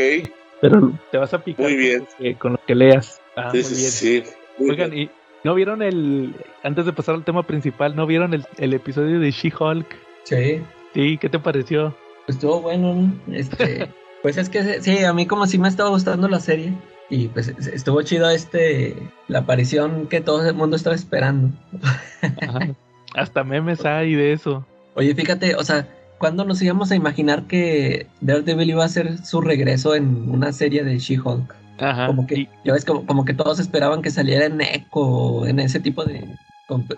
Pero 0.61 0.91
te 1.11 1.17
vas 1.17 1.33
a 1.33 1.43
picar 1.43 1.65
muy 1.65 1.75
bien. 1.75 2.07
Con, 2.39 2.53
lo 2.53 2.59
que 2.65 2.73
leas. 2.73 3.21
Ah, 3.35 3.51
sí, 3.51 3.63
sí, 3.63 3.75
sí. 3.75 4.23
Oigan, 4.59 4.95
¿y 4.97 5.09
no 5.43 5.53
vieron 5.53 5.81
el, 5.81 6.35
antes 6.63 6.85
de 6.85 6.93
pasar 6.93 7.15
al 7.15 7.23
tema 7.23 7.43
principal, 7.43 7.95
no 7.95 8.07
vieron 8.07 8.33
el, 8.33 8.45
el 8.57 8.73
episodio 8.73 9.19
de 9.19 9.31
She-Hulk? 9.31 9.95
Sí. 10.23 10.61
Sí, 10.97 11.19
¿qué 11.19 11.29
te 11.29 11.37
pareció? 11.37 11.95
Pues 12.25 12.37
estuvo 12.37 12.59
bueno, 12.59 12.95
¿no? 12.95 13.13
Este, 13.31 13.87
pues 14.23 14.35
es 14.35 14.49
que 14.49 14.81
sí, 14.81 15.03
a 15.03 15.13
mí 15.13 15.27
como 15.27 15.45
sí 15.45 15.59
me 15.59 15.67
estaba 15.67 15.89
gustando 15.89 16.27
la 16.27 16.39
serie. 16.39 16.73
Y 17.11 17.27
pues 17.27 17.49
estuvo 17.49 18.01
chido 18.01 18.27
este, 18.31 18.95
la 19.27 19.39
aparición 19.39 20.07
que 20.07 20.21
todo 20.21 20.43
el 20.49 20.55
mundo 20.55 20.75
estaba 20.75 20.95
esperando. 20.95 21.51
Hasta 23.13 23.43
memes 23.43 23.85
hay 23.85 24.15
de 24.15 24.33
eso. 24.33 24.65
Oye, 24.95 25.13
fíjate, 25.13 25.53
o 25.53 25.63
sea, 25.63 25.87
¿cuándo 26.17 26.43
nos 26.45 26.63
íbamos 26.63 26.89
a 26.89 26.95
imaginar 26.95 27.43
que 27.43 28.07
Daredevil 28.21 28.71
iba 28.71 28.81
a 28.81 28.87
hacer 28.87 29.19
su 29.19 29.39
regreso 29.39 29.93
en 29.93 30.31
una 30.31 30.51
serie 30.51 30.83
de 30.83 30.97
She-Hulk? 30.97 31.53
Ajá. 31.77 32.07
Como 32.07 32.25
que, 32.25 32.49
ya 32.65 32.73
ves, 32.73 32.85
como, 32.85 33.05
como, 33.05 33.23
que 33.23 33.35
todos 33.35 33.59
esperaban 33.59 34.01
que 34.01 34.09
saliera 34.09 34.47
en 34.47 34.59
Echo, 34.61 35.45
en 35.45 35.59
ese 35.59 35.79
tipo 35.79 36.03
de, 36.05 36.27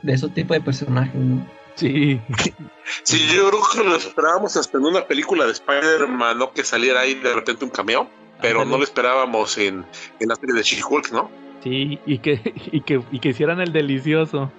de 0.04 0.14
esos 0.14 0.34
tipos 0.34 0.56
de 0.56 0.62
personajes, 0.62 1.14
¿no? 1.14 1.46
Sí. 1.80 2.20
Sí, 3.04 3.20
yo 3.34 3.50
creo 3.50 3.62
que 3.74 3.90
lo 3.90 3.96
esperábamos 3.96 4.58
hasta 4.58 4.78
en 4.78 4.86
una 4.86 5.06
película 5.06 5.46
de 5.46 5.54
Spider-Man, 5.54 6.38
¿no? 6.38 6.52
Que 6.52 6.66
saliera 6.66 7.02
ahí 7.02 7.14
de 7.14 7.34
repente 7.34 7.64
un 7.64 7.72
cameo, 7.72 8.10
pero 8.42 8.66
no 8.66 8.78
lo 8.78 8.84
esperábamos 8.84 9.58
en, 9.58 9.86
en 10.20 10.28
la 10.28 10.36
serie 10.36 10.56
de 10.56 10.64
She-Hulk, 10.64 11.12
¿no? 11.14 11.32
Sí, 11.64 12.00
y 12.06 12.18
que, 12.18 12.54
y 12.72 12.82
que, 12.82 13.02
y 13.12 13.20
que 13.20 13.30
hicieran 13.30 13.62
el 13.62 13.72
delicioso. 13.72 14.52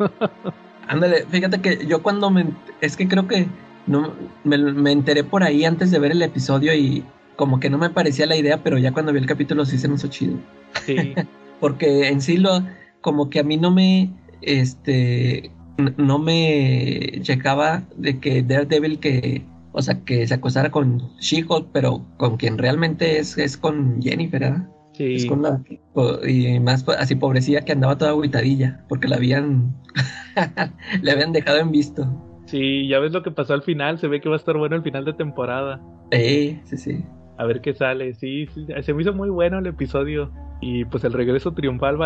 Ándale, 0.89 1.27
fíjate 1.27 1.61
que 1.61 1.87
yo 1.87 2.03
cuando 2.03 2.31
me... 2.31 2.47
Es 2.81 2.97
que 2.97 3.07
creo 3.07 3.29
que 3.29 3.47
no 3.87 4.15
me, 4.45 4.57
me, 4.57 4.93
enteré 4.93 5.23
por 5.23 5.43
ahí 5.43 5.65
antes 5.67 5.91
de 5.91 5.99
ver 5.99 6.13
el 6.13 6.23
episodio 6.23 6.75
y 6.75 7.05
como 7.37 7.61
que 7.61 7.69
no 7.69 7.77
me 7.77 7.91
parecía 7.91 8.27
la 8.27 8.37
idea, 8.37 8.63
pero 8.63 8.79
ya 8.79 8.93
cuando 8.93 9.13
vi 9.13 9.19
el 9.19 9.27
capítulo 9.27 9.67
sí 9.67 9.77
se 9.77 9.89
me 9.89 9.97
hizo 9.97 10.09
chido. 10.09 10.37
Sí. 10.87 11.15
Porque 11.61 12.09
en 12.09 12.23
sí 12.23 12.39
lo... 12.39 12.63
Como 13.03 13.29
que 13.29 13.41
a 13.41 13.45
mí 13.45 13.59
no 13.59 13.71
me... 13.71 14.11
Este 14.41 15.51
no 15.81 16.19
me 16.19 17.21
checaba 17.23 17.83
de 17.97 18.19
que 18.19 18.43
Daredevil 18.43 18.99
que, 18.99 19.45
o 19.73 19.83
sea, 19.83 20.05
que 20.05 20.27
se 20.27 20.35
acostara 20.35 20.71
con 20.71 20.99
She-Hulk, 21.19 21.69
pero 21.73 22.05
con 22.17 22.37
quien 22.37 22.59
realmente 22.59 23.19
es, 23.19 23.39
es 23.39 23.57
con 23.57 24.01
Jennifer, 24.03 24.41
¿verdad? 24.41 24.69
Sí. 24.93 25.15
Es 25.15 25.27
con 25.27 25.43
la, 25.43 25.63
y 26.29 26.61
más 26.61 26.87
así 26.89 27.15
pobrecilla 27.15 27.63
que 27.63 27.73
andaba 27.73 27.97
toda 27.97 28.11
aguitadilla, 28.11 28.85
porque 28.89 29.09
la 29.09 29.17
habían, 29.17 29.75
le 31.03 31.11
habían 31.11 31.33
dejado 31.33 31.59
en 31.59 31.71
visto. 31.71 32.07
Sí, 32.47 32.89
ya 32.89 32.99
ves 32.99 33.13
lo 33.13 33.23
que 33.23 33.31
pasó 33.31 33.55
al 33.55 33.63
final, 33.63 33.99
se 33.99 34.09
ve 34.09 34.21
que 34.21 34.29
va 34.29 34.35
a 34.35 34.39
estar 34.39 34.57
bueno 34.57 34.77
el 34.77 34.83
final 34.83 35.05
de 35.05 35.13
temporada. 35.13 35.81
Sí, 36.11 36.61
sí, 36.65 36.77
sí. 36.77 37.05
A 37.39 37.45
ver 37.45 37.61
qué 37.61 37.73
sale, 37.73 38.13
sí, 38.15 38.47
sí, 38.53 38.67
se 38.83 38.93
me 38.93 39.03
hizo 39.03 39.15
muy 39.15 39.31
bueno 39.31 39.59
el 39.59 39.67
episodio. 39.67 40.31
Y 40.61 40.85
pues 40.85 41.05
el 41.05 41.15
regreso 41.15 41.55
triunfal, 41.55 41.97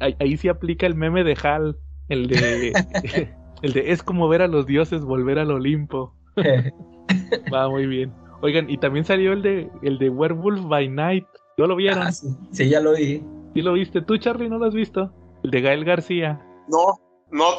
ahí, 0.00 0.16
ahí 0.18 0.36
sí 0.36 0.48
aplica 0.48 0.86
el 0.86 0.96
meme 0.96 1.22
de 1.22 1.36
Hal 1.40 1.76
el 2.10 2.26
de, 2.28 2.72
el 3.62 3.72
de 3.72 3.92
es 3.92 4.02
como 4.02 4.28
ver 4.28 4.42
a 4.42 4.48
los 4.48 4.66
dioses 4.66 5.02
volver 5.02 5.38
al 5.38 5.50
Olimpo. 5.50 6.14
Va 7.52 7.68
muy 7.68 7.86
bien. 7.86 8.12
Oigan, 8.42 8.68
y 8.68 8.78
también 8.78 9.04
salió 9.04 9.32
el 9.32 9.42
de 9.42 9.70
el 9.82 9.98
de 9.98 10.10
Werewolf 10.10 10.62
by 10.64 10.88
Night. 10.88 11.26
¿No 11.56 11.66
lo 11.66 11.76
vieron? 11.76 12.02
Ah, 12.02 12.12
sí. 12.12 12.68
ya 12.68 12.80
lo 12.80 12.92
vi. 12.92 13.22
¿Sí 13.54 13.62
lo 13.62 13.72
viste? 13.72 14.00
¿Tú, 14.02 14.16
Charlie, 14.16 14.48
no 14.48 14.58
lo 14.58 14.66
has 14.66 14.74
visto? 14.74 15.12
El 15.42 15.50
de 15.50 15.60
Gael 15.60 15.84
García. 15.84 16.40
No, 16.68 17.00
no, 17.30 17.56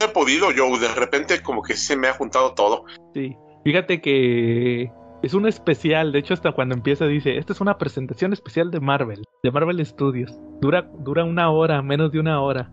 he 0.00 0.08
podido 0.08 0.50
yo. 0.52 0.78
De 0.78 0.88
repente 0.94 1.42
como 1.42 1.62
que 1.62 1.74
se 1.74 1.96
me 1.96 2.08
ha 2.08 2.12
juntado 2.12 2.54
todo. 2.54 2.84
Sí. 3.14 3.36
Fíjate 3.64 4.00
que 4.00 4.90
es 5.22 5.34
un 5.34 5.46
especial, 5.46 6.10
de 6.10 6.18
hecho 6.18 6.34
hasta 6.34 6.52
cuando 6.52 6.74
empieza 6.74 7.06
dice, 7.06 7.38
esta 7.38 7.52
es 7.52 7.60
una 7.60 7.78
presentación 7.78 8.32
especial 8.32 8.70
de 8.72 8.80
Marvel, 8.80 9.22
de 9.42 9.50
Marvel 9.50 9.84
Studios. 9.86 10.36
Dura, 10.60 10.90
dura 10.98 11.24
una 11.24 11.50
hora, 11.50 11.80
menos 11.80 12.10
de 12.10 12.18
una 12.18 12.40
hora. 12.40 12.72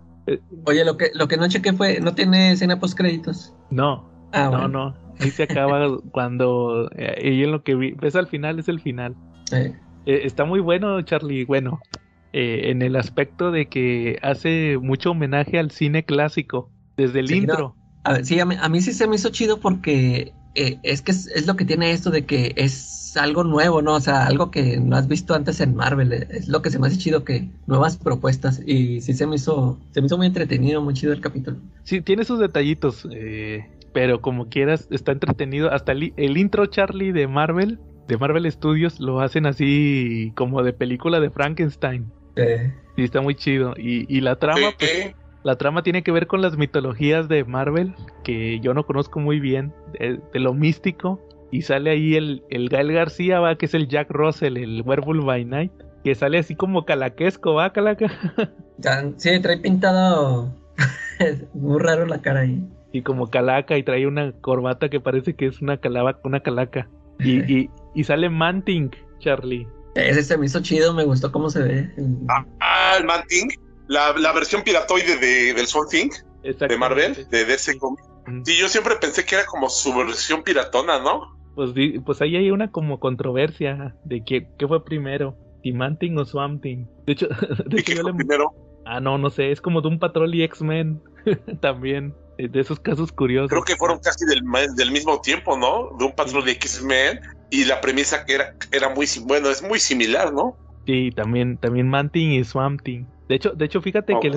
Oye, 0.66 0.86
lo 0.86 0.98
que, 0.98 1.12
lo 1.14 1.28
que 1.28 1.38
no 1.38 1.48
chequé 1.48 1.74
fue, 1.74 2.00
¿no 2.00 2.14
tiene 2.14 2.52
escena 2.52 2.80
post 2.80 2.98
créditos? 2.98 3.54
No. 3.70 4.10
Ah, 4.32 4.50
no, 4.52 4.68
no. 4.68 4.96
Ahí 5.20 5.32
se 5.32 5.44
acaba 5.44 5.98
cuando. 6.12 6.90
Eh, 6.96 7.34
y 7.34 7.44
en 7.44 7.52
lo 7.52 7.64
que 7.64 7.76
vi, 7.76 7.92
ves 7.92 8.16
al 8.16 8.28
final, 8.28 8.60
es 8.60 8.70
el 8.70 8.80
final. 8.80 9.16
Eh, 9.52 9.72
está 10.06 10.46
muy 10.46 10.60
bueno, 10.60 11.02
Charlie. 11.02 11.46
Bueno, 11.46 11.82
eh, 12.34 12.72
en 12.72 12.82
el 12.82 12.96
aspecto 12.96 13.52
de 13.52 13.68
que 13.68 14.20
hace 14.22 14.78
mucho 14.82 15.12
homenaje 15.12 15.60
al 15.60 15.72
cine 15.72 16.04
clásico. 16.06 16.72
Desde 16.98 17.22
el 17.22 17.32
intro. 17.32 17.76
A 18.04 18.14
ver, 18.14 18.26
sí, 18.26 18.40
a 18.40 18.46
mí, 18.46 18.82
sí 18.82 18.94
se 18.94 19.08
me 19.08 19.16
hizo 19.16 19.30
chido 19.30 19.60
porque 19.60 20.34
eh, 20.56 20.80
es 20.84 21.02
que 21.02 21.12
es, 21.12 21.46
lo 21.46 21.56
que 21.56 21.66
tiene 21.66 21.92
esto 21.92 22.10
de 22.10 22.26
que 22.26 22.54
es 22.56 23.16
algo 23.18 23.44
nuevo, 23.44 23.82
¿no? 23.82 23.96
O 23.96 24.00
sea, 24.00 24.26
algo 24.26 24.52
que 24.52 24.78
no 24.80 24.96
has 24.96 25.08
visto 25.08 25.34
antes 25.34 25.60
en 25.62 25.76
Marvel. 25.76 26.14
Es 26.14 26.48
lo 26.48 26.62
que 26.62 26.70
se 26.70 26.80
me 26.80 26.88
hace 26.88 26.98
chido 26.98 27.24
que 27.24 27.50
nuevas 27.68 27.98
propuestas. 27.98 28.62
Y 28.66 29.02
sí 29.02 29.14
se 29.14 29.28
me 29.28 29.36
hizo, 29.36 29.80
se 29.92 30.02
me 30.02 30.08
hizo 30.08 30.18
muy 30.18 30.28
entretenido, 30.28 30.82
muy 30.82 30.94
chido 30.94 31.14
el 31.14 31.22
capítulo. 31.22 31.58
Sí, 31.84 32.02
tiene 32.02 32.24
sus 32.24 32.40
detallitos, 32.40 33.08
eh, 33.12 33.66
pero 33.94 34.22
como 34.22 34.50
quieras, 34.50 34.88
está 34.92 35.12
entretenido. 35.12 35.72
Hasta 35.72 35.92
el, 35.92 36.38
intro 36.38 36.66
Charlie 36.66 37.12
de 37.12 37.28
Marvel, 37.28 37.80
de 38.08 38.18
Marvel 38.18 38.52
Studios, 38.52 39.00
lo 39.00 39.22
hacen 39.22 39.46
así 39.46 40.32
como 40.36 40.64
de 40.64 40.74
película 40.74 41.20
de 41.20 41.30
Frankenstein. 41.30 42.12
Sí, 42.96 43.04
está 43.04 43.22
muy 43.22 43.36
chido. 43.36 43.74
Y, 43.78 44.06
y 44.14 44.22
la 44.22 44.38
trama, 44.38 44.72
pues, 44.78 45.14
la 45.44 45.58
trama 45.58 45.84
tiene 45.84 46.04
que 46.04 46.12
ver 46.12 46.28
con 46.28 46.42
las 46.42 46.58
mitologías 46.58 47.30
de 47.30 47.46
Marvel, 47.46 47.96
que 48.24 48.60
yo 48.60 48.74
no 48.74 48.86
conozco 48.86 49.20
muy 49.20 49.40
bien, 49.40 49.74
de, 49.94 50.20
lo 50.34 50.54
místico. 50.54 51.22
Y 51.52 51.64
sale 51.64 51.92
ahí 51.92 52.16
el, 52.16 52.44
el, 52.50 52.70
Gael 52.70 52.92
García, 52.92 53.40
va, 53.40 53.56
que 53.56 53.66
es 53.66 53.74
el 53.74 53.88
Jack 53.88 54.12
Russell, 54.12 54.58
el 54.58 54.84
Werewolf 54.86 55.26
by 55.26 55.46
Night, 55.46 55.72
que 56.04 56.14
sale 56.14 56.38
así 56.38 56.56
como 56.56 56.86
calaquesco, 56.86 57.56
va, 57.56 57.72
calaca. 57.72 58.08
sí, 59.18 59.40
trae 59.40 59.58
pintado 59.58 60.54
muy 61.54 61.80
raro 61.80 62.06
la 62.06 62.22
cara 62.22 62.42
ahí. 62.42 62.64
Y 62.92 63.02
como 63.02 63.30
calaca, 63.30 63.78
y 63.78 63.84
trae 63.84 64.06
una 64.06 64.32
corbata 64.34 64.90
que 64.90 65.00
parece 65.00 65.36
que 65.36 65.48
es 65.48 65.62
una, 65.62 65.78
calaba, 65.78 66.20
una 66.24 66.42
calaca. 66.42 66.88
Y, 67.20 67.40
y, 67.52 67.70
y 67.96 68.04
sale 68.04 68.30
Manting, 68.30 68.92
Charlie. 69.20 69.68
Ese 69.96 70.24
se 70.24 70.38
me 70.38 70.46
hizo 70.46 70.62
chido, 70.62 70.94
me 70.94 71.04
gustó 71.04 71.32
cómo 71.32 71.50
se 71.50 71.64
ve. 71.64 71.90
Ah, 72.60 72.96
el 73.00 73.06
Manting 73.06 73.50
la, 73.90 74.14
la 74.18 74.32
versión 74.32 74.62
piratoide 74.62 75.18
de, 75.18 75.54
del 75.54 75.68
Swamp 75.68 75.90
Thing 75.90 76.10
de 76.44 76.78
Marvel, 76.78 77.28
de 77.30 77.46
DC 77.46 77.78
Comics. 77.80 78.04
Sí, 78.46 78.56
yo 78.56 78.70
siempre 78.70 78.96
pensé 78.96 79.26
que 79.26 79.36
era 79.36 79.46
como 79.46 79.68
su 79.68 79.94
versión 79.94 80.44
piratona, 80.44 81.00
¿no? 81.00 81.36
Pues, 81.56 81.72
pues 82.06 82.22
ahí 82.22 82.36
hay 82.36 82.52
una 82.52 82.72
como 82.72 83.00
controversia 83.00 83.96
de 84.06 84.24
qué, 84.24 84.48
qué 84.58 84.68
fue 84.68 84.86
primero, 84.86 85.36
si 85.64 85.74
Manting 85.74 86.18
o 86.20 86.24
Swamp 86.24 86.62
Thing. 86.62 86.86
De 87.08 87.14
hecho, 87.14 87.28
de 87.66 87.84
qué 87.84 87.96
fue 87.96 88.14
primero? 88.14 88.54
Ah, 88.86 89.00
no, 89.00 89.18
no 89.18 89.32
sé, 89.32 89.52
es 89.52 89.60
como 89.60 89.82
de 89.82 89.88
un 89.88 90.00
Patrol 90.00 90.34
y 90.36 90.44
X-Men 90.44 91.02
también, 91.60 92.14
de 92.38 92.60
esos 92.60 92.80
casos 92.80 93.12
curiosos. 93.12 93.50
Creo 93.50 93.64
que 93.64 93.76
fueron 93.76 94.00
casi 94.00 94.24
del, 94.26 94.44
del 94.76 94.92
mismo 94.92 95.20
tiempo, 95.20 95.58
¿no? 95.58 95.98
De 95.98 96.06
un 96.06 96.12
Patrol 96.14 96.48
y 96.48 96.52
X-Men 96.52 97.22
y 97.50 97.66
la 97.66 97.82
premisa 97.82 98.24
que 98.24 98.36
era, 98.36 98.54
era 98.72 98.90
muy, 98.90 99.08
bueno, 99.24 99.50
es 99.50 99.64
muy 99.64 99.80
similar, 99.80 100.32
¿no? 100.32 100.56
Sí, 100.86 101.10
también, 101.16 101.58
también 101.58 101.90
Manting 101.90 102.34
y 102.34 102.44
Swamp 102.44 102.84
Thing. 102.84 103.06
De 103.30 103.36
hecho, 103.36 103.52
de 103.52 103.66
hecho 103.66 103.80
fíjate 103.82 104.16
que 104.20 104.32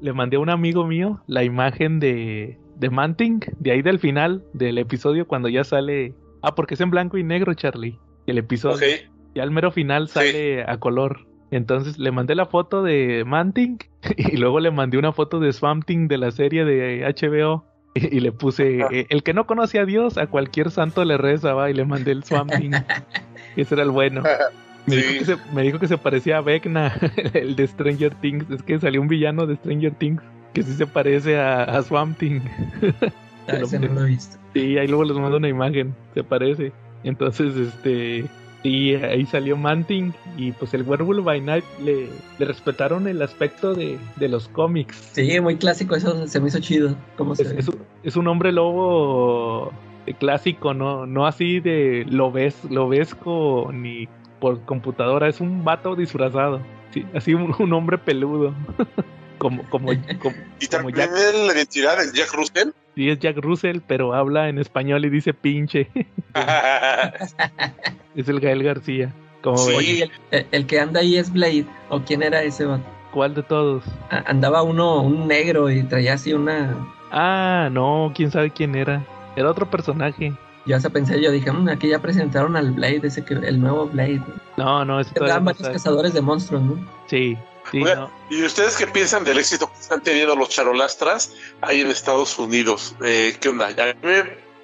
le, 0.00 0.12
mandé 0.12 0.36
a 0.36 0.40
un 0.40 0.50
amigo 0.50 0.86
mío 0.86 1.20
la 1.26 1.42
imagen 1.42 1.98
de, 1.98 2.58
de 2.76 2.90
Manting, 2.90 3.40
de 3.58 3.72
ahí 3.72 3.82
del 3.82 3.98
final 3.98 4.44
del 4.52 4.78
episodio 4.78 5.26
cuando 5.26 5.48
ya 5.48 5.64
sale... 5.64 6.14
Ah, 6.42 6.54
porque 6.54 6.74
es 6.74 6.80
en 6.80 6.90
blanco 6.90 7.18
y 7.18 7.24
negro, 7.24 7.54
Charlie. 7.54 7.98
El 8.26 8.38
episodio. 8.38 8.86
Ya 9.34 9.42
al 9.42 9.50
mero 9.50 9.72
final 9.72 10.08
sale 10.08 10.62
a 10.62 10.78
color. 10.78 11.26
Entonces 11.50 11.98
le 11.98 12.12
mandé 12.12 12.34
la 12.34 12.44
foto 12.44 12.82
de 12.82 13.24
Manting 13.26 13.78
y 14.16 14.36
luego 14.36 14.60
le 14.60 14.70
mandé 14.70 14.98
una 14.98 15.12
foto 15.12 15.40
de 15.40 15.52
Swampting 15.52 16.06
de 16.06 16.18
la 16.18 16.30
serie 16.30 16.64
de 16.66 17.02
HBO 17.06 17.64
y, 17.94 18.20
le 18.20 18.32
puse 18.32 18.80
eh, 18.92 19.06
el 19.08 19.22
que 19.22 19.32
no 19.32 19.46
conoce 19.46 19.78
a 19.78 19.86
Dios 19.86 20.18
a 20.18 20.26
cualquier 20.26 20.70
santo 20.70 21.02
le 21.06 21.16
reza 21.16 21.54
va 21.54 21.70
y 21.70 21.74
le 21.74 21.86
mandé 21.86 22.12
el 22.12 22.24
Swampting. 22.24 22.72
Ese 23.56 23.74
era 23.74 23.84
el 23.84 23.90
bueno. 23.90 24.22
Me, 24.88 25.62
dijo 25.62 25.78
que 25.78 25.88
se, 25.88 25.98
parecía 25.98 26.38
a 26.38 26.40
Vecna, 26.40 26.94
el 27.34 27.56
de 27.56 27.66
Stranger 27.66 28.14
Things. 28.16 28.50
Es 28.50 28.62
que 28.62 28.78
salió 28.78 29.00
un 29.00 29.08
villano 29.08 29.46
de 29.46 29.56
Stranger 29.56 29.94
Things 29.94 30.22
que 30.52 30.62
sí 30.62 30.72
se 30.72 30.86
parece 30.86 31.38
a, 31.38 31.82
Swamp 31.82 32.18
Thing. 32.18 32.40
Ah, 33.50 33.60
ese 33.62 33.78
no 33.78 33.88
lo 33.88 34.04
he 34.04 34.10
visto. 34.10 34.36
Sí, 34.52 34.76
ahí 34.76 34.86
luego 34.86 35.04
les 35.04 35.16
mando 35.16 35.38
una 35.38 35.48
imagen, 35.48 35.94
se 36.12 36.22
parece. 36.22 36.70
Entonces, 37.02 37.56
este, 37.56 38.26
y 38.62 38.94
ahí 38.96 39.24
salió 39.24 39.56
Manting 39.56 40.12
y 40.36 40.52
pues 40.52 40.74
el 40.74 40.82
Werewolf 40.82 41.24
by 41.24 41.40
Night 41.40 41.64
le, 41.82 42.08
le 42.38 42.44
respetaron 42.44 43.08
el 43.08 43.22
aspecto 43.22 43.74
de, 43.74 43.98
de, 44.16 44.28
los 44.28 44.48
cómics. 44.48 44.96
Sí, 45.12 45.40
muy 45.40 45.56
clásico, 45.56 45.96
eso 45.96 46.26
se 46.26 46.40
me 46.40 46.48
hizo 46.48 46.58
chido. 46.58 46.94
¿Cómo 47.16 47.32
es, 47.32 47.40
es, 47.40 47.68
un, 47.68 47.78
es, 48.02 48.16
un, 48.16 48.28
hombre 48.28 48.52
lobo 48.52 49.72
clásico, 50.18 50.74
no, 50.74 51.06
no 51.06 51.26
así 51.26 51.60
de 51.60 52.04
lobesco 52.08 53.70
ni 53.72 54.08
por 54.40 54.64
computadora, 54.64 55.28
es 55.28 55.40
un 55.40 55.64
vato 55.64 55.96
disfrazado. 55.96 56.60
Sí, 56.92 57.04
así 57.14 57.34
un, 57.34 57.72
hombre 57.72 57.98
peludo. 57.98 58.54
como, 59.38 59.62
como, 59.68 59.88
como, 60.20 60.36
¿Y 60.60 60.66
también 60.66 60.96
Jack... 60.96 61.10
la 61.12 61.54
identidad 61.54 62.00
es 62.02 62.12
Jack 62.12 62.32
Russell? 62.32 62.70
Sí, 62.94 63.10
es 63.10 63.18
Jack 63.18 63.36
Russell, 63.38 63.78
pero 63.86 64.14
habla 64.14 64.48
en 64.48 64.58
español 64.58 65.04
y 65.04 65.10
dice 65.10 65.34
pinche. 65.34 65.88
es 68.16 68.28
el 68.28 68.40
Gael 68.40 68.62
García. 68.62 69.12
Como 69.42 69.56
sí. 69.56 70.02
el, 70.30 70.66
que 70.66 70.80
anda 70.80 71.00
ahí 71.00 71.16
es 71.16 71.32
Blade. 71.32 71.66
¿O 71.90 72.00
quién 72.02 72.22
era 72.22 72.42
ese 72.42 72.64
vato? 72.64 72.84
¿Cuál 73.12 73.34
de 73.34 73.42
todos? 73.42 73.84
andaba 74.10 74.62
uno, 74.62 75.00
un 75.00 75.28
negro, 75.28 75.70
y 75.70 75.82
traía 75.84 76.14
así 76.14 76.32
una. 76.32 76.76
Ah, 77.10 77.68
no, 77.72 78.12
quién 78.14 78.30
sabe 78.30 78.50
quién 78.50 78.74
era. 78.74 79.06
Era 79.36 79.50
otro 79.50 79.70
personaje. 79.70 80.32
Ya 80.68 80.78
se 80.78 80.90
pensé, 80.90 81.18
yo 81.18 81.32
dije, 81.32 81.50
mm, 81.50 81.70
aquí 81.70 81.88
ya 81.88 81.98
presentaron 81.98 82.54
al 82.54 82.72
Blade, 82.72 83.00
ese 83.04 83.24
que, 83.24 83.32
el 83.32 83.58
nuevo 83.58 83.86
Blade. 83.86 84.20
No, 84.58 84.84
no, 84.84 85.00
es 85.00 85.08
Eran 85.14 85.46
varios 85.46 85.66
cazadores 85.66 86.12
de 86.12 86.20
monstruos, 86.20 86.62
¿no? 86.62 86.88
Sí, 87.06 87.38
sí. 87.72 87.82
¿Y 88.28 88.42
ustedes 88.42 88.76
qué 88.76 88.86
piensan 88.86 89.24
del 89.24 89.38
éxito 89.38 89.72
que 89.72 89.80
están 89.80 90.02
teniendo 90.02 90.36
los 90.36 90.50
charolastras 90.50 91.32
ahí 91.62 91.80
en 91.80 91.86
Estados 91.86 92.38
Unidos? 92.38 92.94
Eh, 93.02 93.34
¿Qué 93.40 93.48
onda? 93.48 93.68
A 93.68 94.06
mí 94.06 94.12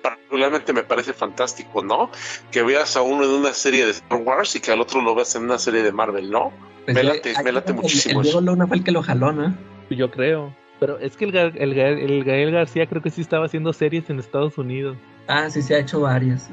particularmente 0.03 0.75
me 0.75 0.83
parece 0.83 1.15
fantástico, 1.15 1.83
¿no? 1.83 2.11
Que 2.51 2.63
veas 2.63 2.99
a 2.99 3.01
uno 3.01 3.25
en 3.25 3.31
una 3.31 3.55
serie 3.55 3.87
de 3.87 3.93
Star 3.93 4.21
Wars 4.21 4.55
y 4.57 4.61
que 4.61 4.73
al 4.73 4.83
otro 4.83 5.01
lo 5.01 5.15
veas 5.15 5.35
en 5.37 5.45
una 5.45 5.59
serie 5.59 5.83
de 5.83 5.91
Marvel, 5.91 6.31
¿no? 6.31 6.53
Pues 6.85 6.95
me 6.95 7.03
late, 7.03 7.33
me 7.43 7.51
late 7.51 7.73
muchísimo. 7.73 8.21
El, 8.21 8.25
Diego 8.25 8.43
Luna 8.43 8.67
fue 8.67 8.77
el 8.77 8.85
que 8.85 8.93
lo 8.93 9.03
jaló, 9.03 9.33
¿no? 9.33 9.57
Yo 9.89 10.11
creo. 10.11 10.55
Pero 10.81 10.99
es 10.99 11.17
que 11.17 11.25
el, 11.25 11.35
el, 11.35 11.79
el 11.79 12.25
Gael 12.25 12.51
García 12.51 12.87
creo 12.87 13.01
que 13.01 13.09
sí 13.09 13.23
estaba 13.23 13.47
haciendo 13.47 13.73
series 13.73 14.11
en 14.11 14.19
Estados 14.19 14.59
Unidos. 14.59 14.99
Ah, 15.29 15.49
sí, 15.51 15.63
se 15.63 15.75
ha 15.75 15.79
hecho 15.79 16.01
varias. 16.01 16.49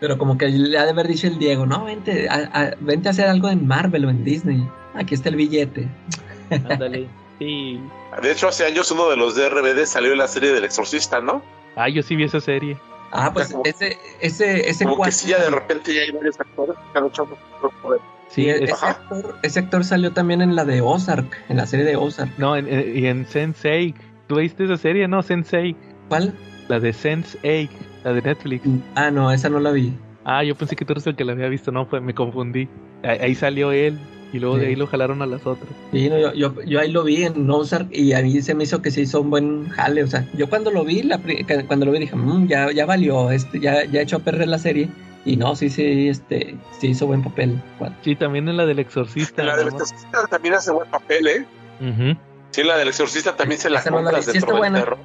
Pero 0.00 0.16
como 0.16 0.38
que 0.38 0.48
le 0.48 0.78
ha 0.78 0.84
de 0.84 0.90
haber 0.90 1.06
dicho 1.06 1.26
el 1.26 1.38
Diego, 1.38 1.66
no, 1.66 1.84
vente 1.84 2.28
a, 2.28 2.74
vente 2.80 3.08
a 3.08 3.10
hacer 3.10 3.26
algo 3.26 3.48
en 3.48 3.66
Marvel 3.66 4.06
o 4.06 4.10
en 4.10 4.24
Disney. 4.24 4.66
Aquí 4.94 5.14
está 5.14 5.28
el 5.28 5.36
billete. 5.36 5.88
Ándale, 6.50 7.08
sí. 7.38 7.80
De 8.22 8.32
hecho, 8.32 8.48
hace 8.48 8.64
años 8.64 8.90
uno 8.90 9.08
de 9.10 9.16
los 9.16 9.36
DRBD 9.36 9.84
salió 9.84 10.12
en 10.12 10.18
la 10.18 10.28
serie 10.28 10.52
del 10.52 10.64
Exorcista, 10.64 11.20
¿no? 11.20 11.42
Ah, 11.76 11.88
yo 11.88 12.02
sí 12.02 12.16
vi 12.16 12.24
esa 12.24 12.40
serie. 12.40 12.76
Ah, 13.12 13.30
pues 13.32 13.54
ese, 13.64 13.98
ese, 14.20 14.68
ese 14.68 14.84
como 14.84 15.02
que 15.02 15.12
sí, 15.12 15.28
ya 15.28 15.42
de 15.42 15.50
repente 15.50 15.92
ya 15.92 16.02
hay 16.02 16.12
varios 16.12 16.38
actores 16.38 16.76
que 16.92 16.98
han 16.98 17.06
hecho 17.06 17.28
Sí, 18.28 18.48
ese 18.48 18.72
actor, 18.86 19.36
ese 19.42 19.58
actor, 19.58 19.84
salió 19.84 20.12
también 20.12 20.40
en 20.40 20.54
la 20.54 20.64
de 20.64 20.80
Ozark, 20.80 21.36
en 21.48 21.56
la 21.56 21.66
serie 21.66 21.84
de 21.84 21.96
Ozark. 21.96 22.30
No, 22.38 22.56
en, 22.56 22.68
y 22.68 23.06
en 23.06 23.26
Sensei. 23.26 23.94
¿Tú 24.28 24.36
viste 24.36 24.64
esa 24.64 24.76
serie, 24.76 25.08
no? 25.08 25.22
Sensei. 25.22 25.74
¿Cuál? 26.08 26.32
La 26.70 26.78
de 26.78 26.92
Sense8, 26.92 27.68
la 28.04 28.12
de 28.12 28.22
Netflix. 28.22 28.62
Ah, 28.94 29.10
no, 29.10 29.32
esa 29.32 29.48
no 29.48 29.58
la 29.58 29.72
vi. 29.72 29.92
Ah, 30.24 30.44
yo 30.44 30.54
pensé 30.54 30.76
que 30.76 30.84
tú 30.84 30.92
eres 30.92 31.04
el 31.08 31.16
que 31.16 31.24
la 31.24 31.32
había 31.32 31.48
visto, 31.48 31.72
no, 31.72 31.88
pues 31.88 32.00
me 32.00 32.14
confundí. 32.14 32.68
Ahí, 33.02 33.34
salió 33.34 33.72
él 33.72 33.98
y 34.32 34.38
luego 34.38 34.56
de 34.56 34.68
ahí 34.68 34.76
lo 34.76 34.86
jalaron 34.86 35.20
a 35.20 35.26
las 35.26 35.44
otras. 35.44 35.68
Sí, 35.90 36.08
no, 36.08 36.16
yo, 36.16 36.32
yo, 36.32 36.62
yo, 36.62 36.78
ahí 36.78 36.92
lo 36.92 37.02
vi 37.02 37.24
en 37.24 37.50
Ozark 37.50 37.88
y 37.90 38.12
a 38.12 38.22
mí 38.22 38.40
se 38.40 38.54
me 38.54 38.62
hizo 38.62 38.80
que 38.82 38.92
se 38.92 39.00
hizo 39.00 39.20
un 39.20 39.30
buen 39.30 39.68
jale. 39.70 40.04
O 40.04 40.06
sea, 40.06 40.24
yo 40.34 40.48
cuando 40.48 40.70
lo 40.70 40.84
vi, 40.84 41.02
la, 41.02 41.20
cuando 41.66 41.86
lo 41.86 41.90
vi 41.90 41.98
dije, 41.98 42.14
mmm, 42.14 42.46
ya, 42.46 42.70
ya 42.70 42.86
valió, 42.86 43.32
este, 43.32 43.58
ya, 43.58 43.84
ya 43.86 44.02
echó 44.02 44.18
a 44.18 44.20
perder 44.20 44.46
la 44.46 44.60
serie. 44.60 44.88
Y 45.24 45.36
no, 45.36 45.56
sí, 45.56 45.70
sí, 45.70 46.08
este, 46.08 46.54
sí 46.78 46.90
hizo 46.90 47.08
buen 47.08 47.24
papel. 47.24 47.60
Sí, 48.04 48.14
también 48.14 48.48
en 48.48 48.56
la 48.56 48.64
del 48.64 48.78
exorcista. 48.78 49.42
la 49.42 49.56
del 49.56 49.66
exorcista 49.66 50.24
también 50.28 50.54
hace 50.54 50.70
buen 50.70 50.88
papel, 50.88 51.26
¿eh? 51.26 51.46
Sí, 52.50 52.62
la 52.64 52.76
del 52.76 52.88
exorcista 52.88 53.36
también 53.36 53.60
se 53.60 53.70
la 53.70 53.82
compras 53.82 54.26
de 54.26 54.32
terror 54.32 54.98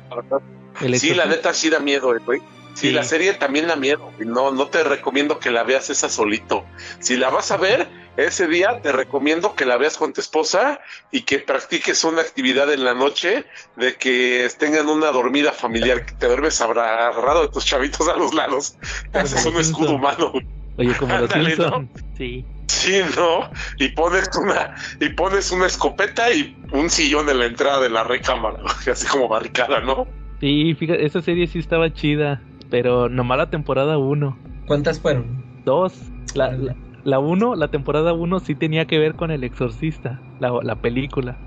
sí, 0.95 1.13
la 1.13 1.25
neta 1.25 1.53
sí 1.53 1.69
da 1.69 1.79
miedo, 1.79 2.15
eh, 2.15 2.19
güey. 2.25 2.41
Sí, 2.73 2.91
la 2.91 3.03
serie 3.03 3.33
también 3.33 3.67
da 3.67 3.77
miedo. 3.77 4.11
No, 4.19 4.51
no 4.51 4.67
te 4.67 4.83
recomiendo 4.83 5.39
que 5.39 5.49
la 5.49 5.63
veas 5.63 5.89
esa 5.89 6.09
solito. 6.09 6.65
Si 6.99 7.15
la 7.15 7.29
vas 7.29 7.49
a 7.51 7.57
ver 7.57 7.87
ese 8.17 8.47
día, 8.47 8.81
te 8.81 8.91
recomiendo 8.91 9.55
que 9.55 9.65
la 9.65 9.77
veas 9.77 9.95
con 9.95 10.11
tu 10.11 10.19
esposa 10.19 10.81
y 11.09 11.21
que 11.21 11.39
practiques 11.39 12.03
una 12.03 12.21
actividad 12.21 12.71
en 12.73 12.83
la 12.83 12.93
noche 12.93 13.45
de 13.77 13.95
que 13.95 14.49
tengan 14.57 14.89
una 14.89 15.11
dormida 15.11 15.53
familiar, 15.53 16.05
que 16.05 16.15
te 16.15 16.27
duermes 16.27 16.59
agarrado 16.59 17.43
de 17.43 17.47
tus 17.47 17.63
chavitos 17.63 18.09
a 18.09 18.17
los 18.17 18.33
lados. 18.33 18.75
Te 19.13 19.19
haces 19.19 19.45
un 19.45 19.55
escudo 19.55 19.95
humano. 19.95 20.33
Oye, 20.77 20.93
como 20.97 21.17
los 21.17 21.31
Simpson. 21.31 21.89
Sí. 22.17 22.45
Sí, 22.67 22.99
¿no? 23.15 23.49
Y 23.77 23.89
pones 23.89 24.29
una, 24.41 24.75
y 24.99 25.09
pones 25.09 25.51
una 25.51 25.67
escopeta 25.67 26.31
y 26.31 26.57
un 26.71 26.89
sillón 26.89 27.29
en 27.29 27.39
la 27.39 27.45
entrada 27.45 27.81
de 27.81 27.89
la 27.89 28.03
recámara, 28.03 28.59
así 28.91 29.07
como 29.07 29.27
barricada, 29.27 29.81
¿no? 29.81 30.07
Sí, 30.39 30.75
fíjate, 30.75 31.05
esa 31.05 31.21
serie 31.21 31.47
sí 31.47 31.59
estaba 31.59 31.93
chida, 31.93 32.41
pero 32.69 33.09
nomás 33.09 33.37
la 33.37 33.49
temporada 33.49 33.97
1. 33.97 34.37
¿Cuántas 34.67 34.99
fueron? 34.99 35.43
Dos. 35.63 35.93
La, 36.33 36.57
la, 37.03 37.19
uno, 37.19 37.55
la 37.55 37.69
temporada 37.69 38.13
1 38.13 38.39
sí 38.39 38.55
tenía 38.55 38.85
que 38.85 38.99
ver 38.99 39.15
con 39.15 39.31
El 39.31 39.43
Exorcista, 39.43 40.19
la, 40.39 40.51
la 40.61 40.75
película. 40.75 41.37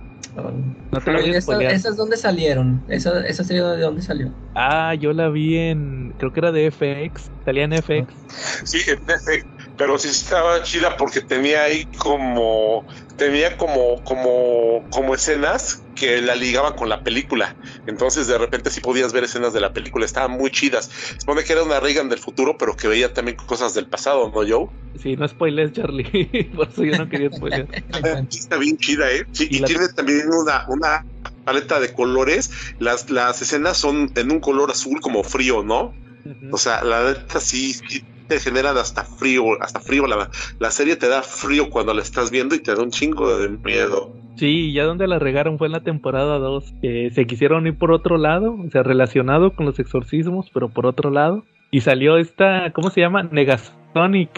No 0.92 1.00
te 1.00 1.36
esa. 1.36 1.62
¿Esas 1.62 1.96
dónde 1.96 2.16
salieron? 2.16 2.82
¿Esa, 2.88 3.26
¿Esa 3.26 3.44
serie 3.44 3.62
de 3.62 3.80
dónde 3.80 4.02
salió? 4.02 4.32
Ah, 4.54 4.94
yo 4.94 5.12
la 5.12 5.28
vi 5.28 5.56
en. 5.56 6.14
Creo 6.18 6.32
que 6.32 6.40
era 6.40 6.52
de 6.52 6.70
FX. 6.70 7.30
Salía 7.44 7.64
en 7.64 7.72
FX. 7.72 8.14
Sí, 8.64 8.78
en 8.88 8.98
efecto, 9.10 9.57
pero 9.78 9.98
sí 9.98 10.08
estaba 10.08 10.62
chida 10.62 10.96
porque 10.98 11.22
tenía 11.22 11.62
ahí 11.64 11.86
como 11.98 12.84
tenía 13.16 13.56
como 13.56 14.02
como 14.04 14.88
como 14.90 15.14
escenas 15.14 15.88
que 15.94 16.20
la 16.22 16.34
ligaban 16.36 16.74
con 16.74 16.88
la 16.88 17.02
película. 17.02 17.56
Entonces 17.86 18.26
de 18.28 18.38
repente 18.38 18.70
sí 18.70 18.80
podías 18.80 19.12
ver 19.12 19.24
escenas 19.24 19.52
de 19.52 19.60
la 19.60 19.72
película, 19.72 20.04
estaban 20.06 20.32
muy 20.32 20.50
chidas. 20.50 20.86
Se 20.86 21.14
supone 21.20 21.44
que 21.44 21.52
era 21.54 21.64
una 21.64 21.80
Reagan 21.80 22.08
del 22.08 22.20
futuro, 22.20 22.56
pero 22.58 22.76
que 22.76 22.88
veía 22.88 23.12
también 23.12 23.36
cosas 23.36 23.74
del 23.74 23.88
pasado, 23.88 24.30
¿no, 24.34 24.48
Joe? 24.48 24.68
Sí, 24.94 25.16
no 25.16 25.28
spoilers, 25.28 25.72
Charlie. 25.72 26.50
Por 26.54 26.68
eso 26.68 26.84
yo 26.84 26.96
no 26.96 27.08
quería 27.08 27.30
spoiler. 27.30 27.68
Sí, 28.30 28.38
está 28.38 28.56
bien 28.58 28.76
chida, 28.78 29.10
¿eh? 29.12 29.24
Sí, 29.32 29.48
Y 29.50 29.56
y, 29.56 29.58
la- 29.60 29.66
tiene 29.68 29.88
también 29.94 30.28
una, 30.32 30.64
una 30.68 31.02
paleta 31.44 31.80
de 31.80 31.92
colores. 31.92 32.50
Las, 32.78 33.10
las 33.10 33.42
escenas 33.42 33.78
son 33.78 34.10
en 34.14 34.32
un 34.32 34.40
color 34.40 34.70
azul 34.70 35.00
como 35.00 35.22
frío, 35.24 35.62
¿no? 35.62 35.94
O 36.52 36.58
sea, 36.58 36.82
la 36.84 37.04
neta 37.12 37.40
sí, 37.40 37.74
sí 37.74 38.02
te 38.28 38.38
generan 38.38 38.76
hasta 38.76 39.04
frío, 39.04 39.60
hasta 39.60 39.80
frío. 39.80 40.06
La, 40.06 40.28
la 40.58 40.70
serie 40.70 40.96
te 40.96 41.08
da 41.08 41.22
frío 41.22 41.70
cuando 41.70 41.94
la 41.94 42.02
estás 42.02 42.30
viendo 42.30 42.54
y 42.54 42.60
te 42.60 42.74
da 42.74 42.82
un 42.82 42.90
chingo 42.90 43.36
de 43.38 43.48
miedo. 43.48 44.12
Sí, 44.36 44.72
ya 44.72 44.84
donde 44.84 45.08
la 45.08 45.18
regaron 45.18 45.58
fue 45.58 45.66
en 45.66 45.72
la 45.72 45.80
temporada 45.82 46.38
2. 46.38 46.74
que 46.80 47.10
se 47.12 47.26
quisieron 47.26 47.66
ir 47.66 47.76
por 47.76 47.90
otro 47.90 48.18
lado, 48.18 48.54
o 48.54 48.70
sea, 48.70 48.82
relacionado 48.84 49.52
con 49.52 49.66
los 49.66 49.78
exorcismos, 49.80 50.48
pero 50.54 50.68
por 50.68 50.86
otro 50.86 51.10
lado. 51.10 51.44
Y 51.70 51.80
salió 51.80 52.16
esta, 52.18 52.70
¿cómo 52.72 52.90
se 52.90 53.00
llama? 53.00 53.24
Negasonic. 53.24 54.30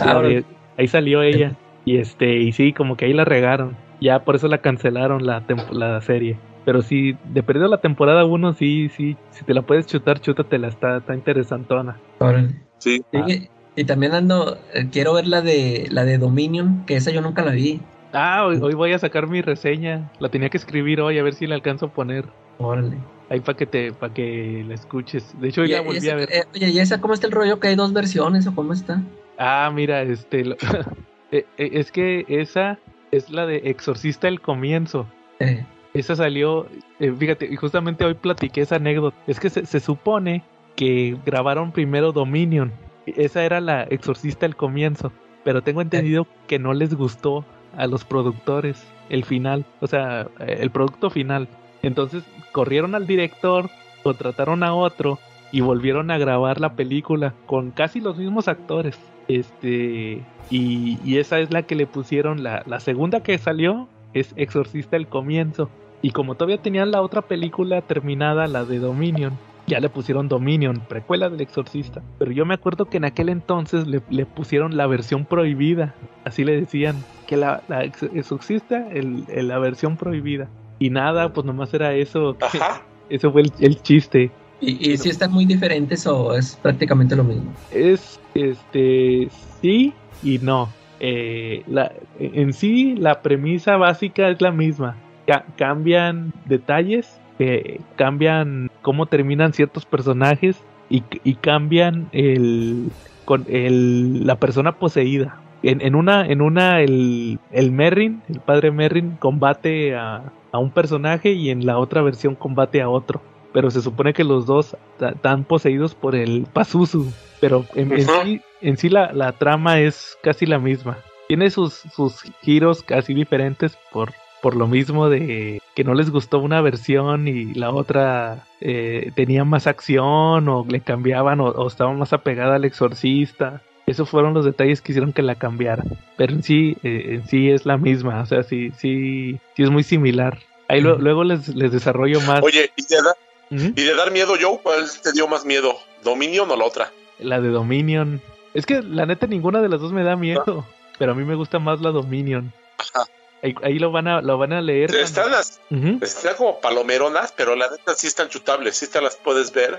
Ah, 0.00 0.20
de- 0.22 0.44
ahí 0.76 0.86
salió 0.88 1.22
ella. 1.22 1.56
Y 1.84 1.96
este, 1.96 2.36
y 2.36 2.52
sí, 2.52 2.72
como 2.72 2.96
que 2.96 3.06
ahí 3.06 3.12
la 3.12 3.24
regaron. 3.24 3.76
Ya 4.00 4.20
por 4.24 4.36
eso 4.36 4.46
la 4.46 4.58
cancelaron 4.58 5.26
la, 5.26 5.42
la 5.72 6.00
serie. 6.02 6.38
Pero 6.68 6.82
sí, 6.82 7.16
de 7.32 7.42
perdido 7.42 7.66
la 7.66 7.80
temporada 7.80 8.26
1, 8.26 8.52
sí, 8.52 8.90
sí, 8.94 9.16
si 9.30 9.42
te 9.46 9.54
la 9.54 9.62
puedes 9.62 9.86
chutar, 9.86 10.20
chútatela, 10.20 10.68
está, 10.68 10.98
está 10.98 11.14
interesantona. 11.14 11.96
Órale. 12.18 12.56
Sí. 12.76 13.02
Ah. 13.14 13.24
Sí, 13.26 13.48
y 13.74 13.84
también 13.84 14.12
ando, 14.12 14.58
eh, 14.74 14.86
quiero 14.92 15.14
ver 15.14 15.26
la 15.26 15.40
de 15.40 15.88
la 15.90 16.04
de 16.04 16.18
Dominion, 16.18 16.84
que 16.84 16.96
esa 16.96 17.10
yo 17.10 17.22
nunca 17.22 17.42
la 17.42 17.52
vi. 17.52 17.80
Ah, 18.12 18.44
hoy, 18.46 18.58
hoy 18.60 18.74
voy 18.74 18.92
a 18.92 18.98
sacar 18.98 19.28
mi 19.28 19.40
reseña. 19.40 20.12
La 20.18 20.28
tenía 20.28 20.50
que 20.50 20.58
escribir 20.58 21.00
hoy, 21.00 21.18
a 21.18 21.22
ver 21.22 21.32
si 21.32 21.46
la 21.46 21.54
alcanzo 21.54 21.86
a 21.86 21.88
poner. 21.94 22.26
Órale. 22.58 22.98
Ahí 23.30 23.40
para 23.40 23.56
que 23.56 23.64
te, 23.64 23.92
para 23.94 24.12
que 24.12 24.62
la 24.68 24.74
escuches. 24.74 25.40
De 25.40 25.48
hecho, 25.48 25.62
hoy 25.62 25.68
Y- 25.68 25.72
la 25.72 25.80
y 25.80 25.84
volví 25.86 25.96
esa- 25.96 26.12
a 26.12 26.16
ver. 26.16 26.28
eh, 26.30 26.44
oye, 26.54 26.68
¿y 26.68 26.78
esa 26.80 27.00
cómo 27.00 27.14
está 27.14 27.26
el 27.28 27.32
rollo? 27.32 27.60
¿Que 27.60 27.68
hay 27.68 27.76
dos 27.76 27.94
versiones 27.94 28.46
o 28.46 28.54
cómo 28.54 28.74
está? 28.74 29.00
Ah, 29.38 29.72
mira, 29.74 30.02
este, 30.02 30.44
lo- 30.44 30.56
eh, 31.32 31.46
es 31.56 31.90
que 31.92 32.26
esa 32.28 32.78
es 33.10 33.30
la 33.30 33.46
de 33.46 33.56
Exorcista 33.70 34.28
el 34.28 34.42
comienzo. 34.42 35.06
Eh, 35.40 35.64
Esa 35.98 36.14
salió, 36.14 36.68
eh, 37.00 37.12
fíjate, 37.12 37.54
justamente 37.56 38.04
hoy 38.04 38.14
platiqué 38.14 38.60
esa 38.60 38.76
anécdota. 38.76 39.16
Es 39.26 39.40
que 39.40 39.50
se, 39.50 39.80
supone 39.80 40.44
que 40.76 41.16
grabaron 41.26 41.72
primero 41.72 42.12
Dominion. 42.12 42.72
Esa 43.06 43.44
era 43.44 43.60
la 43.60 43.82
Exorcista 43.82 44.46
el 44.46 44.54
comienzo. 44.54 45.10
Pero 45.42 45.62
tengo 45.62 45.80
entendido 45.80 46.28
que 46.46 46.60
no 46.60 46.72
les 46.72 46.94
gustó 46.94 47.44
a 47.76 47.88
los 47.88 48.04
productores 48.04 48.86
el 49.10 49.24
final, 49.24 49.64
o 49.80 49.88
sea, 49.88 50.28
eh, 50.38 50.58
el 50.60 50.70
producto 50.70 51.10
final. 51.10 51.48
Entonces 51.82 52.22
corrieron 52.52 52.94
al 52.94 53.08
director, 53.08 53.68
contrataron 54.04 54.62
a 54.62 54.74
otro 54.74 55.18
y 55.50 55.62
volvieron 55.62 56.12
a 56.12 56.18
grabar 56.18 56.60
la 56.60 56.74
película 56.74 57.34
con 57.46 57.72
casi 57.72 58.00
los 58.00 58.18
mismos 58.18 58.46
actores. 58.46 58.96
Este, 59.26 60.22
y, 60.48 60.98
y 61.04 61.18
esa 61.18 61.40
es 61.40 61.52
la 61.52 61.62
que 61.64 61.74
le 61.74 61.88
pusieron 61.88 62.44
la, 62.44 62.62
la 62.66 62.78
segunda 62.78 63.20
que 63.20 63.36
salió, 63.36 63.88
es 64.14 64.32
Exorcista 64.36 64.96
el 64.96 65.08
comienzo. 65.08 65.68
Y 66.02 66.10
como 66.12 66.34
todavía 66.34 66.58
tenían 66.58 66.90
la 66.90 67.02
otra 67.02 67.22
película 67.22 67.80
terminada, 67.82 68.46
la 68.46 68.64
de 68.64 68.78
Dominion, 68.78 69.32
ya 69.66 69.80
le 69.80 69.88
pusieron 69.88 70.28
Dominion, 70.28 70.80
precuela 70.88 71.28
del 71.28 71.40
Exorcista. 71.40 72.02
Pero 72.18 72.30
yo 72.32 72.46
me 72.46 72.54
acuerdo 72.54 72.86
que 72.86 72.96
en 72.98 73.04
aquel 73.04 73.28
entonces 73.28 73.86
le, 73.86 74.00
le 74.08 74.24
pusieron 74.24 74.76
la 74.76 74.86
versión 74.86 75.24
prohibida, 75.26 75.94
así 76.24 76.44
le 76.44 76.58
decían, 76.60 76.96
que 77.26 77.36
la, 77.36 77.62
la 77.68 77.84
ex- 77.84 78.02
Exorcista, 78.14 78.88
el, 78.90 79.24
el- 79.28 79.48
la 79.48 79.58
versión 79.58 79.96
prohibida. 79.96 80.48
Y 80.78 80.90
nada, 80.90 81.32
pues 81.32 81.44
nomás 81.44 81.74
era 81.74 81.92
eso, 81.94 82.36
Ajá. 82.40 82.82
eso 83.10 83.30
fue 83.32 83.42
el, 83.42 83.52
el 83.60 83.82
chiste. 83.82 84.30
¿Y, 84.60 84.92
y 84.92 84.96
si 84.96 85.08
están 85.08 85.32
muy 85.32 85.44
diferentes 85.44 86.06
o 86.06 86.34
es 86.34 86.56
prácticamente 86.62 87.14
lo 87.14 87.24
mismo? 87.24 87.52
Es, 87.72 88.18
este, 88.34 89.28
sí 89.60 89.92
y 90.22 90.38
no. 90.38 90.68
Eh, 91.00 91.62
la, 91.68 91.92
en 92.18 92.52
sí, 92.52 92.94
la 92.96 93.20
premisa 93.22 93.76
básica 93.76 94.28
es 94.30 94.40
la 94.40 94.50
misma. 94.50 94.96
Ca- 95.28 95.44
cambian 95.56 96.32
detalles, 96.46 97.20
eh, 97.38 97.80
cambian 97.96 98.70
cómo 98.82 99.06
terminan 99.06 99.52
ciertos 99.52 99.84
personajes 99.84 100.56
y, 100.90 101.04
y 101.22 101.34
cambian 101.34 102.08
el, 102.12 102.88
con 103.26 103.44
el, 103.48 104.26
la 104.26 104.36
persona 104.36 104.72
poseída. 104.72 105.36
En, 105.62 105.80
en 105.82 105.94
una, 105.94 106.26
en 106.26 106.40
una 106.40 106.80
el, 106.80 107.38
el 107.52 107.70
Merrin, 107.72 108.22
el 108.28 108.40
padre 108.40 108.70
Merrin, 108.70 109.16
combate 109.18 109.94
a, 109.94 110.32
a 110.50 110.58
un 110.58 110.70
personaje 110.70 111.32
y 111.32 111.50
en 111.50 111.66
la 111.66 111.78
otra 111.78 112.00
versión 112.00 112.34
combate 112.34 112.80
a 112.80 112.88
otro. 112.88 113.20
Pero 113.52 113.70
se 113.70 113.82
supone 113.82 114.12
que 114.14 114.24
los 114.24 114.46
dos 114.46 114.76
están 115.00 115.44
poseídos 115.44 115.94
por 115.94 116.14
el 116.14 116.46
Pazuzu. 116.52 117.12
Pero 117.40 117.66
en, 117.74 117.92
en 117.92 118.06
sí, 118.24 118.40
en 118.62 118.76
sí 118.76 118.88
la, 118.88 119.12
la 119.12 119.32
trama 119.32 119.80
es 119.80 120.16
casi 120.22 120.46
la 120.46 120.58
misma. 120.58 120.98
Tiene 121.28 121.50
sus, 121.50 121.74
sus 121.74 122.22
giros 122.42 122.82
casi 122.82 123.12
diferentes 123.14 123.76
por, 123.92 124.12
por 124.42 124.54
lo 124.56 124.66
mismo 124.66 125.08
de 125.08 125.60
que 125.74 125.84
no 125.84 125.94
les 125.94 126.10
gustó 126.10 126.38
una 126.38 126.60
versión 126.60 127.26
y 127.28 127.54
la 127.54 127.70
otra 127.70 128.46
eh, 128.60 129.10
tenía 129.14 129.44
más 129.44 129.66
acción 129.66 130.48
o 130.48 130.64
le 130.68 130.80
cambiaban 130.80 131.40
o, 131.40 131.46
o 131.46 131.66
estaba 131.66 131.92
más 131.92 132.12
apegada 132.12 132.56
al 132.56 132.64
exorcista. 132.64 133.62
Esos 133.86 134.08
fueron 134.10 134.34
los 134.34 134.44
detalles 134.44 134.80
que 134.82 134.92
hicieron 134.92 135.12
que 135.12 135.22
la 135.22 135.34
cambiara. 135.36 135.82
Pero 136.16 136.34
en 136.34 136.42
sí, 136.42 136.76
eh, 136.82 137.14
en 137.14 137.26
sí 137.26 137.50
es 137.50 137.64
la 137.64 137.78
misma. 137.78 138.20
O 138.20 138.26
sea, 138.26 138.42
sí, 138.42 138.70
sí, 138.76 139.38
sí 139.56 139.62
es 139.62 139.70
muy 139.70 139.82
similar. 139.82 140.38
Ahí 140.68 140.80
lo- 140.82 140.98
luego 140.98 141.24
les, 141.24 141.48
les 141.54 141.72
desarrollo 141.72 142.20
más. 142.20 142.42
Oye, 142.42 142.70
¿y 142.76 142.82
de, 142.86 142.96
dar, 143.02 143.14
y 143.50 143.82
de 143.84 143.94
dar 143.94 144.10
miedo, 144.10 144.34
Joe? 144.38 144.60
¿Cuál 144.62 144.84
te 145.02 145.12
dio 145.12 145.26
más 145.26 145.46
miedo? 145.46 145.74
¿Dominion 146.04 146.50
o 146.50 146.56
la 146.56 146.64
otra? 146.64 146.92
La 147.18 147.40
de 147.40 147.48
Dominion. 147.48 148.20
Es 148.52 148.66
que 148.66 148.82
la 148.82 149.06
neta 149.06 149.26
ninguna 149.26 149.62
de 149.62 149.70
las 149.70 149.80
dos 149.80 149.92
me 149.92 150.04
da 150.04 150.16
miedo. 150.16 150.66
Pero 150.98 151.12
a 151.12 151.14
mí 151.14 151.24
me 151.24 151.34
gusta 151.34 151.58
más 151.58 151.80
la 151.80 151.90
Dominion. 151.90 152.52
Ajá. 152.76 153.06
Ahí, 153.42 153.54
ahí 153.62 153.78
lo 153.78 153.92
van 153.92 154.08
a, 154.08 154.20
lo 154.20 154.36
van 154.38 154.52
a 154.52 154.60
leer. 154.60 154.90
cuando- 154.90 155.04
Están, 155.04 155.30
las, 155.30 155.60
están 156.02 156.34
como 156.36 156.60
palomeronas, 156.60 157.32
pero 157.36 157.54
la 157.54 157.70
neta 157.70 157.94
sí 157.94 158.06
están 158.08 158.28
chutables, 158.28 158.76
sí 158.76 158.86
te 158.90 159.00
las 159.00 159.16
puedes 159.16 159.52
ver. 159.52 159.78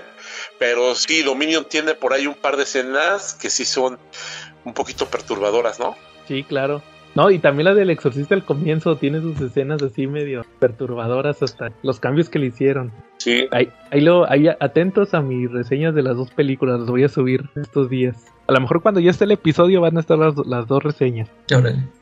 Pero 0.58 0.94
sí, 0.94 1.22
Dominion 1.22 1.64
tiene 1.68 1.94
por 1.94 2.12
ahí 2.12 2.26
un 2.26 2.34
par 2.34 2.56
de 2.56 2.62
escenas 2.62 3.34
que 3.34 3.50
sí 3.50 3.64
son 3.64 3.98
un 4.64 4.72
poquito 4.74 5.06
perturbadoras, 5.06 5.78
¿no? 5.78 5.94
Sí, 6.26 6.42
claro. 6.44 6.82
No, 7.14 7.28
y 7.30 7.40
también 7.40 7.64
la 7.64 7.74
del 7.74 7.90
exorcista 7.90 8.36
al 8.36 8.44
comienzo 8.44 8.94
tiene 8.96 9.20
sus 9.20 9.40
escenas 9.40 9.82
así 9.82 10.06
medio 10.06 10.46
perturbadoras 10.60 11.42
hasta 11.42 11.72
los 11.82 11.98
cambios 11.98 12.28
que 12.28 12.38
le 12.38 12.46
hicieron. 12.46 12.92
Sí. 13.18 13.48
Ahí, 13.50 13.68
ahí 13.90 14.00
lo, 14.00 14.30
ahí 14.30 14.46
atentos 14.48 15.12
a 15.12 15.20
mis 15.20 15.50
reseñas 15.50 15.92
de 15.94 16.02
las 16.02 16.16
dos 16.16 16.30
películas, 16.30 16.78
las 16.78 16.88
voy 16.88 17.02
a 17.02 17.08
subir 17.08 17.50
estos 17.56 17.90
días. 17.90 18.16
A 18.46 18.52
lo 18.52 18.60
mejor 18.60 18.80
cuando 18.80 19.00
ya 19.00 19.10
esté 19.10 19.24
el 19.24 19.32
episodio 19.32 19.80
van 19.80 19.96
a 19.96 20.00
estar 20.00 20.16
las, 20.18 20.34
las 20.46 20.66
dos 20.68 20.82
reseñas. 20.84 21.28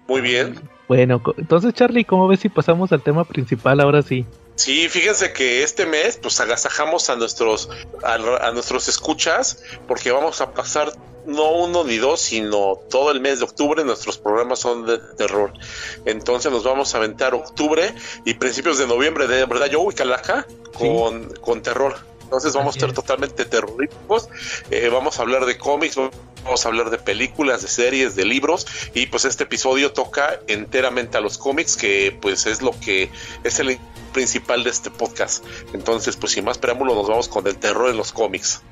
Muy 0.07 0.21
bien. 0.21 0.57
Bueno, 0.89 1.23
entonces 1.37 1.75
Charlie, 1.75 2.05
¿cómo 2.05 2.27
ves 2.29 2.41
si 2.41 2.49
pasamos 2.49 2.91
al 2.93 3.03
tema 3.03 3.25
principal 3.25 3.79
ahora 3.81 4.03
sí? 4.03 4.25
Sí, 4.57 4.89
fíjense 4.89 5.33
que 5.33 5.63
este 5.63 5.87
mes 5.87 6.19
pues 6.21 6.41
agasajamos 6.41 7.11
a 7.11 7.17
nuestros 7.17 7.69
a, 8.03 8.15
a 8.15 8.53
nuestros 8.53 8.89
escuchas 8.89 9.63
porque 9.87 10.11
vamos 10.11 10.41
a 10.41 10.53
pasar 10.53 10.93
no 11.27 11.51
uno 11.53 11.85
ni 11.85 11.99
dos, 11.99 12.21
sino 12.21 12.77
todo 12.89 13.11
el 13.13 13.21
mes 13.21 13.39
de 13.39 13.45
octubre 13.45 13.85
nuestros 13.85 14.17
programas 14.19 14.61
son 14.61 14.87
de 14.87 14.99
terror. 15.17 15.53
Entonces 16.07 16.51
nos 16.51 16.65
vamos 16.65 16.95
a 16.95 16.99
aventar 16.99 17.35
octubre 17.35 17.95
y 18.25 18.35
principios 18.35 18.79
de 18.79 18.87
noviembre, 18.87 19.29
de 19.29 19.45
verdad, 19.45 19.67
yo 19.67 19.87
y 19.91 19.95
Calaca 19.95 20.47
con, 20.73 21.29
con 21.35 21.63
terror. 21.63 21.97
Entonces 22.23 22.53
vamos 22.55 22.77
Así 22.77 22.85
a 22.85 22.89
es. 22.89 22.95
totalmente 22.95 23.45
terroríficos. 23.45 24.29
Eh, 24.71 24.89
vamos 24.91 25.19
a 25.19 25.23
hablar 25.23 25.47
de 25.47 25.57
cómics, 25.57 25.97
vamos 26.49 26.65
a 26.65 26.69
hablar 26.69 26.91
de 26.91 26.99
películas, 26.99 27.63
de 27.63 27.69
series, 27.69 28.17
de 28.17 28.25
libros. 28.25 28.67
Y 28.95 29.07
pues 29.07 29.25
este 29.25 29.45
episodio 29.45 29.93
toca 29.93 30.41
enteramente 30.49 31.17
a 31.17 31.21
los 31.21 31.39
cómics, 31.39 31.77
que 31.77 32.17
pues 32.21 32.47
es 32.47 32.63
lo 32.63 32.73
que 32.81 33.11
es 33.45 33.59
el 33.61 33.79
principal 34.13 34.65
de 34.65 34.71
este 34.71 34.91
podcast. 34.91 35.45
Entonces, 35.73 36.17
pues 36.17 36.33
sin 36.33 36.45
más 36.45 36.59
preámbulo, 36.59 36.95
nos 36.95 37.07
vamos 37.09 37.29
con 37.29 37.47
el 37.47 37.57
terror 37.57 37.91
en 37.91 37.97
los 37.97 38.13
cómics. 38.13 38.63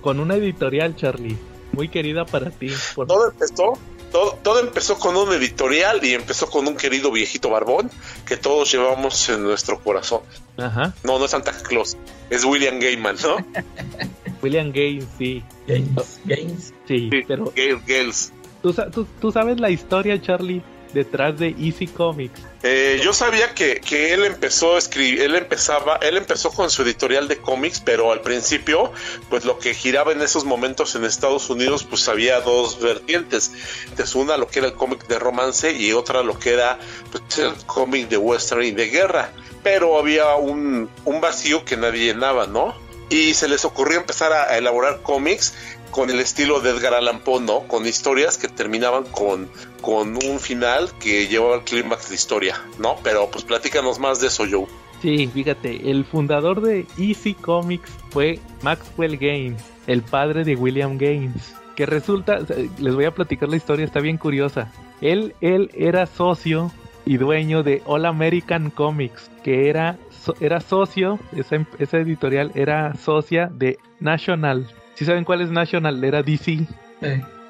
Con 0.00 0.18
una 0.20 0.34
editorial, 0.34 0.96
Charlie, 0.96 1.36
muy 1.72 1.88
querida 1.88 2.24
para 2.26 2.50
ti. 2.50 2.70
por- 2.94 3.06
Todo 3.06 3.30
empezó, 3.30 3.74
todo, 4.10 4.38
todo 4.42 4.60
empezó 4.60 4.98
con 4.98 5.14
un 5.16 5.32
editorial 5.34 6.02
y 6.04 6.14
empezó 6.14 6.48
con 6.50 6.66
un 6.66 6.74
querido 6.76 7.12
viejito 7.12 7.50
barbón 7.50 7.90
que 8.26 8.36
todos 8.36 8.72
llevamos 8.72 9.28
en 9.28 9.42
nuestro 9.44 9.78
corazón. 9.80 10.22
Ajá. 10.56 10.94
No, 11.04 11.18
no 11.18 11.26
es 11.26 11.30
Santa 11.32 11.52
Claus, 11.52 11.96
es 12.30 12.44
William 12.44 12.80
Gaiman, 12.80 13.16
¿no? 13.22 13.36
William 14.42 14.72
Gaines, 14.72 15.06
sí, 15.18 15.42
Games. 15.66 16.20
Games. 16.24 16.74
sí, 16.86 17.08
Sí. 17.10 17.22
pero 17.26 17.52
Gail 17.54 17.78
Gales. 17.86 18.32
¿tú, 18.62 18.72
sa- 18.72 18.90
tú, 18.90 19.06
tú 19.20 19.30
sabes 19.32 19.60
la 19.60 19.70
historia, 19.70 20.20
Charlie, 20.20 20.62
detrás 20.92 21.38
de 21.38 21.54
Easy 21.58 21.86
Comics? 21.86 22.40
Eh, 22.62 23.00
yo 23.04 23.12
sabía 23.12 23.54
que, 23.54 23.80
que, 23.80 24.12
él 24.14 24.24
empezó 24.24 24.74
a 24.76 24.78
escribir, 24.78 25.20
él 25.20 25.34
empezaba, 25.36 25.96
él 25.96 26.16
empezó 26.16 26.50
con 26.50 26.70
su 26.70 26.82
editorial 26.82 27.28
de 27.28 27.36
cómics, 27.36 27.80
pero 27.84 28.12
al 28.12 28.22
principio, 28.22 28.92
pues 29.28 29.44
lo 29.44 29.58
que 29.58 29.74
giraba 29.74 30.12
en 30.12 30.22
esos 30.22 30.44
momentos 30.44 30.94
en 30.96 31.04
Estados 31.04 31.48
Unidos, 31.50 31.84
pues 31.84 32.08
había 32.08 32.40
dos 32.40 32.80
vertientes. 32.80 33.52
Entonces, 33.90 34.14
una 34.14 34.36
lo 34.36 34.48
que 34.48 34.60
era 34.60 34.68
el 34.68 34.74
cómic 34.74 35.06
de 35.06 35.18
romance 35.18 35.72
y 35.72 35.92
otra 35.92 36.22
lo 36.22 36.38
que 36.38 36.50
era 36.54 36.78
pues, 37.12 37.38
el 37.38 37.52
cómic 37.66 38.08
de 38.08 38.16
western 38.16 38.62
y 38.64 38.70
de 38.72 38.88
guerra. 38.88 39.30
Pero 39.62 39.98
había 39.98 40.34
un, 40.36 40.88
un 41.04 41.20
vacío 41.20 41.64
que 41.64 41.76
nadie 41.76 42.06
llenaba, 42.12 42.46
¿no? 42.46 42.74
Y 43.08 43.34
se 43.34 43.48
les 43.48 43.64
ocurrió 43.64 43.98
empezar 43.98 44.32
a, 44.32 44.56
elaborar 44.56 45.02
cómics 45.02 45.54
con 45.90 46.10
el 46.10 46.20
estilo 46.20 46.60
de 46.60 46.70
Edgar 46.70 46.94
Allan 46.94 47.20
Poe, 47.20 47.40
¿no? 47.40 47.60
Con 47.68 47.86
historias 47.86 48.36
que 48.36 48.48
terminaban 48.48 49.04
con, 49.04 49.48
con 49.80 50.16
un 50.24 50.40
final 50.40 50.90
que 50.98 51.28
llevaba 51.28 51.54
al 51.54 51.64
clímax 51.64 52.08
de 52.08 52.16
historia, 52.16 52.60
¿no? 52.78 52.96
Pero 53.02 53.30
pues 53.30 53.44
platícanos 53.44 53.98
más 53.98 54.20
de 54.20 54.26
eso, 54.26 54.44
Joe. 54.50 54.66
Sí, 55.02 55.28
fíjate, 55.32 55.90
el 55.90 56.04
fundador 56.04 56.60
de 56.60 56.86
Easy 56.98 57.34
Comics 57.34 57.90
fue 58.10 58.40
Maxwell 58.62 59.16
Gaines, 59.18 59.62
el 59.86 60.02
padre 60.02 60.42
de 60.42 60.56
William 60.56 60.98
Gaines, 60.98 61.54
que 61.76 61.86
resulta, 61.86 62.38
les 62.78 62.94
voy 62.94 63.04
a 63.04 63.14
platicar 63.14 63.48
la 63.48 63.56
historia, 63.56 63.84
está 63.84 64.00
bien 64.00 64.16
curiosa. 64.16 64.72
Él, 65.00 65.34
él 65.40 65.70
era 65.74 66.06
socio 66.06 66.72
y 67.04 67.18
dueño 67.18 67.62
de 67.62 67.82
All 67.84 68.06
American 68.06 68.70
Comics, 68.70 69.30
que 69.44 69.68
era, 69.68 69.98
era 70.40 70.60
socio, 70.60 71.18
esa, 71.36 71.66
esa 71.78 71.98
editorial 71.98 72.50
era 72.54 72.94
socia 72.94 73.50
de 73.52 73.78
National 74.00 74.66
si 74.96 75.04
saben 75.04 75.24
cuál 75.24 75.42
es 75.42 75.50
National, 75.50 76.02
era 76.02 76.22
DC. 76.22 76.66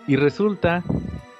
Y 0.08 0.16
resulta 0.16 0.82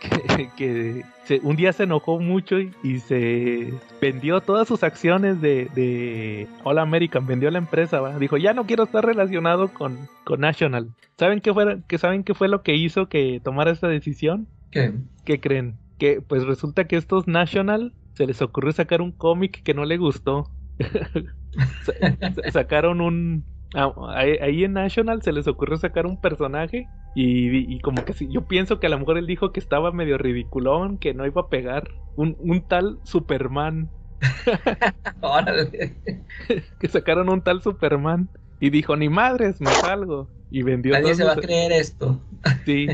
que, 0.01 0.49
que 0.57 1.05
se, 1.25 1.41
un 1.43 1.57
día 1.57 1.73
se 1.73 1.83
enojó 1.83 2.21
mucho 2.21 2.61
y, 2.61 2.73
y, 2.85 3.01
se 3.01 3.75
vendió 4.01 4.41
todas 4.41 4.69
sus 4.69 4.85
acciones 4.85 5.41
de, 5.41 5.69
de 5.75 6.47
All 6.63 6.79
American, 6.79 7.27
vendió 7.27 7.51
la 7.51 7.59
empresa, 7.59 8.01
¿va? 8.01 8.19
dijo, 8.21 8.37
ya 8.37 8.55
no 8.55 8.67
quiero 8.67 8.85
estar 8.85 9.05
relacionado 9.05 9.69
con, 9.69 10.09
con 10.23 10.41
National. 10.41 10.91
¿Saben 11.19 11.41
qué, 11.41 11.53
fue, 11.53 11.79
que 11.89 11.99
¿Saben 11.99 12.23
qué 12.23 12.35
fue 12.35 12.47
lo 12.47 12.63
que 12.63 12.77
hizo 12.77 13.09
que 13.09 13.41
tomara 13.43 13.73
esta 13.73 13.89
decisión? 13.89 14.47
¿Qué? 14.71 14.93
¿Qué 15.25 15.41
creen? 15.41 15.77
Que 15.99 16.21
pues 16.21 16.45
resulta 16.45 16.85
que 16.85 16.97
estos 16.97 17.27
National 17.27 17.95
se 18.13 18.27
les 18.27 18.41
ocurrió 18.43 18.71
sacar 18.71 19.03
un 19.03 19.11
cómic 19.11 19.63
que 19.65 19.75
no 19.75 19.85
le 19.85 19.97
gustó. 19.97 20.49
Sacaron 22.53 23.01
un, 23.01 23.45
Ah, 23.75 23.93
ahí, 24.15 24.65
en 24.65 24.75
National 24.75 25.23
se 25.23 25.33
les 25.33 25.49
ocurrió 25.49 25.77
sacar 25.77 26.07
un 26.07 26.21
personaje 26.21 26.89
y, 27.15 27.75
y, 27.75 27.81
como 27.81 28.05
que 28.05 28.13
si, 28.13 28.27
yo 28.31 28.47
pienso 28.47 28.79
que 28.79 28.87
a 28.87 28.91
lo 28.91 28.99
mejor 28.99 29.19
él 29.19 29.27
dijo 29.27 29.53
que 29.53 29.61
estaba 29.61 29.91
medio 29.91 30.19
ridiculón, 30.19 30.99
que 30.99 31.15
no 31.15 31.27
iba 31.27 31.43
a 31.43 31.49
pegar. 31.49 31.89
Un, 32.15 32.37
un 32.39 32.67
tal 32.67 32.99
Superman. 33.03 33.91
que 36.81 36.89
sacaron 36.89 37.29
un 37.29 37.43
tal 37.43 37.63
Superman 37.63 38.29
y 38.61 38.71
dijo, 38.71 38.97
ni 38.97 39.09
madres, 39.09 39.61
me 39.61 39.71
salgo. 39.71 40.31
Y 40.51 40.63
vendió 40.63 40.93
Nadie 40.93 41.15
se 41.15 41.25
va 41.25 41.33
a 41.33 41.37
creer 41.37 41.73
esto. 41.73 42.21
sí, 42.65 42.87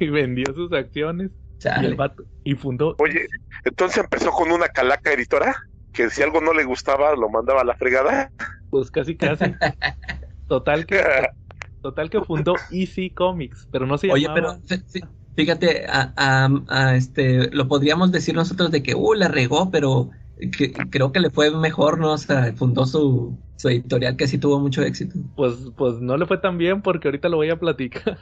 y 0.00 0.08
vendió 0.08 0.46
sus 0.54 0.72
acciones. 0.72 1.30
Y, 1.82 1.84
el 1.84 1.94
vato, 1.94 2.24
y 2.42 2.54
fundó. 2.54 2.96
Oye, 2.98 3.26
entonces 3.64 3.98
empezó 3.98 4.30
con 4.30 4.50
una 4.50 4.68
calaca 4.68 5.12
editora 5.12 5.54
que 5.92 6.10
si 6.10 6.22
algo 6.22 6.40
no 6.40 6.52
le 6.52 6.64
gustaba 6.64 7.14
lo 7.14 7.28
mandaba 7.28 7.62
a 7.62 7.64
la 7.64 7.74
fregada. 7.74 8.30
Pues 8.70 8.90
casi 8.90 9.16
casi. 9.16 9.54
Total 10.48 10.86
que 10.86 11.02
total 11.82 12.10
que 12.10 12.20
fundó 12.20 12.54
Easy 12.70 13.10
Comics, 13.10 13.68
pero 13.70 13.86
no 13.86 13.98
se 13.98 14.08
llamaba. 14.08 14.34
Oye, 14.34 14.34
pero 14.34 15.00
fíjate, 15.34 15.86
a, 15.88 16.12
a, 16.16 16.48
a, 16.68 16.96
este 16.96 17.50
lo 17.50 17.68
podríamos 17.68 18.12
decir 18.12 18.34
nosotros 18.34 18.70
de 18.70 18.82
que 18.82 18.94
uh 18.94 19.14
la 19.14 19.28
regó, 19.28 19.70
pero 19.70 20.10
que, 20.56 20.72
creo 20.72 21.12
que 21.12 21.20
le 21.20 21.30
fue 21.30 21.50
mejor, 21.50 21.98
¿no? 21.98 22.12
O 22.12 22.18
sea, 22.18 22.52
fundó 22.54 22.86
su, 22.86 23.38
su 23.60 23.68
editorial 23.68 24.16
que 24.16 24.26
sí 24.26 24.38
tuvo 24.38 24.58
mucho 24.58 24.80
éxito. 24.80 25.18
Pues, 25.36 25.54
pues 25.76 26.00
no 26.00 26.16
le 26.16 26.24
fue 26.24 26.38
tan 26.38 26.56
bien 26.56 26.80
porque 26.80 27.08
ahorita 27.08 27.28
lo 27.28 27.36
voy 27.36 27.50
a 27.50 27.58
platicar. 27.58 28.16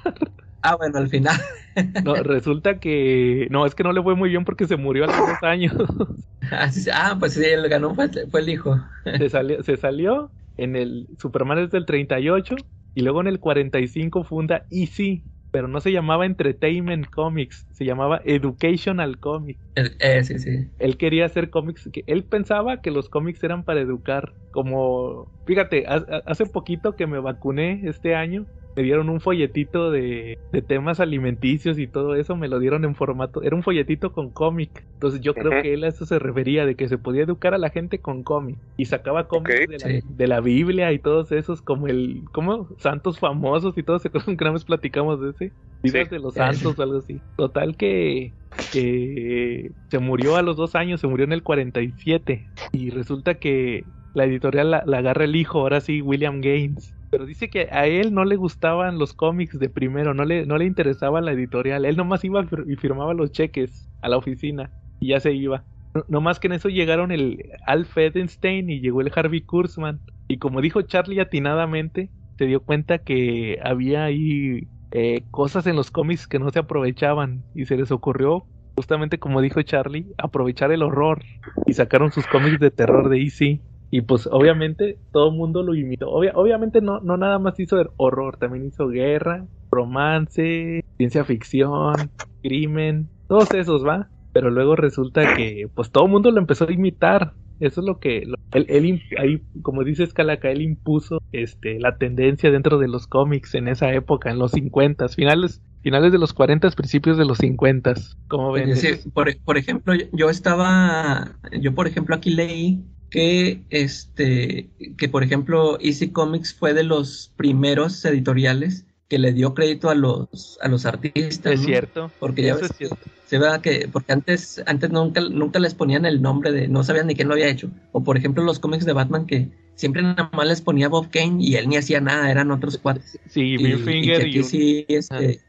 Ah, 0.62 0.74
bueno, 0.74 0.98
al 0.98 1.08
final. 1.08 1.36
No, 2.04 2.16
resulta 2.16 2.80
que. 2.80 3.46
No, 3.48 3.64
es 3.64 3.76
que 3.76 3.84
no 3.84 3.92
le 3.92 4.02
fue 4.02 4.16
muy 4.16 4.30
bien 4.30 4.44
porque 4.44 4.66
se 4.66 4.76
murió 4.76 5.04
a 5.04 5.06
los 5.06 5.16
dos 5.16 5.42
años. 5.42 5.74
Ah, 6.50 6.72
sí, 6.72 6.88
ah 6.90 7.14
pues 7.20 7.34
sí, 7.34 7.44
él 7.44 7.68
ganó, 7.68 7.94
fue, 7.94 8.08
fue, 8.30 8.40
el 8.40 8.48
hijo. 8.48 8.80
Se 9.04 9.28
salió, 9.28 9.62
se 9.62 9.76
salió 9.76 10.30
en 10.56 10.76
el. 10.76 11.06
Superman 11.18 11.58
es 11.58 11.70
del 11.70 11.84
38 11.84 12.56
y 12.94 13.02
luego 13.02 13.20
en 13.20 13.26
el 13.26 13.38
45 13.38 14.24
funda 14.24 14.64
EC, 14.70 15.22
pero 15.50 15.68
no 15.68 15.80
se 15.80 15.92
llamaba 15.92 16.26
Entertainment 16.26 17.06
Comics, 17.10 17.66
se 17.70 17.84
llamaba 17.84 18.20
Educational 18.24 19.18
Comics. 19.18 19.60
Eh, 19.74 20.24
sí, 20.24 20.38
sí. 20.38 20.70
Él 20.78 20.96
quería 20.96 21.26
hacer 21.26 21.50
cómics, 21.50 21.88
que 21.92 22.04
él 22.06 22.24
pensaba 22.24 22.80
que 22.80 22.90
los 22.90 23.08
cómics 23.08 23.42
eran 23.42 23.64
para 23.64 23.80
educar, 23.80 24.34
como, 24.50 25.32
fíjate, 25.44 25.84
hace 25.86 26.46
poquito 26.46 26.96
que 26.96 27.06
me 27.06 27.18
vacuné 27.18 27.82
este 27.84 28.14
año, 28.14 28.46
me 28.78 28.84
dieron 28.84 29.08
un 29.08 29.20
folletito 29.20 29.90
de, 29.90 30.38
de, 30.52 30.62
temas 30.62 31.00
alimenticios 31.00 31.80
y 31.80 31.88
todo 31.88 32.14
eso, 32.14 32.36
me 32.36 32.46
lo 32.46 32.60
dieron 32.60 32.84
en 32.84 32.94
formato, 32.94 33.42
era 33.42 33.56
un 33.56 33.64
folletito 33.64 34.12
con 34.12 34.30
cómic, 34.30 34.84
entonces 34.94 35.20
yo 35.20 35.34
creo 35.34 35.62
que 35.62 35.74
él 35.74 35.82
a 35.82 35.88
eso 35.88 36.06
se 36.06 36.20
refería, 36.20 36.64
de 36.64 36.76
que 36.76 36.88
se 36.88 36.96
podía 36.96 37.24
educar 37.24 37.54
a 37.54 37.58
la 37.58 37.70
gente 37.70 37.98
con 37.98 38.22
cómic, 38.22 38.56
y 38.76 38.84
sacaba 38.84 39.26
cómics 39.26 39.52
okay, 39.52 39.66
de, 39.66 39.78
sí. 39.80 39.88
la, 39.88 40.16
de, 40.16 40.26
la, 40.28 40.40
Biblia 40.40 40.92
y 40.92 41.00
todos 41.00 41.32
esos, 41.32 41.60
como 41.60 41.88
el, 41.88 42.22
como 42.30 42.68
santos 42.78 43.18
famosos 43.18 43.76
y 43.76 43.82
todo 43.82 43.96
ese 43.96 44.10
que 44.10 44.18
una 44.28 44.52
vez 44.52 44.64
platicamos 44.64 45.20
de 45.20 45.30
ese, 45.30 45.52
vidas 45.82 46.06
sí. 46.08 46.14
de 46.14 46.20
los 46.20 46.34
santos 46.34 46.78
o 46.78 46.82
algo 46.82 46.98
así. 46.98 47.20
Total 47.36 47.76
que 47.76 48.32
que 48.72 49.70
se 49.88 49.98
murió 49.98 50.36
a 50.36 50.42
los 50.42 50.56
dos 50.56 50.74
años, 50.74 51.00
se 51.00 51.06
murió 51.06 51.24
en 51.24 51.32
el 51.32 51.42
47 51.42 52.48
y 52.72 52.90
resulta 52.90 53.34
que 53.34 53.84
la 54.14 54.24
editorial 54.24 54.70
la, 54.70 54.78
agarra 54.78 55.24
el 55.24 55.36
hijo, 55.36 55.60
ahora 55.60 55.80
sí, 55.80 56.02
William 56.02 56.40
Gaines. 56.40 56.94
Pero 57.10 57.24
dice 57.24 57.48
que 57.48 57.68
a 57.70 57.86
él 57.86 58.12
no 58.12 58.24
le 58.24 58.36
gustaban 58.36 58.98
los 58.98 59.14
cómics 59.14 59.58
de 59.58 59.68
primero, 59.70 60.12
no 60.12 60.24
le, 60.24 60.44
no 60.44 60.58
le 60.58 60.66
interesaba 60.66 61.20
la 61.20 61.32
editorial. 61.32 61.84
Él 61.84 61.96
nomás 61.96 62.24
iba 62.24 62.46
y 62.66 62.76
firmaba 62.76 63.14
los 63.14 63.32
cheques 63.32 63.88
a 64.02 64.08
la 64.08 64.18
oficina 64.18 64.70
y 65.00 65.08
ya 65.08 65.20
se 65.20 65.32
iba. 65.32 65.64
No, 65.94 66.04
no 66.08 66.20
más 66.20 66.38
que 66.38 66.48
en 66.48 66.54
eso 66.54 66.68
llegaron 66.68 67.10
el 67.10 67.50
Alf 67.66 67.96
Edenstein 67.96 68.68
y 68.68 68.80
llegó 68.80 69.00
el 69.00 69.12
Harvey 69.14 69.40
Kurzman. 69.40 70.00
Y 70.28 70.36
como 70.36 70.60
dijo 70.60 70.82
Charlie 70.82 71.20
atinadamente, 71.20 72.10
se 72.36 72.44
dio 72.44 72.60
cuenta 72.60 72.98
que 72.98 73.58
había 73.64 74.04
ahí 74.04 74.68
eh, 74.92 75.22
cosas 75.30 75.66
en 75.66 75.76
los 75.76 75.90
cómics 75.90 76.26
que 76.26 76.38
no 76.38 76.50
se 76.50 76.60
aprovechaban 76.60 77.42
y 77.54 77.66
se 77.66 77.76
les 77.76 77.90
ocurrió 77.90 78.46
justamente 78.74 79.18
como 79.18 79.42
dijo 79.42 79.60
Charlie 79.60 80.06
aprovechar 80.16 80.72
el 80.72 80.82
horror 80.82 81.22
y 81.66 81.74
sacaron 81.74 82.12
sus 82.12 82.26
cómics 82.28 82.60
de 82.60 82.70
terror 82.70 83.08
de 83.08 83.20
EC 83.20 83.60
y 83.90 84.02
pues 84.02 84.28
obviamente 84.30 84.98
todo 85.12 85.30
el 85.30 85.36
mundo 85.36 85.62
lo 85.62 85.74
imitó. 85.74 86.10
Obvia, 86.10 86.32
obviamente 86.34 86.80
no, 86.80 87.00
no 87.00 87.16
nada 87.16 87.38
más 87.38 87.58
hizo 87.58 87.76
horror 87.96 88.36
también 88.36 88.66
hizo 88.66 88.88
guerra 88.88 89.46
romance 89.70 90.82
ciencia 90.96 91.24
ficción 91.24 91.94
crimen 92.42 93.06
todos 93.28 93.52
esos 93.52 93.86
va 93.86 94.08
pero 94.32 94.50
luego 94.50 94.76
resulta 94.76 95.34
que 95.34 95.68
pues 95.74 95.90
todo 95.90 96.04
el 96.04 96.12
mundo 96.12 96.30
lo 96.30 96.38
empezó 96.38 96.68
a 96.68 96.72
imitar. 96.72 97.32
Eso 97.60 97.80
es 97.80 97.86
lo 97.88 97.98
que 97.98 98.24
lo, 98.24 98.36
él, 98.52 98.66
él, 98.68 99.02
ahí 99.18 99.42
como 99.62 99.82
dices 99.82 100.12
Calaca 100.12 100.48
él 100.48 100.62
impuso 100.62 101.20
este 101.32 101.80
la 101.80 101.98
tendencia 101.98 102.52
dentro 102.52 102.78
de 102.78 102.86
los 102.86 103.08
cómics 103.08 103.56
en 103.56 103.66
esa 103.66 103.92
época 103.92 104.30
en 104.30 104.38
los 104.38 104.52
50 104.52 105.08
finales 105.08 105.60
finales 105.82 106.12
de 106.12 106.18
los 106.18 106.32
40 106.34 106.70
principios 106.70 107.18
de 107.18 107.24
los 107.24 107.38
50 107.38 107.94
como 108.28 108.52
ven 108.52 108.76
sí, 108.76 108.90
por, 109.12 109.36
por, 109.40 109.58
ejemplo 109.58 109.92
yo 110.12 110.30
estaba 110.30 111.32
yo 111.60 111.74
por 111.74 111.88
ejemplo 111.88 112.14
aquí 112.14 112.30
leí 112.30 112.84
que 113.10 113.62
este 113.70 114.68
que 114.96 115.08
por 115.08 115.22
ejemplo 115.22 115.78
Easy 115.80 116.10
Comics 116.10 116.54
fue 116.54 116.74
de 116.74 116.84
los 116.84 117.32
primeros 117.36 118.04
editoriales 118.04 118.84
que 119.08 119.18
le 119.18 119.32
dio 119.32 119.54
crédito 119.54 119.88
a 119.88 119.94
los 119.94 120.58
a 120.60 120.68
los 120.68 120.84
artistas 120.84 121.52
es 121.52 121.60
¿no? 121.60 121.66
cierto 121.66 122.10
porque 122.20 122.42
ya 122.42 122.56
ves, 122.56 122.70
es 122.78 122.90
se 123.26 123.38
vea 123.38 123.60
que 123.60 123.88
porque 123.90 124.12
antes 124.12 124.62
antes 124.66 124.90
nunca 124.90 125.20
nunca 125.20 125.58
les 125.58 125.74
ponían 125.74 126.04
el 126.04 126.20
nombre 126.20 126.52
de 126.52 126.68
no 126.68 126.84
sabían 126.84 127.06
ni 127.06 127.14
quién 127.14 127.28
lo 127.28 127.34
había 127.34 127.48
hecho 127.48 127.70
o 127.92 128.04
por 128.04 128.16
ejemplo 128.16 128.44
los 128.44 128.58
cómics 128.58 128.84
de 128.84 128.92
Batman 128.92 129.26
que 129.26 129.48
siempre 129.74 130.02
nada 130.02 130.30
más 130.32 130.46
les 130.46 130.60
ponía 130.60 130.88
Bob 130.88 131.08
Kane 131.10 131.36
y 131.42 131.54
él 131.54 131.68
ni 131.68 131.76
hacía 131.76 132.00
nada 132.00 132.30
eran 132.30 132.50
otros 132.50 132.78
cuatro 132.78 133.02
sí 133.28 133.56
Bill 133.56 133.78
Finger 133.78 134.26
y, 134.26 134.42
sí 134.42 134.84
este 134.88 135.40
ah. 135.42 135.47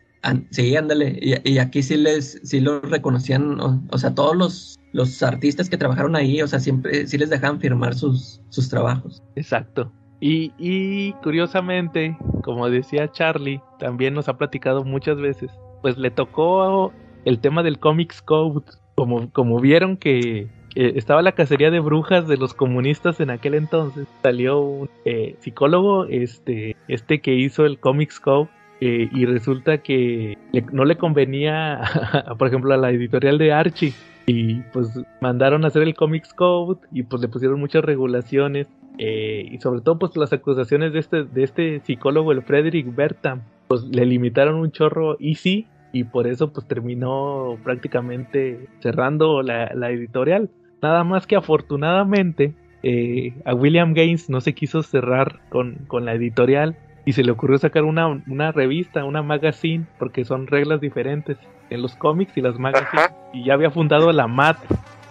Sí 0.52 0.76
ándale. 0.76 1.20
Y, 1.22 1.58
aquí 1.58 1.84
sí 1.84 1.98
les 1.98 2.40
sí 2.44 2.60
los 2.60 2.82
reconocían 2.90 3.60
o, 3.60 3.98
sea 3.98 4.14
todos 4.14 4.36
los 4.36 4.76
los 4.92 5.22
artistas 5.22 5.70
que 5.70 5.78
trabajaron 5.78 6.16
ahí 6.16 6.42
o 6.42 6.48
sea 6.48 6.60
siempre 6.60 7.06
sí 7.06 7.18
les 7.18 7.30
dejaban 7.30 7.60
firmar 7.60 7.96
sus 7.96 8.42
sus 8.50 8.70
trabajos. 8.70 9.22
Exacto. 9.36 9.92
Y, 10.22 10.52
y 10.58 11.14
curiosamente, 11.24 12.18
como 12.44 12.70
decía 12.70 13.10
Charlie, 13.12 13.62
también 13.80 14.14
nos 14.14 14.28
ha 14.28 14.38
platicado 14.38 14.84
muchas 14.84 15.18
veces, 15.18 15.50
pues 15.82 15.98
le 15.98 16.12
tocó 16.12 16.92
el 17.26 17.40
tema 17.40 17.64
del 17.64 17.80
Comics 17.80 18.22
Code. 18.22 18.66
Como, 18.96 19.32
como 19.32 19.62
vieron 19.62 19.96
que, 19.96 20.50
que, 20.76 20.90
estaba 20.98 21.22
la 21.22 21.32
cacería 21.32 21.72
de 21.72 21.80
brujas 21.80 22.28
de 22.28 22.36
los 22.36 22.54
comunistas 22.54 23.22
en 23.22 23.30
aquel 23.30 23.54
entonces, 23.54 24.08
salió 24.22 24.60
un 24.60 24.90
eh, 25.06 25.38
psicólogo, 25.40 26.04
este, 26.06 26.76
este 26.90 27.22
que 27.22 27.36
hizo 27.36 27.66
el 27.66 27.80
Comics 27.80 28.20
Code, 28.20 28.50
eh, 28.82 29.10
y 29.12 29.26
resulta 29.26 29.80
que 29.80 30.38
le, 30.52 30.62
no 30.72 30.86
le 30.86 30.98
convenía, 30.98 31.82
por 32.38 32.48
ejemplo, 32.48 32.74
a 32.74 32.78
la 32.78 32.92
editorial 32.92 33.38
de 33.38 33.52
Archie 33.52 33.94
Y 34.26 34.62
pues 34.72 35.00
mandaron 35.22 35.66
a 35.66 35.68
hacer 35.68 35.82
el 35.82 35.96
Comics 35.96 36.34
Code 36.34 36.80
y 36.92 37.04
pues 37.04 37.22
le 37.22 37.28
pusieron 37.28 37.60
muchas 37.60 37.84
regulaciones. 37.84 38.68
eh, 38.98 39.48
y 39.52 39.58
sobre 39.60 39.82
todo 39.82 39.98
pues 39.98 40.16
las 40.18 40.34
acusaciones 40.34 40.94
de 40.94 41.00
este, 41.00 41.24
de 41.24 41.44
este 41.44 41.80
psicólogo, 41.82 42.32
el 42.32 42.42
Frederick 42.42 42.94
Bertham, 42.96 43.42
pues 43.68 43.84
le 43.84 44.06
limitaron 44.06 44.56
un 44.56 44.72
chorro 44.72 45.18
Easy 45.20 45.68
y 45.92 46.04
por 46.04 46.28
eso 46.28 46.52
pues 46.52 46.68
terminó 46.68 47.58
prácticamente 47.64 48.68
cerrando 48.80 49.42
la, 49.42 49.72
la 49.74 49.90
editorial. 49.92 50.50
Nada 50.82 51.04
más 51.04 51.28
que 51.28 51.36
afortunadamente 51.36 52.54
eh, 52.84 53.34
a 53.46 53.54
William 53.54 53.94
Gaines 53.94 54.30
no 54.30 54.40
se 54.42 54.54
quiso 54.54 54.84
cerrar 54.84 55.40
con, 55.50 55.86
con 55.88 56.06
la 56.06 56.14
editorial 56.14 56.78
y 57.10 57.14
se 57.14 57.24
le 57.24 57.32
ocurrió 57.32 57.58
sacar 57.58 57.86
una, 57.86 58.06
una 58.28 58.52
revista, 58.52 59.04
una 59.04 59.24
magazine, 59.24 59.88
porque 59.98 60.26
son 60.26 60.46
reglas 60.46 60.80
diferentes 60.80 61.40
en 61.72 61.82
los 61.82 61.96
cómics 61.96 62.38
y 62.38 62.42
las 62.42 62.60
magazines. 62.60 63.06
Ajá. 63.06 63.16
Y 63.34 63.46
ya 63.46 63.56
había 63.56 63.72
fundado 63.72 64.12
la 64.12 64.28
MAT, 64.28 64.58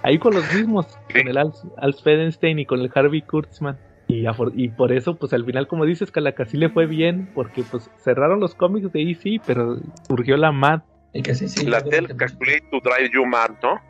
ahí 0.05 0.17
con 0.21 0.33
los 0.33 0.45
mismos, 0.55 0.87
Sí. 1.09 1.19
con 1.19 1.27
el 1.27 1.37
Al, 1.37 1.51
Al 1.77 1.95
Fedenstein 1.95 2.61
y 2.61 2.67
con 2.67 2.79
el 2.83 2.93
Harvey 2.95 3.23
Kurtzman. 3.23 3.77
Y, 4.07 4.27
y 4.55 4.69
por 4.69 4.93
eso, 4.93 5.17
pues 5.17 5.33
al 5.33 5.45
final, 5.45 5.67
como 5.67 5.85
dices, 5.87 6.13
Calaca 6.13 6.45
sí 6.45 6.57
le 6.57 6.69
fue 6.69 6.87
bien, 6.87 7.31
porque 7.35 7.65
pues 7.69 7.91
cerraron 7.97 8.39
los 8.39 8.55
cómics 8.55 8.93
de 8.93 9.03
EC, 9.03 9.43
pero 9.45 9.79
surgió 10.07 10.37
la 10.37 10.53
MAT. 10.53 10.85
Y 11.15 11.23
que 11.23 11.35
sí, 11.35 11.49
sí. 11.49 11.67
la 11.67 11.83
Tel 11.83 12.07
Calculate 12.17 12.63
to 12.71 12.79
Drive 12.79 13.11
You 13.13 13.27
Mad, 13.27 13.51
¿no? 13.61 13.81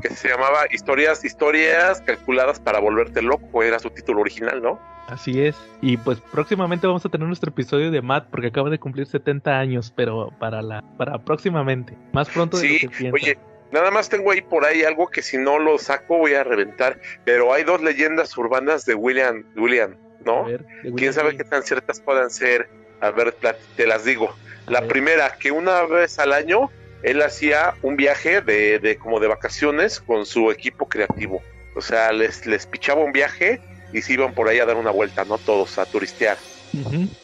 Que 0.00 0.10
se 0.10 0.28
llamaba 0.28 0.60
Historias, 0.70 1.24
historias 1.24 2.00
calculadas 2.02 2.60
para 2.60 2.78
volverte 2.80 3.22
loco, 3.22 3.62
era 3.62 3.78
su 3.78 3.90
título 3.90 4.20
original, 4.20 4.62
¿no? 4.62 4.78
Así 5.08 5.42
es. 5.44 5.56
Y 5.80 5.96
pues 5.96 6.20
próximamente 6.20 6.86
vamos 6.86 7.04
a 7.04 7.08
tener 7.08 7.26
nuestro 7.26 7.50
episodio 7.50 7.90
de 7.90 8.00
Matt 8.00 8.28
porque 8.30 8.46
acaba 8.48 8.70
de 8.70 8.78
cumplir 8.78 9.06
70 9.06 9.58
años, 9.58 9.92
pero 9.94 10.30
para 10.38 10.62
la 10.62 10.82
para 10.96 11.18
próximamente, 11.18 11.96
más 12.12 12.28
pronto 12.28 12.56
de 12.58 12.62
Sí, 12.62 12.72
lo 12.74 12.78
que 12.90 12.96
piensan. 12.96 13.12
oye, 13.14 13.38
nada 13.72 13.90
más 13.90 14.08
tengo 14.08 14.30
ahí 14.30 14.40
por 14.40 14.64
ahí 14.64 14.84
algo 14.84 15.08
que 15.08 15.20
si 15.22 15.36
no 15.36 15.58
lo 15.58 15.78
saco 15.78 16.18
voy 16.18 16.34
a 16.34 16.44
reventar, 16.44 17.00
pero 17.24 17.52
hay 17.52 17.64
dos 17.64 17.82
leyendas 17.82 18.36
urbanas 18.38 18.84
de 18.86 18.94
William, 18.94 19.44
William, 19.56 19.94
A 19.94 20.24
¿no? 20.24 20.44
ver, 20.44 20.64
¿Quién 20.96 21.12
sabe 21.12 21.36
qué 21.36 21.42
tan 21.44 21.64
ciertas 21.64 22.00
puedan 22.00 22.30
ser? 22.30 22.68
A 23.00 23.10
ver, 23.10 23.34
te 23.76 23.86
las 23.88 24.04
digo. 24.04 24.32
A 24.66 24.70
La 24.70 24.80
ver. 24.80 24.90
primera, 24.90 25.32
que 25.40 25.50
una 25.50 25.82
vez 25.86 26.18
al 26.20 26.32
año 26.32 26.70
él 27.02 27.22
hacía 27.22 27.74
un 27.82 27.96
viaje 27.96 28.40
de, 28.40 28.78
de 28.78 28.96
como 28.96 29.20
de 29.20 29.28
vacaciones 29.28 30.00
con 30.00 30.26
su 30.26 30.50
equipo 30.50 30.88
creativo. 30.88 31.42
O 31.74 31.80
sea, 31.80 32.12
les, 32.12 32.46
les 32.46 32.66
pichaba 32.66 33.02
un 33.02 33.12
viaje 33.12 33.60
y 33.92 34.02
se 34.02 34.12
iban 34.12 34.34
por 34.34 34.48
ahí 34.48 34.58
a 34.58 34.66
dar 34.66 34.76
una 34.76 34.90
vuelta, 34.90 35.24
¿no? 35.24 35.38
Todos 35.38 35.78
a 35.78 35.86
turistear. 35.86 36.36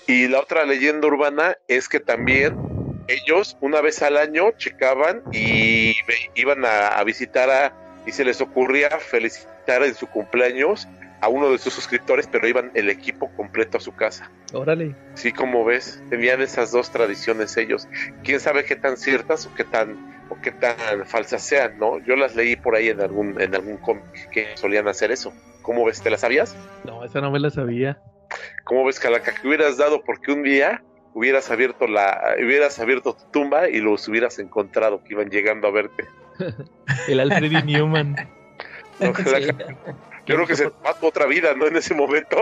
Y 0.07 0.27
la 0.29 0.41
otra 0.41 0.65
leyenda 0.65 1.07
urbana 1.07 1.57
es 1.69 1.89
que 1.89 2.01
también 2.01 2.57
ellos 3.07 3.57
una 3.61 3.81
vez 3.81 4.03
al 4.03 4.17
año 4.17 4.51
checaban 4.57 5.23
y 5.33 5.95
iban 6.35 6.65
a, 6.65 6.89
a 6.89 7.05
visitar 7.05 7.49
a, 7.51 7.73
y 8.07 8.13
se 8.13 8.25
les 8.25 8.41
ocurría 8.41 8.91
felicitar 8.99 9.85
en 9.85 9.95
su 9.95 10.09
cumpleaños 10.09 10.89
a 11.21 11.29
uno 11.29 11.51
de 11.51 11.59
sus 11.59 11.73
suscriptores, 11.73 12.27
pero 12.27 12.47
iban 12.47 12.71
el 12.75 12.89
equipo 12.89 13.31
completo 13.37 13.79
a 13.79 13.81
su 13.81 13.95
casa. 13.95 14.31
Órale. 14.53 14.95
Sí, 15.15 15.33
como 15.33 15.65
ves, 15.65 16.03
tenían 16.11 16.41
esas 16.43 16.73
dos 16.73 16.91
tradiciones 16.91 17.57
ellos. 17.57 17.89
Quién 18.23 18.41
sabe 18.41 18.65
qué 18.65 18.77
tan 18.77 18.97
ciertas 18.97 19.47
o 19.47 19.55
qué 19.55 19.65
tan 19.65 20.17
o 20.29 20.41
qué 20.41 20.51
tan 20.51 21.07
falsas 21.07 21.43
sean, 21.43 21.79
¿no? 21.79 21.99
Yo 22.01 22.17
las 22.17 22.35
leí 22.35 22.57
por 22.57 22.75
ahí 22.75 22.89
en 22.89 23.01
algún 23.01 23.41
en 23.41 23.55
algún 23.55 23.77
cómic 23.79 24.29
que 24.31 24.57
solían 24.57 24.89
hacer 24.89 25.11
eso. 25.11 25.33
¿Cómo 25.63 25.85
ves? 25.85 26.03
¿Te 26.03 26.11
las 26.11 26.21
sabías? 26.21 26.57
No, 26.85 27.05
esa 27.05 27.21
no 27.21 27.31
me 27.31 27.41
la 27.41 27.51
sabía. 27.51 27.99
¿Cómo 28.65 28.85
ves, 28.85 28.99
Calaca? 28.99 29.33
Que 29.33 29.47
hubieras 29.47 29.77
dado 29.77 30.03
porque 30.03 30.33
un 30.33 30.43
día 30.43 30.83
hubieras 31.15 31.51
abierto 31.51 31.87
la 31.87 32.35
hubieras 32.39 32.79
abierto 32.79 33.15
tu 33.15 33.25
tumba 33.31 33.69
y 33.69 33.81
los 33.81 34.07
hubieras 34.07 34.39
encontrado 34.39 35.03
que 35.03 35.15
iban 35.15 35.31
llegando 35.31 35.69
a 35.69 35.71
verte. 35.71 36.05
El 37.09 37.21
Alfred. 37.21 37.65
Newman. 37.65 38.17
No, 38.99 39.13
Calaca, 39.13 39.77
Yo 40.27 40.35
creo 40.35 40.47
que 40.47 40.57
se 40.57 40.65
mató 40.85 41.07
otra 41.09 41.27
vida, 41.27 41.55
¿no? 41.57 41.67
En 41.67 41.77
ese 41.77 41.95
momento. 41.95 42.37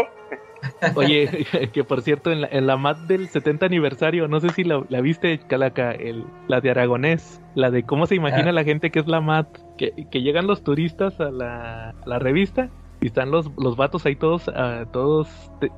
Oye, 0.94 1.46
que 1.72 1.84
por 1.84 2.02
cierto, 2.02 2.30
en 2.32 2.40
la, 2.42 2.48
en 2.50 2.66
la 2.66 2.76
MAT 2.76 2.98
del 3.00 3.28
70 3.28 3.66
aniversario, 3.66 4.28
no 4.28 4.40
sé 4.40 4.48
si 4.50 4.64
la, 4.64 4.82
la 4.88 5.00
viste, 5.00 5.38
Calaca, 5.46 5.92
el, 5.92 6.24
la 6.48 6.60
de 6.60 6.70
Aragonés, 6.70 7.40
la 7.54 7.70
de 7.70 7.82
cómo 7.84 8.06
se 8.06 8.14
imagina 8.14 8.50
Ah. 8.50 8.52
la 8.52 8.64
gente 8.64 8.90
que 8.90 8.98
es 9.00 9.06
la 9.06 9.20
MAT, 9.20 9.46
que, 9.76 9.92
que 10.10 10.22
llegan 10.22 10.46
los 10.46 10.64
turistas 10.64 11.20
a 11.20 11.30
la, 11.30 11.90
a 11.90 11.94
la 12.06 12.18
revista 12.18 12.70
y 13.00 13.08
están 13.08 13.30
los, 13.30 13.50
los 13.58 13.76
vatos 13.76 14.06
ahí 14.06 14.16
todos, 14.16 14.48
ah, 14.54 14.86
todos 14.90 15.28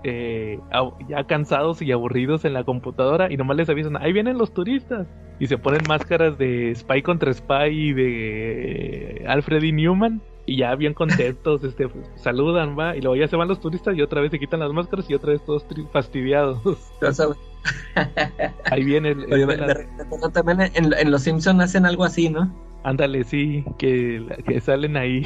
eh, 0.05 0.61
ya 1.09 1.25
cansados 1.25 1.83
y 1.83 1.91
aburridos 1.91 2.45
en 2.45 2.53
la 2.53 2.63
computadora 2.63 3.33
y 3.33 3.37
nomás 3.37 3.57
les 3.57 3.69
avisan, 3.69 3.97
ahí 3.97 4.13
vienen 4.13 4.39
los 4.39 4.55
turistas. 4.55 5.09
Y 5.41 5.49
se 5.49 5.59
ponen 5.59 5.81
máscaras 5.89 6.39
de 6.39 6.73
Spy 6.75 7.03
contra 7.03 7.33
Spy 7.33 7.69
y 7.69 7.93
de 7.93 9.25
Alfred 9.27 9.65
E. 9.65 9.73
Newman. 9.73 10.23
Y 10.47 10.59
ya 10.59 10.75
bien 10.77 10.95
contentos, 10.95 11.63
este, 11.65 11.89
saludan, 12.15 12.79
va, 12.79 12.97
y 12.97 13.01
luego 13.01 13.17
ya 13.17 13.29
se 13.29 13.37
van 13.37 13.49
los 13.49 13.61
turistas 13.61 13.97
y 13.97 14.03
otra 14.03 14.21
vez 14.21 14.31
se 14.31 14.39
quitan 14.39 14.61
las 14.61 14.73
máscaras 14.73 15.11
y 15.11 15.15
otra 15.15 15.33
vez 15.33 15.45
todos 15.45 15.67
fastidiados. 15.93 16.61
Ahí 18.71 18.85
viene 18.85 19.11
el, 19.11 19.33
Oye, 19.33 19.47
me, 19.47 19.57
me 19.57 20.31
también 20.33 20.61
en, 20.75 20.93
en 20.93 21.11
Los 21.11 21.23
Simpsons 21.23 21.61
hacen 21.61 21.85
algo 21.85 22.05
así, 22.05 22.29
¿no? 22.29 22.53
ándale, 22.87 23.25
sí, 23.25 23.65
que, 23.79 24.25
que 24.47 24.61
salen 24.61 24.97
ahí, 24.97 25.23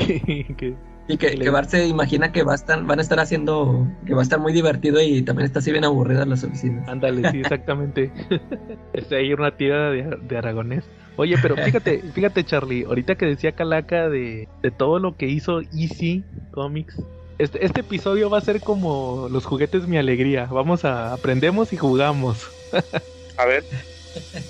que 0.56 0.74
Y 1.10 1.16
que, 1.16 1.36
que 1.36 1.50
Bart 1.50 1.68
se 1.68 1.86
imagina 1.88 2.30
que 2.30 2.44
va 2.44 2.52
a 2.52 2.54
estar, 2.54 2.82
van 2.84 3.00
a 3.00 3.02
estar 3.02 3.18
haciendo, 3.18 3.86
que 4.06 4.14
va 4.14 4.20
a 4.20 4.22
estar 4.22 4.38
muy 4.38 4.52
divertido 4.52 5.00
y 5.02 5.22
también 5.22 5.46
está 5.46 5.58
así 5.58 5.72
bien 5.72 5.84
aburrida 5.84 6.24
las 6.24 6.44
oficinas. 6.44 6.88
ándale, 6.88 7.28
sí, 7.30 7.40
exactamente. 7.40 8.12
es 8.92 9.10
ahí 9.10 9.32
una 9.32 9.56
tira 9.56 9.90
de, 9.90 10.16
de 10.22 10.36
aragonés. 10.38 10.84
Oye, 11.16 11.36
pero 11.42 11.56
fíjate, 11.56 12.00
fíjate 12.14 12.44
Charlie, 12.44 12.84
ahorita 12.84 13.16
que 13.16 13.26
decía 13.26 13.52
Calaca 13.52 14.08
de, 14.08 14.48
de 14.62 14.70
todo 14.70 15.00
lo 15.00 15.16
que 15.16 15.26
hizo 15.26 15.60
Easy 15.76 16.24
Comics, 16.52 16.96
este, 17.38 17.64
este 17.64 17.80
episodio 17.80 18.30
va 18.30 18.38
a 18.38 18.42
ser 18.42 18.60
como 18.60 19.28
los 19.30 19.46
juguetes 19.46 19.88
mi 19.88 19.96
alegría, 19.96 20.46
vamos 20.46 20.84
a 20.84 21.12
aprendemos 21.12 21.72
y 21.72 21.76
jugamos. 21.76 22.48
A 23.36 23.44
ver, 23.46 23.64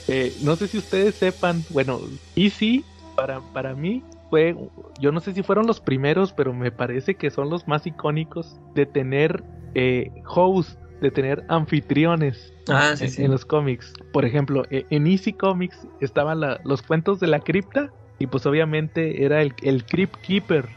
Eh, 0.08 0.32
no 0.42 0.56
sé 0.56 0.68
si 0.68 0.78
ustedes 0.78 1.14
sepan, 1.14 1.64
bueno, 1.70 2.00
Easy 2.34 2.84
para, 3.14 3.40
para 3.52 3.74
mí 3.74 4.02
fue, 4.30 4.56
yo 4.98 5.12
no 5.12 5.20
sé 5.20 5.32
si 5.34 5.42
fueron 5.42 5.66
los 5.66 5.80
primeros, 5.80 6.32
pero 6.32 6.54
me 6.54 6.70
parece 6.72 7.16
que 7.16 7.30
son 7.30 7.50
los 7.50 7.66
más 7.68 7.86
icónicos 7.86 8.56
de 8.74 8.86
tener 8.86 9.44
eh, 9.74 10.10
hosts, 10.26 10.78
de 11.00 11.10
tener 11.10 11.44
anfitriones 11.48 12.52
Ah, 12.68 12.94
sí, 12.96 13.06
en, 13.06 13.10
sí. 13.10 13.22
en 13.24 13.30
los 13.32 13.44
cómics. 13.44 13.92
Por 14.12 14.24
ejemplo, 14.24 14.64
e- 14.70 14.86
en 14.90 15.06
Easy 15.06 15.32
Comics 15.32 15.86
estaban 16.00 16.40
la- 16.40 16.60
los 16.64 16.82
cuentos 16.82 17.20
de 17.20 17.26
la 17.26 17.40
cripta 17.40 17.92
y 18.18 18.26
pues 18.26 18.46
obviamente 18.46 19.24
era 19.24 19.42
el, 19.42 19.54
el 19.62 19.84
Crypt 19.84 20.16
Keeper, 20.22 20.68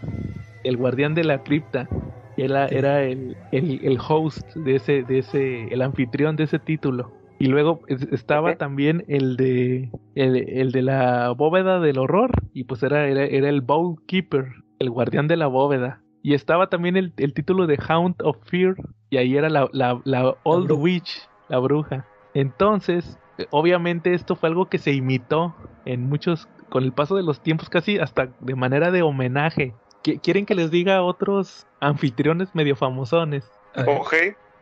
el 0.63 0.77
guardián 0.77 1.13
de 1.13 1.23
la 1.23 1.43
cripta. 1.43 1.89
Era, 2.35 2.67
era 2.67 3.03
el, 3.03 3.37
el, 3.51 3.85
el 3.85 3.99
host 4.07 4.55
de 4.55 4.75
ese, 4.77 5.03
de 5.03 5.19
ese, 5.19 5.65
el 5.71 5.81
anfitrión 5.81 6.35
de 6.35 6.45
ese 6.45 6.57
título. 6.59 7.13
Y 7.43 7.47
luego 7.47 7.81
es- 7.87 8.07
estaba 8.11 8.55
también 8.55 9.03
el 9.07 9.35
de 9.35 9.91
el, 10.15 10.37
el 10.37 10.71
de 10.71 10.81
la 10.81 11.31
bóveda 11.31 11.79
del 11.79 11.97
horror. 11.97 12.31
Y 12.53 12.63
pues 12.63 12.81
era, 12.83 13.07
era, 13.07 13.25
era 13.25 13.49
el 13.49 13.61
Bowl 13.61 13.97
Keeper, 14.07 14.45
el 14.79 14.89
guardián 14.89 15.27
de 15.27 15.35
la 15.37 15.47
bóveda. 15.47 16.01
Y 16.21 16.35
estaba 16.35 16.67
también 16.67 16.95
el, 16.95 17.11
el 17.17 17.33
título 17.33 17.67
de 17.67 17.77
Hound 17.89 18.15
of 18.23 18.37
Fear. 18.45 18.75
Y 19.09 19.17
ahí 19.17 19.35
era 19.35 19.49
la, 19.49 19.67
la, 19.73 19.99
la 20.05 20.35
Old. 20.43 20.71
Witch, 20.71 21.27
la 21.49 21.59
bruja. 21.59 22.05
Entonces, 22.33 23.19
obviamente 23.49 24.13
esto 24.13 24.35
fue 24.35 24.47
algo 24.49 24.69
que 24.69 24.77
se 24.77 24.93
imitó 24.93 25.53
en 25.85 26.07
muchos, 26.07 26.47
con 26.69 26.83
el 26.83 26.93
paso 26.93 27.15
de 27.15 27.23
los 27.23 27.41
tiempos, 27.41 27.69
casi 27.69 27.99
hasta 27.99 28.29
de 28.39 28.55
manera 28.55 28.89
de 28.89 29.01
homenaje. 29.01 29.73
Qui- 30.03 30.21
¿Quieren 30.21 30.45
que 30.45 30.55
les 30.55 30.71
diga 30.71 31.01
otros 31.01 31.67
anfitriones 31.81 32.55
medio 32.55 32.75
famosones? 32.75 33.51
A 33.75 33.81
ok. 33.81 34.13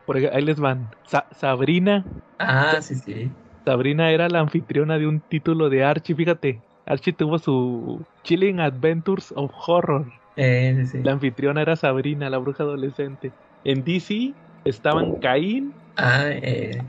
Por 0.06 0.16
ej- 0.16 0.30
ahí 0.32 0.42
les 0.42 0.58
van. 0.58 0.86
Sa- 1.04 1.26
Sabrina. 1.32 2.04
Ah, 2.38 2.80
sí, 2.80 2.94
sí. 2.96 3.30
Sabrina 3.64 4.10
era 4.10 4.28
la 4.28 4.40
anfitriona 4.40 4.98
de 4.98 5.06
un 5.06 5.20
título 5.20 5.68
de 5.70 5.84
Archie. 5.84 6.16
Fíjate, 6.16 6.60
Archie 6.86 7.12
tuvo 7.12 7.38
su 7.38 8.04
Chilling 8.24 8.60
Adventures 8.60 9.32
of 9.36 9.52
Horror. 9.66 10.06
Eh, 10.36 10.74
sí, 10.80 10.86
sí. 10.86 11.02
La 11.04 11.12
anfitriona 11.12 11.62
era 11.62 11.76
Sabrina, 11.76 12.28
la 12.30 12.38
bruja 12.38 12.64
adolescente. 12.64 13.32
En 13.64 13.84
DC 13.84 14.34
estaban 14.64 15.16
Caín 15.20 15.72
Ah, 15.96 16.24
eh, 16.30 16.80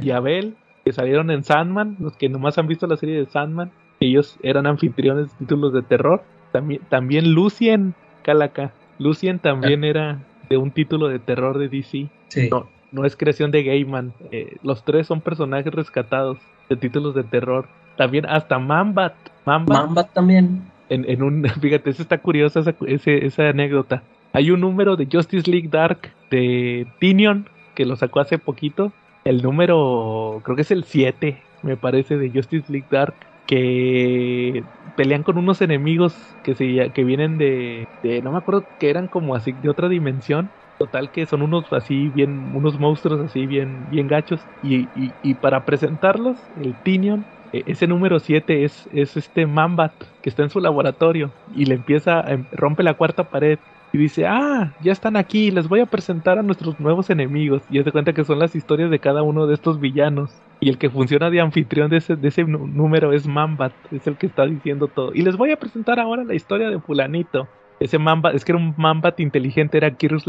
y 0.00 0.10
Abel, 0.12 0.54
que 0.84 0.92
salieron 0.92 1.30
en 1.30 1.42
Sandman, 1.42 1.96
los 1.98 2.16
que 2.16 2.28
nomás 2.28 2.56
han 2.56 2.68
visto 2.68 2.86
la 2.86 2.96
serie 2.96 3.16
de 3.18 3.26
Sandman. 3.26 3.70
Ellos 4.00 4.38
eran 4.42 4.66
anfitriones 4.66 5.30
de 5.32 5.38
títulos 5.38 5.72
de 5.72 5.82
terror. 5.82 6.22
También, 6.52 6.80
también 6.88 7.32
Lucien 7.32 7.94
Calaca. 8.22 8.72
Lucien 8.98 9.40
también 9.40 9.82
era 9.82 10.20
de 10.48 10.56
un 10.56 10.70
título 10.70 11.08
de 11.08 11.18
terror 11.18 11.58
de 11.58 11.68
DC. 11.68 12.08
Sí. 12.28 12.48
No, 12.50 12.68
no 12.92 13.04
es 13.04 13.16
creación 13.16 13.50
de 13.50 13.62
Gaiman. 13.64 14.12
Eh, 14.30 14.56
los 14.62 14.84
tres 14.84 15.06
son 15.06 15.20
personajes 15.20 15.72
rescatados 15.72 16.38
de 16.68 16.76
títulos 16.76 17.14
de 17.14 17.24
terror. 17.24 17.66
También 17.96 18.26
hasta 18.26 18.58
Mambat. 18.58 19.14
Mambat 19.46 19.78
Mamba 19.78 20.04
también. 20.04 20.62
en, 20.88 21.08
en 21.08 21.22
un, 21.22 21.44
fíjate, 21.60 21.90
esa 21.90 22.02
está 22.02 22.18
curiosa 22.18 22.60
esa, 22.60 22.74
ese- 22.86 23.26
esa 23.26 23.48
anécdota. 23.48 24.02
Hay 24.32 24.50
un 24.50 24.60
número 24.60 24.96
de 24.96 25.06
Justice 25.10 25.48
League 25.50 25.68
Dark 25.68 26.10
de 26.30 26.86
Tinion 26.98 27.48
que 27.74 27.84
lo 27.84 27.94
sacó 27.96 28.20
hace 28.20 28.38
poquito. 28.38 28.92
El 29.24 29.42
número, 29.42 30.40
creo 30.44 30.56
que 30.56 30.62
es 30.62 30.70
el 30.70 30.84
7, 30.84 31.40
me 31.62 31.76
parece, 31.76 32.16
de 32.18 32.30
Justice 32.30 32.70
League 32.70 32.86
Dark. 32.90 33.14
Que 33.46 34.66
pelean 34.94 35.22
con 35.22 35.38
unos 35.38 35.60
enemigos 35.60 36.38
que 36.42 36.54
se 36.54 36.92
que 36.92 37.04
vienen 37.04 37.38
de, 37.38 37.90
de 38.02 38.22
no 38.22 38.32
me 38.32 38.38
acuerdo 38.38 38.70
que 38.78 38.90
eran 38.90 39.08
como 39.08 39.34
así 39.34 39.52
de 39.52 39.68
otra 39.68 39.88
dimensión. 39.88 40.54
Total 40.76 41.12
que 41.12 41.26
son 41.26 41.42
unos 41.42 41.72
así 41.72 42.08
bien 42.10 42.50
unos 42.54 42.78
monstruos 42.78 43.20
así 43.20 43.46
bien 43.46 43.88
bien 43.88 44.06
gachos. 44.08 44.48
Y, 44.60 44.90
y, 44.94 45.34
para 45.34 45.64
presentarlos 45.64 46.50
el 46.56 46.80
Tinion 46.80 47.28
e, 47.52 47.62
ese 47.66 47.86
número 47.86 48.18
7 48.20 48.64
es, 48.64 48.88
es 48.92 49.16
este 49.16 49.46
Mambat 49.46 49.94
que 50.20 50.28
está 50.30 50.42
en 50.42 50.50
su 50.50 50.60
laboratorio 50.60 51.36
y 51.46 51.66
le 51.66 51.74
empieza, 51.76 52.20
em, 52.22 52.48
rompe 52.50 52.82
la 52.82 52.94
cuarta 52.94 53.28
pared 53.30 53.60
y 53.94 53.96
dice, 53.96 54.26
ah, 54.26 54.74
ya 54.82 54.90
están 54.90 55.14
aquí, 55.14 55.52
les 55.52 55.68
voy 55.68 55.78
a 55.78 55.86
presentar 55.86 56.36
a 56.36 56.42
nuestros 56.42 56.80
nuevos 56.80 57.10
enemigos. 57.10 57.62
Y 57.70 57.80
se 57.80 57.92
cuenta 57.92 58.12
que 58.12 58.24
son 58.24 58.40
las 58.40 58.56
historias 58.56 58.90
de 58.90 58.98
cada 58.98 59.22
uno 59.22 59.46
de 59.46 59.54
estos 59.54 59.78
villanos. 59.78 60.32
Y 60.58 60.68
el 60.68 60.78
que 60.78 60.90
funciona 60.90 61.30
de 61.30 61.40
anfitrión 61.40 61.90
de 61.90 61.98
ese, 61.98 62.16
de 62.16 62.26
ese 62.26 62.42
número 62.42 63.12
es 63.12 63.28
Mambat, 63.28 63.72
es 63.92 64.04
el 64.08 64.16
que 64.16 64.26
está 64.26 64.46
diciendo 64.46 64.88
todo. 64.88 65.14
Y 65.14 65.22
les 65.22 65.36
voy 65.36 65.52
a 65.52 65.60
presentar 65.60 66.00
ahora 66.00 66.24
la 66.24 66.34
historia 66.34 66.70
de 66.70 66.80
fulanito. 66.80 67.46
Ese 67.78 68.00
Mambat, 68.00 68.34
es 68.34 68.44
que 68.44 68.50
era 68.50 68.60
un 68.60 68.74
Mambat 68.76 69.20
inteligente, 69.20 69.76
era 69.76 69.92
Kirk, 69.92 70.24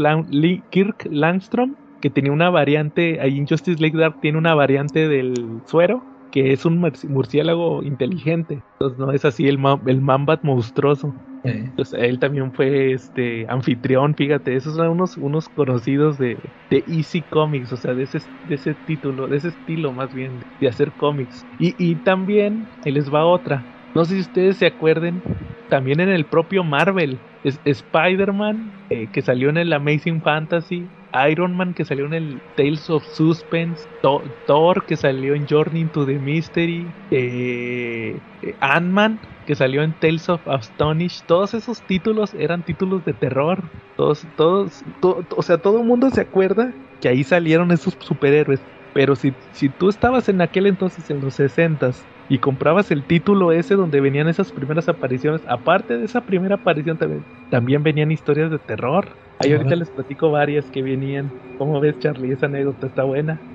Kirk 0.70 1.08
Langstrom, 1.10 1.74
que 2.00 2.08
tenía 2.08 2.30
una 2.30 2.50
variante, 2.50 3.20
ahí 3.20 3.36
en 3.36 3.48
Justice 3.48 3.80
League 3.80 3.98
Dark 3.98 4.20
tiene 4.20 4.38
una 4.38 4.54
variante 4.54 5.08
del 5.08 5.34
suero, 5.64 6.04
que 6.36 6.52
es 6.52 6.66
un 6.66 6.78
murciélago 7.08 7.82
inteligente. 7.82 8.66
Entonces 8.78 8.98
no 8.98 9.10
es 9.12 9.24
así 9.24 9.48
el, 9.48 9.58
el 9.86 10.00
Mambat 10.02 10.44
monstruoso. 10.44 11.14
Entonces 11.42 11.98
él 12.02 12.18
también 12.18 12.52
fue 12.52 12.92
este 12.92 13.46
anfitrión, 13.48 14.14
fíjate, 14.14 14.54
esos 14.56 14.76
son 14.76 14.88
unos, 14.88 15.16
unos 15.16 15.48
conocidos 15.48 16.18
de, 16.18 16.52
de 16.68 16.84
Easy 16.86 17.22
Comics, 17.22 17.72
o 17.72 17.76
sea, 17.78 17.94
de 17.94 18.02
ese, 18.04 18.18
de 18.42 18.54
ese 18.56 18.74
título, 18.74 19.28
de 19.28 19.38
ese 19.38 19.48
estilo 19.48 19.92
más 19.92 20.12
bien, 20.12 20.42
de 20.60 20.68
hacer 20.68 20.94
cómics. 20.94 21.46
Y, 21.56 21.74
y 21.78 21.96
también, 21.96 22.68
él 22.84 22.94
les 22.94 23.12
va 23.12 23.24
otra. 23.26 23.68
No 23.94 24.04
sé 24.04 24.14
si 24.16 24.20
ustedes 24.20 24.58
se 24.58 24.66
acuerden, 24.66 25.22
también 25.68 26.00
en 26.00 26.10
el 26.10 26.26
propio 26.26 26.64
Marvel, 26.64 27.22
es 27.42 27.60
Spider-Man, 27.64 28.72
eh, 28.90 29.08
que 29.10 29.22
salió 29.22 29.48
en 29.50 29.56
el 29.56 29.72
Amazing 29.72 30.22
Fantasy, 30.22 30.90
Iron 31.28 31.56
Man 31.56 31.74
que 31.74 31.84
salió 31.84 32.06
en 32.06 32.14
el 32.14 32.40
Tales 32.56 32.88
of 32.90 33.04
Suspense, 33.06 33.86
Thor 34.00 34.84
que 34.86 34.96
salió 34.96 35.34
en 35.34 35.46
Journey 35.46 35.82
into 35.82 36.06
the 36.06 36.18
Mystery, 36.18 36.86
eh, 37.10 38.18
eh, 38.42 38.54
Ant-Man 38.60 39.20
que 39.46 39.54
salió 39.54 39.82
en 39.82 39.92
Tales 39.94 40.28
of 40.28 40.46
Astonish, 40.48 41.22
todos 41.26 41.54
esos 41.54 41.82
títulos 41.82 42.34
eran 42.34 42.64
títulos 42.64 43.04
de 43.04 43.14
terror. 43.14 43.70
Todos, 43.96 44.26
todos, 44.36 44.82
o 45.02 45.42
sea, 45.42 45.58
todo 45.58 45.80
el 45.80 45.86
mundo 45.86 46.10
se 46.10 46.20
acuerda 46.20 46.74
que 47.00 47.08
ahí 47.08 47.24
salieron 47.24 47.70
esos 47.70 47.96
superhéroes. 48.00 48.60
Pero 48.92 49.14
si, 49.14 49.32
si 49.52 49.68
tú 49.68 49.88
estabas 49.88 50.28
en 50.28 50.40
aquel 50.40 50.66
entonces, 50.66 51.08
en 51.10 51.20
los 51.20 51.34
60 51.34 51.90
y 52.28 52.38
comprabas 52.40 52.90
el 52.90 53.06
título 53.06 53.52
ese 53.52 53.74
donde 53.74 54.00
venían 54.00 54.28
esas 54.28 54.52
primeras 54.52 54.88
apariciones, 54.88 55.42
aparte 55.46 55.98
de 55.98 56.04
esa 56.06 56.22
primera 56.26 56.56
aparición 56.56 56.98
también, 56.98 57.26
también 57.48 57.82
venían 57.82 58.10
historias 58.10 58.50
de 58.50 58.58
terror. 58.58 59.18
Ahí 59.38 59.52
ahorita 59.52 59.76
les 59.76 59.90
platico 59.90 60.30
varias 60.30 60.70
que 60.70 60.82
venían. 60.82 61.34
¿Cómo 61.56 61.80
ves, 61.80 61.98
Charlie? 61.98 62.32
Esa 62.32 62.46
anécdota 62.46 62.86
está 62.86 63.04
buena. 63.04 63.46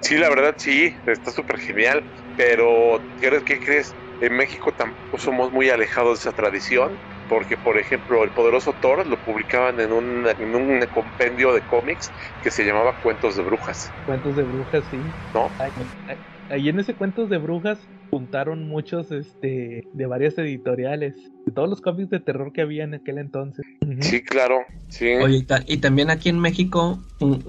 Sí, 0.00 0.16
la 0.16 0.28
verdad 0.28 0.54
sí, 0.58 0.94
está 1.06 1.30
súper 1.30 1.58
genial. 1.58 2.06
Pero, 2.34 3.08
¿qué 3.16 3.60
crees? 3.60 3.96
En 4.20 4.36
México 4.36 4.72
tampoco 4.74 5.18
somos 5.18 5.52
muy 5.52 5.70
alejados 5.70 6.18
de 6.18 6.22
esa 6.22 6.32
tradición 6.32 7.00
porque 7.26 7.56
por 7.58 7.78
ejemplo 7.78 8.24
el 8.24 8.32
poderoso 8.32 8.74
Thor 8.74 9.06
lo 9.06 9.20
publicaban 9.22 9.80
en 9.80 9.92
un, 9.92 10.26
en 10.26 10.54
un 10.56 10.80
compendio 10.90 11.52
de 11.52 11.62
cómics 11.64 12.12
que 12.40 12.50
se 12.50 12.64
llamaba 12.64 12.98
Cuentos 12.98 13.36
de 13.36 13.42
Brujas. 13.42 13.94
Cuentos 14.04 14.34
de 14.34 14.42
Brujas, 14.42 14.86
sí. 14.88 15.14
¿No? 15.34 15.54
Ahí, 16.50 16.68
en 16.68 16.80
ese 16.80 16.94
Cuentos 16.94 17.28
de 17.28 17.38
Brujas 17.38 17.78
juntaron 18.10 18.68
muchos 18.68 19.10
este 19.12 19.86
de 19.92 20.06
varias 20.06 20.38
editoriales, 20.38 21.14
de 21.44 21.52
todos 21.52 21.68
los 21.68 21.80
cómics 21.80 22.10
de 22.10 22.20
terror 22.20 22.52
que 22.52 22.62
había 22.62 22.84
en 22.84 22.94
aquel 22.94 23.18
entonces. 23.18 23.66
Sí, 24.00 24.22
claro, 24.22 24.60
sí. 24.88 25.08
Oye, 25.22 25.44
y 25.66 25.76
también 25.78 26.10
aquí 26.10 26.28
en 26.28 26.38
México 26.38 26.98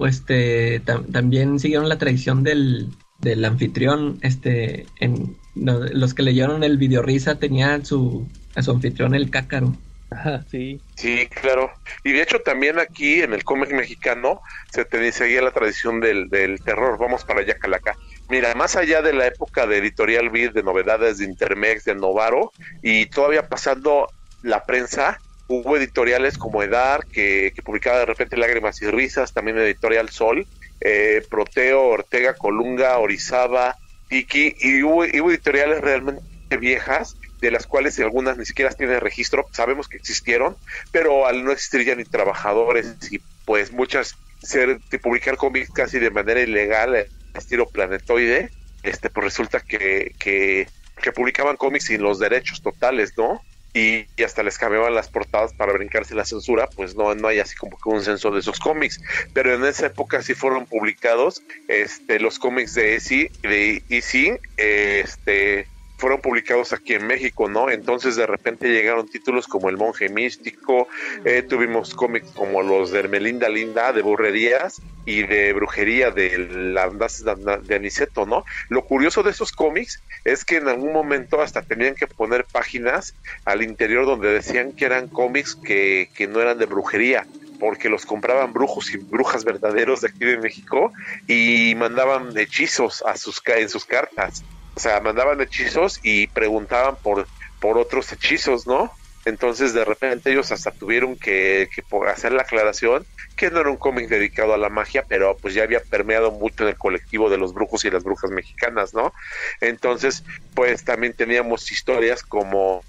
este 0.06 0.80
también 0.80 1.58
siguieron 1.58 1.88
la 1.88 1.98
tradición 1.98 2.42
del 2.42 2.88
del 3.20 3.44
anfitrión, 3.44 4.18
este, 4.22 4.86
en 4.98 5.36
los 5.54 6.14
que 6.14 6.22
leyeron 6.22 6.64
el 6.64 6.78
video 6.78 7.02
risa 7.02 7.38
tenían 7.38 7.84
su, 7.84 8.26
a 8.54 8.62
su 8.62 8.70
anfitrión 8.70 9.14
el 9.14 9.30
cácaro. 9.30 9.76
Ajá, 10.10 10.44
sí. 10.50 10.80
Sí, 10.96 11.28
claro. 11.28 11.70
Y 12.02 12.12
de 12.12 12.22
hecho 12.22 12.40
también 12.40 12.78
aquí 12.78 13.20
en 13.20 13.32
el 13.32 13.44
cómic 13.44 13.72
mexicano 13.72 14.40
se 14.72 14.84
te 14.84 15.12
seguía 15.12 15.42
la 15.42 15.52
tradición 15.52 16.00
del, 16.00 16.28
del 16.28 16.60
terror. 16.62 16.98
Vamos 16.98 17.24
para 17.24 17.40
allá, 17.40 17.54
Calaca. 17.54 17.94
Mira, 18.30 18.54
más 18.54 18.76
allá 18.76 19.02
de 19.02 19.12
la 19.12 19.26
época 19.26 19.66
de 19.66 19.78
Editorial 19.78 20.30
Vid, 20.30 20.52
de 20.52 20.62
novedades 20.62 21.18
de 21.18 21.24
Intermex, 21.24 21.84
de 21.84 21.96
Novaro, 21.96 22.52
y 22.80 23.06
todavía 23.06 23.48
pasando 23.48 24.08
la 24.42 24.64
prensa, 24.64 25.20
hubo 25.48 25.76
editoriales 25.76 26.38
como 26.38 26.62
Edar, 26.62 27.04
que, 27.06 27.52
que 27.52 27.62
publicaba 27.62 27.98
de 27.98 28.06
repente 28.06 28.36
Lágrimas 28.36 28.80
y 28.82 28.86
Risas, 28.86 29.32
también 29.32 29.58
Editorial 29.58 30.10
Sol, 30.10 30.46
eh, 30.80 31.26
Proteo, 31.28 31.82
Ortega, 31.82 32.34
Colunga, 32.34 32.98
Orizaba, 32.98 33.76
Tiki, 34.06 34.54
y 34.60 34.80
hubo, 34.84 35.02
editoriales 35.02 35.80
realmente 35.80 36.22
viejas, 36.56 37.16
de 37.40 37.50
las 37.50 37.66
cuales 37.66 37.98
algunas 37.98 38.38
ni 38.38 38.44
siquiera 38.44 38.70
tienen 38.70 39.00
registro, 39.00 39.48
sabemos 39.50 39.88
que 39.88 39.96
existieron, 39.96 40.56
pero 40.92 41.26
al 41.26 41.44
no 41.44 41.50
existir 41.50 41.84
ya 41.84 41.96
ni 41.96 42.04
trabajadores 42.04 42.96
y 43.10 43.18
pues 43.44 43.72
muchas 43.72 44.14
ser 44.40 44.78
de 44.88 44.98
publicar 45.00 45.36
cómics 45.36 45.70
casi 45.70 45.98
de 45.98 46.12
manera 46.12 46.40
ilegal, 46.40 47.08
estilo 47.34 47.66
planetoide, 47.68 48.50
este 48.82 49.10
pues 49.10 49.24
resulta 49.24 49.60
que, 49.60 50.14
que, 50.18 50.68
que 51.02 51.12
publicaban 51.12 51.56
cómics 51.56 51.86
sin 51.86 52.02
los 52.02 52.18
derechos 52.18 52.62
totales, 52.62 53.12
¿no? 53.16 53.40
y, 53.72 54.06
hasta 54.22 54.42
les 54.42 54.58
cambiaban 54.58 54.94
las 54.94 55.08
portadas 55.08 55.52
para 55.54 55.72
brincarse 55.72 56.14
la 56.14 56.24
censura, 56.24 56.68
pues 56.68 56.96
no, 56.96 57.14
no 57.14 57.28
hay 57.28 57.38
así 57.38 57.56
como 57.56 57.78
que 57.78 57.88
un 57.88 58.02
censo 58.02 58.30
de 58.30 58.40
esos 58.40 58.58
cómics. 58.58 59.00
Pero 59.32 59.54
en 59.54 59.64
esa 59.64 59.86
época 59.86 60.22
sí 60.22 60.34
fueron 60.34 60.66
publicados 60.66 61.42
este, 61.68 62.18
los 62.18 62.38
cómics 62.38 62.74
de 62.74 62.96
EC, 62.96 63.32
de 63.42 63.82
EC, 63.88 64.40
este, 64.56 65.68
fueron 66.00 66.20
publicados 66.22 66.72
aquí 66.72 66.94
en 66.94 67.06
México, 67.06 67.48
¿no? 67.48 67.70
Entonces 67.70 68.16
de 68.16 68.26
repente 68.26 68.68
llegaron 68.68 69.06
títulos 69.06 69.46
como 69.46 69.68
El 69.68 69.76
Monje 69.76 70.08
Místico, 70.08 70.88
eh, 71.26 71.42
tuvimos 71.42 71.94
cómics 71.94 72.30
como 72.34 72.62
los 72.62 72.90
de 72.90 73.00
Hermelinda 73.00 73.50
Linda, 73.50 73.92
de 73.92 74.00
Burrerías 74.00 74.80
y 75.04 75.22
de 75.24 75.52
Brujería 75.52 76.10
de 76.10 76.38
la 76.38 76.88
de 76.88 77.74
Aniceto, 77.74 78.24
¿no? 78.24 78.44
Lo 78.70 78.84
curioso 78.84 79.22
de 79.22 79.30
esos 79.30 79.52
cómics 79.52 80.02
es 80.24 80.44
que 80.44 80.56
en 80.56 80.68
algún 80.68 80.92
momento 80.92 81.42
hasta 81.42 81.60
tenían 81.62 81.94
que 81.94 82.06
poner 82.06 82.46
páginas 82.46 83.14
al 83.44 83.62
interior 83.62 84.06
donde 84.06 84.32
decían 84.32 84.72
que 84.72 84.86
eran 84.86 85.08
cómics 85.08 85.54
que, 85.54 86.08
que 86.14 86.26
no 86.26 86.40
eran 86.40 86.58
de 86.58 86.64
brujería 86.64 87.26
porque 87.58 87.90
los 87.90 88.06
compraban 88.06 88.54
brujos 88.54 88.90
y 88.94 88.96
brujas 88.96 89.44
verdaderos 89.44 90.00
de 90.00 90.08
aquí 90.08 90.24
de 90.24 90.38
México 90.38 90.94
y 91.28 91.74
mandaban 91.76 92.36
hechizos 92.38 93.04
a 93.06 93.18
sus 93.18 93.42
en 93.44 93.68
sus 93.68 93.84
cartas 93.84 94.42
o 94.80 94.82
sea, 94.82 94.98
mandaban 95.00 95.42
hechizos 95.42 96.00
y 96.02 96.26
preguntaban 96.28 96.96
por, 96.96 97.26
por 97.60 97.76
otros 97.76 98.10
hechizos, 98.12 98.66
¿no? 98.66 98.90
Entonces 99.26 99.74
de 99.74 99.84
repente 99.84 100.32
ellos 100.32 100.50
hasta 100.52 100.70
tuvieron 100.70 101.16
que, 101.16 101.68
que, 101.74 101.84
hacer 102.08 102.32
la 102.32 102.44
aclaración 102.44 103.04
que 103.36 103.50
no 103.50 103.60
era 103.60 103.68
un 103.68 103.76
cómic 103.76 104.08
dedicado 104.08 104.54
a 104.54 104.56
la 104.56 104.70
magia, 104.70 105.04
pero 105.06 105.36
pues 105.36 105.52
ya 105.52 105.64
había 105.64 105.80
permeado 105.80 106.30
mucho 106.30 106.62
en 106.62 106.70
el 106.70 106.78
colectivo 106.78 107.28
de 107.28 107.36
los 107.36 107.52
brujos 107.52 107.84
y 107.84 107.90
las 107.90 108.04
brujas 108.04 108.30
mexicanas, 108.30 108.94
¿no? 108.94 109.12
Entonces, 109.60 110.24
pues 110.54 110.82
también 110.82 111.12
teníamos 111.12 111.70
historias 111.70 112.22
como 112.22 112.82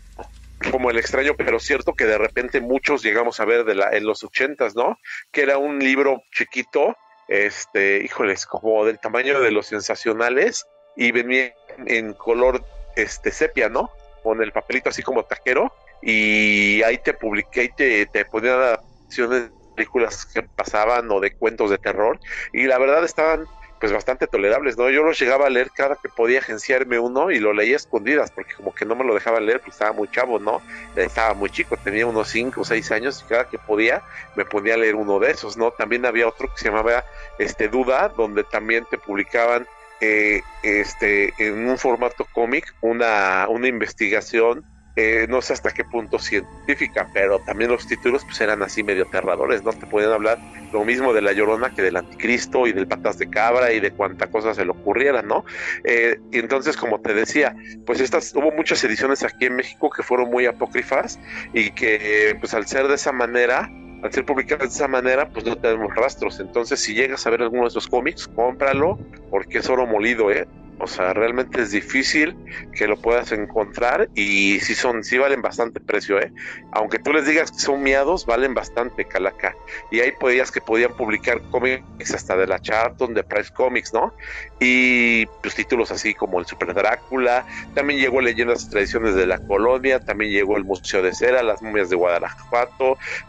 como 0.71 0.91
el 0.91 0.97
extraño 0.97 1.33
pero 1.35 1.59
cierto 1.59 1.93
que 1.93 2.05
de 2.05 2.17
repente 2.17 2.61
muchos 2.61 3.03
llegamos 3.03 3.41
a 3.41 3.45
ver 3.45 3.65
de 3.65 3.75
la, 3.75 3.89
en 3.89 4.05
los 4.05 4.23
ochentas, 4.23 4.77
¿no? 4.77 4.97
Que 5.33 5.41
era 5.41 5.57
un 5.57 5.79
libro 5.79 6.23
chiquito, 6.31 6.95
este, 7.27 8.01
híjoles, 8.01 8.45
como 8.45 8.85
del 8.85 8.97
tamaño 8.97 9.41
de 9.41 9.51
los 9.51 9.65
sensacionales, 9.65 10.65
y 10.95 11.11
venía 11.11 11.53
en 11.86 12.13
color 12.13 12.63
este 12.95 13.32
sepia, 13.32 13.69
¿no? 13.69 13.91
Con 14.24 14.41
el 14.41 14.51
papelito 14.51 14.89
así 14.89 15.01
como 15.01 15.24
taquero 15.24 15.74
y 16.01 16.82
ahí 16.84 16.97
te 16.97 17.13
publiqué 17.13 17.65
y 17.65 17.69
te, 17.69 18.05
te 18.07 18.26
ponían 18.26 18.55
adaptaciones 18.55 19.43
de 19.43 19.51
películas 19.76 20.26
que 20.26 20.43
pasaban 20.43 21.09
o 21.11 21.19
de 21.19 21.34
cuentos 21.36 21.69
de 21.69 21.78
terror 21.78 22.19
y 22.53 22.65
la 22.65 22.78
verdad 22.78 23.03
estaban 23.03 23.47
pues 23.82 23.91
bastante 23.91 24.28
tolerables, 24.28 24.78
¿no? 24.78 24.91
Yo 24.91 25.01
los 25.01 25.19
llegaba 25.19 25.47
a 25.47 25.49
leer 25.49 25.72
cada 25.72 25.95
que 25.95 26.07
podía 26.07 26.38
agenciarme 26.38 26.99
uno 26.99 27.32
y 27.32 27.39
lo 27.39 27.51
leía 27.51 27.78
escondidas 27.78 28.30
porque 28.30 28.53
como 28.53 28.76
que 28.76 28.86
no 28.86 28.95
me 28.95 29.03
lo 29.03 29.15
dejaba 29.15 29.39
leer 29.39 29.57
porque 29.57 29.72
estaba 29.72 29.91
muy 29.91 30.07
chavo, 30.07 30.38
¿no? 30.38 30.61
Estaba 30.95 31.34
muy 31.34 31.49
chico, 31.49 31.76
tenía 31.78 32.05
unos 32.05 32.30
5 32.30 32.61
o 32.61 32.63
6 32.63 32.91
años 32.91 33.24
y 33.26 33.28
cada 33.28 33.49
que 33.49 33.57
podía 33.57 34.03
me 34.36 34.45
ponía 34.45 34.76
a 34.76 34.78
leer 34.78 34.93
uno 34.93 35.17
de 35.17 35.32
esos, 35.32 35.57
¿no? 35.57 35.72
También 35.72 36.05
había 36.05 36.28
otro 36.28 36.47
que 36.53 36.59
se 36.59 36.65
llamaba 36.65 37.03
este 37.39 37.69
Duda, 37.69 38.09
donde 38.09 38.43
también 38.43 38.86
te 38.86 38.99
publicaban 38.99 39.67
eh, 40.02 40.41
este, 40.64 41.34
en 41.38 41.68
un 41.68 41.78
formato 41.78 42.26
cómic 42.34 42.66
una, 42.82 43.47
una 43.49 43.68
investigación 43.68 44.66
eh, 44.97 45.26
no 45.30 45.41
sé 45.41 45.54
hasta 45.54 45.72
qué 45.72 45.86
punto 45.86 46.20
científica, 46.20 47.10
pero 47.14 47.39
también 47.39 47.72
los 47.72 47.88
títulos 47.88 48.26
pues 48.26 48.41
eran 48.41 48.62
así 48.62 48.84
medio 48.84 49.04
aterradores, 49.04 49.64
¿no? 49.64 49.72
Te 49.72 49.88
podían 49.88 50.12
hablar 50.12 50.38
lo 50.74 50.84
mismo 50.84 51.14
de 51.14 51.22
la 51.22 51.32
Llorona 51.32 51.70
que 51.74 51.82
del 51.82 51.95
Anticristo 51.95 52.68
y 52.68 52.74
del 52.74 52.88
Patas 52.88 53.18
de 53.18 53.30
Cabra 53.30 53.72
y 53.72 53.80
de 53.80 53.91
cuánta 53.91 54.28
cosa 54.28 54.54
se 54.54 54.66
le 54.66 54.72
ocurriera, 54.72 55.22
¿no? 55.22 55.45
Eh, 55.86 56.18
y 56.32 56.39
entonces, 56.39 56.76
como 56.76 56.99
te 56.99 57.14
decía, 57.14 57.56
pues 57.86 58.02
estas, 58.02 58.36
hubo 58.36 58.52
muchas 58.52 58.84
ediciones 58.84 59.24
aquí 59.24 59.45
en 59.45 59.56
México 59.56 59.89
que 59.89 60.04
fueron 60.04 60.30
muy 60.30 60.45
apócrifas 60.45 61.20
y 61.54 61.72
que 61.72 62.36
pues 62.41 62.54
al 62.54 62.68
ser 62.68 62.89
de 62.89 62.95
esa 62.95 63.14
manera, 63.14 63.70
al 64.02 64.12
ser 64.12 64.26
publicadas 64.26 64.70
de 64.70 64.76
esa 64.76 64.88
manera, 64.88 65.30
pues 65.30 65.45
no 65.45 65.56
tenemos 65.56 65.93
rastros. 65.95 66.39
Entonces, 66.39 66.80
si 66.80 66.93
llegas 66.93 67.26
a 67.26 67.30
ver 67.30 67.41
alguno 67.41 67.64
de 67.64 67.70
esos 67.70 67.88
cómics, 67.88 68.28
cómpralo, 68.28 68.97
porque 69.30 69.60
es 69.60 69.70
oro 69.70 69.86
molido, 69.86 70.32
¿eh? 70.32 70.47
O 70.82 70.88
sea, 70.88 71.13
realmente 71.13 71.61
es 71.61 71.71
difícil 71.71 72.36
que 72.73 72.88
lo 72.88 72.97
puedas 72.97 73.32
encontrar 73.32 74.09
y 74.15 74.59
sí 74.61 74.73
son, 74.73 75.03
sí 75.03 75.17
valen 75.17 75.41
bastante 75.41 75.79
precio, 75.79 76.19
¿eh? 76.19 76.32
Aunque 76.71 76.97
tú 76.97 77.13
les 77.13 77.25
digas 77.25 77.51
que 77.51 77.59
son 77.59 77.84
miados, 77.84 78.25
valen 78.25 78.53
bastante 78.53 79.05
calaca. 79.05 79.55
Y 79.91 79.99
ahí 79.99 80.11
podías 80.19 80.51
que 80.51 80.61
podían 80.61 80.93
publicar 80.93 81.41
cómics 81.51 82.13
hasta 82.13 82.36
de 82.36 82.47
la 82.47 82.59
Charlton, 82.59 83.13
de 83.13 83.23
Price 83.23 83.51
Comics, 83.53 83.93
¿no? 83.93 84.13
Y 84.59 85.25
pues 85.41 85.55
títulos 85.55 85.91
así 85.91 86.13
como 86.13 86.39
el 86.39 86.45
Super 86.45 86.73
Drácula, 86.73 87.45
también 87.73 87.99
llegó 87.99 88.21
Leyendas 88.21 88.63
y 88.63 88.69
Tradiciones 88.69 89.15
de 89.15 89.27
la 89.27 89.38
Colonia, 89.38 89.99
también 89.99 90.32
llegó 90.32 90.57
el 90.57 90.63
Museo 90.63 91.01
de 91.01 91.13
Cera, 91.13 91.43
Las 91.43 91.61
Momias 91.61 91.89
de 91.89 91.95
Guadalajara, 91.95 92.41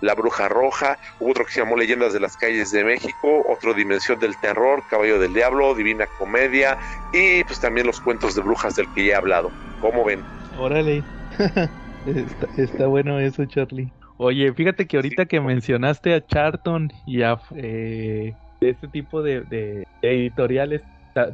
La 0.00 0.14
Bruja 0.14 0.48
Roja, 0.48 0.98
hubo 1.20 1.30
otro 1.30 1.44
que 1.44 1.52
se 1.52 1.60
llamó 1.60 1.76
Leyendas 1.76 2.12
de 2.12 2.20
las 2.20 2.36
Calles 2.36 2.70
de 2.70 2.84
México, 2.84 3.44
otro 3.48 3.74
Dimensión 3.74 4.18
del 4.18 4.36
Terror, 4.38 4.82
Caballo 4.88 5.18
del 5.18 5.34
Diablo, 5.34 5.74
Divina 5.74 6.06
Comedia 6.18 6.78
y 7.12 7.41
pues 7.44 7.60
también 7.60 7.86
los 7.86 8.00
cuentos 8.00 8.34
de 8.34 8.42
brujas 8.42 8.76
del 8.76 8.86
que 8.94 9.06
ya 9.06 9.12
he 9.12 9.14
hablado. 9.16 9.50
¿Cómo 9.80 10.04
ven? 10.04 10.24
Órale. 10.56 11.04
está, 12.56 12.86
bueno 12.86 13.18
eso, 13.18 13.44
Charlie. 13.46 13.92
Oye, 14.18 14.52
fíjate 14.52 14.86
que 14.86 14.96
ahorita 14.96 15.26
que 15.26 15.40
mencionaste 15.40 16.14
a 16.14 16.24
Charlton 16.24 16.92
y 17.06 17.22
a 17.22 17.40
eh, 17.56 18.34
este 18.60 18.88
tipo 18.88 19.22
de, 19.22 19.84
editoriales, 20.02 20.82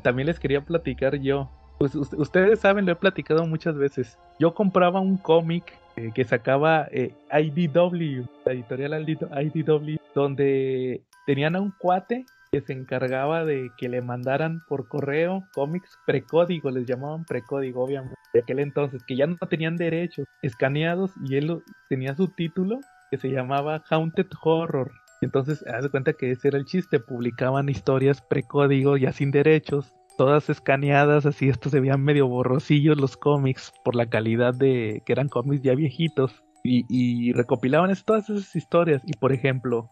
también 0.03 0.27
les 0.27 0.41
quería 0.41 0.61
platicar 0.63 1.17
yo. 1.17 1.51
Pues 1.79 1.95
ustedes 1.95 2.61
saben, 2.61 2.87
lo 2.87 2.93
he 2.93 2.97
platicado 2.97 3.47
muchas 3.47 3.77
veces. 3.77 4.19
Yo 4.39 4.55
compraba 4.55 5.01
un 5.01 5.17
cómic 5.17 5.79
eh, 5.97 6.11
que 6.15 6.25
sacaba 6.25 6.89
eh, 6.91 7.13
IDW, 7.33 8.25
la 8.45 8.53
editorial 8.53 9.09
IDW, 9.09 9.97
donde 10.15 11.03
tenían 11.27 11.55
a 11.55 11.61
un 11.61 11.73
cuate 11.79 12.25
que 12.51 12.61
se 12.61 12.73
encargaba 12.73 13.45
de 13.45 13.71
que 13.77 13.89
le 13.89 14.01
mandaran 14.03 14.63
por 14.69 14.89
correo 14.89 15.45
cómics 15.55 15.99
precódigo, 16.07 16.71
les 16.71 16.87
llamaban 16.87 17.25
precódigo, 17.25 17.85
obviamente, 17.85 18.17
de 18.33 18.41
aquel 18.41 18.59
entonces, 18.61 19.03
que 19.05 19.17
ya 19.17 19.27
no 19.27 19.37
tenían 19.37 19.77
derechos, 19.77 20.27
escaneados, 20.43 21.13
y 21.25 21.37
él 21.37 21.63
tenía 21.89 22.15
su 22.15 22.29
título 22.29 22.81
que 23.11 23.19
se 23.19 23.29
llamaba 23.29 23.83
Haunted 23.91 24.29
Horror. 24.43 24.93
Entonces, 25.21 25.65
haz 25.67 25.83
de 25.83 25.91
cuenta 25.91 26.13
que 26.13 26.31
ese 26.31 26.49
era 26.49 26.59
el 26.59 26.65
chiste, 26.65 27.01
publicaban 27.01 27.69
historias 27.69 28.23
precódigo 28.23 28.97
ya 28.97 29.13
sin 29.13 29.31
derechos, 29.31 29.95
todas 30.17 30.51
escaneadas, 30.51 31.27
así 31.27 31.49
estos 31.49 31.73
se 31.73 31.81
veían 31.81 32.03
medio 32.03 32.29
borrosillos 32.29 33.01
los 33.01 33.17
cómics 33.17 33.73
por 33.85 33.95
la 33.95 34.09
calidad 34.09 34.55
de 34.55 35.03
que 35.07 35.13
eran 35.13 35.29
cómics 35.29 35.63
ya 35.63 35.75
viejitos. 35.75 36.45
Y, 36.65 36.85
y 36.89 37.33
recopilaban 37.33 37.95
todas 38.05 38.29
esas 38.29 38.55
historias. 38.55 39.01
Y 39.07 39.13
por 39.15 39.33
ejemplo, 39.33 39.91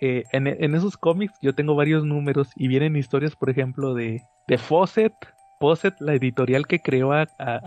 eh, 0.00 0.24
en, 0.32 0.74
esos 0.74 0.96
cómics 0.96 1.34
yo 1.40 1.54
tengo 1.54 1.74
varios 1.74 2.04
números 2.04 2.48
y 2.56 2.68
vienen 2.68 2.96
historias, 2.96 3.36
por 3.36 3.50
ejemplo, 3.50 3.94
de, 3.94 4.22
de 4.48 4.58
Fawcett, 4.58 5.12
Fawcett, 5.60 5.94
la 6.00 6.14
editorial 6.14 6.66
que 6.66 6.80
creó 6.80 7.12
a, 7.12 7.26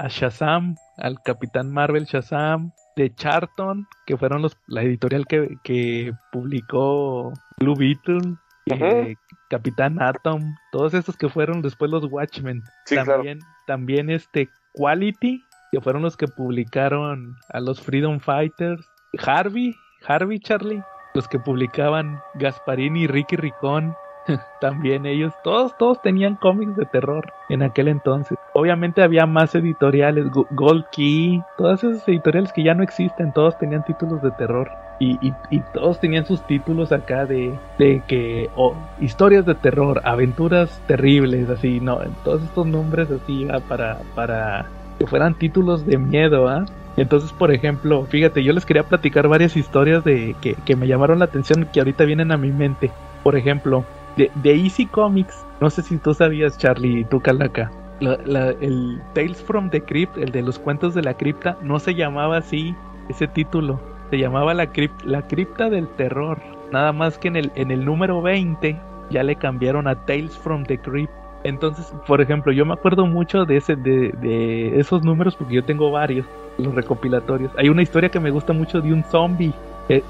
Shazam, 0.10 0.76
al 0.98 1.22
Capitán 1.24 1.72
Marvel 1.72 2.06
Shazam, 2.06 2.72
de 2.96 3.14
Charlton, 3.14 3.88
que 4.06 4.18
fueron 4.18 4.42
los, 4.42 4.58
la 4.68 4.84
editorial 4.84 5.26
que, 5.28 6.12
publicó 6.32 7.32
Blue 7.60 7.76
Beetle, 7.76 8.36
eh, 8.66 9.16
Capitán 9.50 10.02
Atom, 10.02 10.56
todos 10.72 10.94
estos 10.94 11.16
que 11.16 11.30
fueron 11.30 11.62
después 11.62 11.90
los 11.90 12.06
Watchmen. 12.12 12.62
también, 13.06 13.40
también 13.66 14.10
este 14.10 14.50
Quality, 14.74 15.42
que 15.72 15.82
fueron 15.82 16.02
los 16.02 16.18
que 16.18 16.28
publicaron 16.28 17.36
a 17.50 17.60
los 17.60 17.82
Freedom 17.82 18.20
Fighters. 18.20 18.86
Harvey, 19.26 19.74
Harvey 20.06 20.40
Charlie, 20.40 20.84
los 21.18 21.28
que 21.28 21.40
publicaban 21.40 22.22
Gasparín 22.36 22.96
y 22.96 23.08
Ricky 23.08 23.38
Ricón, 23.38 23.96
también 24.62 25.08
ellos, 25.08 25.34
todos, 25.44 25.76
todos 25.76 26.00
tenían 26.00 26.36
cómics 26.36 26.76
de 26.76 26.86
terror 26.86 27.34
en 27.50 27.64
aquel 27.64 27.88
entonces. 27.88 28.38
Obviamente 28.54 29.02
había 29.02 29.26
más 29.26 29.56
editoriales, 29.56 30.28
Gold 30.52 30.86
Key, 30.92 31.42
todas 31.58 31.84
esas 31.84 32.08
editoriales 32.08 32.54
que 32.54 32.64
ya 32.64 32.76
no 32.76 32.84
existen, 32.84 33.34
todos 33.34 33.58
tenían 33.58 33.84
títulos 33.84 34.22
de 34.22 34.30
terror. 34.32 34.70
Y, 35.00 35.32
todos 35.74 36.00
tenían 36.00 36.26
sus 36.26 36.46
títulos 36.48 36.92
acá 36.92 37.26
de, 37.26 37.58
de 37.78 38.02
que 38.08 38.50
historias 39.00 39.46
de 39.46 39.56
terror, 39.56 40.02
aventuras 40.04 40.82
terribles, 40.88 41.50
así, 41.50 41.80
no, 41.80 42.00
todos 42.24 42.44
estos 42.44 42.66
nombres 42.66 43.10
así 43.12 43.48
para, 43.68 44.00
para 44.16 44.66
que 44.98 45.08
fueran 45.08 45.36
títulos 45.36 45.86
de 45.86 45.98
miedo, 45.98 46.48
¿ah? 46.48 46.66
Entonces, 46.98 47.32
por 47.32 47.52
ejemplo, 47.52 48.06
fíjate, 48.06 48.44
yo 48.44 48.54
les 48.54 48.66
quería 48.66 48.84
platicar 48.84 49.28
varias 49.28 49.56
historias 49.56 50.04
de 50.04 50.36
que, 50.42 50.76
me 50.76 50.88
llamaron 50.88 51.20
la 51.20 51.26
atención 51.26 51.68
que 51.72 51.80
ahorita 51.80 52.06
vienen 52.06 52.32
a 52.32 52.38
mi 52.38 52.52
mente. 52.52 52.92
Por 53.24 53.36
ejemplo, 53.36 53.86
de, 54.16 54.32
Easy 54.44 54.88
Comics, 54.88 55.46
no 55.62 55.70
sé 55.70 55.84
si 55.84 55.98
tú 55.98 56.16
sabías, 56.16 56.58
Charlie, 56.58 57.02
y 57.02 57.04
tú, 57.06 57.20
Calaca. 57.20 57.72
el 58.02 59.00
Tales 59.14 59.42
from 59.44 59.70
the 59.70 59.82
Crypt, 59.82 60.18
el 60.18 60.32
de 60.32 60.42
los 60.42 60.58
cuentos 60.58 60.96
de 60.96 61.04
la 61.04 61.14
cripta, 61.14 61.58
no 61.62 61.78
se 61.78 61.94
llamaba 61.94 62.38
así 62.38 62.76
ese 63.10 63.28
título. 63.28 63.80
Se 64.10 64.18
llamaba 64.18 64.56
la, 64.56 64.70
la 65.06 65.22
cripta 65.28 65.70
del 65.70 65.88
terror. 65.90 66.40
Nada 66.72 66.94
más 66.94 67.20
que 67.20 67.28
en 67.28 67.36
el, 67.36 67.52
en 67.56 67.70
el 67.70 67.86
número 67.86 68.24
20 68.24 68.80
ya 69.12 69.24
le 69.24 69.36
cambiaron 69.36 69.88
a 69.88 70.04
Tales 70.06 70.36
from 70.36 70.64
the 70.66 70.80
Crypt. 70.80 71.14
Entonces, 71.44 71.94
por 72.06 72.22
ejemplo, 72.22 72.52
yo 72.52 72.66
me 72.66 72.74
acuerdo 72.74 73.06
mucho 73.06 73.46
de, 73.46 73.58
ese, 73.58 73.76
de, 73.76 74.12
de 74.22 74.80
esos 74.80 75.04
números 75.04 75.36
porque 75.36 75.56
yo 75.56 75.64
tengo 75.64 75.92
varios 75.92 76.26
los 76.58 76.74
recopilatorios. 76.74 77.52
Hay 77.58 77.70
una 77.70 77.82
historia 77.82 78.10
que 78.10 78.20
me 78.20 78.32
gusta 78.32 78.54
mucho 78.54 78.82
de 78.82 78.94
un 78.94 79.04
zombie. 79.04 79.54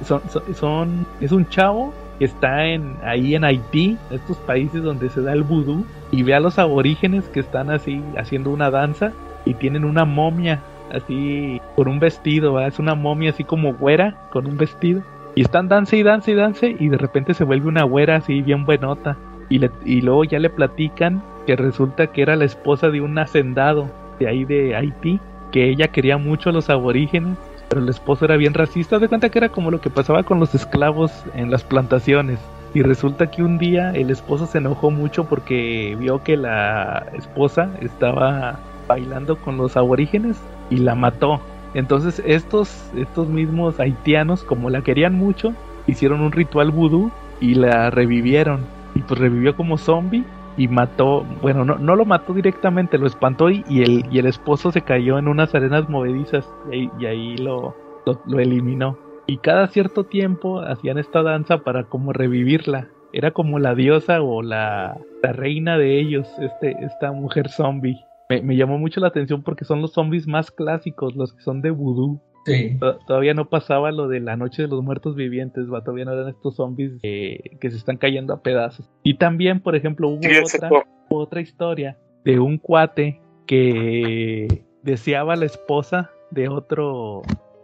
Son, 0.03 0.21
son, 0.53 1.05
es 1.21 1.31
un 1.31 1.47
chavo 1.49 1.93
que 2.17 2.25
está 2.25 2.65
en, 2.65 2.97
ahí 3.03 3.35
en 3.35 3.43
Haití, 3.43 3.97
estos 4.09 4.37
países 4.37 4.81
donde 4.81 5.09
se 5.09 5.21
da 5.21 5.33
el 5.33 5.43
vudú, 5.43 5.85
y 6.11 6.23
ve 6.23 6.33
a 6.33 6.39
los 6.39 6.57
aborígenes 6.57 7.25
que 7.25 7.39
están 7.39 7.69
así 7.69 8.01
haciendo 8.17 8.49
una 8.49 8.71
danza 8.71 9.11
y 9.45 9.53
tienen 9.53 9.85
una 9.85 10.03
momia 10.03 10.61
así 10.91 11.61
con 11.75 11.87
un 11.87 11.99
vestido, 11.99 12.59
es 12.59 12.79
una 12.79 12.95
momia 12.95 13.29
así 13.29 13.43
como 13.43 13.73
güera 13.73 14.15
con 14.31 14.47
un 14.47 14.57
vestido. 14.57 15.03
Y 15.35 15.41
están 15.41 15.67
danza 15.67 15.95
y 15.95 16.01
danza 16.01 16.31
y 16.31 16.33
danza 16.33 16.65
y 16.65 16.89
de 16.89 16.97
repente 16.97 17.35
se 17.35 17.43
vuelve 17.43 17.67
una 17.67 17.83
güera 17.83 18.15
así 18.15 18.41
bien 18.41 18.65
buenota. 18.65 19.15
Y, 19.49 19.59
le, 19.59 19.71
y 19.85 20.01
luego 20.01 20.23
ya 20.23 20.39
le 20.39 20.49
platican 20.49 21.21
que 21.45 21.55
resulta 21.55 22.07
que 22.07 22.21
era 22.21 22.35
la 22.35 22.45
esposa 22.45 22.89
de 22.89 23.01
un 23.01 23.17
hacendado 23.17 23.89
de 24.19 24.27
ahí 24.27 24.45
de 24.45 24.75
Haití 24.75 25.19
que 25.51 25.69
ella 25.69 25.87
quería 25.87 26.17
mucho 26.17 26.49
a 26.49 26.53
los 26.53 26.69
aborígenes, 26.69 27.37
pero 27.69 27.81
el 27.81 27.89
esposo 27.89 28.25
era 28.25 28.37
bien 28.37 28.53
racista. 28.53 28.99
De 28.99 29.07
cuenta 29.07 29.29
que 29.29 29.39
era 29.39 29.49
como 29.49 29.71
lo 29.71 29.81
que 29.81 29.89
pasaba 29.89 30.23
con 30.23 30.39
los 30.39 30.53
esclavos 30.55 31.11
en 31.35 31.51
las 31.51 31.63
plantaciones. 31.63 32.39
Y 32.73 32.81
resulta 32.81 33.31
que 33.31 33.43
un 33.43 33.57
día 33.57 33.91
el 33.91 34.09
esposo 34.09 34.45
se 34.45 34.57
enojó 34.57 34.91
mucho 34.91 35.25
porque 35.25 35.95
vio 35.99 36.23
que 36.23 36.37
la 36.37 37.07
esposa 37.17 37.69
estaba 37.81 38.59
bailando 38.87 39.37
con 39.37 39.57
los 39.57 39.77
aborígenes 39.77 40.37
y 40.69 40.77
la 40.77 40.95
mató. 40.95 41.41
Entonces 41.73 42.21
estos, 42.25 42.91
estos 42.95 43.29
mismos 43.29 43.79
haitianos, 43.79 44.43
como 44.43 44.69
la 44.69 44.81
querían 44.81 45.15
mucho, 45.15 45.53
hicieron 45.87 46.21
un 46.21 46.31
ritual 46.31 46.71
vudú 46.71 47.11
y 47.39 47.55
la 47.55 47.89
revivieron. 47.89 48.65
Y 48.97 49.01
pues 49.01 49.19
revivió 49.19 49.55
como 49.55 49.77
zombie 49.77 50.23
y 50.57 50.67
mató, 50.67 51.23
bueno, 51.43 51.63
no, 51.63 51.77
no 51.77 51.95
lo 51.95 52.03
mató 52.03 52.33
directamente, 52.33 52.97
lo 52.97 53.05
espantó 53.05 53.51
y, 53.51 53.63
el, 53.69 54.05
y 54.11 54.17
el 54.17 54.25
esposo 54.25 54.71
se 54.71 54.81
cayó 54.81 55.19
en 55.19 55.27
unas 55.27 55.53
arenas 55.53 55.87
movedizas 55.87 56.51
y, 56.71 56.89
ahí 57.05 57.37
lo, 57.37 57.75
lo, 58.25 58.39
eliminó. 58.39 58.97
Y 59.27 59.37
cada 59.37 59.67
cierto 59.67 60.05
tiempo 60.05 60.61
hacían 60.61 60.97
esta 60.97 61.21
danza 61.21 61.59
para 61.59 61.83
como 61.83 62.11
revivirla. 62.11 62.87
Era 63.13 63.29
como 63.31 63.59
la 63.59 63.75
diosa 63.75 64.23
o 64.23 64.41
la, 64.41 64.97
la 65.21 65.31
reina 65.31 65.77
de 65.77 65.99
ellos, 65.99 66.27
este, 66.39 66.75
esta 66.83 67.11
mujer 67.11 67.49
zombie. 67.49 68.03
Me, 68.29 68.41
me, 68.41 68.55
llamó 68.55 68.79
mucho 68.79 68.99
la 68.99 69.09
atención 69.09 69.43
porque 69.43 69.63
son 69.63 69.79
los 69.79 69.93
zombies 69.93 70.27
más 70.27 70.49
clásicos, 70.49 71.15
los 71.15 71.33
que 71.33 71.41
son 71.43 71.61
de 71.61 71.69
vudú. 71.69 72.19
Todavía 73.07 73.33
no 73.33 73.49
pasaba 73.49 73.91
lo 73.91 74.07
de 74.07 74.19
la 74.19 74.35
noche 74.35 74.63
de 74.63 74.67
los 74.67 74.83
muertos 74.83 75.15
vivientes, 75.15 75.71
¿va? 75.71 75.83
todavía 75.83 76.05
no 76.05 76.13
eran 76.13 76.29
estos 76.29 76.55
zombies 76.55 76.93
que 77.01 77.57
se 77.61 77.77
están 77.77 77.97
cayendo 77.97 78.33
a 78.33 78.41
pedazos. 78.41 78.89
Y 79.03 79.15
también, 79.15 79.59
por 79.59 79.75
ejemplo, 79.75 80.09
hubo 80.09 80.19
otra, 80.19 80.69
otra 81.09 81.41
historia 81.41 81.97
de 82.23 82.39
un 82.39 82.57
cuate 82.57 83.21
que 83.45 84.63
deseaba 84.83 85.33
a 85.33 85.37
la 85.37 85.45
esposa 85.45 86.11
de 86.31 86.49
otro, 86.49 87.21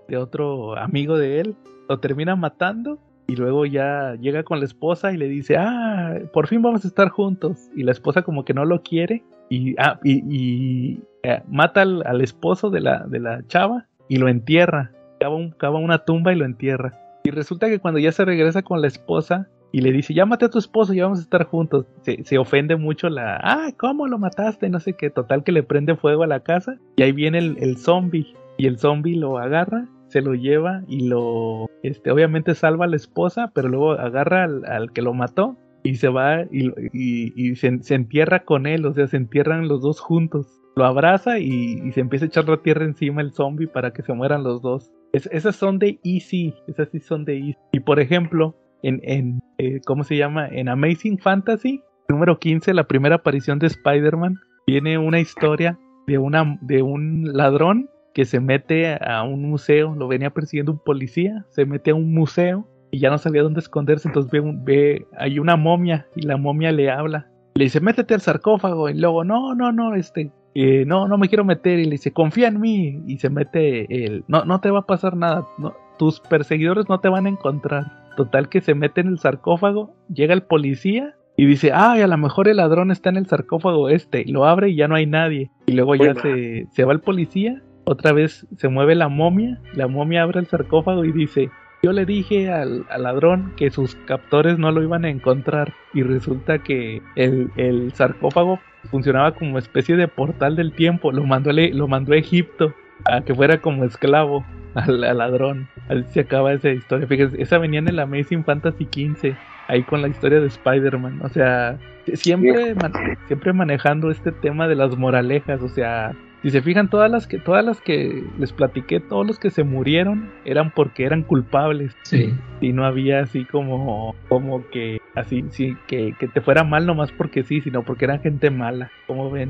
de 0.07 0.17
otro 0.17 0.77
amigo 0.77 1.17
de 1.17 1.41
él, 1.41 1.55
lo 1.89 1.99
termina 1.99 2.35
matando 2.35 2.99
y 3.27 3.35
luego 3.35 3.65
ya 3.65 4.15
llega 4.19 4.43
con 4.43 4.59
la 4.59 4.65
esposa 4.65 5.11
y 5.11 5.17
le 5.17 5.27
dice, 5.27 5.57
ah, 5.57 6.19
por 6.33 6.47
fin 6.47 6.61
vamos 6.61 6.85
a 6.85 6.87
estar 6.87 7.09
juntos. 7.09 7.69
Y 7.75 7.83
la 7.83 7.91
esposa 7.91 8.21
como 8.21 8.45
que 8.45 8.53
no 8.53 8.65
lo 8.65 8.81
quiere 8.83 9.23
y, 9.49 9.75
ah, 9.79 9.99
y, 10.03 10.99
eh, 11.23 11.41
mata 11.47 11.81
al, 11.81 12.03
al, 12.05 12.21
esposo 12.21 12.69
de 12.69 12.81
la, 12.81 13.05
de 13.07 13.19
la 13.19 13.45
chava 13.47 13.87
y 14.07 14.17
lo 14.17 14.27
entierra. 14.27 14.91
Cava, 15.19 15.37
cava 15.57 15.79
una 15.79 15.99
tumba 15.99 16.33
y 16.33 16.35
lo 16.35 16.45
entierra. 16.45 16.99
Y 17.23 17.31
resulta 17.31 17.69
que 17.69 17.79
cuando 17.79 17.99
ya 17.99 18.11
se 18.11 18.25
regresa 18.25 18.61
con 18.61 18.81
la 18.81 18.87
esposa 18.87 19.47
y 19.71 19.81
le 19.81 19.91
dice, 19.91 20.13
maté 20.25 20.45
a 20.45 20.49
tu 20.49 20.59
esposo, 20.59 20.93
ya 20.93 21.03
vamos 21.03 21.19
a 21.19 21.23
estar 21.23 21.45
juntos, 21.45 21.85
se, 22.01 22.23
se 22.23 22.37
ofende 22.37 22.75
mucho 22.75 23.09
la, 23.09 23.39
ah, 23.41 23.69
¿cómo 23.77 24.07
lo 24.07 24.19
mataste? 24.19 24.69
No 24.69 24.79
sé 24.79 24.93
qué, 24.93 25.09
total 25.09 25.43
que 25.43 25.51
le 25.51 25.63
prende 25.63 25.95
fuego 25.95 26.23
a 26.23 26.27
la 26.27 26.41
casa 26.41 26.77
y 26.95 27.03
ahí 27.03 27.11
viene 27.11 27.39
el, 27.39 27.57
el 27.59 27.77
zombie 27.77 28.35
y 28.57 28.67
el 28.67 28.77
zombie 28.77 29.15
lo 29.15 29.39
agarra 29.39 29.87
se 30.13 30.21
lo 30.21 30.35
lleva 30.35 30.83
y 30.87 31.07
lo, 31.07 31.71
este, 31.81 32.11
obviamente 32.11 32.53
salva 32.53 32.85
a 32.85 32.87
la 32.87 32.95
esposa, 32.95 33.51
pero 33.55 33.67
luego 33.67 33.93
agarra 33.93 34.43
al, 34.43 34.63
al 34.65 34.93
que 34.93 35.01
lo 35.01 35.15
mató 35.15 35.57
y 35.81 35.95
se 35.95 36.07
va 36.07 36.43
y, 36.51 36.67
y, 36.93 37.33
y 37.35 37.55
se, 37.55 37.81
se, 37.81 37.95
entierra 37.95 38.45
con 38.45 38.67
él, 38.67 38.85
o 38.85 38.93
sea, 38.93 39.07
se 39.07 39.17
entierran 39.17 39.67
los 39.67 39.81
dos 39.81 39.99
juntos. 39.99 40.61
Lo 40.75 40.85
abraza 40.85 41.39
y, 41.39 41.91
se 41.91 42.01
empieza 42.01 42.25
a 42.25 42.27
echar 42.27 42.47
la 42.49 42.61
tierra 42.61 42.85
encima 42.85 43.21
el 43.21 43.31
zombie 43.31 43.67
para 43.67 43.93
que 43.93 44.01
se 44.01 44.13
mueran 44.13 44.43
los 44.43 44.61
dos. 44.61 44.91
Es, 45.11 45.29
esas 45.31 45.55
son 45.55 45.77
de 45.77 45.99
Easy, 46.03 46.55
esas 46.67 46.89
sí 46.89 46.99
son 46.99 47.25
de 47.25 47.37
Easy. 47.37 47.57
Y 47.71 47.79
por 47.81 47.99
ejemplo, 47.99 48.55
en, 48.81 48.99
en 49.03 49.39
eh, 49.59 49.79
¿cómo 49.85 50.03
se 50.03 50.17
llama? 50.17 50.47
En 50.47 50.69
Amazing 50.69 51.19
Fantasy, 51.19 51.81
número 52.09 52.39
15, 52.39 52.73
la 52.73 52.85
primera 52.85 53.17
aparición 53.17 53.59
de 53.59 53.67
Spider-Man, 53.67 54.39
viene 54.65 54.97
una 54.97 55.19
historia 55.19 55.77
de, 56.07 56.17
una, 56.17 56.57
de 56.61 56.81
un 56.81 57.31
ladrón 57.33 57.89
que 58.13 58.25
se 58.25 58.39
mete 58.39 58.95
a 58.95 59.23
un 59.23 59.49
museo, 59.49 59.95
lo 59.95 60.07
venía 60.07 60.29
persiguiendo 60.29 60.71
un 60.71 60.79
policía, 60.79 61.45
se 61.49 61.65
mete 61.65 61.91
a 61.91 61.95
un 61.95 62.13
museo 62.13 62.67
y 62.91 62.99
ya 62.99 63.09
no 63.09 63.17
sabía 63.17 63.41
dónde 63.41 63.59
esconderse, 63.59 64.07
entonces 64.07 64.31
ve, 64.31 64.39
un, 64.39 64.63
ve 64.63 65.07
hay 65.17 65.39
una 65.39 65.55
momia 65.55 66.07
y 66.15 66.27
la 66.27 66.37
momia 66.37 66.71
le 66.71 66.91
habla. 66.91 67.27
Le 67.55 67.65
dice, 67.65 67.81
métete 67.81 68.13
al 68.13 68.21
sarcófago 68.21 68.89
y 68.89 68.99
luego, 68.99 69.23
no, 69.23 69.55
no, 69.55 69.71
no, 69.71 69.95
este, 69.95 70.31
eh, 70.55 70.85
no, 70.85 71.07
no 71.07 71.17
me 71.17 71.29
quiero 71.29 71.43
meter 71.43 71.79
y 71.79 71.85
le 71.85 71.91
dice, 71.91 72.11
confía 72.11 72.47
en 72.47 72.59
mí 72.59 73.01
y 73.07 73.17
se 73.17 73.29
mete 73.29 74.05
el, 74.05 74.23
no, 74.27 74.45
no 74.45 74.59
te 74.59 74.71
va 74.71 74.79
a 74.79 74.85
pasar 74.85 75.15
nada, 75.15 75.47
no, 75.57 75.73
tus 75.97 76.19
perseguidores 76.19 76.89
no 76.89 76.99
te 76.99 77.09
van 77.09 77.25
a 77.25 77.29
encontrar. 77.29 78.03
Total 78.15 78.49
que 78.49 78.61
se 78.61 78.75
mete 78.75 79.01
en 79.01 79.07
el 79.07 79.19
sarcófago, 79.19 79.95
llega 80.13 80.33
el 80.33 80.43
policía 80.43 81.15
y 81.35 81.45
dice, 81.45 81.71
ay, 81.73 82.01
a 82.01 82.07
lo 82.07 82.17
mejor 82.17 82.47
el 82.47 82.57
ladrón 82.57 82.91
está 82.91 83.09
en 83.09 83.17
el 83.17 83.25
sarcófago 83.25 83.89
este, 83.89 84.21
y 84.21 84.31
lo 84.31 84.45
abre 84.45 84.69
y 84.69 84.75
ya 84.75 84.87
no 84.87 84.95
hay 84.95 85.07
nadie. 85.07 85.49
Y 85.65 85.71
luego 85.71 85.95
ya 85.95 86.13
se, 86.13 86.67
se 86.71 86.85
va 86.85 86.93
el 86.93 86.99
policía 86.99 87.61
otra 87.85 88.13
vez 88.13 88.47
se 88.57 88.69
mueve 88.69 88.95
la 88.95 89.09
momia, 89.09 89.59
la 89.73 89.87
momia 89.87 90.23
abre 90.23 90.39
el 90.39 90.47
sarcófago 90.47 91.03
y 91.03 91.11
dice, 91.11 91.49
yo 91.81 91.91
le 91.91 92.05
dije 92.05 92.49
al, 92.49 92.85
al, 92.89 93.03
ladrón 93.03 93.53
que 93.57 93.71
sus 93.71 93.95
captores 93.95 94.57
no 94.57 94.71
lo 94.71 94.81
iban 94.81 95.03
a 95.03 95.09
encontrar 95.09 95.73
y 95.93 96.01
resulta 96.03 96.59
que 96.59 97.01
el, 97.15 97.51
el 97.57 97.91
sarcófago 97.93 98.59
funcionaba 98.89 99.33
como 99.33 99.57
especie 99.57 99.95
de 99.95 100.07
portal 100.07 100.55
del 100.55 100.73
tiempo, 100.73 101.11
lo 101.11 101.23
mandó, 101.25 101.51
lo 101.51 101.87
mandó 101.87 102.13
a 102.13 102.17
Egipto 102.17 102.73
a 103.05 103.21
que 103.21 103.33
fuera 103.35 103.59
como 103.59 103.83
esclavo 103.83 104.45
al, 104.75 105.03
al 105.03 105.17
ladrón. 105.17 105.67
Así 105.89 106.03
se 106.13 106.19
acaba 106.21 106.53
esa 106.53 106.69
historia. 106.69 107.07
Fíjense, 107.07 107.41
esa 107.41 107.57
venía 107.57 107.79
en 107.79 107.87
el 107.87 107.99
Amazing 107.99 108.43
Fantasy 108.43 108.85
XV, 108.85 109.35
ahí 109.67 109.83
con 109.83 110.01
la 110.01 110.07
historia 110.07 110.39
de 110.39 110.47
Spider-Man. 110.47 111.21
O 111.23 111.29
sea, 111.29 111.77
siempre, 112.13 112.75
man, 112.75 112.93
siempre 113.27 113.53
manejando 113.53 114.11
este 114.11 114.31
tema 114.31 114.67
de 114.67 114.75
las 114.75 114.97
moralejas, 114.97 115.61
o 115.61 115.69
sea, 115.69 116.13
si 116.43 116.51
se 116.51 116.61
fijan, 116.61 116.89
todas 116.89 117.09
las 117.09 117.25
que, 117.25 117.39
todas 117.39 117.63
las 117.63 117.79
que 117.79 118.21
les 118.37 118.51
platiqué, 118.51 118.99
todos 118.99 119.25
los 119.25 119.39
que 119.39 119.49
se 119.49 119.63
murieron 119.63 120.29
eran 120.43 120.71
porque 120.71 121.05
eran 121.05 121.23
culpables. 121.23 121.95
Sí. 122.03 122.33
Y 122.59 122.73
no 122.73 122.85
había 122.85 123.21
así 123.21 123.45
como, 123.45 124.13
como 124.27 124.69
que, 124.69 124.99
así, 125.15 125.45
sí, 125.51 125.77
que, 125.87 126.13
que 126.19 126.27
te 126.27 126.41
fuera 126.41 126.65
mal 126.65 126.85
nomás 126.85 127.13
porque 127.13 127.43
sí, 127.43 127.61
sino 127.61 127.83
porque 127.83 128.03
eran 128.03 128.21
gente 128.21 128.49
mala. 128.49 128.91
como 129.07 129.31
ven? 129.31 129.47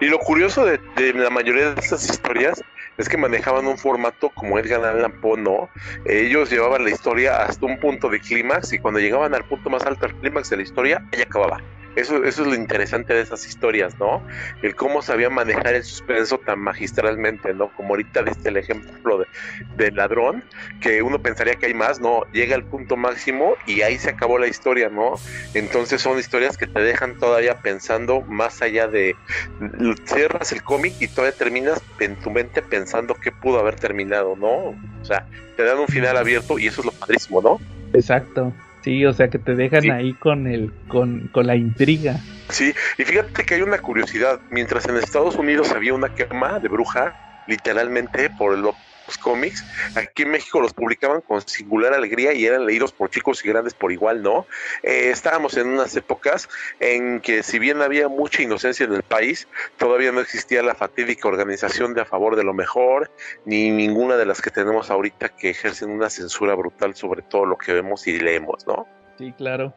Y, 0.00 0.04
y 0.04 0.08
lo 0.10 0.18
curioso 0.18 0.66
de, 0.66 0.78
de, 0.96 1.14
la 1.14 1.30
mayoría 1.30 1.70
de 1.70 1.80
estas 1.80 2.04
historias 2.10 2.62
es 2.98 3.08
que 3.08 3.16
manejaban 3.16 3.66
un 3.66 3.78
formato 3.78 4.28
como 4.34 4.58
Edgar 4.58 4.84
Allan 4.84 5.18
Poe, 5.22 5.40
¿no? 5.40 5.70
Ellos 6.04 6.50
llevaban 6.50 6.84
la 6.84 6.90
historia 6.90 7.42
hasta 7.42 7.64
un 7.64 7.80
punto 7.80 8.10
de 8.10 8.20
clímax 8.20 8.74
y 8.74 8.78
cuando 8.78 9.00
llegaban 9.00 9.34
al 9.34 9.44
punto 9.44 9.70
más 9.70 9.86
alto 9.86 10.06
del 10.06 10.16
clímax 10.16 10.50
de 10.50 10.56
la 10.58 10.62
historia, 10.62 11.02
ella 11.12 11.24
acababa. 11.24 11.62
Eso, 11.96 12.24
eso 12.24 12.42
es 12.42 12.48
lo 12.48 12.54
interesante 12.54 13.14
de 13.14 13.22
esas 13.22 13.46
historias, 13.46 13.98
¿no? 13.98 14.22
El 14.62 14.74
cómo 14.74 15.02
sabía 15.02 15.30
manejar 15.30 15.74
el 15.74 15.82
suspenso 15.82 16.38
tan 16.38 16.60
magistralmente, 16.60 17.54
¿no? 17.54 17.68
Como 17.72 17.90
ahorita 17.90 18.22
viste 18.22 18.50
el 18.50 18.58
ejemplo 18.58 19.18
de, 19.18 19.26
del 19.76 19.96
ladrón, 19.96 20.44
que 20.80 21.02
uno 21.02 21.20
pensaría 21.20 21.54
que 21.56 21.66
hay 21.66 21.74
más, 21.74 22.00
¿no? 22.00 22.22
Llega 22.32 22.54
al 22.54 22.64
punto 22.64 22.96
máximo 22.96 23.54
y 23.66 23.82
ahí 23.82 23.98
se 23.98 24.10
acabó 24.10 24.38
la 24.38 24.46
historia, 24.46 24.88
¿no? 24.88 25.14
Entonces 25.54 26.02
son 26.02 26.18
historias 26.18 26.56
que 26.56 26.66
te 26.66 26.80
dejan 26.80 27.18
todavía 27.18 27.60
pensando 27.60 28.20
más 28.22 28.62
allá 28.62 28.88
de... 28.88 29.16
Cierras 30.04 30.52
el 30.52 30.62
cómic 30.62 30.94
y 31.00 31.08
todavía 31.08 31.36
terminas 31.36 31.82
en 32.00 32.16
tu 32.16 32.30
mente 32.30 32.62
pensando 32.62 33.14
qué 33.14 33.32
pudo 33.32 33.58
haber 33.58 33.76
terminado, 33.76 34.36
¿no? 34.36 34.74
O 35.00 35.04
sea, 35.04 35.26
te 35.56 35.64
dan 35.64 35.78
un 35.78 35.88
final 35.88 36.16
abierto 36.16 36.58
y 36.58 36.66
eso 36.66 36.82
es 36.82 36.86
lo 36.86 36.92
padrísimo, 36.92 37.40
¿no? 37.40 37.58
Exacto. 37.92 38.52
Sí, 38.86 39.04
o 39.04 39.12
sea 39.12 39.26
que 39.26 39.40
te 39.40 39.56
dejan 39.56 39.82
sí. 39.82 39.90
ahí 39.90 40.14
con 40.14 40.46
el 40.46 40.72
con, 40.86 41.26
con, 41.32 41.44
la 41.44 41.56
intriga. 41.56 42.20
Sí, 42.50 42.72
y 42.96 43.02
fíjate 43.02 43.44
que 43.44 43.56
hay 43.56 43.62
una 43.62 43.78
curiosidad. 43.78 44.38
Mientras 44.52 44.86
en 44.88 44.96
Estados 44.96 45.34
Unidos 45.34 45.72
había 45.72 45.92
una 45.92 46.14
quema 46.14 46.60
de 46.60 46.68
bruja, 46.68 47.12
literalmente 47.48 48.30
por 48.30 48.56
los 49.06 49.18
cómics, 49.18 49.64
aquí 49.94 50.22
en 50.22 50.30
México 50.30 50.60
los 50.60 50.72
publicaban 50.72 51.20
con 51.20 51.40
singular 51.46 51.94
alegría 51.94 52.32
y 52.32 52.46
eran 52.46 52.66
leídos 52.66 52.92
por 52.92 53.10
chicos 53.10 53.44
y 53.44 53.48
grandes 53.48 53.74
por 53.74 53.92
igual, 53.92 54.22
¿no? 54.22 54.46
Eh, 54.82 55.10
estábamos 55.10 55.56
en 55.56 55.68
unas 55.68 55.94
épocas 55.96 56.48
en 56.80 57.20
que 57.20 57.42
si 57.42 57.58
bien 57.58 57.82
había 57.82 58.08
mucha 58.08 58.42
inocencia 58.42 58.84
en 58.84 58.94
el 58.94 59.02
país, 59.02 59.48
todavía 59.78 60.12
no 60.12 60.20
existía 60.20 60.62
la 60.62 60.74
fatídica 60.74 61.28
organización 61.28 61.94
de 61.94 62.02
a 62.02 62.04
favor 62.04 62.36
de 62.36 62.44
lo 62.44 62.54
mejor, 62.54 63.10
ni 63.44 63.70
ninguna 63.70 64.16
de 64.16 64.26
las 64.26 64.42
que 64.42 64.50
tenemos 64.50 64.90
ahorita 64.90 65.30
que 65.30 65.50
ejercen 65.50 65.90
una 65.90 66.10
censura 66.10 66.54
brutal 66.54 66.94
sobre 66.94 67.22
todo 67.22 67.46
lo 67.46 67.56
que 67.56 67.72
vemos 67.72 68.06
y 68.06 68.18
leemos, 68.18 68.66
¿no? 68.66 68.86
Sí, 69.18 69.32
claro. 69.36 69.74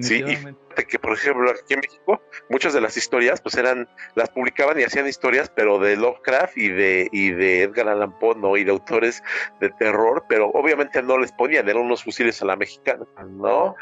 Sí, 0.00 0.24
y 0.24 0.84
que 0.84 0.98
por 0.98 1.12
ejemplo 1.12 1.50
aquí 1.50 1.74
en 1.74 1.80
México 1.80 2.20
muchas 2.48 2.72
de 2.72 2.80
las 2.80 2.96
historias 2.96 3.40
pues 3.40 3.56
eran, 3.56 3.88
las 4.14 4.30
publicaban 4.30 4.78
y 4.78 4.84
hacían 4.84 5.06
historias 5.06 5.50
pero 5.54 5.78
de 5.78 5.96
Lovecraft 5.96 6.56
y 6.56 6.68
de, 6.68 7.08
y 7.12 7.30
de 7.30 7.62
Edgar 7.62 7.88
Allan 7.88 8.18
Poe, 8.18 8.36
¿no? 8.36 8.56
Y 8.56 8.64
de 8.64 8.70
autores 8.70 9.22
de 9.60 9.70
terror, 9.70 10.24
pero 10.28 10.50
obviamente 10.50 11.02
no 11.02 11.18
les 11.18 11.32
ponían, 11.32 11.68
eran 11.68 11.82
unos 11.82 12.04
fusiles 12.04 12.40
a 12.42 12.46
la 12.46 12.56
mexicana, 12.56 13.04
¿no? 13.28 13.74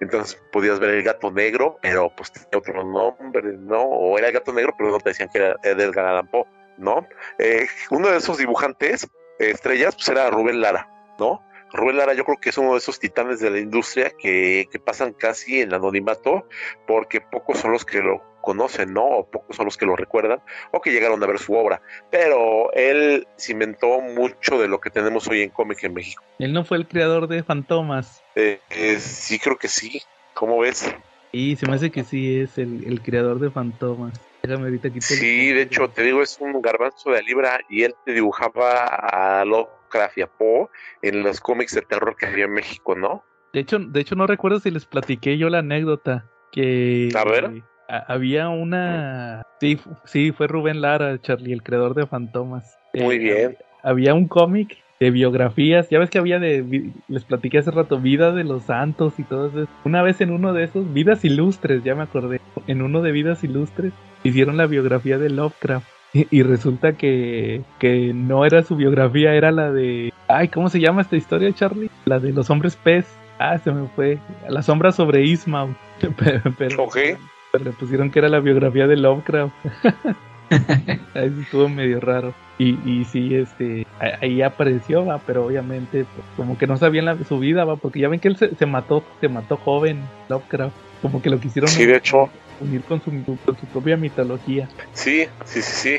Entonces 0.00 0.40
podías 0.52 0.78
ver 0.78 0.90
el 0.90 1.02
gato 1.02 1.30
negro, 1.30 1.78
pero 1.80 2.12
pues 2.16 2.32
tenía 2.32 2.58
otro 2.58 2.84
nombre, 2.84 3.56
¿no? 3.58 3.82
O 3.82 4.18
era 4.18 4.28
el 4.28 4.34
gato 4.34 4.52
negro, 4.52 4.74
pero 4.76 4.90
no 4.90 4.98
te 4.98 5.10
decían 5.10 5.28
que 5.32 5.38
era 5.38 5.56
Edgar 5.62 6.06
Allan 6.06 6.28
Poe, 6.28 6.44
¿no? 6.76 7.06
Eh, 7.38 7.66
uno 7.90 8.08
de 8.08 8.18
esos 8.18 8.38
dibujantes, 8.38 9.04
eh, 9.38 9.50
estrellas, 9.50 9.94
pues 9.94 10.08
era 10.08 10.30
Rubén 10.30 10.60
Lara, 10.60 10.88
¿no? 11.18 11.45
Rubén 11.72 11.96
Lara 11.96 12.14
yo 12.14 12.24
creo 12.24 12.38
que 12.38 12.50
es 12.50 12.58
uno 12.58 12.72
de 12.72 12.78
esos 12.78 12.98
titanes 12.98 13.40
de 13.40 13.50
la 13.50 13.58
industria 13.58 14.10
que, 14.10 14.68
que, 14.70 14.78
pasan 14.78 15.12
casi 15.12 15.60
en 15.60 15.74
anonimato 15.74 16.46
porque 16.86 17.20
pocos 17.20 17.58
son 17.58 17.72
los 17.72 17.84
que 17.84 18.00
lo 18.00 18.22
conocen, 18.46 18.94
¿no? 18.94 19.04
O 19.04 19.26
pocos 19.28 19.56
son 19.56 19.64
los 19.64 19.76
que 19.76 19.86
lo 19.86 19.96
recuerdan 19.96 20.40
o 20.70 20.80
que 20.80 20.92
llegaron 20.92 21.22
a 21.22 21.26
ver 21.26 21.40
su 21.40 21.54
obra. 21.54 21.82
Pero 22.10 22.72
él 22.74 23.26
cimentó 23.36 24.00
mucho 24.00 24.58
de 24.58 24.68
lo 24.68 24.80
que 24.80 24.90
tenemos 24.90 25.26
hoy 25.26 25.42
en 25.42 25.50
cómic 25.50 25.82
en 25.82 25.94
México. 25.94 26.22
Él 26.38 26.52
no 26.52 26.64
fue 26.64 26.76
el 26.76 26.86
creador 26.86 27.26
de 27.26 27.42
Fantomas. 27.42 28.22
Eh, 28.36 28.60
eh, 28.70 28.98
sí, 29.00 29.40
creo 29.40 29.58
que 29.58 29.66
sí. 29.66 30.00
¿Cómo 30.32 30.60
ves? 30.60 30.94
Y 31.32 31.56
se 31.56 31.66
me 31.66 31.74
hace 31.74 31.90
que 31.90 32.04
sí 32.04 32.40
es 32.40 32.56
el, 32.56 32.84
el 32.86 33.02
creador 33.02 33.40
de 33.40 33.50
Fantomas. 33.50 34.20
Déjame 34.46 34.66
ahorita 34.66 34.88
aquí 34.88 35.00
Sí, 35.00 35.52
de 35.52 35.62
hecho, 35.62 35.88
te 35.88 36.02
digo, 36.02 36.22
es 36.22 36.38
un 36.40 36.60
garbanzo 36.62 37.10
de 37.10 37.22
libra 37.22 37.60
y 37.68 37.82
él 37.82 37.94
te 38.04 38.12
dibujaba 38.12 38.84
a 38.84 39.44
lo 39.44 39.76
Lovecraft 39.86 40.18
y 40.18 40.22
a 40.22 40.26
Poe 40.26 40.68
en 41.02 41.22
los 41.22 41.40
cómics 41.40 41.74
de 41.74 41.82
terror 41.82 42.16
que 42.16 42.26
había 42.26 42.44
en 42.44 42.52
México, 42.52 42.94
¿no? 42.94 43.24
De 43.52 43.60
hecho, 43.60 43.78
de 43.78 44.00
hecho 44.00 44.14
no 44.14 44.26
recuerdo 44.26 44.60
si 44.60 44.70
les 44.70 44.84
platiqué 44.86 45.38
yo 45.38 45.48
la 45.48 45.58
anécdota 45.58 46.28
que 46.52 47.08
a 47.14 47.24
ver. 47.24 47.62
había 47.88 48.48
una 48.48 49.42
sí 49.60 49.78
sí 50.04 50.32
fue 50.32 50.46
Rubén 50.46 50.80
Lara 50.80 51.20
Charlie 51.20 51.52
el 51.52 51.62
creador 51.62 51.94
de 51.94 52.06
Fantomas. 52.06 52.78
Muy 52.94 53.16
eh, 53.16 53.18
bien. 53.18 53.56
había 53.82 54.14
un 54.14 54.28
cómic 54.28 54.76
de 55.00 55.10
biografías 55.10 55.88
ya 55.90 55.98
ves 55.98 56.10
que 56.10 56.18
había 56.18 56.38
de 56.38 56.92
les 57.08 57.24
platiqué 57.24 57.58
hace 57.58 57.70
rato 57.70 57.98
vida 57.98 58.32
de 58.32 58.44
los 58.44 58.64
santos 58.64 59.18
y 59.18 59.24
todo 59.24 59.46
eso 59.48 59.68
una 59.84 60.02
vez 60.02 60.20
en 60.20 60.30
uno 60.30 60.52
de 60.52 60.64
esos 60.64 60.92
vidas 60.92 61.24
ilustres 61.24 61.84
ya 61.84 61.94
me 61.94 62.02
acordé 62.02 62.40
en 62.66 62.82
uno 62.82 63.02
de 63.02 63.12
vidas 63.12 63.44
ilustres 63.44 63.92
hicieron 64.24 64.56
la 64.56 64.66
biografía 64.66 65.18
de 65.18 65.30
Lovecraft 65.30 65.86
y, 66.12 66.42
resulta 66.42 66.94
que, 66.94 67.62
que 67.78 68.12
no 68.14 68.46
era 68.46 68.62
su 68.62 68.76
biografía, 68.76 69.34
era 69.34 69.50
la 69.50 69.70
de... 69.70 70.14
Ay, 70.28 70.48
¿cómo 70.48 70.70
se 70.70 70.80
llama 70.80 71.02
esta 71.02 71.16
historia, 71.16 71.52
Charlie? 71.52 71.90
La 72.06 72.18
de 72.18 72.32
los 72.32 72.48
hombres 72.48 72.76
pez. 72.76 73.06
Ah, 73.38 73.58
se 73.58 73.70
me 73.70 73.86
fue. 73.88 74.18
La 74.48 74.62
sombra 74.62 74.92
sobre 74.92 75.24
Ismael. 75.24 75.76
Pero, 76.18 76.42
pero, 76.58 76.84
okay. 76.84 77.16
pero, 77.52 77.64
le 77.64 77.70
pusieron 77.72 78.10
que 78.10 78.18
era 78.18 78.28
la 78.28 78.40
biografía 78.40 78.86
de 78.86 78.96
Lovecraft. 78.96 79.52
ahí 81.14 81.32
estuvo 81.40 81.68
medio 81.68 82.00
raro. 82.00 82.34
Y, 82.58 82.78
y 82.88 83.04
sí, 83.04 83.34
este, 83.34 83.86
ahí 83.98 84.40
apareció, 84.40 85.04
va, 85.04 85.18
pero 85.18 85.46
obviamente 85.46 86.04
pues, 86.04 86.26
como 86.36 86.56
que 86.56 86.66
no 86.66 86.76
sabían 86.78 87.04
la, 87.04 87.18
su 87.24 87.38
vida, 87.38 87.64
va, 87.64 87.76
porque 87.76 88.00
ya 88.00 88.08
ven 88.08 88.20
que 88.20 88.28
él 88.28 88.36
se, 88.36 88.54
se 88.54 88.66
mató, 88.66 89.04
se 89.20 89.28
mató 89.28 89.56
joven, 89.56 90.00
Lovecraft 90.28 90.74
como 91.02 91.22
que 91.22 91.30
lo 91.30 91.38
quisieron 91.38 91.70
sí 91.70 91.84
de 91.86 91.96
hecho 91.96 92.28
unir 92.58 92.84
con 92.84 93.00
su, 93.00 93.10
con 93.44 93.56
su 93.58 93.68
propia 93.68 93.96
mitología. 93.96 94.68
Sí, 94.92 95.26
sí, 95.44 95.62
sí, 95.62 95.98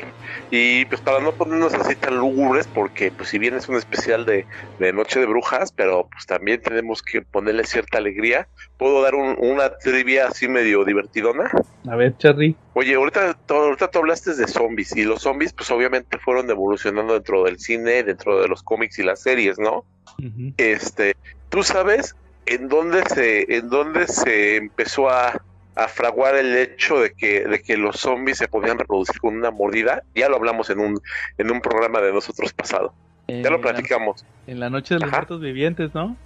Y 0.50 0.84
pues 0.86 1.00
para 1.00 1.20
no 1.20 1.34
ponernos 1.36 1.74
así 1.74 1.96
tan 1.96 2.16
lúgubres, 2.18 2.68
porque 2.72 3.12
pues 3.12 3.28
si 3.28 3.38
bien 3.38 3.54
es 3.54 3.68
un 3.68 3.76
especial 3.76 4.26
de, 4.26 4.46
de 4.78 4.92
Noche 4.92 5.20
de 5.20 5.26
Brujas, 5.26 5.72
pero 5.72 6.08
pues 6.10 6.26
también 6.26 6.60
tenemos 6.60 7.02
que 7.02 7.22
ponerle 7.22 7.64
cierta 7.64 7.98
alegría, 7.98 8.48
¿puedo 8.76 9.02
dar 9.02 9.14
un- 9.14 9.36
una 9.38 9.70
trivia 9.78 10.28
así 10.28 10.48
medio 10.48 10.84
divertidona? 10.84 11.50
A 11.88 11.96
ver, 11.96 12.16
Charly. 12.16 12.58
Oye, 12.74 12.94
ahorita, 12.94 13.38
ahorita 13.48 13.90
tú 13.90 13.98
hablaste 13.98 14.34
de 14.34 14.46
zombies, 14.46 14.96
y 14.96 15.04
los 15.04 15.22
zombies 15.22 15.52
pues 15.52 15.70
obviamente 15.70 16.18
fueron 16.18 16.48
evolucionando 16.50 17.14
dentro 17.14 17.44
del 17.44 17.58
cine, 17.58 18.04
dentro 18.04 18.40
de 18.40 18.48
los 18.48 18.62
cómics 18.62 18.98
y 18.98 19.02
las 19.02 19.22
series, 19.22 19.58
¿no? 19.58 19.86
Este, 20.56 21.14
¿tú 21.48 21.62
sabes 21.62 22.14
en 22.46 22.68
dónde 22.68 23.02
se, 23.04 23.54
en 23.54 23.68
dónde 23.68 24.06
se 24.06 24.56
empezó 24.56 25.10
a, 25.10 25.32
a 25.78 25.88
fraguar 25.88 26.34
el 26.36 26.56
hecho 26.56 27.00
de 27.00 27.12
que, 27.12 27.44
de 27.44 27.60
que 27.60 27.76
los 27.76 27.96
zombies 28.00 28.38
se 28.38 28.48
podían 28.48 28.78
reproducir 28.78 29.18
con 29.20 29.36
una 29.36 29.50
mordida? 29.50 30.02
Ya 30.14 30.28
lo 30.28 30.36
hablamos 30.36 30.70
en 30.70 30.80
un, 30.80 30.98
en 31.38 31.50
un 31.50 31.60
programa 31.60 32.00
de 32.00 32.12
nosotros 32.12 32.52
pasado. 32.52 32.94
Ya 33.28 33.50
lo 33.50 33.56
la- 33.58 33.62
platicamos. 33.62 34.24
En 34.46 34.60
la 34.60 34.70
noche 34.70 34.94
de 34.94 35.00
los 35.00 35.08
Ajá. 35.08 35.18
muertos 35.18 35.40
vivientes, 35.40 35.94
¿no? 35.94 36.16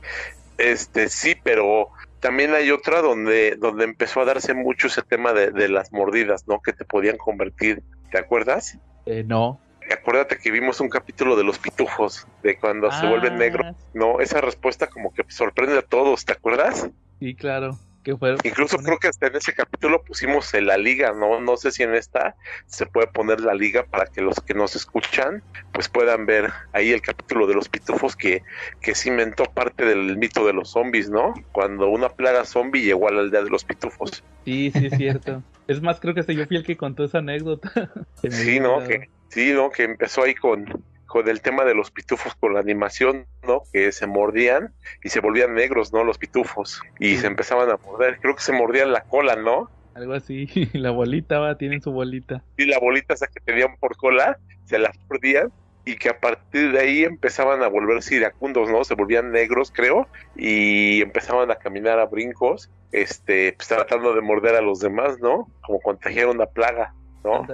Este, 0.59 1.09
sí, 1.09 1.35
pero 1.43 1.89
también 2.21 2.55
hay 2.55 2.71
otra 2.71 3.01
donde, 3.01 3.57
donde 3.59 3.85
empezó 3.85 4.21
a 4.21 4.25
darse 4.25 4.55
mucho 4.55 4.87
ese 4.87 5.03
tema 5.03 5.33
de, 5.33 5.51
de 5.51 5.69
las 5.69 5.93
mordidas, 5.93 6.45
¿no? 6.47 6.61
Que 6.61 6.73
te 6.73 6.85
podían 6.85 7.17
convertir, 7.17 7.83
¿te 8.11 8.19
acuerdas? 8.19 8.79
Eh, 9.07 9.25
no. 9.27 9.61
Acuérdate 9.91 10.39
que 10.39 10.51
vimos 10.53 10.81
un 10.81 10.89
capítulo 10.89 11.35
de 11.35 11.43
los 11.43 11.59
pitufos, 11.59 12.25
de 12.43 12.57
cuando 12.59 12.91
se 12.93 13.07
vuelven 13.07 13.35
Ah, 13.35 13.39
negros. 13.39 13.67
No, 13.93 14.21
esa 14.21 14.41
respuesta 14.41 14.87
como 14.87 15.13
que 15.13 15.25
sorprende 15.29 15.77
a 15.79 15.83
todos, 15.83 16.25
¿te 16.25 16.33
acuerdas? 16.33 16.89
Sí, 17.19 17.35
claro. 17.35 17.77
Que 18.03 18.17
fue, 18.17 18.35
Incluso 18.43 18.79
creo 18.79 18.99
que 18.99 19.09
hasta 19.09 19.29
en 19.29 19.37
ese 19.37 19.53
capítulo 19.53 20.03
pusimos 20.03 20.53
en 20.55 20.67
la 20.67 20.77
liga, 20.77 21.13
¿no? 21.13 21.41
No 21.41 21.57
sé 21.57 21.71
si 21.71 21.85
en 21.85 21.95
esta 21.95 22.35
se 22.67 22.87
puede 22.87 23.07
poner 23.07 23.41
la 23.41 23.55
liga 23.55 23.85
para 23.85 24.07
que 24.07 24.21
los 24.21 24.41
que 24.41 24.55
nos 24.55 24.75
escuchan 24.75 25.43
pues 25.73 25.89
puedan 25.89 26.27
ver 26.27 26.51
ahí 26.73 26.91
el 26.91 27.01
capítulo 27.01 27.47
de 27.47 27.55
los 27.55 27.69
pitufos 27.69 28.17
que, 28.17 28.43
que 28.81 28.95
cimentó 28.95 29.45
parte 29.45 29.85
del 29.85 30.17
mito 30.17 30.45
de 30.47 30.53
los 30.53 30.71
zombies, 30.71 31.11
¿no? 31.11 31.33
Cuando 31.53 31.89
una 31.89 32.09
plaga 32.09 32.45
zombie 32.45 32.83
llegó 32.83 33.09
a 33.09 33.13
la 33.13 33.21
aldea 33.21 33.45
de 33.45 33.51
los 33.51 33.65
pitufos. 33.65 34.25
Sí, 34.45 34.73
sí, 34.73 34.87
es 34.87 34.97
cierto. 34.97 35.43
es 35.69 35.81
más, 35.81 36.01
creo 36.01 36.15
que 36.15 36.21
hasta 36.21 36.33
yo 36.33 36.47
fui 36.47 36.57
el 36.57 36.65
que 36.65 36.77
contó 36.77 37.05
esa 37.05 37.19
anécdota. 37.19 37.71
Se 38.21 38.31
Sí, 38.31 38.59
¿no? 38.59 38.83
Que, 38.83 39.09
sí, 39.29 39.53
¿no? 39.53 39.71
Que 39.71 39.85
empezó 39.85 40.25
ahí 40.25 40.35
con, 40.35 40.67
con 41.13 41.29
el 41.29 41.43
tema 41.43 41.65
de 41.67 41.75
los 41.75 41.91
pitufos, 41.91 42.35
con 42.37 42.55
la 42.55 42.61
animación, 42.61 43.27
¿no? 43.47 43.65
Que 43.71 43.93
se 43.93 44.07
mordían 44.07 44.73
y 45.05 45.11
se 45.11 45.21
volvían 45.21 45.55
negros, 45.55 45.93
¿no? 45.93 46.05
Los 46.05 46.17
pitufos. 46.17 46.81
Y 46.99 47.11
Sí. 47.11 47.19
se 47.19 47.27
empezaban 47.27 47.69
a 47.71 47.77
morder. 47.77 48.19
Creo 48.19 48.35
que 48.35 48.41
se 48.41 48.53
mordían 48.53 48.93
la 48.93 49.03
cola, 49.03 49.37
¿no? 49.37 49.69
Algo 49.95 50.15
así. 50.15 50.47
La 50.73 50.91
bolita 50.91 51.39
va, 51.39 51.59
tienen 51.59 51.83
su 51.83 51.93
bolita. 51.93 52.43
y 52.57 52.65
la 52.65 52.79
bolita 52.79 53.13
esa 53.13 53.27
que 53.27 53.41
tenían 53.41 53.77
por 53.77 53.95
cola, 53.99 54.39
se 54.65 54.79
la 54.79 54.91
mordían 55.11 55.53
y 55.85 55.97
que 55.97 56.09
a 56.09 56.19
partir 56.19 56.73
de 56.73 56.79
ahí 56.81 57.05
empezaban 57.05 57.63
a 57.63 57.69
volverse 57.69 58.15
iracundos, 58.15 58.71
¿no? 58.71 58.83
Se 58.85 58.95
volvían 58.95 59.33
negros, 59.33 59.71
creo, 59.71 60.09
y 60.35 61.03
empezaban 61.03 61.51
a 61.51 61.57
caminar 61.57 61.99
a 61.99 62.07
brincos, 62.07 62.71
este, 62.93 63.53
pues 63.53 63.69
tratando 63.69 64.15
de 64.15 64.23
morder 64.23 64.55
a 64.55 64.63
los 64.63 64.81
demás, 64.81 65.19
¿no? 65.21 65.49
Como 65.61 65.79
contagiar 65.81 66.29
una 66.29 66.47
plaga, 66.47 66.95
¿no? 67.25 67.45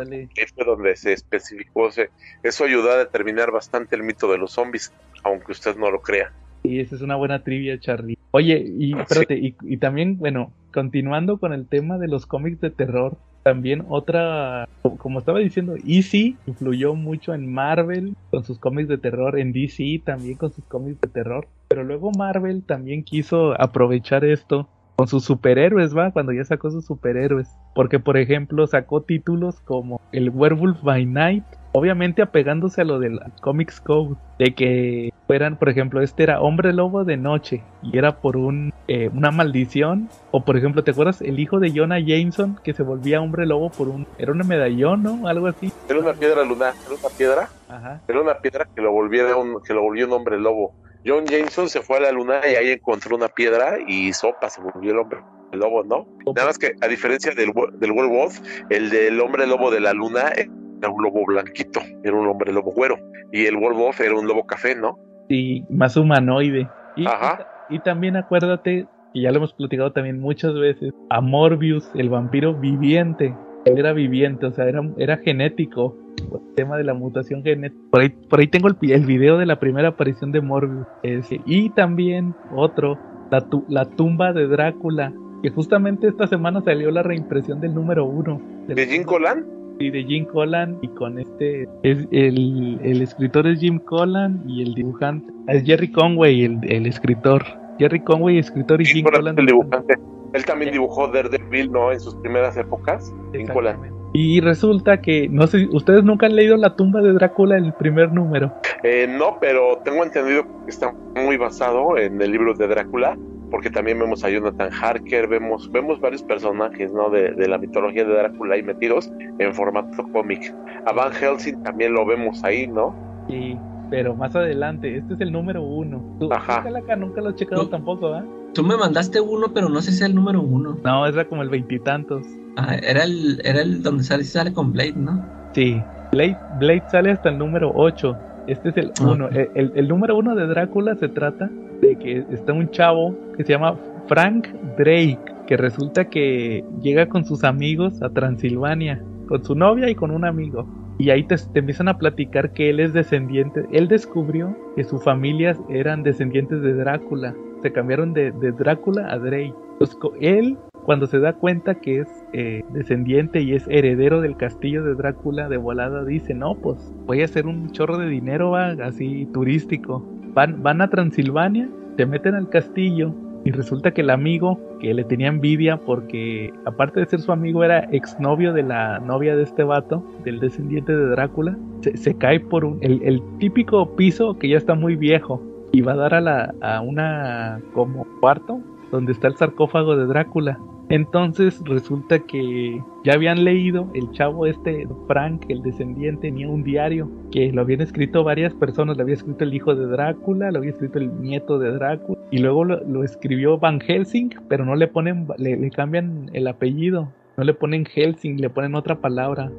Donde 0.67 0.97
se 0.97 1.13
especificó, 1.13 1.91
se- 1.91 2.11
eso 2.43 2.65
ayudó 2.65 2.91
a 2.93 2.99
determinar 2.99 3.51
bastante 3.51 3.97
el 3.97 4.03
mito 4.03 4.31
de 4.31 4.39
los 4.39 4.53
zombies, 4.53 4.93
aunque 5.25 5.53
usted 5.53 5.77
no 5.77 5.91
lo 5.91 6.01
crea. 6.01 6.31
Y 6.63 6.81
esa 6.81 6.97
es 6.97 7.03
una 7.03 7.17
buena 7.17 7.43
trivia, 7.45 7.79
Charlie. 7.79 8.17
Oye, 8.33 8.63
y 8.79 8.97
espérate, 8.99 9.39
y, 9.39 9.57
y 9.63 9.77
también, 9.79 10.19
bueno, 10.19 10.53
continuando 10.73 11.39
con 11.39 11.53
el 11.53 11.67
tema 11.67 11.99
de 11.99 12.09
los 12.09 12.27
cómics 12.27 12.61
de 12.61 12.71
terror, 12.71 13.17
también 13.43 13.85
otra, 13.89 14.69
como 14.99 15.21
estaba 15.21 15.39
diciendo, 15.39 15.77
EC 15.77 16.35
influyó 16.45 16.95
mucho 16.95 17.33
en 17.33 17.51
Marvel 17.51 18.15
con 18.31 18.45
sus 18.45 18.59
cómics 18.59 18.89
de 18.89 18.99
terror, 18.99 19.39
en 19.39 19.53
DC 19.53 20.03
también 20.05 20.37
con 20.37 20.53
sus 20.53 20.65
cómics 20.67 21.01
de 21.01 21.09
terror, 21.09 21.49
pero 21.69 21.85
luego 21.85 22.11
Marvel 22.13 22.63
también 22.65 23.05
quiso 23.05 23.59
aprovechar 23.59 24.25
esto 24.27 24.69
con 24.99 25.07
sus 25.07 25.25
superhéroes, 25.25 25.97
¿va? 25.97 26.11
Cuando 26.11 26.33
ya 26.33 26.45
sacó 26.45 26.73
sus 26.73 26.85
superhéroes. 26.85 27.49
Porque, 27.73 28.01
por 28.01 28.17
ejemplo, 28.17 28.67
sacó 28.67 29.03
títulos 29.03 29.61
como 29.61 30.01
El 30.11 30.31
Werewolf 30.31 30.83
by 30.83 31.07
Night, 31.07 31.45
obviamente 31.71 32.21
apegándose 32.21 32.81
a 32.81 32.85
lo 32.85 32.99
del 32.99 33.21
Comics 33.41 33.81
Code, 33.81 34.17
de 34.41 34.57
que 34.57 35.13
fueran, 35.29 35.57
por 35.57 35.69
ejemplo, 35.69 36.03
este 36.03 36.25
era 36.25 36.41
Hombre 36.41 36.73
Lobo 36.73 37.05
de 37.05 37.17
Noche 37.17 37.63
y 37.81 37.97
era 37.97 38.17
por 38.17 38.37
un, 38.37 38.73
eh, 38.89 39.09
una 39.15 39.31
maldición, 39.31 40.09
o 40.33 40.45
por 40.45 40.57
ejemplo, 40.57 40.83
¿te 40.83 40.91
acuerdas 40.91 41.23
el 41.23 41.39
hijo 41.39 41.61
de 41.61 41.71
Jonah 41.73 42.01
Jameson 42.01 42.59
que 42.65 42.75
se 42.75 42.83
volvía 42.83 43.21
Hombre 43.21 43.47
Lobo 43.47 43.71
por 43.71 43.87
un, 43.87 44.05
era 44.19 44.33
un 44.33 44.39
medallón, 44.39 45.05
¿no? 45.05 45.29
Algo 45.29 45.47
así. 45.47 45.71
Era 45.89 46.01
una 46.01 46.15
piedra 46.15 46.43
lunar, 46.43 46.75
era 46.85 46.97
una 46.99 47.17
piedra 47.17 47.49
Ajá. 47.69 48.01
Era 48.09 48.21
una 48.21 48.39
piedra 48.39 48.67
que 48.75 48.81
lo 48.81 48.91
volviera 48.91 49.37
un, 49.37 49.63
que 49.63 49.75
lo 49.75 49.83
volvió 49.83 50.07
un 50.07 50.13
hombre 50.13 50.41
lobo. 50.41 50.75
John 51.07 51.27
Jameson 51.27 51.69
se 51.69 51.81
fue 51.81 51.99
a 51.99 52.01
la 52.01 52.13
luna 52.13 52.41
y 52.51 52.55
ahí 52.55 52.71
encontró 52.71 53.17
una 53.17 53.29
piedra 53.29 53.79
y 53.87 54.13
sopa 54.13 54.51
se 54.51 54.61
volvió 54.61 54.93
el 54.93 54.99
hombre 54.99 55.21
lobo, 55.53 55.83
¿no? 55.85 56.07
Nada 56.35 56.49
más 56.49 56.59
que 56.59 56.75
a 56.81 56.89
diferencia 56.89 57.33
del, 57.35 57.53
del 57.79 57.93
werewolf, 57.93 58.41
el 58.69 58.91
del 58.91 59.21
hombre 59.21 59.47
lobo 59.47 59.71
de 59.71 59.81
la 59.81 59.93
luna 59.95 60.31
era 60.37 60.91
un 60.91 61.03
lobo 61.03 61.25
blanquito, 61.25 61.81
era 62.05 62.15
un 62.15 62.27
hombre 62.27 62.53
lobo 62.53 62.73
güero. 62.73 62.99
Y 63.33 63.47
el 63.47 63.57
werewolf 63.57 64.01
era 64.01 64.15
un 64.15 64.27
lobo 64.27 64.47
café, 64.47 64.75
¿no? 64.75 64.99
y 65.29 65.65
más 65.69 65.97
humanoide. 65.97 66.69
Y, 66.97 67.07
Ajá. 67.07 67.47
y 67.69 67.79
también 67.81 68.17
acuérdate, 68.17 68.87
y 69.13 69.23
ya 69.23 69.31
lo 69.31 69.39
hemos 69.39 69.53
platicado 69.53 69.93
también 69.93 70.21
muchas 70.21 70.55
veces, 70.55 70.93
a 71.11 71.21
Morbius, 71.21 71.91
el 71.95 72.09
vampiro 72.09 72.55
viviente. 72.55 73.35
Él 73.65 73.79
era 73.79 73.93
viviente, 73.93 74.47
o 74.47 74.53
sea, 74.53 74.67
era, 74.67 74.83
era 74.97 75.19
genético. 75.19 75.97
El 76.21 76.55
tema 76.55 76.77
de 76.77 76.85
la 76.85 76.95
mutación 76.95 77.43
genética. 77.43 77.81
Por 77.91 78.01
ahí, 78.03 78.09
por 78.09 78.41
ahí 78.41 78.49
tengo 78.49 78.69
el, 78.69 79.07
video 79.07 79.39
de 79.39 79.47
la 79.47 79.59
primera 79.61 79.89
aparición 79.89 80.33
de 80.33 80.41
Morbius. 80.41 80.87
Ese. 81.03 81.41
Y 81.47 81.71
también 81.71 82.35
otro, 82.55 82.99
la, 83.31 83.41
tu- 83.41 83.65
la 83.69 83.85
tumba 83.85 84.33
de 84.33 84.47
Drácula. 84.47 85.13
Que 85.43 85.51
justamente 85.51 86.09
esta 86.09 86.27
semana 86.27 86.61
salió 86.63 86.91
la 86.91 87.03
reimpresión 87.03 87.61
del 87.61 87.75
número 87.75 88.05
uno. 88.05 88.41
De 88.67 88.87
Jim 88.87 89.05
Colan, 89.05 89.47
y 89.79 89.91
de 89.91 90.03
Jim 90.03 90.25
Collan 90.25 90.77
y 90.83 90.89
con 90.89 91.19
este 91.21 91.69
es 91.85 92.09
el, 92.11 92.81
el 92.83 93.01
escritor 93.01 93.47
es 93.47 93.61
Jim 93.61 93.79
Collan 93.79 94.43
y 94.47 94.63
el 94.63 94.75
dibujante 94.75 95.33
es 95.47 95.63
Jerry 95.63 95.93
Conway 95.93 96.45
el, 96.45 96.59
el 96.69 96.87
escritor 96.87 97.45
Jerry 97.79 98.01
Conway 98.01 98.39
escritor 98.39 98.81
y 98.83 98.87
Jim 98.87 99.05
Jim 99.05 99.15
Colan 99.15 99.39
el 99.39 99.47
dibujante. 99.47 99.95
Él 100.35 100.45
también 100.45 100.73
dibujó 100.73 101.09
Daredevil, 101.09 101.73
¿no? 101.73 101.91
En 101.93 102.01
sus 102.01 102.15
primeras 102.17 102.57
épocas. 102.57 103.15
Jim 103.33 103.47
Colan. 103.47 103.79
Y 104.21 104.41
resulta 104.41 105.01
que 105.01 105.29
no 105.29 105.47
sé 105.47 105.69
ustedes 105.71 106.03
nunca 106.03 106.27
han 106.27 106.35
leído 106.35 106.57
la 106.57 106.75
tumba 106.75 107.01
de 107.01 107.13
Drácula 107.13 107.57
el 107.57 107.73
primer 107.73 108.13
número 108.13 108.53
Eh, 108.83 109.07
no, 109.09 109.39
pero 109.41 109.79
tengo 109.85 110.03
entendido 110.03 110.43
que 110.65 110.71
está 110.71 110.93
muy 111.15 111.37
basado 111.37 111.97
en 111.97 112.21
el 112.21 112.33
libro 112.33 112.53
de 112.55 112.67
Drácula, 112.67 113.17
porque 113.49 113.71
también 113.71 113.97
vemos 114.01 114.25
a 114.25 114.29
Jonathan 114.31 114.71
Harker, 114.73 115.29
vemos, 115.29 115.71
vemos 115.71 116.01
varios 116.01 116.25
personajes 116.25 116.93
¿no? 116.93 117.11
de, 117.11 117.31
de 117.31 117.47
la 117.47 117.59
mitología 117.59 118.05
de 118.05 118.13
Drácula 118.13 118.57
ahí 118.57 118.63
metidos 118.65 119.09
en 119.39 119.55
formato 119.55 120.03
cómic. 120.13 120.53
A 120.85 120.93
Van 120.93 121.13
Helsing 121.13 121.63
también 121.63 121.93
lo 121.93 122.05
vemos 122.05 122.43
ahí, 122.43 122.67
¿no? 122.67 122.97
y 123.29 123.57
pero 123.91 124.15
más 124.17 124.35
adelante 124.35 124.97
este 124.99 125.15
es 125.15 125.21
el 125.21 125.31
número 125.33 125.63
uno 125.63 126.03
Tú, 126.19 126.29
Ajá. 126.33 126.63
nunca, 126.97 127.21
lo 127.21 127.31
he 127.31 127.35
checado 127.37 127.63
No. 127.63 127.69
tampoco 127.69 128.09
¿ah? 128.15 128.25
Tú 128.53 128.65
me 128.65 128.77
mandaste 128.77 129.21
uno, 129.21 129.47
pero 129.55 129.69
no 129.69 129.81
sé 129.81 129.93
si 129.93 129.99
es 129.99 130.11
el 130.11 130.15
número 130.15 130.43
uno. 130.43 130.77
no 130.83 131.07
era 131.07 131.25
como 131.27 131.43
el 131.43 131.49
veintitantos 131.49 132.27
Ah, 132.61 132.75
era 132.83 133.05
el, 133.05 133.41
era 133.45 133.63
el 133.63 133.83
donde 133.83 134.03
sale, 134.03 134.25
sale 134.25 134.53
con 134.53 134.73
Blade, 134.73 134.95
¿no? 134.97 135.23
Sí, 135.53 135.81
Blade, 136.13 136.37
Blade 136.59 136.83
sale 136.91 137.13
hasta 137.13 137.29
el 137.29 137.39
número 137.39 137.71
8. 137.75 138.17
Este 138.49 138.71
es 138.71 138.77
el 138.79 138.93
Ah, 139.01 139.13
1. 139.13 139.27
ok. 139.27 139.33
El, 139.33 139.49
el- 139.55 139.73
el 139.77 139.89
número 139.89 140.17
1 140.17 140.35
de 140.35 140.47
Drácula 140.47 140.97
se 140.97 141.09
trata 141.09 141.49
de 141.81 141.97
que 141.97 142.25
está 142.33 142.53
un 142.53 142.69
chavo 142.71 143.15
que 143.37 143.45
se 143.45 143.53
llama 143.53 143.77
Frank 144.09 144.49
Drake, 144.77 145.19
que 145.47 145.57
resulta 145.57 146.07
que 146.07 146.65
llega 146.83 147.07
con 147.09 147.25
sus 147.25 147.45
amigos 147.45 148.03
a 148.03 148.09
Transilvania, 148.11 149.01
con 149.29 149.45
su 149.45 149.55
novia 149.55 149.89
y 149.89 149.95
con 149.95 150.11
un 150.11 150.25
amigo. 150.25 150.67
Y 150.99 151.11
ahí 151.11 151.23
te, 151.23 151.37
te 151.37 151.61
empiezan 151.61 151.87
a 151.89 151.97
platicar 151.99 152.53
que 152.53 152.71
él 152.71 152.81
es 152.81 152.93
descendiente. 152.93 153.65
Él 153.71 153.87
descubrió 153.87 154.57
que 154.75 154.83
su 154.83 154.99
familia 154.99 155.57
eran 155.69 156.03
descendientes 156.03 156.61
de 156.61 156.73
Drácula. 156.75 157.35
Se 157.63 157.71
cambiaron 157.71 158.13
de, 158.15 158.33
de 158.33 158.51
Drácula 158.51 159.07
a 159.13 159.19
Drake. 159.19 159.55
Entonces, 159.75 159.97
él, 160.21 160.57
cuando 160.89 161.07
se 161.07 161.19
da 161.19 161.35
cuenta 161.35 161.75
que 161.75 162.01
es 162.01 162.09
eh, 162.33 162.65
descendiente 162.71 163.43
y 163.43 163.53
es 163.53 163.69
heredero 163.69 164.23
del 164.23 164.39
castillo 164.39 164.83
de 164.83 164.95
Drácula, 164.95 165.51
de 165.51 165.59
volada 165.59 166.03
dice, 166.03 166.33
no, 166.33 166.55
pues 166.55 166.79
voy 167.05 167.21
a 167.21 167.27
hacer 167.27 167.47
un 167.47 167.71
chorro 167.73 167.99
de 167.99 168.09
dinero, 168.09 168.53
va, 168.53 168.69
así 168.83 169.29
turístico. 169.35 170.03
Van, 170.33 170.63
van 170.63 170.81
a 170.81 170.89
Transilvania, 170.89 171.69
se 171.99 172.07
meten 172.07 172.35
al 172.35 172.49
castillo 172.49 173.13
y 173.45 173.51
resulta 173.51 173.91
que 173.91 174.01
el 174.01 174.09
amigo 174.09 174.59
que 174.81 174.95
le 174.95 175.05
tenía 175.05 175.29
envidia 175.29 175.77
porque 175.77 176.55
aparte 176.65 177.01
de 177.01 177.07
ser 177.07 177.21
su 177.21 177.33
amigo 177.33 177.63
era 177.63 177.81
exnovio 177.93 178.55
de 178.55 178.63
la 178.63 178.99
novia 178.99 179.37
de 179.37 179.43
este 179.43 179.65
vato, 179.65 180.03
del 180.25 180.41
descendiente 180.41 180.97
de 180.97 181.11
Drácula, 181.11 181.59
se, 181.83 182.17
cae 182.17 182.41
por 182.41 182.65
un, 182.65 182.79
el, 182.81 183.03
el 183.03 183.21
típico 183.39 183.95
piso 183.95 184.39
que 184.39 184.49
ya 184.49 184.57
está 184.57 184.75
muy 184.75 184.97
viejo 184.97 185.43
y 185.71 185.83
va 185.83 185.93
a 185.93 185.97
dar 185.97 186.15
a, 186.15 186.23
la, 186.23 186.55
a 186.63 186.81
una 186.81 187.61
como 187.75 188.07
cuarto 188.21 188.63
donde 188.91 189.13
está 189.13 189.29
el 189.29 189.37
sarcófago 189.37 189.97
de 189.97 190.07
Drácula. 190.07 190.59
Entonces 190.91 191.61
resulta 191.65 192.19
que 192.19 192.83
ya 193.05 193.13
habían 193.13 193.45
leído, 193.45 193.91
el 193.95 194.11
chavo 194.13 194.47
este, 194.47 194.89
Frank, 195.07 195.45
el 195.49 195.63
descendiente, 195.63 196.29
tenía 196.29 196.49
un 196.49 196.63
diario 196.63 197.11
que 197.31 197.53
lo 197.53 197.61
habían 197.61 197.83
escrito 197.83 198.25
varias 198.25 198.55
personas, 198.55 198.97
lo 198.97 199.03
había 199.03 199.15
escrito 199.15 199.45
el 199.45 199.53
hijo 199.53 199.75
de 199.75 199.87
Drácula, 199.87 200.51
lo 200.51 200.59
había 200.59 200.71
escrito 200.71 200.99
el 200.99 201.21
nieto 201.21 201.59
de 201.59 201.73
Drácula, 201.73 202.19
y 202.31 202.39
luego 202.39 202.65
lo, 202.65 203.05
escribió 203.05 203.59
Van 203.59 203.81
Helsing, 203.81 204.31
pero 204.49 204.65
no 204.65 204.75
le 204.77 204.89
ponen, 204.89 205.27
le, 205.37 205.71
cambian 205.71 206.31
el 206.33 206.47
apellido. 206.47 207.13
No 207.37 207.45
le 207.45 207.55
ponen 207.55 207.85
Helsing, 207.85 208.41
le 208.41 208.51
ponen 208.51 208.75
otra 208.75 209.01
palabra, 209.01 209.53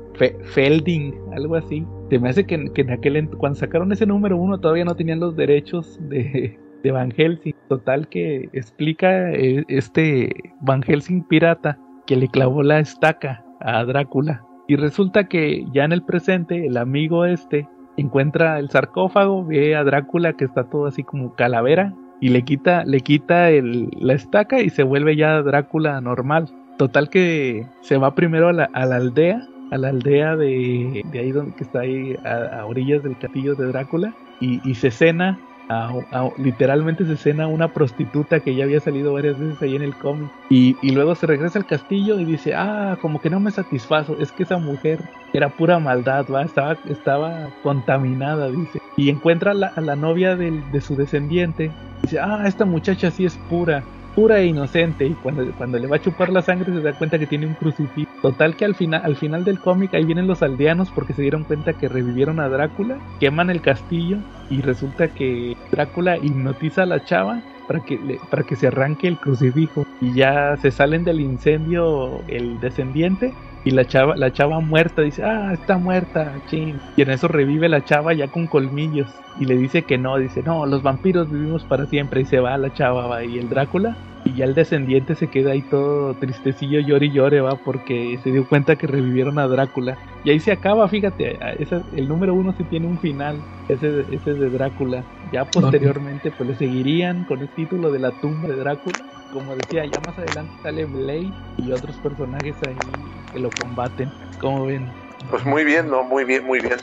Felding, 0.54 1.14
algo 1.34 1.56
así. 1.56 1.86
Se 2.10 2.20
me 2.20 2.28
hace 2.28 2.46
que, 2.46 2.72
que 2.74 2.82
en 2.82 2.90
aquel 2.90 3.30
cuando 3.38 3.58
sacaron 3.58 3.94
ese 3.94 4.06
número 4.06 4.36
uno 4.36 4.60
todavía 4.60 4.84
no 4.84 4.98
tenían 4.98 5.22
los 5.22 5.38
derechos 5.38 5.98
de, 6.10 6.60
de 6.84 6.92
Van 6.92 7.12
Helsing. 7.12 7.56
Total 7.68 8.08
que 8.08 8.50
explica 8.54 9.32
eh, 9.32 9.66
este 9.68 10.54
Van 10.62 10.82
Helsing 10.82 11.24
pirata 11.24 11.78
que 12.06 12.16
le 12.16 12.28
clavó 12.28 12.64
la 12.64 12.80
estaca 12.80 13.44
a 13.60 13.84
Drácula. 13.86 14.44
Y 14.68 14.76
resulta 14.76 15.26
que 15.26 15.66
ya 15.74 15.84
en 15.84 15.92
el 15.92 16.04
presente 16.04 16.66
el 16.66 16.78
amigo 16.78 17.26
este 17.26 17.68
encuentra 17.98 18.60
el 18.60 18.70
sarcófago, 18.70 19.46
ve 19.46 19.76
a 19.76 19.84
Drácula 19.84 20.34
que 20.34 20.46
está 20.46 20.64
todo 20.66 20.86
así 20.86 21.04
como 21.04 21.36
calavera 21.36 21.94
y 22.22 22.30
le 22.30 22.44
quita, 22.44 22.84
le 22.86 23.00
quita 23.02 23.50
el, 23.50 23.90
la 23.98 24.14
estaca 24.14 24.62
y 24.62 24.70
se 24.70 24.84
vuelve 24.84 25.16
ya 25.16 25.42
Drácula 25.42 26.00
normal. 26.02 26.50
Total 26.78 27.10
que 27.10 27.66
se 27.82 27.98
va 27.98 28.16
primero 28.16 28.50
a 28.50 28.54
la, 28.54 28.70
aldea, 28.74 29.48
a 29.72 29.78
la 29.78 29.90
aldea 29.90 30.36
de, 30.36 31.04
de 31.12 31.20
ahí 31.20 31.32
donde 31.32 31.56
que 31.56 31.64
está 31.64 31.82
ahí 31.82 32.16
a, 32.24 32.66
orillas 32.66 33.04
del 33.04 33.18
castillo 33.18 33.56
de 33.56 33.68
Drácula 33.68 34.14
y, 34.40 34.62
y 34.70 34.76
se 34.76 34.92
cena 34.92 35.40
literalmente 36.38 37.06
se 37.06 37.14
escena 37.14 37.48
una 37.48 37.68
prostituta 37.74 38.40
que 38.40 38.56
ya 38.56 38.64
había 38.64 38.80
salido 38.80 39.14
varias 39.14 39.38
veces 39.38 39.62
ahí 39.62 39.76
en 39.76 39.84
el 39.84 39.96
cómic. 39.96 40.30
Y, 40.50 40.76
luego 40.92 41.14
se 41.16 41.28
regresa 41.28 41.60
al 41.60 41.66
castillo 41.66 42.20
y 42.20 42.26
dice, 42.26 42.56
ah, 42.56 42.98
como 43.02 43.22
que 43.22 43.30
no 43.30 43.40
me 43.40 43.52
satisfazo, 43.52 44.18
es 44.20 44.32
que 44.32 44.44
esa 44.44 44.58
mujer 44.58 45.00
era 45.34 45.50
pura 45.50 45.78
maldad, 45.80 46.26
¿va? 46.34 46.44
Estaba, 46.44 46.78
estaba 46.90 47.50
contaminada, 47.62 48.50
dice. 48.50 48.82
Y 48.98 49.10
encuentra 49.10 49.52
a 49.52 49.82
la, 49.82 49.96
novia 49.96 50.36
de 50.36 50.82
su 50.82 50.96
descendiente. 50.96 51.72
Dice, 52.02 52.20
ah, 52.20 52.44
esta 52.48 52.66
muchacha 52.66 53.12
sí 53.12 53.26
es 53.26 53.38
pura 53.50 53.84
pura 54.20 54.40
e 54.40 54.48
inocente 54.48 55.06
y 55.06 55.14
cuando, 55.14 55.50
cuando 55.54 55.80
le 55.80 55.88
va 55.88 55.96
a 55.96 56.02
chupar 56.02 56.30
la 56.30 56.42
sangre 56.42 56.74
se 56.74 56.82
da 56.82 56.92
cuenta 56.92 57.18
que 57.18 57.26
tiene 57.26 57.48
un 57.48 57.54
crucifijo. 57.54 58.12
Total 58.22 58.58
que 58.58 58.66
al 58.66 58.76
final, 58.76 59.02
al 59.06 59.16
final 59.16 59.46
del 59.46 59.62
cómic 59.62 59.94
ahí 59.94 60.04
vienen 60.04 60.28
los 60.28 60.44
aldeanos 60.44 60.92
porque 60.92 61.14
se 61.14 61.22
dieron 61.22 61.46
cuenta 61.46 61.72
que 61.72 61.88
revivieron 61.88 62.42
a 62.42 62.50
Drácula, 62.50 62.98
queman 63.22 63.50
el 63.50 63.62
castillo 63.62 64.18
y 64.50 64.60
resulta 64.62 65.08
que 65.08 65.56
Drácula 65.72 66.18
hipnotiza 66.18 66.84
a 66.84 66.86
la 66.86 67.06
chava 67.06 67.42
para 67.66 67.80
que, 67.80 68.20
para 68.30 68.44
que 68.44 68.58
se 68.58 68.68
arranque 68.68 69.08
el 69.08 69.18
crucifijo 69.18 69.86
y 70.02 70.14
ya 70.14 70.58
se 70.58 70.72
salen 70.72 71.06
del 71.06 71.22
incendio 71.22 72.20
el 72.28 72.60
descendiente 72.60 73.34
y 73.66 73.72
la 73.72 73.86
chava, 73.86 74.16
la 74.16 74.32
chava 74.32 74.60
muerta 74.60 75.02
dice, 75.02 75.24
ah, 75.24 75.52
está 75.54 75.78
muerta, 75.78 76.34
ching. 76.50 76.80
Y 76.96 77.02
en 77.02 77.12
eso 77.12 77.28
revive 77.28 77.68
la 77.70 77.84
chava 77.84 78.14
ya 78.14 78.28
con 78.28 78.48
colmillos. 78.48 79.10
Y 79.40 79.46
le 79.46 79.58
dice 79.58 79.84
que 79.84 79.98
no, 79.98 80.18
dice, 80.18 80.44
no, 80.44 80.66
los 80.66 80.82
vampiros 80.82 81.32
vivimos 81.32 81.64
para 81.64 81.86
siempre. 81.86 82.22
Y 82.22 82.26
se 82.26 82.40
va 82.40 82.58
la 82.58 82.74
chava, 82.74 83.08
va. 83.08 83.24
Y 83.24 83.38
el 83.38 83.50
Drácula 83.50 83.96
y 84.26 84.34
ya 84.34 84.46
el 84.46 84.54
descendiente 84.54 85.16
se 85.16 85.28
queda 85.28 85.52
ahí 85.52 85.62
todo 85.62 86.14
tristecillo, 86.16 86.80
llore 86.80 87.08
y 87.08 87.12
llore, 87.12 87.42
va, 87.42 87.56
porque 87.56 88.20
se 88.24 88.32
dio 88.32 88.48
cuenta 88.48 88.76
que 88.76 88.88
revivieron 88.88 89.40
a 89.40 89.48
Drácula. 89.48 89.98
Y 90.24 90.30
ahí 90.30 90.40
se 90.40 90.52
acaba, 90.52 90.88
fíjate, 90.88 91.40
el 91.96 92.08
número 92.08 92.34
uno 92.34 92.54
sí 92.58 92.64
tiene 92.66 92.88
un 92.88 93.00
final, 93.00 93.38
ese, 93.70 94.06
ese 94.12 94.34
de 94.34 94.50
Drácula. 94.50 95.04
Ya 95.32 95.46
posteriormente 95.46 96.32
pues 96.32 96.50
le 96.50 96.56
seguirían 96.56 97.24
con 97.26 97.40
el 97.40 97.50
título 97.50 97.92
de 97.92 98.00
la 98.00 98.12
tumba 98.12 98.48
de 98.48 98.56
Drácula. 98.56 98.98
Como 99.32 99.56
decía, 99.56 99.86
ya 99.86 100.00
más 100.02 100.18
adelante 100.18 100.54
sale 100.64 100.86
Blade 100.86 101.32
y 101.58 101.72
otros 101.72 101.96
personajes 101.98 102.56
ahí 102.68 102.76
que 103.32 103.40
lo 103.40 103.50
combaten. 103.52 104.12
¿Cómo 104.40 104.66
ven? 104.66 104.92
Pues 105.30 105.46
muy 105.46 105.64
bien, 105.64 105.90
¿no? 105.90 106.04
Muy 106.04 106.24
bien, 106.24 106.46
muy 106.46 106.60
bien. 106.60 106.78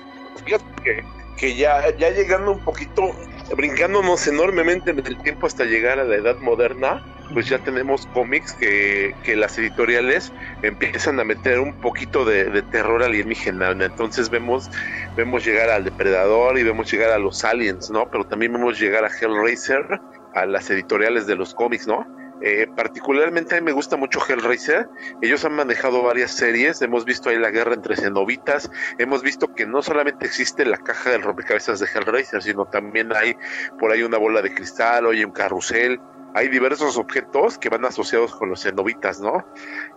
Fíjate 0.45 0.65
que, 0.85 1.05
que 1.37 1.57
ya, 1.57 1.97
ya 1.97 2.11
llegando 2.11 2.53
un 2.53 2.61
poquito, 2.61 3.11
brincándonos 3.57 4.27
enormemente 4.27 4.91
en 4.91 4.99
el 4.99 5.17
tiempo 5.23 5.47
hasta 5.47 5.65
llegar 5.65 5.99
a 5.99 6.05
la 6.05 6.17
edad 6.17 6.39
moderna, 6.39 7.03
pues 7.33 7.49
ya 7.49 7.59
tenemos 7.59 8.07
cómics 8.07 8.53
que, 8.53 9.15
que 9.25 9.37
las 9.37 9.59
editoriales 9.59 10.33
empiezan 10.63 11.19
a 11.21 11.25
meter 11.25 11.59
un 11.59 11.75
poquito 11.75 12.25
de, 12.25 12.63
terror 12.71 13.03
alienígena. 13.03 13.71
Entonces 13.71 14.31
vemos, 14.31 14.71
vemos 15.17 15.45
llegar 15.45 15.71
al 15.71 15.85
depredador 15.85 16.59
y 16.59 16.63
vemos 16.63 16.91
llegar 16.91 17.11
a 17.11 17.19
los 17.19 17.45
aliens, 17.45 17.91
¿no? 17.91 18.09
Pero 18.11 18.25
también 18.25 18.53
vemos 18.53 18.79
llegar 18.79 19.05
a 19.05 19.09
Hellraiser, 19.09 20.01
a 20.35 20.47
las 20.47 20.71
editoriales 20.71 21.27
de 21.27 21.35
los 21.35 21.55
cómics, 21.55 21.87
¿no? 21.87 22.07
Eh, 22.43 22.67
particularmente 22.75 23.57
a 23.57 23.61
mí 23.61 23.65
me 23.65 23.73
gusta 23.73 23.97
mucho 23.97 24.21
Hellraiser. 24.27 24.89
Ellos 25.23 25.45
han 25.45 25.55
manejado 25.55 26.03
varias 26.03 26.33
series. 26.33 26.83
Hemos 26.83 27.05
visto 27.05 27.31
ahí 27.31 27.39
la 27.39 27.51
guerra 27.51 27.75
entre 27.75 27.97
cenobitas. 27.97 28.71
Hemos 28.99 29.23
visto 29.23 29.55
que 29.55 29.67
no 29.67 29.83
solamente 29.83 30.27
existe 30.27 30.65
la 30.65 30.79
caja 30.79 31.11
del 31.11 31.23
rompecabezas 31.23 31.81
de 31.81 31.87
Hellraiser, 31.87 32.43
sino 32.43 32.67
también 32.67 33.15
hay 33.15 33.37
por 33.79 33.91
ahí 33.91 34.03
una 34.03 34.19
bola 34.19 34.43
de 34.43 34.55
cristal, 34.55 35.07
hay 35.07 35.25
un 35.25 35.33
carrusel 35.33 36.01
hay 36.37 36.49
diversos 36.49 36.99
objetos 36.99 37.57
que 37.57 37.71
van 37.71 37.87
asociados 37.87 38.37
con 38.37 38.51
los 38.51 38.63
cenobitas, 38.63 39.21
¿no? 39.21 39.47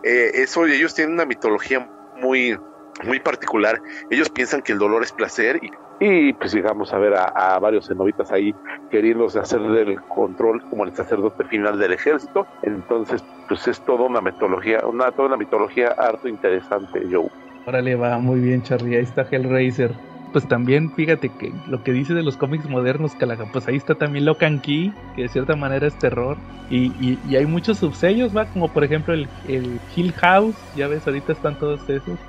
Eh, 0.03 0.31
eso, 0.35 0.65
ellos 0.65 0.95
tienen 0.95 1.15
una 1.15 1.25
mitología 1.25 1.85
muy, 2.21 2.57
muy 3.03 3.19
particular. 3.19 3.81
Ellos 4.09 4.29
piensan 4.29 4.61
que 4.61 4.71
el 4.71 4.79
dolor 4.79 5.03
es 5.03 5.11
placer 5.11 5.59
y, 5.61 5.69
y 5.99 6.33
pues 6.33 6.53
llegamos 6.53 6.93
a 6.93 6.97
ver 6.97 7.13
a, 7.15 7.59
varios 7.59 7.87
cenobitas 7.87 8.31
ahí 8.31 8.55
queriéndose 8.89 9.39
hacer 9.39 9.61
del 9.61 10.01
control 10.03 10.61
como 10.69 10.85
el 10.85 10.95
sacerdote 10.95 11.43
final 11.45 11.77
del 11.77 11.93
ejército. 11.93 12.47
Entonces, 12.63 13.23
pues 13.47 13.67
es 13.67 13.81
toda 13.81 14.05
una 14.05 14.21
mitología, 14.21 14.79
una, 14.85 15.11
toda 15.11 15.29
una 15.29 15.37
mitología 15.37 15.89
harto 15.97 16.27
interesante, 16.27 17.01
Joe. 17.11 17.29
Órale, 17.65 17.95
va 17.95 18.17
muy 18.17 18.39
bien, 18.39 18.63
Charlie. 18.63 18.95
Ahí 18.95 19.03
está 19.03 19.27
Hellraiser 19.29 19.91
pues 20.31 20.47
también 20.47 20.91
fíjate 20.91 21.29
que 21.29 21.53
lo 21.67 21.83
que 21.83 21.91
dice 21.91 22.13
de 22.13 22.23
los 22.23 22.37
cómics 22.37 22.67
modernos, 22.69 23.15
Calaga, 23.15 23.45
pues 23.51 23.67
ahí 23.67 23.75
está 23.75 23.95
también 23.95 24.25
Locan 24.25 24.59
Key, 24.59 24.93
que 25.15 25.23
de 25.23 25.27
cierta 25.29 25.55
manera 25.55 25.87
es 25.87 25.95
terror. 25.95 26.37
Y, 26.69 26.91
y, 27.01 27.35
hay 27.35 27.47
muchos 27.47 27.79
subsellos, 27.79 28.35
va, 28.35 28.45
como 28.45 28.67
por 28.67 28.83
ejemplo 28.83 29.13
el, 29.13 29.27
el, 29.47 29.79
Hill 29.95 30.13
House, 30.13 30.55
ya 30.75 30.87
ves, 30.87 31.07
ahorita 31.07 31.33
están 31.33 31.57
todos 31.57 31.81
esos. 31.89 32.19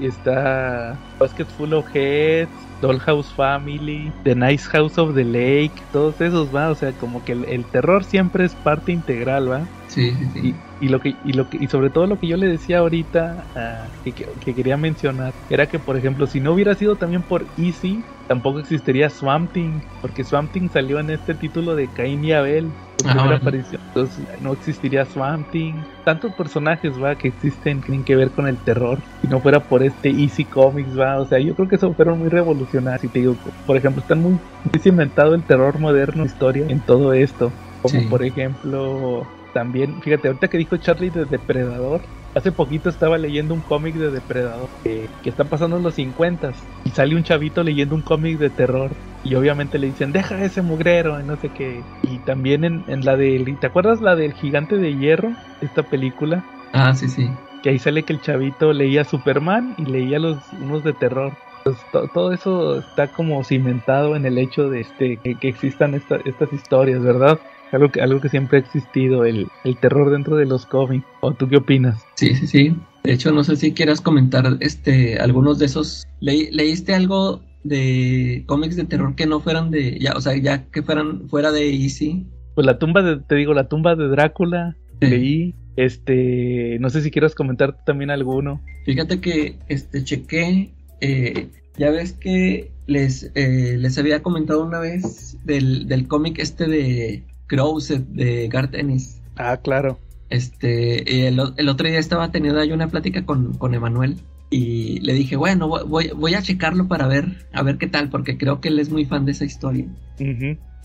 Y 0.00 0.06
está 0.06 0.98
Basket 1.18 1.44
Full 1.44 1.74
of 1.74 1.86
Heads, 1.94 2.50
Dollhouse 2.80 3.30
Family, 3.32 4.10
The 4.24 4.34
Nice 4.34 4.66
House 4.70 4.96
of 4.96 5.14
the 5.14 5.24
Lake, 5.24 5.72
todos 5.92 6.20
esos, 6.22 6.54
va, 6.54 6.70
o 6.70 6.74
sea, 6.74 6.92
como 6.92 7.22
que 7.24 7.32
el, 7.32 7.64
terror 7.66 8.02
siempre 8.04 8.46
es 8.46 8.54
parte 8.54 8.92
integral, 8.92 9.50
va. 9.50 9.66
Sí, 9.88 10.12
sí, 10.32 10.54
Y, 10.80 10.88
lo 10.88 11.00
que, 11.00 11.14
y 11.24 11.32
lo 11.32 11.48
que, 11.48 11.56
y 11.58 11.68
sobre 11.68 11.90
todo 11.90 12.06
lo 12.06 12.18
que 12.18 12.26
yo 12.26 12.36
le 12.36 12.48
decía 12.48 12.78
ahorita, 12.78 13.46
ah, 13.54 13.88
que, 14.04 14.12
que, 14.12 14.54
quería 14.54 14.76
mencionar, 14.76 15.32
era 15.48 15.66
que 15.66 15.78
por 15.78 15.96
ejemplo, 15.96 16.26
si 16.26 16.40
no 16.40 16.52
hubiera 16.52 16.74
sido 16.74 16.96
también 16.96 17.22
por 17.22 17.46
Easy, 17.56 18.04
tampoco 18.28 18.58
existiría 18.58 19.08
Swamp 19.08 19.52
Thing, 19.52 19.80
porque 20.02 20.22
Swamp 20.22 20.52
Thing 20.52 20.68
salió 20.68 20.98
en 20.98 21.10
este 21.10 21.34
título 21.34 21.74
de 21.74 21.88
Cain 21.88 22.22
y 22.24 22.32
Abel, 22.32 22.70
su 22.98 23.08
primera 23.08 23.36
aparición. 23.36 23.80
Entonces 23.88 24.26
no 24.40 24.52
existiría 24.52 25.04
Swamp 25.04 25.50
Thing. 25.50 25.74
Tantos 26.04 26.32
personajes, 26.34 26.92
va, 27.02 27.14
que 27.14 27.28
existen 27.28 27.80
tienen 27.80 28.04
que 28.04 28.16
ver 28.16 28.30
con 28.30 28.46
el 28.46 28.56
terror. 28.58 28.98
Si 29.22 29.28
no 29.28 29.40
fuera 29.40 29.60
por 29.60 29.82
este 29.82 30.10
Easy 30.10 30.44
Comics, 30.44 30.98
va, 30.98 31.20
o 31.20 31.26
sea, 31.26 31.38
yo 31.38 31.54
creo 31.54 31.68
que 31.68 31.76
eso 31.76 31.92
fueron 31.94 32.18
muy 32.18 32.28
revolucionarios. 32.28 33.04
Y 33.04 33.08
te 33.08 33.18
digo, 33.20 33.36
por 33.66 33.76
ejemplo, 33.76 34.02
están 34.02 34.22
muy, 34.22 34.32
muy 34.32 34.80
cimentado 34.80 35.34
el 35.34 35.42
terror 35.42 35.78
moderno, 35.78 36.24
historia 36.24 36.66
en 36.68 36.80
todo 36.80 37.12
esto. 37.12 37.52
Como 37.82 38.08
por 38.08 38.24
ejemplo, 38.24 39.26
también, 39.56 40.02
fíjate, 40.02 40.28
ahorita 40.28 40.48
que 40.48 40.58
dijo 40.58 40.76
Charlie 40.76 41.08
de 41.08 41.24
Depredador, 41.24 42.02
Hace 42.36 42.52
poquito 42.52 42.90
estaba 42.90 43.16
leyendo 43.16 43.54
un 43.54 43.62
cómic 43.62 43.94
de 43.94 44.10
Depredador 44.10 44.68
que, 44.84 45.08
que 45.22 45.30
están 45.30 45.48
pasando 45.48 45.78
en 45.78 45.82
los 45.82 45.94
50 45.94 46.52
y 46.84 46.90
sale 46.90 47.16
un 47.16 47.22
chavito 47.22 47.62
leyendo 47.62 47.94
un 47.94 48.02
cómic 48.02 48.36
de 48.36 48.50
terror 48.50 48.94
y 49.24 49.34
obviamente 49.36 49.78
le 49.78 49.86
dicen 49.86 50.12
deja 50.12 50.44
ese 50.44 50.60
mugrero 50.60 51.18
y 51.18 51.24
no 51.24 51.38
sé 51.38 51.48
qué. 51.48 51.82
Y 52.02 52.18
también 52.26 52.64
en, 52.64 52.84
en 52.88 53.06
la 53.06 53.16
del, 53.16 53.58
¿te 53.58 53.66
acuerdas 53.66 54.02
la 54.02 54.16
del 54.16 54.34
gigante 54.34 54.76
de 54.76 54.94
hierro? 54.94 55.32
Esta 55.62 55.82
película. 55.84 56.44
Ah, 56.74 56.92
sí, 56.92 57.08
sí. 57.08 57.26
Que 57.62 57.70
ahí 57.70 57.78
sale 57.78 58.02
que 58.02 58.12
el 58.12 58.20
chavito 58.20 58.70
leía 58.74 59.04
Superman 59.04 59.72
y 59.78 59.86
leía 59.86 60.18
los 60.18 60.36
unos 60.60 60.84
de 60.84 60.92
terror. 60.92 61.32
Pues, 61.64 61.78
todo 62.12 62.32
eso 62.32 62.80
está 62.80 63.06
como 63.08 63.42
cimentado 63.44 64.14
en 64.14 64.26
el 64.26 64.36
hecho 64.36 64.68
de 64.68 64.82
este 64.82 65.16
que, 65.24 65.38
que 65.38 65.48
existan 65.48 65.94
estas 65.94 66.52
historias, 66.52 67.02
¿verdad? 67.02 67.40
Algo 67.72 67.90
que, 67.90 68.00
algo 68.00 68.20
que 68.20 68.28
siempre 68.28 68.58
ha 68.58 68.60
existido, 68.60 69.24
el, 69.24 69.48
el 69.64 69.76
terror 69.78 70.10
dentro 70.10 70.36
de 70.36 70.46
los 70.46 70.66
cómics. 70.66 71.04
¿O 71.20 71.32
tú 71.32 71.48
qué 71.48 71.56
opinas? 71.56 72.02
Sí, 72.14 72.34
sí, 72.34 72.46
sí. 72.46 72.76
De 73.02 73.12
hecho, 73.12 73.32
no 73.32 73.44
sé 73.44 73.56
si 73.56 73.72
quieras 73.72 74.00
comentar 74.00 74.56
este 74.60 75.18
algunos 75.18 75.58
de 75.58 75.66
esos. 75.66 76.06
¿Leíste 76.20 76.94
algo 76.94 77.42
de 77.64 78.44
cómics 78.46 78.76
de 78.76 78.84
terror 78.84 79.14
que 79.14 79.26
no 79.26 79.40
fueran 79.40 79.70
de. 79.70 79.98
ya, 79.98 80.12
o 80.12 80.20
sea, 80.20 80.36
ya 80.36 80.64
que 80.70 80.82
fueran 80.82 81.28
fuera 81.28 81.52
de 81.52 81.70
Easy? 81.70 82.26
Pues 82.54 82.66
la 82.66 82.78
tumba 82.78 83.02
de, 83.02 83.18
te 83.18 83.34
digo, 83.34 83.52
la 83.54 83.68
tumba 83.68 83.94
de 83.94 84.08
Drácula, 84.08 84.76
leí. 85.00 85.54
Este, 85.76 86.78
no 86.80 86.88
sé 86.88 87.02
si 87.02 87.10
quieras 87.10 87.34
comentar 87.34 87.84
también 87.84 88.10
alguno. 88.10 88.62
Fíjate 88.86 89.20
que 89.20 89.58
este 89.68 90.02
chequé, 90.02 90.70
eh, 91.02 91.48
ya 91.76 91.90
ves 91.90 92.14
que 92.14 92.72
les, 92.86 93.30
eh, 93.34 93.76
les 93.78 93.98
había 93.98 94.22
comentado 94.22 94.64
una 94.64 94.80
vez 94.80 95.36
del, 95.44 95.86
del 95.86 96.08
cómic 96.08 96.38
este 96.38 96.66
de 96.66 97.24
Crowset 97.46 98.06
de 98.08 98.48
Garth 98.48 98.74
Ennis. 98.74 99.20
Ah, 99.36 99.58
claro. 99.58 99.98
este, 100.30 101.28
el, 101.28 101.38
otro 101.40 101.88
día 101.88 101.98
estaba 101.98 102.30
teniendo 102.30 102.60
ahí 102.60 102.72
una 102.72 102.88
plática 102.88 103.24
con, 103.24 103.54
con 103.54 103.74
Emanuel 103.74 104.16
y 104.50 105.00
le 105.00 105.12
dije, 105.12 105.36
bueno, 105.36 105.68
voy, 105.68 106.10
voy 106.14 106.34
a 106.34 106.42
checarlo 106.42 106.88
para 106.88 107.06
ver, 107.06 107.46
a 107.52 107.62
ver 107.62 107.78
qué 107.78 107.86
tal, 107.86 108.08
porque 108.10 108.38
creo 108.38 108.60
que 108.60 108.68
él 108.68 108.78
es 108.78 108.90
muy 108.90 109.04
fan 109.04 109.24
de 109.24 109.32
esa 109.32 109.44
historia. 109.44 109.86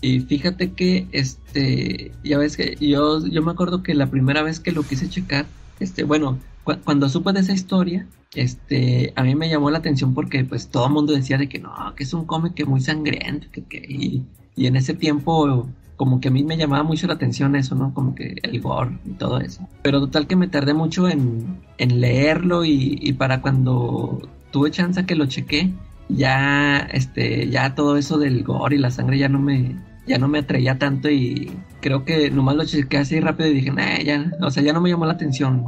Y 0.00 0.20
fíjate 0.20 0.72
que, 0.72 1.06
este, 1.12 2.12
ya 2.24 2.38
ves 2.38 2.56
que 2.56 2.76
yo, 2.80 3.24
yo 3.24 3.42
me 3.42 3.52
acuerdo 3.52 3.82
que 3.82 3.94
la 3.94 4.10
primera 4.10 4.42
vez 4.42 4.58
que 4.58 4.72
lo 4.72 4.82
quise 4.82 5.08
checar, 5.08 5.46
este, 5.78 6.02
bueno, 6.02 6.38
cuando 6.84 7.08
supe 7.08 7.32
de 7.32 7.40
esa 7.40 7.52
historia, 7.52 8.06
este, 8.34 9.12
a 9.14 9.22
mí 9.22 9.34
me 9.34 9.48
llamó 9.48 9.70
la 9.70 9.78
atención 9.78 10.14
porque 10.14 10.44
pues 10.44 10.68
todo 10.68 10.86
el 10.86 10.92
mundo 10.92 11.12
decía 11.12 11.38
de 11.38 11.48
que 11.48 11.58
no, 11.58 11.72
que 11.96 12.04
es 12.04 12.14
un 12.14 12.24
cómic 12.24 12.54
que 12.54 12.64
muy 12.64 12.80
sangriento, 12.80 13.46
que, 13.52 13.62
que 13.64 13.78
y, 13.88 14.24
y, 14.56 14.66
en 14.66 14.76
ese 14.76 14.94
tiempo 14.94 15.68
como 16.02 16.20
que 16.20 16.26
a 16.26 16.30
mí 16.32 16.42
me 16.42 16.56
llamaba 16.56 16.82
mucho 16.82 17.06
la 17.06 17.14
atención 17.14 17.54
eso, 17.54 17.76
¿no? 17.76 17.94
Como 17.94 18.16
que 18.16 18.34
el 18.42 18.60
gore 18.60 18.98
y 19.04 19.10
todo 19.10 19.38
eso. 19.38 19.68
Pero 19.82 20.00
total 20.00 20.26
que 20.26 20.34
me 20.34 20.48
tardé 20.48 20.74
mucho 20.74 21.08
en, 21.08 21.60
leerlo 21.78 22.64
y, 22.64 23.12
para 23.12 23.40
cuando 23.40 24.28
tuve 24.50 24.72
chance 24.72 25.06
que 25.06 25.14
lo 25.14 25.26
chequé, 25.26 25.72
ya, 26.08 26.78
este, 26.92 27.48
ya 27.50 27.76
todo 27.76 27.96
eso 27.98 28.18
del 28.18 28.42
gore 28.42 28.74
y 28.74 28.78
la 28.80 28.90
sangre 28.90 29.16
ya 29.16 29.28
no 29.28 29.38
me, 29.38 29.76
ya 30.04 30.18
no 30.18 30.26
me 30.26 30.40
atraía 30.40 30.76
tanto 30.76 31.08
y 31.08 31.52
creo 31.80 32.04
que 32.04 32.32
nomás 32.32 32.56
lo 32.56 32.64
chequé 32.64 32.98
así 32.98 33.20
rápido 33.20 33.50
y 33.50 33.54
dije, 33.54 33.70
nah, 33.70 34.00
ya, 34.04 34.28
o 34.40 34.50
sea, 34.50 34.64
ya 34.64 34.72
no 34.72 34.80
me 34.80 34.90
llamó 34.90 35.06
la 35.06 35.12
atención. 35.12 35.64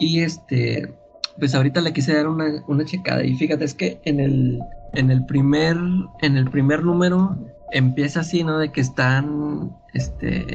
Y 0.00 0.18
este, 0.22 0.92
pues 1.38 1.54
ahorita 1.54 1.80
le 1.80 1.92
quise 1.92 2.12
dar 2.12 2.26
una, 2.26 2.64
una 2.66 2.84
checada 2.84 3.24
y 3.24 3.36
fíjate, 3.36 3.64
es 3.64 3.74
que 3.74 4.00
en 4.04 4.18
el, 4.18 4.58
en 4.94 5.12
el 5.12 5.24
primer, 5.26 5.76
en 6.22 6.36
el 6.36 6.50
primer 6.50 6.82
número 6.82 7.38
empieza 7.72 8.20
así, 8.20 8.44
¿no? 8.44 8.58
De 8.58 8.70
que 8.72 8.80
están 8.80 9.72
este, 9.94 10.46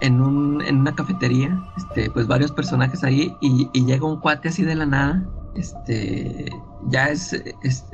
en, 0.00 0.20
un, 0.20 0.62
en 0.62 0.78
una 0.78 0.94
cafetería, 0.94 1.58
este, 1.76 2.10
pues 2.10 2.26
varios 2.26 2.52
personajes 2.52 3.04
ahí 3.04 3.34
y, 3.40 3.68
llega 3.84 4.06
un 4.06 4.20
cuate 4.20 4.48
así 4.48 4.62
de 4.62 4.74
la 4.74 4.86
nada, 4.86 5.24
este, 5.56 6.50
ya 6.88 7.08
es, 7.08 7.32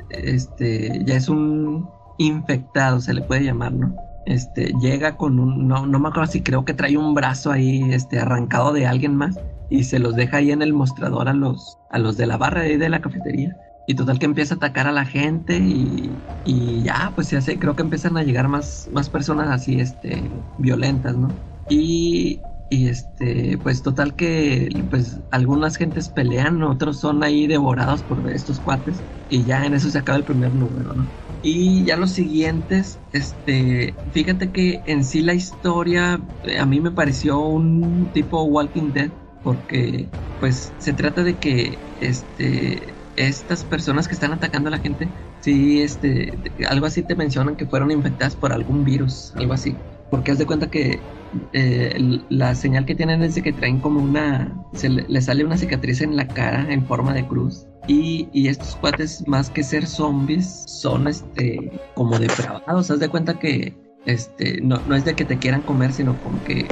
este, 0.09 1.03
ya 1.05 1.15
es 1.15 1.29
un 1.29 1.89
infectado, 2.17 2.99
se 2.99 3.13
le 3.13 3.21
puede 3.21 3.43
llamar, 3.43 3.73
¿no? 3.73 3.95
Este, 4.25 4.71
llega 4.81 5.17
con 5.17 5.39
un, 5.39 5.67
no, 5.67 5.87
no 5.87 5.99
me 5.99 6.09
acuerdo 6.09 6.31
si 6.31 6.41
creo 6.41 6.63
que 6.63 6.73
trae 6.73 6.97
un 6.97 7.13
brazo 7.13 7.51
ahí, 7.51 7.91
este, 7.91 8.19
arrancado 8.19 8.73
de 8.73 8.85
alguien 8.85 9.15
más 9.15 9.39
y 9.69 9.83
se 9.83 9.99
los 9.99 10.15
deja 10.15 10.37
ahí 10.37 10.51
en 10.51 10.61
el 10.61 10.73
mostrador 10.73 11.29
a 11.29 11.33
los, 11.33 11.77
a 11.89 11.99
los 11.99 12.17
de 12.17 12.27
la 12.27 12.37
barra 12.37 12.61
de, 12.61 12.77
de 12.77 12.89
la 12.89 13.01
cafetería. 13.01 13.55
Y 13.89 13.95
total 13.95 14.19
que 14.19 14.25
empieza 14.27 14.53
a 14.53 14.57
atacar 14.57 14.85
a 14.87 14.91
la 14.91 15.03
gente 15.05 15.57
y, 15.59 16.23
y 16.43 16.83
ya, 16.83 17.13
pues 17.15 17.29
se 17.29 17.57
creo 17.59 17.75
que 17.75 17.81
empiezan 17.81 18.17
a 18.17 18.23
llegar 18.23 18.47
más, 18.47 18.87
más 18.93 19.09
personas 19.09 19.49
así, 19.49 19.79
este, 19.79 20.45
violentas, 20.57 21.17
¿no? 21.17 21.39
Y, 21.67 22.45
y 22.69 22.87
este, 22.87 23.57
pues 23.57 23.81
total 23.81 24.15
que, 24.15 24.85
pues 24.91 25.21
algunas 25.31 25.75
gentes 25.77 26.09
pelean, 26.09 26.61
otros 26.63 26.99
son 26.99 27.23
ahí 27.23 27.47
devorados 27.47 28.03
por 28.03 28.29
estos 28.29 28.59
cuates 28.59 29.05
y 29.27 29.43
ya 29.45 29.65
en 29.65 29.73
eso 29.73 29.89
se 29.89 29.97
acaba 29.97 30.19
el 30.19 30.23
primer 30.25 30.53
número, 30.53 30.93
¿no? 30.93 31.11
Y 31.41 31.83
ya 31.85 31.97
los 31.97 32.11
siguientes, 32.11 33.01
este, 33.11 33.99
fíjate 34.11 34.51
que 34.51 34.83
en 34.85 35.03
sí 35.03 35.21
la 35.21 35.33
historia 35.33 36.21
a 36.59 36.65
mí 36.67 36.79
me 36.81 36.91
pareció 36.91 37.39
un 37.39 38.11
tipo 38.11 38.43
Walking 38.43 38.91
Dead 38.91 39.13
porque 39.41 40.13
pues 40.37 40.75
se 40.77 40.93
trata 40.93 41.23
de 41.23 41.39
que 41.39 41.85
este 41.99 42.98
estas 43.19 43.65
personas 43.65 44.07
que 44.07 44.13
están 44.13 44.31
atacando 44.31 44.69
a 44.69 44.71
la 44.71 44.79
gente, 44.79 45.09
sí, 45.41 45.81
este, 45.81 46.33
algo 46.67 46.85
así 46.85 47.03
te 47.03 47.15
mencionan 47.15 47.55
que 47.57 47.65
fueron 47.65 47.91
infectadas 47.91 48.35
por 48.35 48.53
algún 48.53 48.85
virus, 48.85 49.33
algo 49.35 49.53
así. 49.53 49.75
Porque 50.09 50.31
haz 50.31 50.37
de 50.37 50.45
cuenta 50.45 50.71
que 50.71 50.99
eh, 51.53 52.21
la 52.29 52.55
señal 52.55 52.85
que 52.85 52.95
tienen 52.95 53.21
es 53.21 53.35
de 53.35 53.43
que 53.43 53.51
traen 53.51 53.79
como 53.79 54.01
una, 54.01 54.55
se 54.73 54.89
le, 54.89 55.21
sale 55.21 55.43
una 55.43 55.57
cicatriz 55.57 56.01
en 56.01 56.15
la 56.15 56.27
cara 56.27 56.65
en 56.71 56.85
forma 56.85 57.13
de 57.13 57.27
cruz. 57.27 57.67
Y, 57.87 58.29
y, 58.31 58.47
estos 58.47 58.75
cuates, 58.77 59.27
más 59.27 59.49
que 59.49 59.63
ser 59.63 59.85
zombies, 59.85 60.63
son 60.67 61.07
este, 61.07 61.71
como 61.95 62.17
depravados. 62.19 62.89
Haz 62.89 62.99
de 62.99 63.09
cuenta 63.09 63.37
que 63.37 63.75
este, 64.05 64.61
no, 64.61 64.79
no 64.87 64.95
es 64.95 65.03
de 65.03 65.13
que 65.13 65.25
te 65.25 65.37
quieran 65.37 65.61
comer, 65.61 65.91
sino 65.91 66.15
como 66.23 66.41
que, 66.45 66.67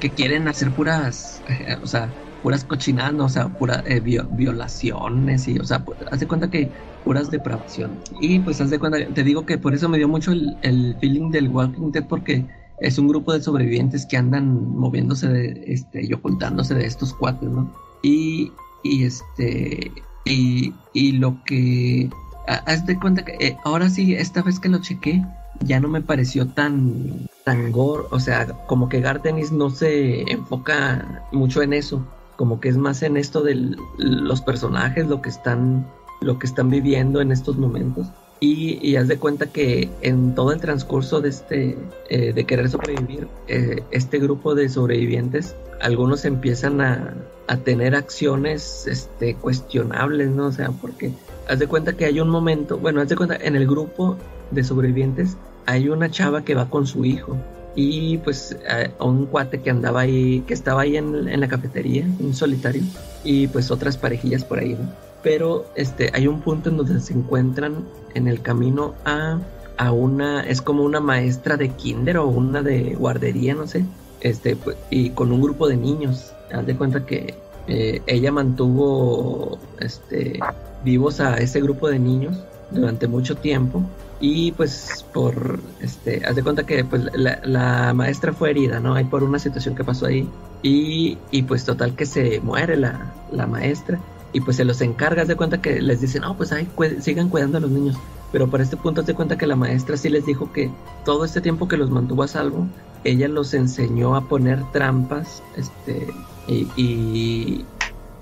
que 0.00 0.10
quieren 0.10 0.48
hacer 0.48 0.70
puras, 0.70 1.42
o 1.82 1.86
sea, 1.86 2.08
puras 2.44 2.62
cochinadas, 2.62 3.22
o 3.22 3.28
sea, 3.30 3.48
puras 3.48 3.82
eh, 3.86 4.00
violaciones 4.00 5.48
y, 5.48 5.58
o 5.58 5.64
sea, 5.64 5.82
haz 6.12 6.20
de 6.20 6.28
cuenta 6.28 6.50
que 6.50 6.70
puras 7.02 7.30
depravaciones. 7.30 7.96
Y 8.20 8.38
pues 8.40 8.60
haz 8.60 8.68
de 8.68 8.78
cuenta, 8.78 8.98
te 9.14 9.24
digo 9.24 9.46
que 9.46 9.56
por 9.56 9.72
eso 9.72 9.88
me 9.88 9.96
dio 9.96 10.08
mucho 10.08 10.32
el, 10.32 10.94
feeling 11.00 11.30
del 11.30 11.48
Walking 11.48 11.90
Dead 11.90 12.06
porque 12.06 12.44
es 12.80 12.98
un 12.98 13.08
grupo 13.08 13.32
de 13.32 13.40
sobrevivientes 13.40 14.04
que 14.04 14.18
andan 14.18 14.76
moviéndose 14.76 15.26
de, 15.26 15.64
este, 15.68 16.04
y 16.04 16.12
ocultándose 16.12 16.74
de 16.74 16.84
estos 16.84 17.14
cuatro, 17.14 17.48
¿no? 17.48 17.72
Y, 18.02 18.52
y 18.82 19.04
este, 19.04 19.90
y, 20.26 20.74
y 20.92 21.12
lo 21.12 21.42
que, 21.44 22.10
haz 22.46 22.84
de 22.84 22.98
cuenta 23.00 23.24
que 23.24 23.38
eh, 23.40 23.56
ahora 23.64 23.88
sí, 23.88 24.14
esta 24.14 24.42
vez 24.42 24.60
que 24.60 24.68
lo 24.68 24.82
chequé, 24.82 25.24
ya 25.60 25.80
no 25.80 25.88
me 25.88 26.02
pareció 26.02 26.46
tan 26.46 27.26
tan 27.44 27.72
gore, 27.72 28.04
o 28.10 28.20
sea, 28.20 28.46
como 28.66 28.90
que 28.90 29.00
Gartenis 29.00 29.50
no 29.50 29.70
se 29.70 30.30
enfoca 30.30 31.22
mucho 31.32 31.62
en 31.62 31.72
eso 31.72 32.04
como 32.36 32.60
que 32.60 32.68
es 32.68 32.76
más 32.76 33.02
en 33.02 33.16
esto 33.16 33.42
de 33.42 33.76
los 33.98 34.40
personajes, 34.42 35.06
lo 35.06 35.22
que 35.22 35.28
están, 35.28 35.86
lo 36.20 36.38
que 36.38 36.46
están 36.46 36.70
viviendo 36.70 37.20
en 37.20 37.32
estos 37.32 37.56
momentos. 37.56 38.06
Y, 38.40 38.78
y 38.86 38.96
haz 38.96 39.08
de 39.08 39.18
cuenta 39.18 39.46
que 39.46 39.88
en 40.02 40.34
todo 40.34 40.52
el 40.52 40.60
transcurso 40.60 41.20
de 41.20 41.28
este, 41.28 41.78
eh, 42.10 42.32
de 42.32 42.44
querer 42.44 42.68
sobrevivir, 42.68 43.28
eh, 43.48 43.82
este 43.90 44.18
grupo 44.18 44.54
de 44.54 44.68
sobrevivientes, 44.68 45.54
algunos 45.80 46.24
empiezan 46.24 46.80
a, 46.80 47.14
a, 47.46 47.56
tener 47.58 47.94
acciones 47.94 48.86
este, 48.86 49.34
cuestionables, 49.36 50.28
¿no? 50.30 50.46
O 50.46 50.52
sea, 50.52 50.70
porque 50.70 51.12
haz 51.48 51.58
de 51.58 51.66
cuenta 51.68 51.96
que 51.96 52.04
hay 52.04 52.20
un 52.20 52.28
momento, 52.28 52.76
bueno, 52.76 53.00
haz 53.00 53.08
de 53.08 53.16
cuenta, 53.16 53.36
en 53.36 53.56
el 53.56 53.66
grupo 53.66 54.16
de 54.50 54.64
sobrevivientes 54.64 55.36
hay 55.66 55.88
una 55.88 56.10
chava 56.10 56.44
que 56.44 56.54
va 56.54 56.68
con 56.68 56.86
su 56.86 57.04
hijo 57.04 57.38
y 57.74 58.18
pues 58.18 58.56
a, 58.68 59.04
un 59.04 59.26
cuate 59.26 59.60
que 59.60 59.70
andaba 59.70 60.00
ahí, 60.00 60.42
que 60.46 60.54
estaba 60.54 60.82
ahí 60.82 60.96
en, 60.96 61.40
la 61.40 61.48
cafetería, 61.48 62.06
un 62.20 62.34
solitario, 62.34 62.82
y 63.24 63.46
pues 63.48 63.70
otras 63.70 63.96
parejillas 63.96 64.44
por 64.44 64.58
ahí. 64.58 64.76
Pero 65.22 65.66
este, 65.74 66.10
hay 66.12 66.26
un 66.26 66.40
punto 66.40 66.68
en 66.68 66.76
donde 66.76 67.00
se 67.00 67.14
encuentran 67.14 67.84
en 68.14 68.28
el 68.28 68.42
camino 68.42 68.94
a, 69.04 69.38
a 69.76 69.92
una, 69.92 70.46
es 70.46 70.60
como 70.60 70.84
una 70.84 71.00
maestra 71.00 71.56
de 71.56 71.70
kinder 71.70 72.18
o 72.18 72.26
una 72.26 72.62
de 72.62 72.94
guardería, 72.94 73.54
no 73.54 73.66
sé, 73.66 73.84
este, 74.20 74.56
pues, 74.56 74.76
y 74.90 75.10
con 75.10 75.32
un 75.32 75.40
grupo 75.40 75.68
de 75.68 75.76
niños, 75.76 76.32
haz 76.52 76.66
de 76.66 76.76
cuenta 76.76 77.06
que 77.06 77.34
eh, 77.66 78.02
ella 78.06 78.30
mantuvo 78.30 79.58
este, 79.80 80.38
vivos 80.84 81.20
a 81.20 81.38
ese 81.38 81.60
grupo 81.60 81.88
de 81.88 81.98
niños 81.98 82.36
durante 82.70 83.08
mucho 83.08 83.36
tiempo 83.36 83.82
y 84.26 84.52
pues 84.52 85.04
por, 85.12 85.60
este, 85.80 86.24
haz 86.24 86.34
de 86.34 86.42
cuenta 86.42 86.64
que 86.64 86.82
pues 86.82 87.02
la, 87.12 87.92
maestra 87.94 88.32
fue 88.32 88.52
herida, 88.52 88.80
¿no? 88.80 88.94
Hay 88.94 89.04
por 89.04 89.22
una 89.22 89.38
situación 89.38 89.74
que 89.74 89.84
pasó 89.84 90.06
ahí. 90.06 90.26
Y, 90.62 91.18
y 91.30 91.42
pues 91.42 91.66
total 91.66 91.94
que 91.94 92.06
se 92.06 92.40
muere 92.40 92.78
la, 92.78 93.12
la 93.30 93.46
maestra. 93.46 94.00
Y 94.32 94.40
pues 94.40 94.56
se 94.56 94.64
los 94.64 94.80
encarga, 94.80 95.20
haz 95.20 95.28
de 95.28 95.36
cuenta 95.36 95.60
que 95.60 95.78
les 95.82 96.00
dicen, 96.00 96.22
no, 96.22 96.38
pues 96.38 96.52
ahí 96.52 96.66
sigan 97.00 97.28
cuidando 97.28 97.58
a 97.58 97.60
los 97.60 97.70
niños. 97.70 97.96
Pero 98.32 98.48
por 98.48 98.62
este 98.62 98.78
punto 98.78 99.02
haz 99.02 99.06
de 99.06 99.14
cuenta 99.14 99.36
que 99.36 99.46
la 99.46 99.56
maestra 99.56 99.98
sí 99.98 100.08
les 100.08 100.24
dijo 100.24 100.50
que 100.52 100.70
todo 101.04 101.26
este 101.26 101.42
tiempo 101.42 101.68
que 101.68 101.76
los 101.76 101.90
mantuvo 101.90 102.22
a 102.22 102.28
salvo, 102.28 102.66
ella 103.04 103.28
los 103.28 103.52
enseñó 103.52 104.16
a 104.16 104.26
poner 104.26 104.64
trampas, 104.72 105.42
este, 105.58 106.06
y, 106.48 106.66
y, 106.76 107.64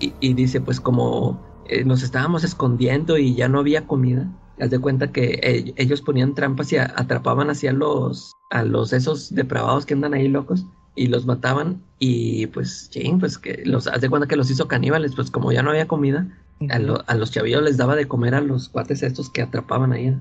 y, 0.00 0.34
dice, 0.34 0.60
pues 0.60 0.80
como 0.80 1.40
eh, 1.68 1.84
nos 1.84 2.02
estábamos 2.02 2.42
escondiendo 2.42 3.18
y 3.18 3.36
ya 3.36 3.48
no 3.48 3.60
había 3.60 3.86
comida, 3.86 4.26
Haz 4.60 4.70
de 4.70 4.78
cuenta 4.78 5.12
que 5.12 5.72
ellos 5.76 6.02
ponían 6.02 6.34
trampas 6.34 6.72
y 6.72 6.76
atrapaban 6.76 7.50
hacia 7.50 7.72
los, 7.72 8.32
a 8.50 8.62
los 8.64 8.92
esos 8.92 9.34
depravados 9.34 9.86
que 9.86 9.94
andan 9.94 10.14
ahí 10.14 10.28
locos 10.28 10.66
y 10.94 11.06
los 11.06 11.26
mataban 11.26 11.82
y 11.98 12.46
pues, 12.48 12.90
ching, 12.90 13.18
pues 13.18 13.38
que 13.38 13.62
los, 13.64 13.86
haz 13.86 14.00
de 14.00 14.10
cuenta 14.10 14.28
que 14.28 14.36
los 14.36 14.50
hizo 14.50 14.68
caníbales, 14.68 15.14
pues 15.14 15.30
como 15.30 15.52
ya 15.52 15.62
no 15.62 15.70
había 15.70 15.88
comida, 15.88 16.28
a, 16.70 16.76
a, 16.76 17.14
los 17.14 17.30
chavillos 17.30 17.62
les 17.62 17.76
daba 17.76 17.96
de 17.96 18.06
comer 18.06 18.34
a 18.34 18.40
los 18.40 18.68
cuates 18.68 19.02
estos 19.02 19.30
que 19.30 19.42
atrapaban 19.42 19.92
ahí. 19.92 20.16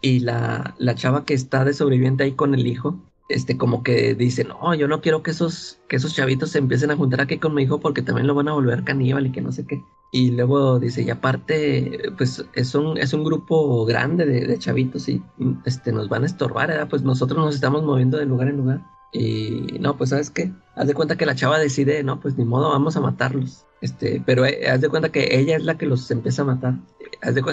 Y 0.00 0.20
la, 0.20 0.74
la 0.78 0.94
chava 0.94 1.24
que 1.24 1.34
está 1.34 1.64
de 1.64 1.74
sobreviviente 1.74 2.24
ahí 2.24 2.32
con 2.32 2.54
el 2.54 2.66
hijo, 2.66 3.00
este, 3.28 3.56
como 3.58 3.82
que 3.82 4.14
dice, 4.14 4.44
no, 4.44 4.74
yo 4.74 4.88
no 4.88 5.00
quiero 5.00 5.22
que 5.22 5.30
esos, 5.30 5.78
que 5.88 5.96
esos 5.96 6.14
chavitos 6.14 6.50
se 6.50 6.58
empiecen 6.58 6.90
a 6.90 6.96
juntar 6.96 7.20
aquí 7.20 7.38
con 7.38 7.54
mi 7.54 7.62
hijo 7.62 7.78
porque 7.78 8.02
también 8.02 8.26
lo 8.26 8.34
van 8.34 8.48
a 8.48 8.54
volver 8.54 8.84
caníbal 8.84 9.26
y 9.26 9.32
que 9.32 9.42
no 9.42 9.52
sé 9.52 9.66
qué. 9.66 9.84
Y 10.10 10.30
luego 10.30 10.78
dice, 10.78 11.02
y 11.02 11.10
aparte, 11.10 12.10
pues 12.16 12.44
es 12.54 12.74
un, 12.74 12.96
es 12.96 13.12
un 13.12 13.24
grupo 13.24 13.84
grande 13.84 14.24
de, 14.24 14.58
chavitos 14.58 15.08
y 15.08 15.22
este, 15.66 15.92
nos 15.92 16.08
van 16.08 16.22
a 16.22 16.26
estorbar, 16.26 16.68
¿verdad? 16.68 16.88
Pues 16.88 17.02
nosotros 17.02 17.38
nos 17.38 17.54
estamos 17.54 17.82
moviendo 17.82 18.16
de 18.16 18.24
lugar 18.24 18.48
en 18.48 18.56
lugar. 18.56 18.97
Y 19.12 19.78
no, 19.80 19.96
pues 19.96 20.10
sabes 20.10 20.30
qué, 20.30 20.52
haz 20.74 20.86
de 20.86 20.94
cuenta 20.94 21.16
que 21.16 21.26
la 21.26 21.34
chava 21.34 21.58
decide, 21.58 22.02
no, 22.02 22.20
pues 22.20 22.36
ni 22.36 22.44
modo, 22.44 22.70
vamos 22.70 22.96
a 22.96 23.00
matarlos. 23.00 23.64
Este, 23.80 24.22
pero 24.26 24.44
eh, 24.44 24.68
haz 24.68 24.80
de 24.80 24.88
cuenta 24.88 25.10
que 25.10 25.38
ella 25.38 25.56
es 25.56 25.64
la 25.64 25.78
que 25.78 25.86
los 25.86 26.10
empieza 26.10 26.42
a 26.42 26.46
matar. 26.46 26.74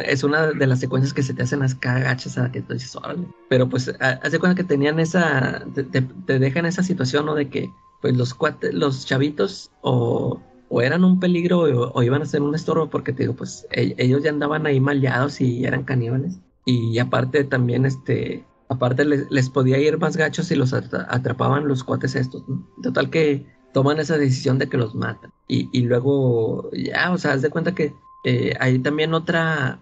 es 0.05 0.23
una 0.23 0.47
de 0.47 0.67
las 0.67 0.79
secuencias 0.79 1.13
que 1.13 1.23
se 1.23 1.33
te 1.33 1.43
hacen 1.43 1.59
las 1.59 1.75
cagachas 1.75 2.37
a 2.37 2.51
que 2.51 2.61
tú 2.61 2.73
dices, 2.73 2.95
órale. 2.95 3.27
Pero 3.49 3.69
pues 3.69 3.93
haz 3.99 4.31
de 4.31 4.39
cuenta 4.39 4.55
que 4.55 4.67
tenían 4.67 4.99
esa, 4.99 5.65
te, 5.73 5.83
te, 5.83 6.39
dejan 6.39 6.65
esa 6.65 6.83
situación, 6.83 7.25
¿no? 7.25 7.35
De 7.35 7.49
que 7.49 7.69
pues 8.01 8.17
los 8.17 8.33
cuates, 8.33 8.73
los 8.73 9.05
chavitos 9.05 9.71
o, 9.81 10.41
o 10.69 10.81
eran 10.81 11.03
un 11.03 11.19
peligro 11.19 11.59
o, 11.93 12.03
iban 12.03 12.21
a 12.21 12.25
ser 12.25 12.41
un 12.41 12.55
estorbo 12.55 12.89
porque 12.89 13.13
te 13.13 13.23
digo, 13.23 13.35
pues 13.35 13.67
e, 13.71 13.95
ellos 13.97 14.23
ya 14.23 14.29
andaban 14.29 14.65
ahí 14.65 14.79
maleados 14.79 15.39
y 15.41 15.65
eran 15.65 15.83
caníbales. 15.83 16.39
Y 16.65 16.97
aparte 16.97 17.43
también, 17.43 17.85
este, 17.85 18.43
aparte 18.69 19.05
les, 19.05 19.49
podía 19.49 19.77
ir 19.77 19.97
más 19.97 20.17
gachos 20.17 20.47
si 20.47 20.55
los 20.55 20.73
atrapaban 20.73 21.67
los 21.67 21.83
cuates 21.83 22.15
estos, 22.15 22.43
Total 22.81 23.09
que 23.09 23.45
toman 23.73 23.99
esa 23.99 24.17
decisión 24.17 24.57
de 24.57 24.69
que 24.69 24.77
los 24.77 24.95
matan. 24.95 25.31
Y, 25.47 25.69
y 25.77 25.81
luego, 25.83 26.71
ya, 26.71 27.11
o 27.11 27.17
sea, 27.17 27.33
haz 27.33 27.41
de 27.41 27.49
cuenta 27.49 27.75
que 27.75 27.93
eh, 28.23 28.53
hay 28.59 28.79
también 28.79 29.13
otra, 29.13 29.81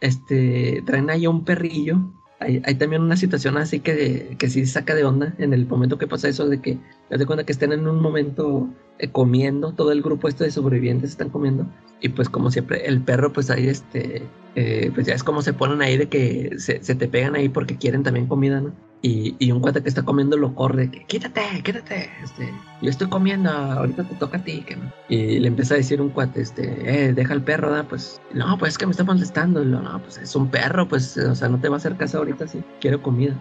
este, 0.00 0.82
traen 0.86 1.10
ahí 1.10 1.26
un 1.26 1.44
perrillo. 1.44 1.98
Hay, 2.40 2.62
hay, 2.64 2.74
también 2.74 3.02
una 3.02 3.16
situación 3.16 3.58
así 3.58 3.80
que, 3.80 4.34
que 4.38 4.48
sí 4.48 4.64
saca 4.64 4.94
de 4.94 5.04
onda 5.04 5.34
en 5.38 5.52
el 5.52 5.66
momento 5.66 5.98
que 5.98 6.06
pasa 6.06 6.26
eso 6.26 6.48
de 6.48 6.60
que, 6.60 6.78
haz 7.10 7.18
de 7.18 7.26
cuenta 7.26 7.44
que 7.44 7.52
estén 7.52 7.72
en 7.72 7.86
un 7.86 8.00
momento 8.00 8.66
eh, 8.98 9.08
comiendo, 9.10 9.74
todo 9.74 9.92
el 9.92 10.00
grupo 10.00 10.26
este 10.26 10.44
de 10.44 10.50
sobrevivientes 10.50 11.10
están 11.10 11.28
comiendo. 11.28 11.66
Y 12.00 12.08
pues 12.08 12.30
como 12.30 12.50
siempre, 12.50 12.86
el 12.86 13.02
perro 13.02 13.32
pues 13.32 13.50
ahí 13.50 13.68
este, 13.68 14.22
eh, 14.54 14.90
pues 14.94 15.06
ya 15.06 15.14
es 15.14 15.22
como 15.22 15.42
se 15.42 15.52
ponen 15.52 15.82
ahí 15.82 15.98
de 15.98 16.08
que 16.08 16.58
se, 16.58 16.82
se, 16.82 16.94
te 16.94 17.08
pegan 17.08 17.36
ahí 17.36 17.50
porque 17.50 17.76
quieren 17.76 18.02
también 18.02 18.26
comida, 18.26 18.60
¿no? 18.60 18.72
Y, 19.02 19.34
y 19.38 19.50
un 19.50 19.60
cuate 19.60 19.82
que 19.82 19.88
está 19.88 20.02
comiendo 20.02 20.36
lo 20.36 20.54
corre, 20.54 20.90
quítate, 20.90 21.40
quítate, 21.64 22.10
este, 22.22 22.52
yo 22.82 22.90
estoy 22.90 23.08
comiendo, 23.08 23.48
ahorita 23.48 24.04
te 24.04 24.14
toca 24.16 24.36
a 24.36 24.44
ti, 24.44 24.62
que 24.66 24.76
Y 25.08 25.38
le 25.38 25.48
empieza 25.48 25.72
a 25.72 25.78
decir 25.78 26.02
un 26.02 26.10
cuate, 26.10 26.42
este, 26.42 27.06
eh, 27.06 27.14
deja 27.14 27.32
el 27.32 27.42
perro, 27.42 27.70
¿da? 27.70 27.84
Pues, 27.84 28.20
no, 28.34 28.58
pues 28.58 28.72
es 28.72 28.78
que 28.78 28.84
me 28.84 28.92
está 28.92 29.04
molestando. 29.04 29.64
No, 29.64 30.02
pues 30.02 30.18
es 30.18 30.36
un 30.36 30.50
perro, 30.50 30.86
pues, 30.86 31.16
o 31.16 31.34
sea, 31.34 31.48
no 31.48 31.58
te 31.58 31.70
va 31.70 31.76
a 31.76 31.78
hacer 31.78 31.96
caso 31.96 32.18
ahorita 32.18 32.46
si 32.46 32.62
quiero 32.78 33.02
comida. 33.02 33.34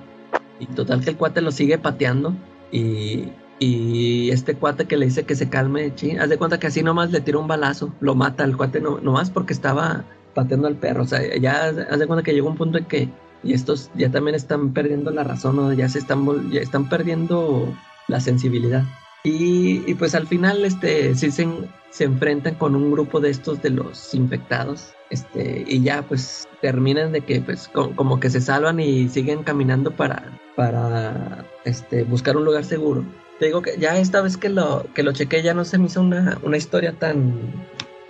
Y 0.59 0.65
total 0.67 1.01
que 1.01 1.09
el 1.09 1.17
cuate 1.17 1.41
lo 1.41 1.51
sigue 1.51 1.77
pateando 1.77 2.33
y, 2.71 3.29
y 3.59 4.31
este 4.31 4.55
cuate 4.55 4.85
que 4.85 4.95
le 4.95 5.07
dice 5.07 5.25
que 5.25 5.35
se 5.35 5.49
calme, 5.49 5.93
ching, 5.93 6.19
haz 6.19 6.29
de 6.29 6.37
cuenta 6.37 6.59
que 6.59 6.67
así 6.67 6.83
nomás 6.83 7.11
le 7.11 7.19
tira 7.19 7.37
un 7.37 7.47
balazo, 7.47 7.93
lo 7.99 8.15
mata 8.15 8.45
al 8.45 8.55
cuate 8.55 8.79
no, 8.79 8.99
nomás 8.99 9.29
porque 9.29 9.53
estaba 9.53 10.05
pateando 10.33 10.67
al 10.67 10.75
perro. 10.75 11.03
O 11.03 11.07
sea, 11.07 11.19
ya 11.37 11.65
haz 11.65 11.99
de 11.99 12.07
cuenta 12.07 12.23
que 12.23 12.33
llegó 12.33 12.47
un 12.47 12.55
punto 12.55 12.77
en 12.77 12.85
que 12.85 13.09
y 13.43 13.53
estos 13.53 13.89
ya 13.95 14.09
también 14.11 14.35
están 14.35 14.73
perdiendo 14.73 15.11
la 15.11 15.23
razón, 15.23 15.75
ya 15.75 15.87
se 15.89 15.99
están, 15.99 16.51
ya 16.51 16.61
están 16.61 16.89
perdiendo 16.89 17.73
la 18.07 18.19
sensibilidad. 18.19 18.83
Y, 19.23 19.93
pues 19.95 20.15
al 20.15 20.27
final 20.27 20.63
este, 20.63 21.13
sí 21.15 21.29
se, 21.31 21.47
se, 21.89 22.03
enfrentan 22.05 22.55
con 22.55 22.75
un 22.75 22.91
grupo 22.91 23.19
de 23.19 23.29
estos 23.29 23.61
de 23.61 23.69
los 23.71 24.13
infectados. 24.13 24.93
Este, 25.09 25.65
y 25.67 25.81
ya 25.81 26.03
pues 26.03 26.47
terminan 26.61 27.11
de 27.11 27.21
que 27.21 27.41
pues 27.41 27.67
como 27.67 28.19
que 28.19 28.29
se 28.29 28.41
salvan 28.41 28.79
y 28.79 29.09
siguen 29.09 29.43
caminando 29.43 29.91
para, 29.91 30.39
para 30.55 31.45
este, 31.65 32.03
buscar 32.03 32.37
un 32.37 32.45
lugar 32.45 32.63
seguro. 32.63 33.03
Te 33.39 33.47
digo 33.47 33.61
que 33.61 33.77
ya 33.77 33.97
esta 33.97 34.21
vez 34.21 34.37
que 34.37 34.49
lo, 34.49 34.85
que 34.93 35.03
lo 35.03 35.11
chequé 35.11 35.41
ya 35.41 35.53
no 35.53 35.65
se 35.65 35.77
me 35.77 35.87
hizo 35.87 36.01
una, 36.01 36.37
una 36.43 36.57
historia 36.57 36.93
tan 36.93 37.33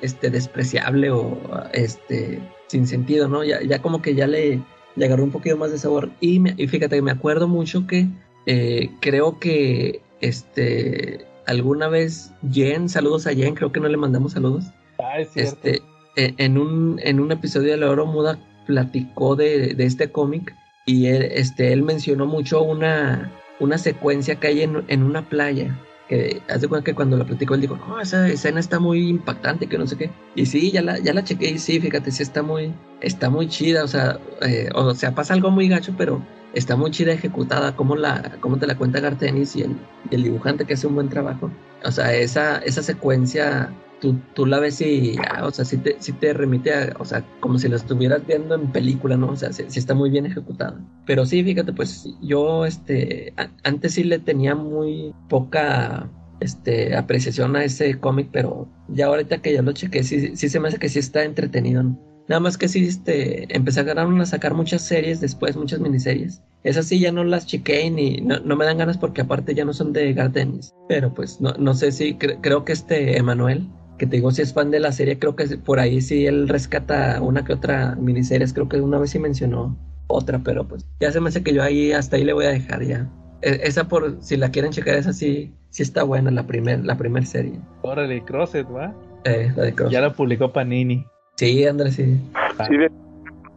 este, 0.01 0.29
despreciable 0.29 1.09
o 1.11 1.39
este, 1.71 2.41
sin 2.67 2.85
sentido, 2.85 3.27
¿no? 3.27 3.43
Ya, 3.43 3.61
ya 3.61 3.81
como 3.81 4.01
que 4.01 4.13
ya 4.13 4.27
le, 4.27 4.61
le 4.95 5.05
agarró 5.05 5.23
un 5.23 5.31
poquito 5.31 5.57
más 5.57 5.71
de 5.71 5.77
sabor. 5.77 6.09
Y, 6.19 6.41
y 6.61 6.67
fíjate, 6.67 7.01
me 7.01 7.11
acuerdo 7.11 7.47
mucho 7.47 7.87
que 7.87 8.07
eh, 8.45 8.89
creo 8.99 9.39
que 9.39 10.01
este 10.21 11.25
alguna 11.45 11.87
vez 11.87 12.31
Jen, 12.51 12.89
saludos 12.89 13.25
a 13.25 13.33
Jen, 13.33 13.55
creo 13.55 13.71
que 13.71 13.79
no 13.79 13.87
le 13.87 13.97
mandamos 13.97 14.33
saludos. 14.33 14.65
Ah, 14.99 15.19
es 15.19 15.35
este, 15.35 15.81
e, 16.15 16.33
en, 16.37 16.57
un, 16.57 16.99
en 17.03 17.19
un 17.19 17.31
episodio 17.31 17.71
de 17.71 17.77
La 17.77 17.89
Oro 17.89 18.05
Muda 18.05 18.39
platicó 18.67 19.35
de, 19.35 19.73
de 19.73 19.85
este 19.85 20.11
cómic 20.11 20.55
y 20.85 21.07
él, 21.07 21.23
este, 21.33 21.73
él 21.73 21.81
mencionó 21.81 22.27
mucho 22.27 22.61
una, 22.61 23.31
una 23.59 23.77
secuencia 23.77 24.35
que 24.35 24.47
hay 24.47 24.61
en, 24.61 24.83
en 24.87 25.03
una 25.03 25.27
playa 25.27 25.75
que 26.09 26.41
hace 26.49 26.67
cuenta 26.67 26.85
que 26.85 26.95
cuando 26.95 27.17
la 27.17 27.23
platicó 27.23 27.53
él 27.53 27.61
dijo, 27.61 27.77
no, 27.77 28.01
esa 28.01 28.27
escena 28.27 28.59
está 28.59 28.79
muy 28.79 29.07
impactante, 29.07 29.67
que 29.67 29.77
no 29.77 29.85
sé 29.85 29.95
qué. 29.95 30.09
Y 30.35 30.47
sí, 30.47 30.71
ya 30.71 30.81
la, 30.81 30.97
ya 30.97 31.13
la 31.13 31.23
chequé 31.23 31.51
y 31.51 31.59
sí, 31.59 31.79
fíjate, 31.79 32.11
sí 32.11 32.23
está 32.23 32.41
muy, 32.41 32.73
está 32.99 33.29
muy 33.29 33.47
chida, 33.47 33.83
o 33.83 33.87
sea, 33.87 34.19
eh, 34.41 34.69
o 34.73 34.95
sea, 34.95 35.13
pasa 35.13 35.35
algo 35.35 35.51
muy 35.51 35.69
gacho, 35.69 35.93
pero 35.95 36.19
está 36.53 36.75
muy 36.75 36.89
chida 36.89 37.13
ejecutada, 37.13 37.75
como, 37.75 37.95
la, 37.95 38.37
como 38.39 38.57
te 38.57 38.65
la 38.65 38.75
cuenta 38.75 38.99
Gartenis 38.99 39.55
y 39.55 39.61
el, 39.61 39.77
el 40.09 40.23
dibujante 40.23 40.65
que 40.65 40.73
hace 40.73 40.87
un 40.87 40.95
buen 40.95 41.09
trabajo. 41.09 41.51
O 41.85 41.91
sea, 41.91 42.11
esa, 42.15 42.57
esa 42.57 42.81
secuencia 42.81 43.71
Tú, 43.99 44.17
tú, 44.33 44.45
la 44.45 44.59
ves 44.59 44.79
y, 44.81 45.17
o 45.41 45.51
sea, 45.51 45.65
sí 45.65 45.77
te, 45.77 45.93
te 45.93 46.33
remite 46.33 46.73
a, 46.73 46.95
o 46.99 47.05
sea, 47.05 47.25
como 47.41 47.59
si 47.59 47.67
la 47.67 47.75
estuvieras 47.75 48.25
viendo 48.25 48.55
en 48.55 48.71
película, 48.71 49.17
¿no? 49.17 49.31
O 49.31 49.35
sea, 49.35 49.51
sí, 49.51 49.65
está 49.75 49.93
muy 49.93 50.09
bien 50.09 50.25
ejecutada. 50.25 50.79
Pero 51.05 51.25
sí, 51.25 51.43
fíjate, 51.43 51.73
pues 51.73 52.07
yo, 52.21 52.65
este, 52.65 53.33
antes 53.63 53.93
sí 53.93 54.03
le 54.03 54.19
tenía 54.19 54.55
muy 54.55 55.13
poca, 55.27 56.09
este, 56.39 56.95
apreciación 56.95 57.55
a 57.55 57.63
ese 57.65 57.99
cómic, 57.99 58.29
pero 58.31 58.69
ya 58.87 59.07
ahorita 59.07 59.41
que 59.41 59.53
ya 59.53 59.61
lo 59.61 59.73
chequé, 59.73 60.03
sí, 60.03 60.35
sí 60.35 60.49
se 60.49 60.59
me 60.59 60.69
hace 60.69 60.77
que 60.77 60.89
sí 60.89 60.99
está 60.99 61.23
entretenido, 61.23 61.83
¿no? 61.83 62.09
Nada 62.29 62.41
más 62.41 62.59
que 62.59 62.67
sí, 62.67 62.85
este, 62.85 63.53
empezaron 63.55 64.21
a 64.21 64.25
sacar 64.27 64.53
muchas 64.53 64.83
series 64.83 65.19
después, 65.19 65.57
muchas 65.57 65.79
miniseries. 65.79 66.43
Esas 66.63 66.85
sí 66.85 66.99
ya 66.99 67.11
no 67.11 67.23
las 67.23 67.47
chequé 67.47 67.89
ni 67.89 68.17
no, 68.17 68.39
no, 68.41 68.55
me 68.55 68.65
dan 68.65 68.77
ganas 68.77 68.99
porque 68.99 69.21
aparte 69.21 69.55
ya 69.55 69.65
no 69.65 69.73
son 69.73 69.93
de 69.93 70.13
Gardenis. 70.13 70.71
Pero 70.87 71.11
pues 71.11 71.41
no, 71.41 71.53
no 71.53 71.73
sé 71.73 71.91
si 71.91 72.15
creo 72.15 72.65
que 72.65 72.73
este 72.73 73.17
Emanuel 73.17 73.67
que 73.99 74.07
te 74.07 74.15
digo 74.15 74.31
si 74.31 74.41
es 74.41 74.53
fan 74.53 74.71
de 74.71 74.79
la 74.79 74.91
serie, 74.91 75.19
creo 75.19 75.35
que 75.35 75.45
por 75.57 75.79
ahí 75.79 76.01
sí 76.01 76.25
él 76.25 76.47
rescata 76.47 77.21
una 77.21 77.45
que 77.45 77.53
otra 77.53 77.95
miniserie, 77.95 78.47
creo 78.51 78.67
que 78.67 78.81
una 78.81 78.97
vez 78.97 79.11
sí 79.11 79.19
mencionó 79.19 79.77
otra, 80.07 80.39
pero 80.39 80.67
pues 80.67 80.87
ya 80.99 81.11
se 81.11 81.21
me 81.21 81.29
hace 81.29 81.43
que 81.43 81.53
yo 81.53 81.61
ahí 81.61 81.91
hasta 81.91 82.15
ahí 82.15 82.23
le 82.23 82.33
voy 82.33 82.45
a 82.45 82.49
dejar 82.49 82.81
ya. 82.83 83.07
E, 83.41 83.59
esa 83.63 83.87
por 83.87 84.17
si 84.21 84.37
la 84.37 84.49
quieren 84.49 84.71
checar, 84.71 84.95
esa 84.95 85.13
sí, 85.13 85.53
sí 85.69 85.83
está 85.83 86.03
buena, 86.03 86.31
la 86.31 86.47
primer, 86.47 86.83
la 86.83 86.97
primer 86.97 87.25
serie. 87.27 87.59
Órale, 87.83 88.23
Crosset, 88.23 88.65
¿va? 88.67 88.95
Eh, 89.25 89.51
la 89.55 89.63
de 89.63 89.75
Crosset. 89.75 89.93
Ya 89.93 90.01
la 90.01 90.13
publicó 90.13 90.51
Panini. 90.51 91.05
Sí, 91.35 91.65
Andrés, 91.65 91.95
sí. 91.95 92.19
sí 92.67 92.75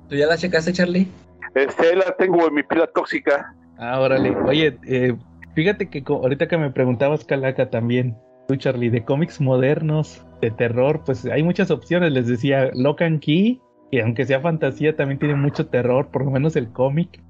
¿Tú 0.09 0.17
ya 0.17 0.27
la 0.27 0.37
checaste, 0.37 0.73
Charlie? 0.73 1.09
Este, 1.55 1.97
la 1.97 2.15
tengo 2.17 2.47
en 2.47 2.55
mi 2.55 2.63
pila 2.63 2.87
tóxica. 2.87 3.55
Ah, 3.79 3.99
órale. 4.01 4.37
Oye, 4.47 4.79
eh, 4.87 5.15
fíjate 5.55 5.89
que 5.89 6.03
ahorita 6.07 6.49
que 6.49 6.59
me 6.59 6.71
preguntabas, 6.71 7.25
Calaca, 7.25 7.71
también, 7.71 8.17
tú, 8.47 8.57
Charlie, 8.57 8.91
de 8.91 9.05
cómics 9.05 9.41
modernos, 9.41 10.25
de 10.43 10.51
terror, 10.51 11.03
pues 11.07 11.25
hay 11.25 11.43
muchas 11.43 11.71
opciones. 11.71 12.13
Les 12.13 12.27
decía 12.27 12.71
Lock 12.75 13.01
and 13.01 13.21
Key, 13.21 13.61
que 13.91 14.03
aunque 14.03 14.27
sea 14.27 14.41
fantasía, 14.41 14.95
también 14.95 15.19
tiene 15.19 15.37
mucho 15.37 15.67
terror, 15.67 16.09
por 16.09 16.25
lo 16.25 16.31
menos 16.31 16.57
el 16.57 16.71
cómic. 16.71 17.23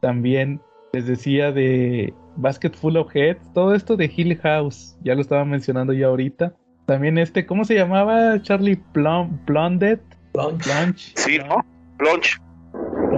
También 0.00 0.60
les 0.94 1.06
decía 1.06 1.52
de 1.52 2.14
Basket 2.36 2.72
Full 2.72 2.96
of 2.96 3.14
Heads, 3.14 3.52
todo 3.52 3.74
esto 3.74 3.96
de 3.96 4.10
Hill 4.14 4.38
House, 4.38 4.96
ya 5.02 5.14
lo 5.14 5.20
estaba 5.20 5.44
mencionando 5.44 5.92
yo 5.92 6.08
ahorita. 6.08 6.54
También 6.86 7.18
este, 7.18 7.46
¿cómo 7.46 7.64
se 7.64 7.74
llamaba? 7.74 8.40
Charlie 8.42 8.80
Plum, 8.92 9.38
Plundet. 9.44 10.00
Plunch. 10.32 11.12
Sí, 11.16 11.38
¿no? 11.38 11.64
Plunch. 11.98 12.40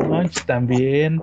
Plunch 0.01 0.45
también. 0.47 1.21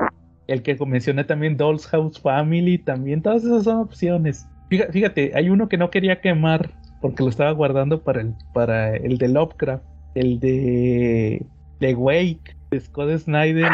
El 0.47 0.61
que 0.63 0.77
mencioné 0.85 1.23
también, 1.23 1.57
Doll's 1.57 1.87
House 1.87 2.19
Family, 2.19 2.77
también, 2.77 3.21
todas 3.21 3.43
esas 3.43 3.63
son 3.63 3.77
opciones. 3.77 4.47
Fíjate, 4.69 5.31
hay 5.35 5.49
uno 5.49 5.67
que 5.67 5.77
no 5.77 5.89
quería 5.89 6.21
quemar, 6.21 6.71
porque 7.01 7.23
lo 7.23 7.29
estaba 7.29 7.51
guardando 7.51 8.01
para 8.01 8.21
el, 8.21 8.33
para 8.53 8.95
el 8.95 9.17
de 9.17 9.27
Lovecraft, 9.27 9.83
el 10.15 10.39
de, 10.39 11.45
The 11.79 11.95
Wake, 11.95 12.55
de 12.69 12.79
Scott 12.79 13.17
Snyder. 13.17 13.71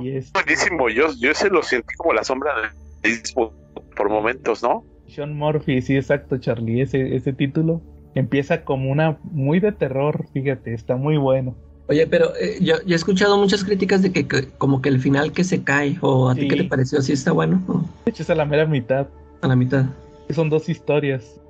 Y, 0.00 0.10
es 0.10 0.32
buenísimo, 0.32 0.88
yo, 0.88 1.12
yo 1.20 1.34
se 1.34 1.50
lo 1.50 1.62
sentí 1.62 1.94
como 1.96 2.12
la 2.12 2.24
sombra 2.24 2.52
de 3.02 3.18
por 3.34 4.08
momentos, 4.08 4.62
¿no? 4.62 4.84
Sean 5.06 5.36
Murphy, 5.36 5.80
sí, 5.82 5.96
exacto, 5.96 6.38
Charlie, 6.38 6.82
ese, 6.82 7.14
ese 7.14 7.32
título 7.32 7.80
empieza 8.14 8.64
como 8.64 8.90
una 8.90 9.18
muy 9.22 9.60
de 9.60 9.72
terror, 9.72 10.26
fíjate, 10.32 10.74
está 10.74 10.96
muy 10.96 11.16
bueno. 11.16 11.54
Oye, 11.88 12.06
pero 12.06 12.36
eh, 12.36 12.58
yo, 12.60 12.74
he 12.86 12.94
escuchado 12.94 13.38
muchas 13.38 13.64
críticas 13.64 14.02
de 14.02 14.12
que, 14.12 14.26
como 14.58 14.82
que 14.82 14.90
el 14.90 15.00
final 15.00 15.32
que 15.32 15.44
se 15.44 15.62
cae, 15.62 15.96
o 16.00 16.28
a 16.28 16.34
ti 16.34 16.48
qué 16.48 16.56
te 16.56 16.64
pareció, 16.64 17.00
¿sí 17.00 17.12
está 17.12 17.32
bueno? 17.32 17.62
De 18.04 18.10
hecho 18.10 18.22
es 18.22 18.30
a 18.30 18.34
la 18.34 18.44
mera 18.44 18.66
mitad. 18.66 19.06
A 19.40 19.48
la 19.48 19.56
mitad. 19.56 19.86
Son 20.30 20.50
dos 20.50 20.68
historias 20.68 21.40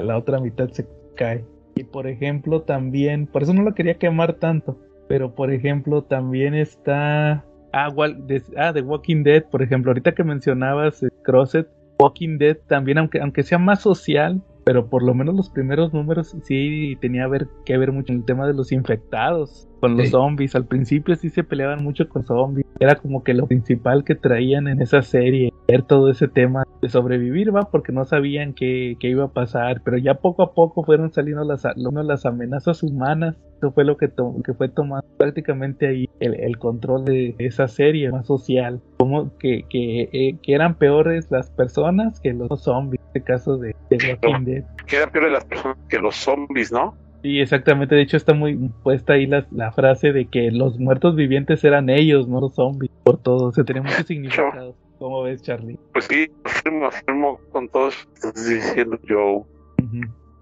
la 0.00 0.16
otra 0.16 0.38
mitad 0.38 0.68
se 0.70 0.86
cae. 1.16 1.44
Y 1.74 1.84
por 1.84 2.06
ejemplo 2.06 2.62
también, 2.62 3.26
por 3.26 3.42
eso 3.42 3.54
no 3.54 3.62
lo 3.62 3.74
quería 3.74 3.94
quemar 3.94 4.34
tanto, 4.34 4.78
pero 5.08 5.34
por 5.34 5.52
ejemplo 5.52 6.02
también 6.02 6.54
está... 6.54 7.44
Ah, 7.72 7.88
de, 8.26 8.42
ah, 8.56 8.72
The 8.72 8.82
Walking 8.82 9.22
Dead, 9.22 9.44
por 9.44 9.62
ejemplo, 9.62 9.90
ahorita 9.90 10.12
que 10.12 10.24
mencionabas 10.24 11.04
eh, 11.04 11.08
Crosset, 11.22 11.68
Walking 12.00 12.38
Dead 12.38 12.56
también, 12.66 12.98
aunque, 12.98 13.20
aunque 13.20 13.44
sea 13.44 13.58
más 13.58 13.80
social, 13.80 14.42
pero 14.64 14.88
por 14.88 15.02
lo 15.02 15.14
menos 15.14 15.34
los 15.34 15.50
primeros 15.50 15.92
números 15.92 16.36
sí 16.44 16.96
tenía 17.00 17.26
ver, 17.26 17.48
que 17.64 17.78
ver 17.78 17.92
mucho 17.92 18.12
en 18.12 18.20
el 18.20 18.24
tema 18.24 18.46
de 18.46 18.54
los 18.54 18.72
infectados 18.72 19.68
con 19.80 19.96
los 19.96 20.10
zombies. 20.10 20.54
Al 20.54 20.66
principio 20.66 21.16
sí 21.16 21.30
se 21.30 21.44
peleaban 21.44 21.82
mucho 21.82 22.08
con 22.08 22.24
zombies. 22.24 22.66
Era 22.78 22.96
como 22.96 23.24
que 23.24 23.34
lo 23.34 23.46
principal 23.46 24.04
que 24.04 24.14
traían 24.14 24.68
en 24.68 24.80
esa 24.80 25.02
serie, 25.02 25.49
ver 25.70 25.82
todo 25.82 26.10
ese 26.10 26.28
tema 26.28 26.64
de 26.82 26.88
sobrevivir, 26.88 27.54
va, 27.54 27.70
porque 27.70 27.92
no 27.92 28.04
sabían 28.04 28.54
qué, 28.54 28.96
qué 28.98 29.08
iba 29.08 29.24
a 29.24 29.32
pasar. 29.32 29.82
Pero 29.84 29.98
ya 29.98 30.14
poco 30.14 30.42
a 30.42 30.52
poco 30.52 30.84
fueron 30.84 31.12
saliendo 31.12 31.44
las, 31.44 31.64
las 31.76 32.26
amenazas 32.26 32.82
humanas. 32.82 33.36
Eso 33.58 33.72
fue 33.72 33.84
lo 33.84 33.96
que, 33.96 34.10
que 34.44 34.54
fue 34.54 34.68
tomando 34.68 35.06
prácticamente 35.18 35.86
ahí 35.86 36.08
el, 36.18 36.58
control 36.58 37.04
de 37.04 37.34
esa 37.38 37.68
serie 37.68 38.10
más 38.10 38.26
social, 38.26 38.80
como 38.96 39.36
que, 39.38 39.64
que, 39.68 40.08
eh, 40.12 40.38
que, 40.42 40.54
eran 40.54 40.74
peores 40.74 41.30
las 41.30 41.50
personas 41.50 42.20
que 42.20 42.32
los 42.32 42.62
zombies, 42.62 43.00
en 43.00 43.06
este 43.08 43.22
caso 43.22 43.58
de, 43.58 43.76
de 43.90 44.18
Walking 44.22 44.44
Dead. 44.44 44.64
Que 44.86 44.96
eran 44.96 45.10
peores 45.10 45.32
las 45.32 45.44
personas 45.44 45.76
que 45.88 45.98
los 45.98 46.16
zombies, 46.16 46.72
¿no? 46.72 46.94
Sí, 47.22 47.38
exactamente. 47.38 47.94
De 47.94 48.02
hecho, 48.02 48.16
está 48.16 48.32
muy 48.32 48.56
puesta 48.82 49.12
ahí 49.12 49.26
la, 49.26 49.46
la, 49.50 49.72
frase 49.72 50.12
de 50.12 50.26
que 50.26 50.50
los 50.50 50.78
muertos 50.78 51.16
vivientes 51.16 51.62
eran 51.64 51.90
ellos, 51.90 52.28
no 52.28 52.40
los 52.40 52.54
zombies. 52.54 52.90
Por 53.04 53.18
todo, 53.18 53.48
o 53.48 53.52
sea, 53.52 53.64
tenía 53.64 53.82
mucho 53.82 54.02
significado. 54.06 54.74
¿Cómo 55.00 55.22
ves, 55.22 55.40
Charlie? 55.40 55.78
Pues 55.94 56.04
sí, 56.04 56.30
afirmo, 56.44 56.86
afirmo 56.86 57.40
con 57.50 57.68
todo 57.70 57.86
lo 57.86 57.90
que 57.90 58.14
estás 58.14 58.48
diciendo, 58.48 58.98
Joe. 59.08 59.42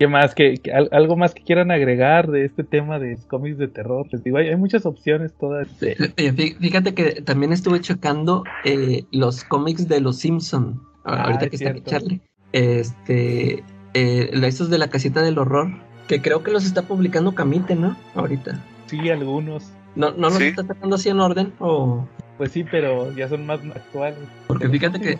¿Qué 0.01 0.09
más? 0.09 0.35
¿Algo 0.91 1.17
más 1.17 1.33
que 1.33 1.45
quieran 1.45 1.71
agregar 1.71 2.29
de 2.29 2.45
este 2.45 2.65
tema 2.65 2.99
de 2.99 3.17
cómics 3.29 3.57
de 3.59 3.69
terror? 3.69 4.07
Les 4.11 4.23
digo, 4.25 4.37
hay, 4.37 4.55
muchas 4.57 4.85
opciones 4.85 5.33
todas. 5.39 5.69
Fíjate 6.59 6.95
que 6.95 7.23
también 7.23 7.53
estuve 7.53 7.81
checando 7.81 8.43
eh, 8.65 9.05
los 9.13 9.45
cómics 9.45 9.89
de 9.89 10.01
Los 10.01 10.19
Simpson. 10.19 10.83
Ah, 11.05 11.23
ahorita 11.23 11.49
que 11.49 11.57
está 11.57 11.71
aquí 11.71 11.83
Charlie. 11.83 12.21
Este, 12.53 13.65
eh, 13.95 14.31
estos 14.43 14.71
de 14.71 14.79
la 14.79 14.89
casita 14.89 15.23
del 15.23 15.39
horror, 15.39 15.69
que 16.09 16.21
creo 16.21 16.43
que 16.43 16.51
los 16.51 16.65
está 16.65 16.83
publicando 16.83 17.35
Camite, 17.35 17.77
¿no? 17.77 17.97
Ahorita. 18.15 18.65
Sí, 18.87 19.09
algunos. 19.09 19.73
¿No, 19.99 20.13
no 20.13 20.31
los 20.31 20.41
está 20.41 20.65
sacando 20.65 20.95
así 20.95 21.09
en 21.09 21.19
orden? 21.19 21.53
O... 21.59 22.07
Pues 22.39 22.53
sí, 22.53 22.65
pero 22.65 23.13
ya 23.17 23.29
son 23.29 23.45
más 23.47 23.59
actuales. 23.75 24.17
Porque 24.47 24.69
fíjate 24.69 25.01
que, 25.01 25.19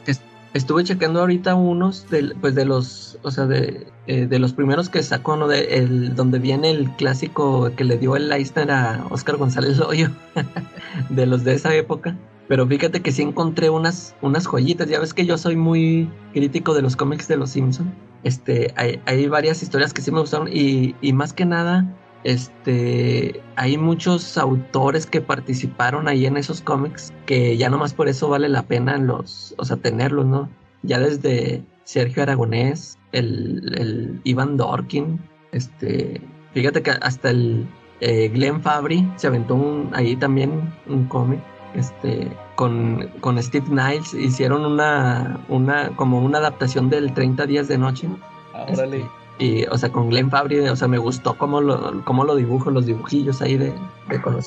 estuve 0.55 0.85
checando 0.85 1.19
ahorita 1.19 1.57
unos 1.57 2.09
de, 2.11 2.33
pues 2.41 2.55
de 2.55 2.65
los, 2.65 3.19
o 3.23 3.33
sea, 3.33 3.47
de, 3.47 3.89
eh, 4.07 4.27
de 4.27 4.39
los 4.39 4.53
primeros 4.53 4.89
que 4.89 5.03
sacó, 5.03 5.37
¿no? 5.37 5.49
De 5.49 5.79
el, 5.79 6.15
donde 6.15 6.39
viene 6.39 6.71
el 6.71 6.89
clásico 6.93 7.73
que 7.75 7.83
le 7.83 7.99
dio 7.99 8.15
el 8.15 8.29
Leicester 8.29 8.71
a 8.71 9.05
Oscar 9.11 9.37
González 9.37 9.79
Loyo, 9.79 10.11
de 11.09 11.27
los 11.27 11.43
de 11.43 11.55
esa 11.55 11.75
época. 11.75 12.17
Pero 12.47 12.65
fíjate 12.65 13.03
que 13.03 13.11
sí 13.11 13.23
encontré 13.23 13.71
unas, 13.71 14.15
unas 14.23 14.47
joyitas. 14.47 14.89
Ya 14.89 15.01
ves 15.01 15.13
que 15.13 15.27
yo 15.27 15.37
soy 15.39 15.57
muy 15.57 16.09
crítico 16.33 16.73
de 16.73 16.83
los 16.83 16.95
cómics 16.95 17.27
de 17.27 17.37
los 17.37 17.51
Simpsons. 17.51 17.91
Este, 18.23 18.73
hay, 18.77 19.01
hay 19.07 19.27
varias 19.27 19.61
historias 19.61 19.93
que 19.93 20.03
sí 20.03 20.13
me 20.13 20.21
gustaron 20.21 20.49
y, 20.49 20.95
y 21.01 21.13
más 21.13 21.33
que 21.33 21.45
nada, 21.45 21.85
este, 22.25 23.41
hay 23.57 23.79
muchos 23.79 24.37
autores 24.39 25.07
que 25.07 25.21
participaron 25.21 26.09
ahí 26.09 26.27
en 26.27 26.37
esos 26.37 26.61
cómics 26.61 27.13
que 27.27 27.57
ya 27.57 27.69
nomás 27.69 27.95
por 27.95 28.09
eso 28.09 28.29
vale 28.29 28.49
la 28.49 28.63
pena 28.63 28.99
los, 28.99 29.55
o 29.59 29.65
sea, 29.65 29.77
tenerlos, 29.77 30.27
¿no? 30.27 30.49
Ya 30.83 30.99
desde 30.99 31.65
Sergio 31.85 32.23
Aragonés, 32.23 32.99
el, 33.13 33.75
el 33.79 34.21
Ivan 34.25 34.57
Dorkin, 34.57 35.21
este, 35.53 36.21
fíjate 36.53 36.83
que 36.83 36.91
hasta 36.91 37.31
el 37.31 37.67
eh, 38.01 38.29
Glenn 38.29 38.61
Fabry 38.63 39.11
se 39.17 39.29
aventó 39.29 39.55
un, 39.55 39.91
ahí 39.93 40.17
también 40.17 40.73
un 40.87 41.07
cómic, 41.07 41.41
este, 41.75 42.29
con, 42.57 43.09
con 43.21 43.43
Steve 43.43 43.67
Niles 43.69 44.15
hicieron 44.15 44.65
una, 44.65 45.41
una, 45.49 45.91
como 45.97 46.21
una 46.21 46.39
adaptación 46.39 46.91
del 46.91 47.13
30 47.15 47.47
días 47.47 47.69
de 47.69 47.79
noche. 47.79 48.09
Ah. 48.55 48.67
Este, 48.69 49.07
y, 49.39 49.65
o 49.67 49.79
sea, 49.79 49.91
con 49.91 50.11
Glenn 50.11 50.31
Fabry, 50.31 50.61
o 50.61 50.77
sea, 50.77 50.89
me 50.89 50.99
gustó 50.99 51.37
cómo 51.39 51.61
lo, 51.61 52.05
cómo 52.05 52.25
lo 52.25 52.37
dibujo, 52.37 52.71
los 52.71 52.87
dibujillos 52.87 53.41
ahí 53.41 53.57
de, 53.57 53.73
de 54.09 54.21
Con 54.21 54.39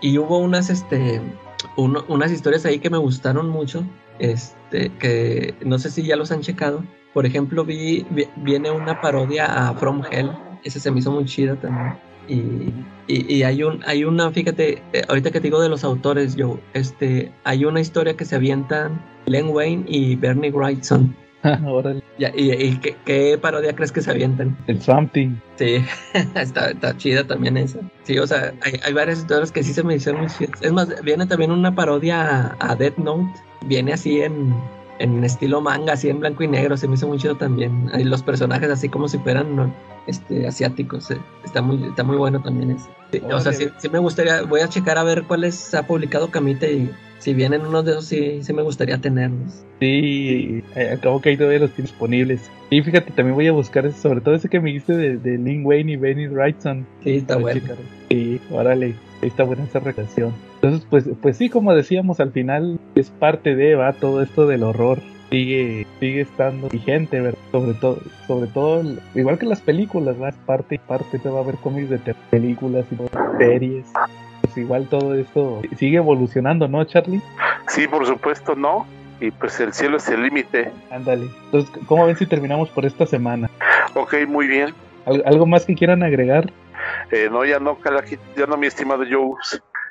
Y 0.00 0.18
hubo 0.18 0.38
unas, 0.38 0.70
este, 0.70 1.20
unas 1.76 2.30
historias 2.30 2.64
ahí 2.64 2.78
que 2.78 2.90
me 2.90 2.98
gustaron 2.98 3.48
mucho, 3.48 3.84
este, 4.18 4.90
que 4.98 5.54
no 5.64 5.78
sé 5.78 5.90
si 5.90 6.02
ya 6.04 6.16
los 6.16 6.30
han 6.30 6.40
checado, 6.40 6.84
por 7.12 7.26
ejemplo, 7.26 7.64
vi, 7.64 8.06
viene 8.36 8.70
una 8.70 9.00
parodia 9.00 9.68
a 9.68 9.74
From 9.74 10.02
Hell, 10.10 10.30
ese 10.62 10.78
se 10.78 10.90
me 10.90 11.00
hizo 11.00 11.10
muy 11.10 11.24
chido 11.24 11.56
también. 11.56 11.94
Y, 12.28 12.72
y, 13.08 13.42
hay 13.42 13.64
un 13.64 13.82
hay 13.84 14.04
una, 14.04 14.30
fíjate, 14.30 14.80
eh, 14.92 15.02
ahorita 15.08 15.32
que 15.32 15.40
te 15.40 15.48
digo 15.48 15.60
de 15.60 15.68
los 15.68 15.82
autores, 15.82 16.36
yo, 16.36 16.60
este, 16.74 17.32
hay 17.42 17.64
una 17.64 17.80
historia 17.80 18.16
que 18.16 18.24
se 18.24 18.36
avientan 18.36 19.04
Len 19.26 19.48
Wayne 19.48 19.84
y 19.88 20.14
Bernie 20.14 20.52
Wrightson. 20.52 21.16
¿Y, 22.18 22.76
qué, 22.78 23.38
parodia 23.40 23.74
crees 23.74 23.92
que 23.92 24.02
se 24.02 24.10
avientan? 24.10 24.56
El 24.66 24.80
Something. 24.80 25.36
Sí, 25.56 25.84
está, 26.34 26.70
está, 26.70 26.96
chida 26.96 27.24
también 27.26 27.56
esa. 27.56 27.78
Sí, 28.02 28.18
o 28.18 28.26
sea, 28.26 28.52
hay, 28.62 28.80
hay, 28.84 28.92
varias 28.92 29.20
historias 29.20 29.50
que 29.52 29.62
sí 29.62 29.72
se 29.72 29.82
me 29.82 29.96
hicieron 29.96 30.22
muy 30.22 30.30
chidas. 30.30 30.60
Es 30.60 30.72
más, 30.72 30.88
viene 31.02 31.26
también 31.26 31.50
una 31.50 31.74
parodia 31.74 32.56
a, 32.60 32.72
a 32.72 32.76
Death 32.76 32.98
Note. 32.98 33.32
Viene 33.66 33.92
así 33.92 34.20
en, 34.20 34.54
en 35.00 35.24
estilo 35.24 35.60
manga, 35.60 35.94
así 35.94 36.08
en 36.10 36.20
blanco 36.20 36.44
y 36.44 36.48
negro, 36.48 36.76
se 36.76 36.86
me 36.86 36.94
hizo 36.94 37.08
muy 37.08 37.18
chido 37.18 37.34
también. 37.34 37.90
Hay 37.92 38.04
los 38.04 38.22
personajes 38.22 38.70
así 38.70 38.88
como 38.88 39.08
si 39.08 39.18
fueran 39.18 39.74
este, 40.06 40.46
asiáticos, 40.46 41.10
eh, 41.10 41.18
está, 41.44 41.62
muy, 41.62 41.82
está 41.88 42.04
muy 42.04 42.16
bueno 42.16 42.40
también 42.42 42.70
o 43.30 43.40
sea, 43.40 43.52
sí, 43.52 43.68
me 43.90 43.98
gustaría, 43.98 44.42
voy 44.42 44.60
a 44.60 44.68
checar 44.68 44.98
a 44.98 45.04
ver 45.04 45.24
cuáles 45.24 45.74
ha 45.74 45.86
publicado 45.86 46.30
Camite 46.30 46.72
y 46.72 46.90
si 47.18 47.34
vienen 47.34 47.66
unos 47.66 47.84
de 47.84 47.92
esos 47.92 48.06
sí, 48.06 48.42
sí 48.42 48.52
me 48.52 48.62
gustaría 48.62 48.98
tenerlos. 48.98 49.64
Sí, 49.80 50.62
eh, 50.74 50.90
acabo 50.96 51.20
que 51.20 51.30
hay 51.30 51.36
todavía 51.36 51.60
los 51.60 51.76
disponibles. 51.76 52.50
Y 52.70 52.82
fíjate, 52.82 53.12
también 53.12 53.34
voy 53.34 53.46
a 53.46 53.52
buscar 53.52 53.92
sobre 53.92 54.20
todo 54.20 54.34
ese 54.34 54.48
que 54.48 54.60
me 54.60 54.70
dijiste 54.70 54.96
de, 54.96 55.16
de 55.16 55.38
Lin 55.38 55.64
Wayne 55.64 55.92
y 55.92 55.96
Benny 55.96 56.28
Wrightson. 56.28 56.86
Sí, 57.02 57.16
está 57.16 57.36
bueno. 57.36 57.60
Sí, 58.10 58.40
órale, 58.50 58.94
está 59.22 59.44
buena 59.44 59.64
esa 59.64 59.80
relación. 59.80 60.32
Entonces, 60.56 60.86
pues, 60.88 61.04
pues 61.20 61.36
sí, 61.36 61.48
como 61.48 61.74
decíamos, 61.74 62.20
al 62.20 62.32
final 62.32 62.78
es 62.94 63.10
parte 63.10 63.54
de, 63.54 63.74
va, 63.74 63.92
todo 63.92 64.22
esto 64.22 64.46
del 64.46 64.62
horror 64.62 65.00
sigue 65.30 65.86
sigue 65.98 66.22
estando 66.22 66.68
vigente, 66.68 67.20
¿verdad? 67.20 67.38
Sobre 67.52 67.74
todo, 67.74 67.98
sobre 68.26 68.46
todo, 68.48 68.82
igual 69.14 69.38
que 69.38 69.46
las 69.46 69.60
películas, 69.60 70.20
¿va? 70.20 70.32
Parte 70.46 70.74
y 70.74 70.78
parte 70.78 71.18
se 71.18 71.28
va 71.28 71.40
a 71.40 71.44
ver 71.44 71.56
cómics 71.56 71.90
de 71.90 72.14
películas 72.30 72.84
y 72.90 72.96
series. 73.38 73.86
Pues 74.42 74.56
igual 74.56 74.88
todo 74.88 75.14
esto 75.14 75.62
sigue 75.76 75.98
evolucionando, 75.98 76.68
¿no, 76.68 76.84
Charlie? 76.84 77.22
Sí, 77.68 77.86
por 77.86 78.06
supuesto, 78.06 78.54
¿no? 78.54 78.86
Y 79.20 79.30
pues 79.30 79.60
el 79.60 79.72
cielo 79.72 79.98
es 79.98 80.08
el 80.08 80.22
límite. 80.22 80.72
Ándale. 80.90 81.28
Entonces, 81.44 81.70
¿cómo 81.86 82.06
ven 82.06 82.16
si 82.16 82.26
terminamos 82.26 82.70
por 82.70 82.86
esta 82.86 83.06
semana? 83.06 83.50
Ok, 83.94 84.14
muy 84.26 84.46
bien. 84.46 84.74
¿Algo 85.04 85.46
más 85.46 85.64
que 85.66 85.74
quieran 85.74 86.02
agregar? 86.02 86.50
Eh, 87.10 87.28
no, 87.30 87.44
ya 87.44 87.58
no, 87.58 87.76
ya 88.36 88.46
no, 88.46 88.56
mi 88.56 88.66
estimado 88.66 89.04
Joe. 89.08 89.32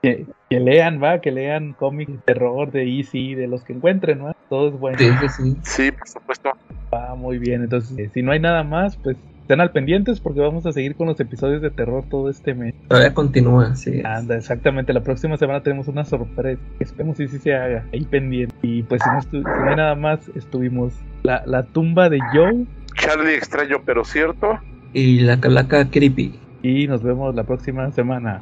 Que, 0.02 0.26
lean, 0.50 1.02
va, 1.04 1.20
que 1.20 1.32
lean 1.32 1.74
cómics 1.74 2.12
de 2.12 2.20
terror, 2.20 2.72
de 2.72 2.84
Easy, 2.84 3.36
de 3.36 3.48
los 3.48 3.64
que 3.64 3.74
encuentren, 3.74 4.20
¿no? 4.20 4.36
Todo 4.50 4.70
es 4.70 4.80
bueno. 4.80 4.98
Sí, 4.98 5.10
sí. 5.30 5.58
sí, 5.62 5.92
por 5.92 6.08
supuesto. 6.08 6.52
Va, 6.94 7.16
muy 7.16 7.38
bien. 7.38 7.64
Entonces, 7.64 7.98
eh, 7.98 8.10
si 8.14 8.22
no 8.22 8.32
hay 8.32 8.40
nada 8.40 8.64
más, 8.64 8.96
pues 8.98 9.18
estén 9.50 9.62
al 9.62 9.72
pendientes 9.72 10.20
porque 10.20 10.42
vamos 10.42 10.68
a 10.68 10.72
seguir 10.72 10.96
con 10.96 11.08
los 11.08 11.20
episodios 11.20 11.64
de 11.64 11.72
terror 11.72 12.04
todo 12.08 12.30
este 12.30 12.54
mes. 12.54 12.76
Todavía 12.88 13.16
continúa, 13.16 13.76
sí. 13.76 14.02
Anda, 14.06 14.38
exactamente. 14.38 14.94
La 14.94 15.02
próxima 15.02 15.38
semana 15.38 15.64
tenemos 15.64 15.88
una 15.88 16.06
sorpresa. 16.06 16.62
Esperemos 16.80 17.18
si 17.18 17.28
sí 17.28 17.40
se 17.40 17.56
haga. 17.56 17.84
Ahí 17.92 18.06
pendiente. 18.06 18.56
Y 18.62 18.84
pues 18.84 19.02
si 19.02 19.10
no, 19.10 19.22
si 19.24 19.38
no 19.40 19.70
hay 19.70 19.76
nada 19.76 19.96
más, 19.96 20.30
estuvimos 20.36 20.94
la, 21.24 21.44
la 21.48 21.64
tumba 21.64 22.10
de 22.10 22.20
Joe. 22.32 22.66
Charlie 22.94 23.34
extraño 23.34 23.78
pero 23.84 24.06
cierto. 24.06 24.60
Y 24.94 25.22
la 25.22 25.40
calaca 25.40 25.90
creepy. 25.90 26.40
Y 26.62 26.88
nos 26.88 27.02
vemos 27.02 27.34
la 27.34 27.44
próxima 27.44 27.92
semana. 27.92 28.42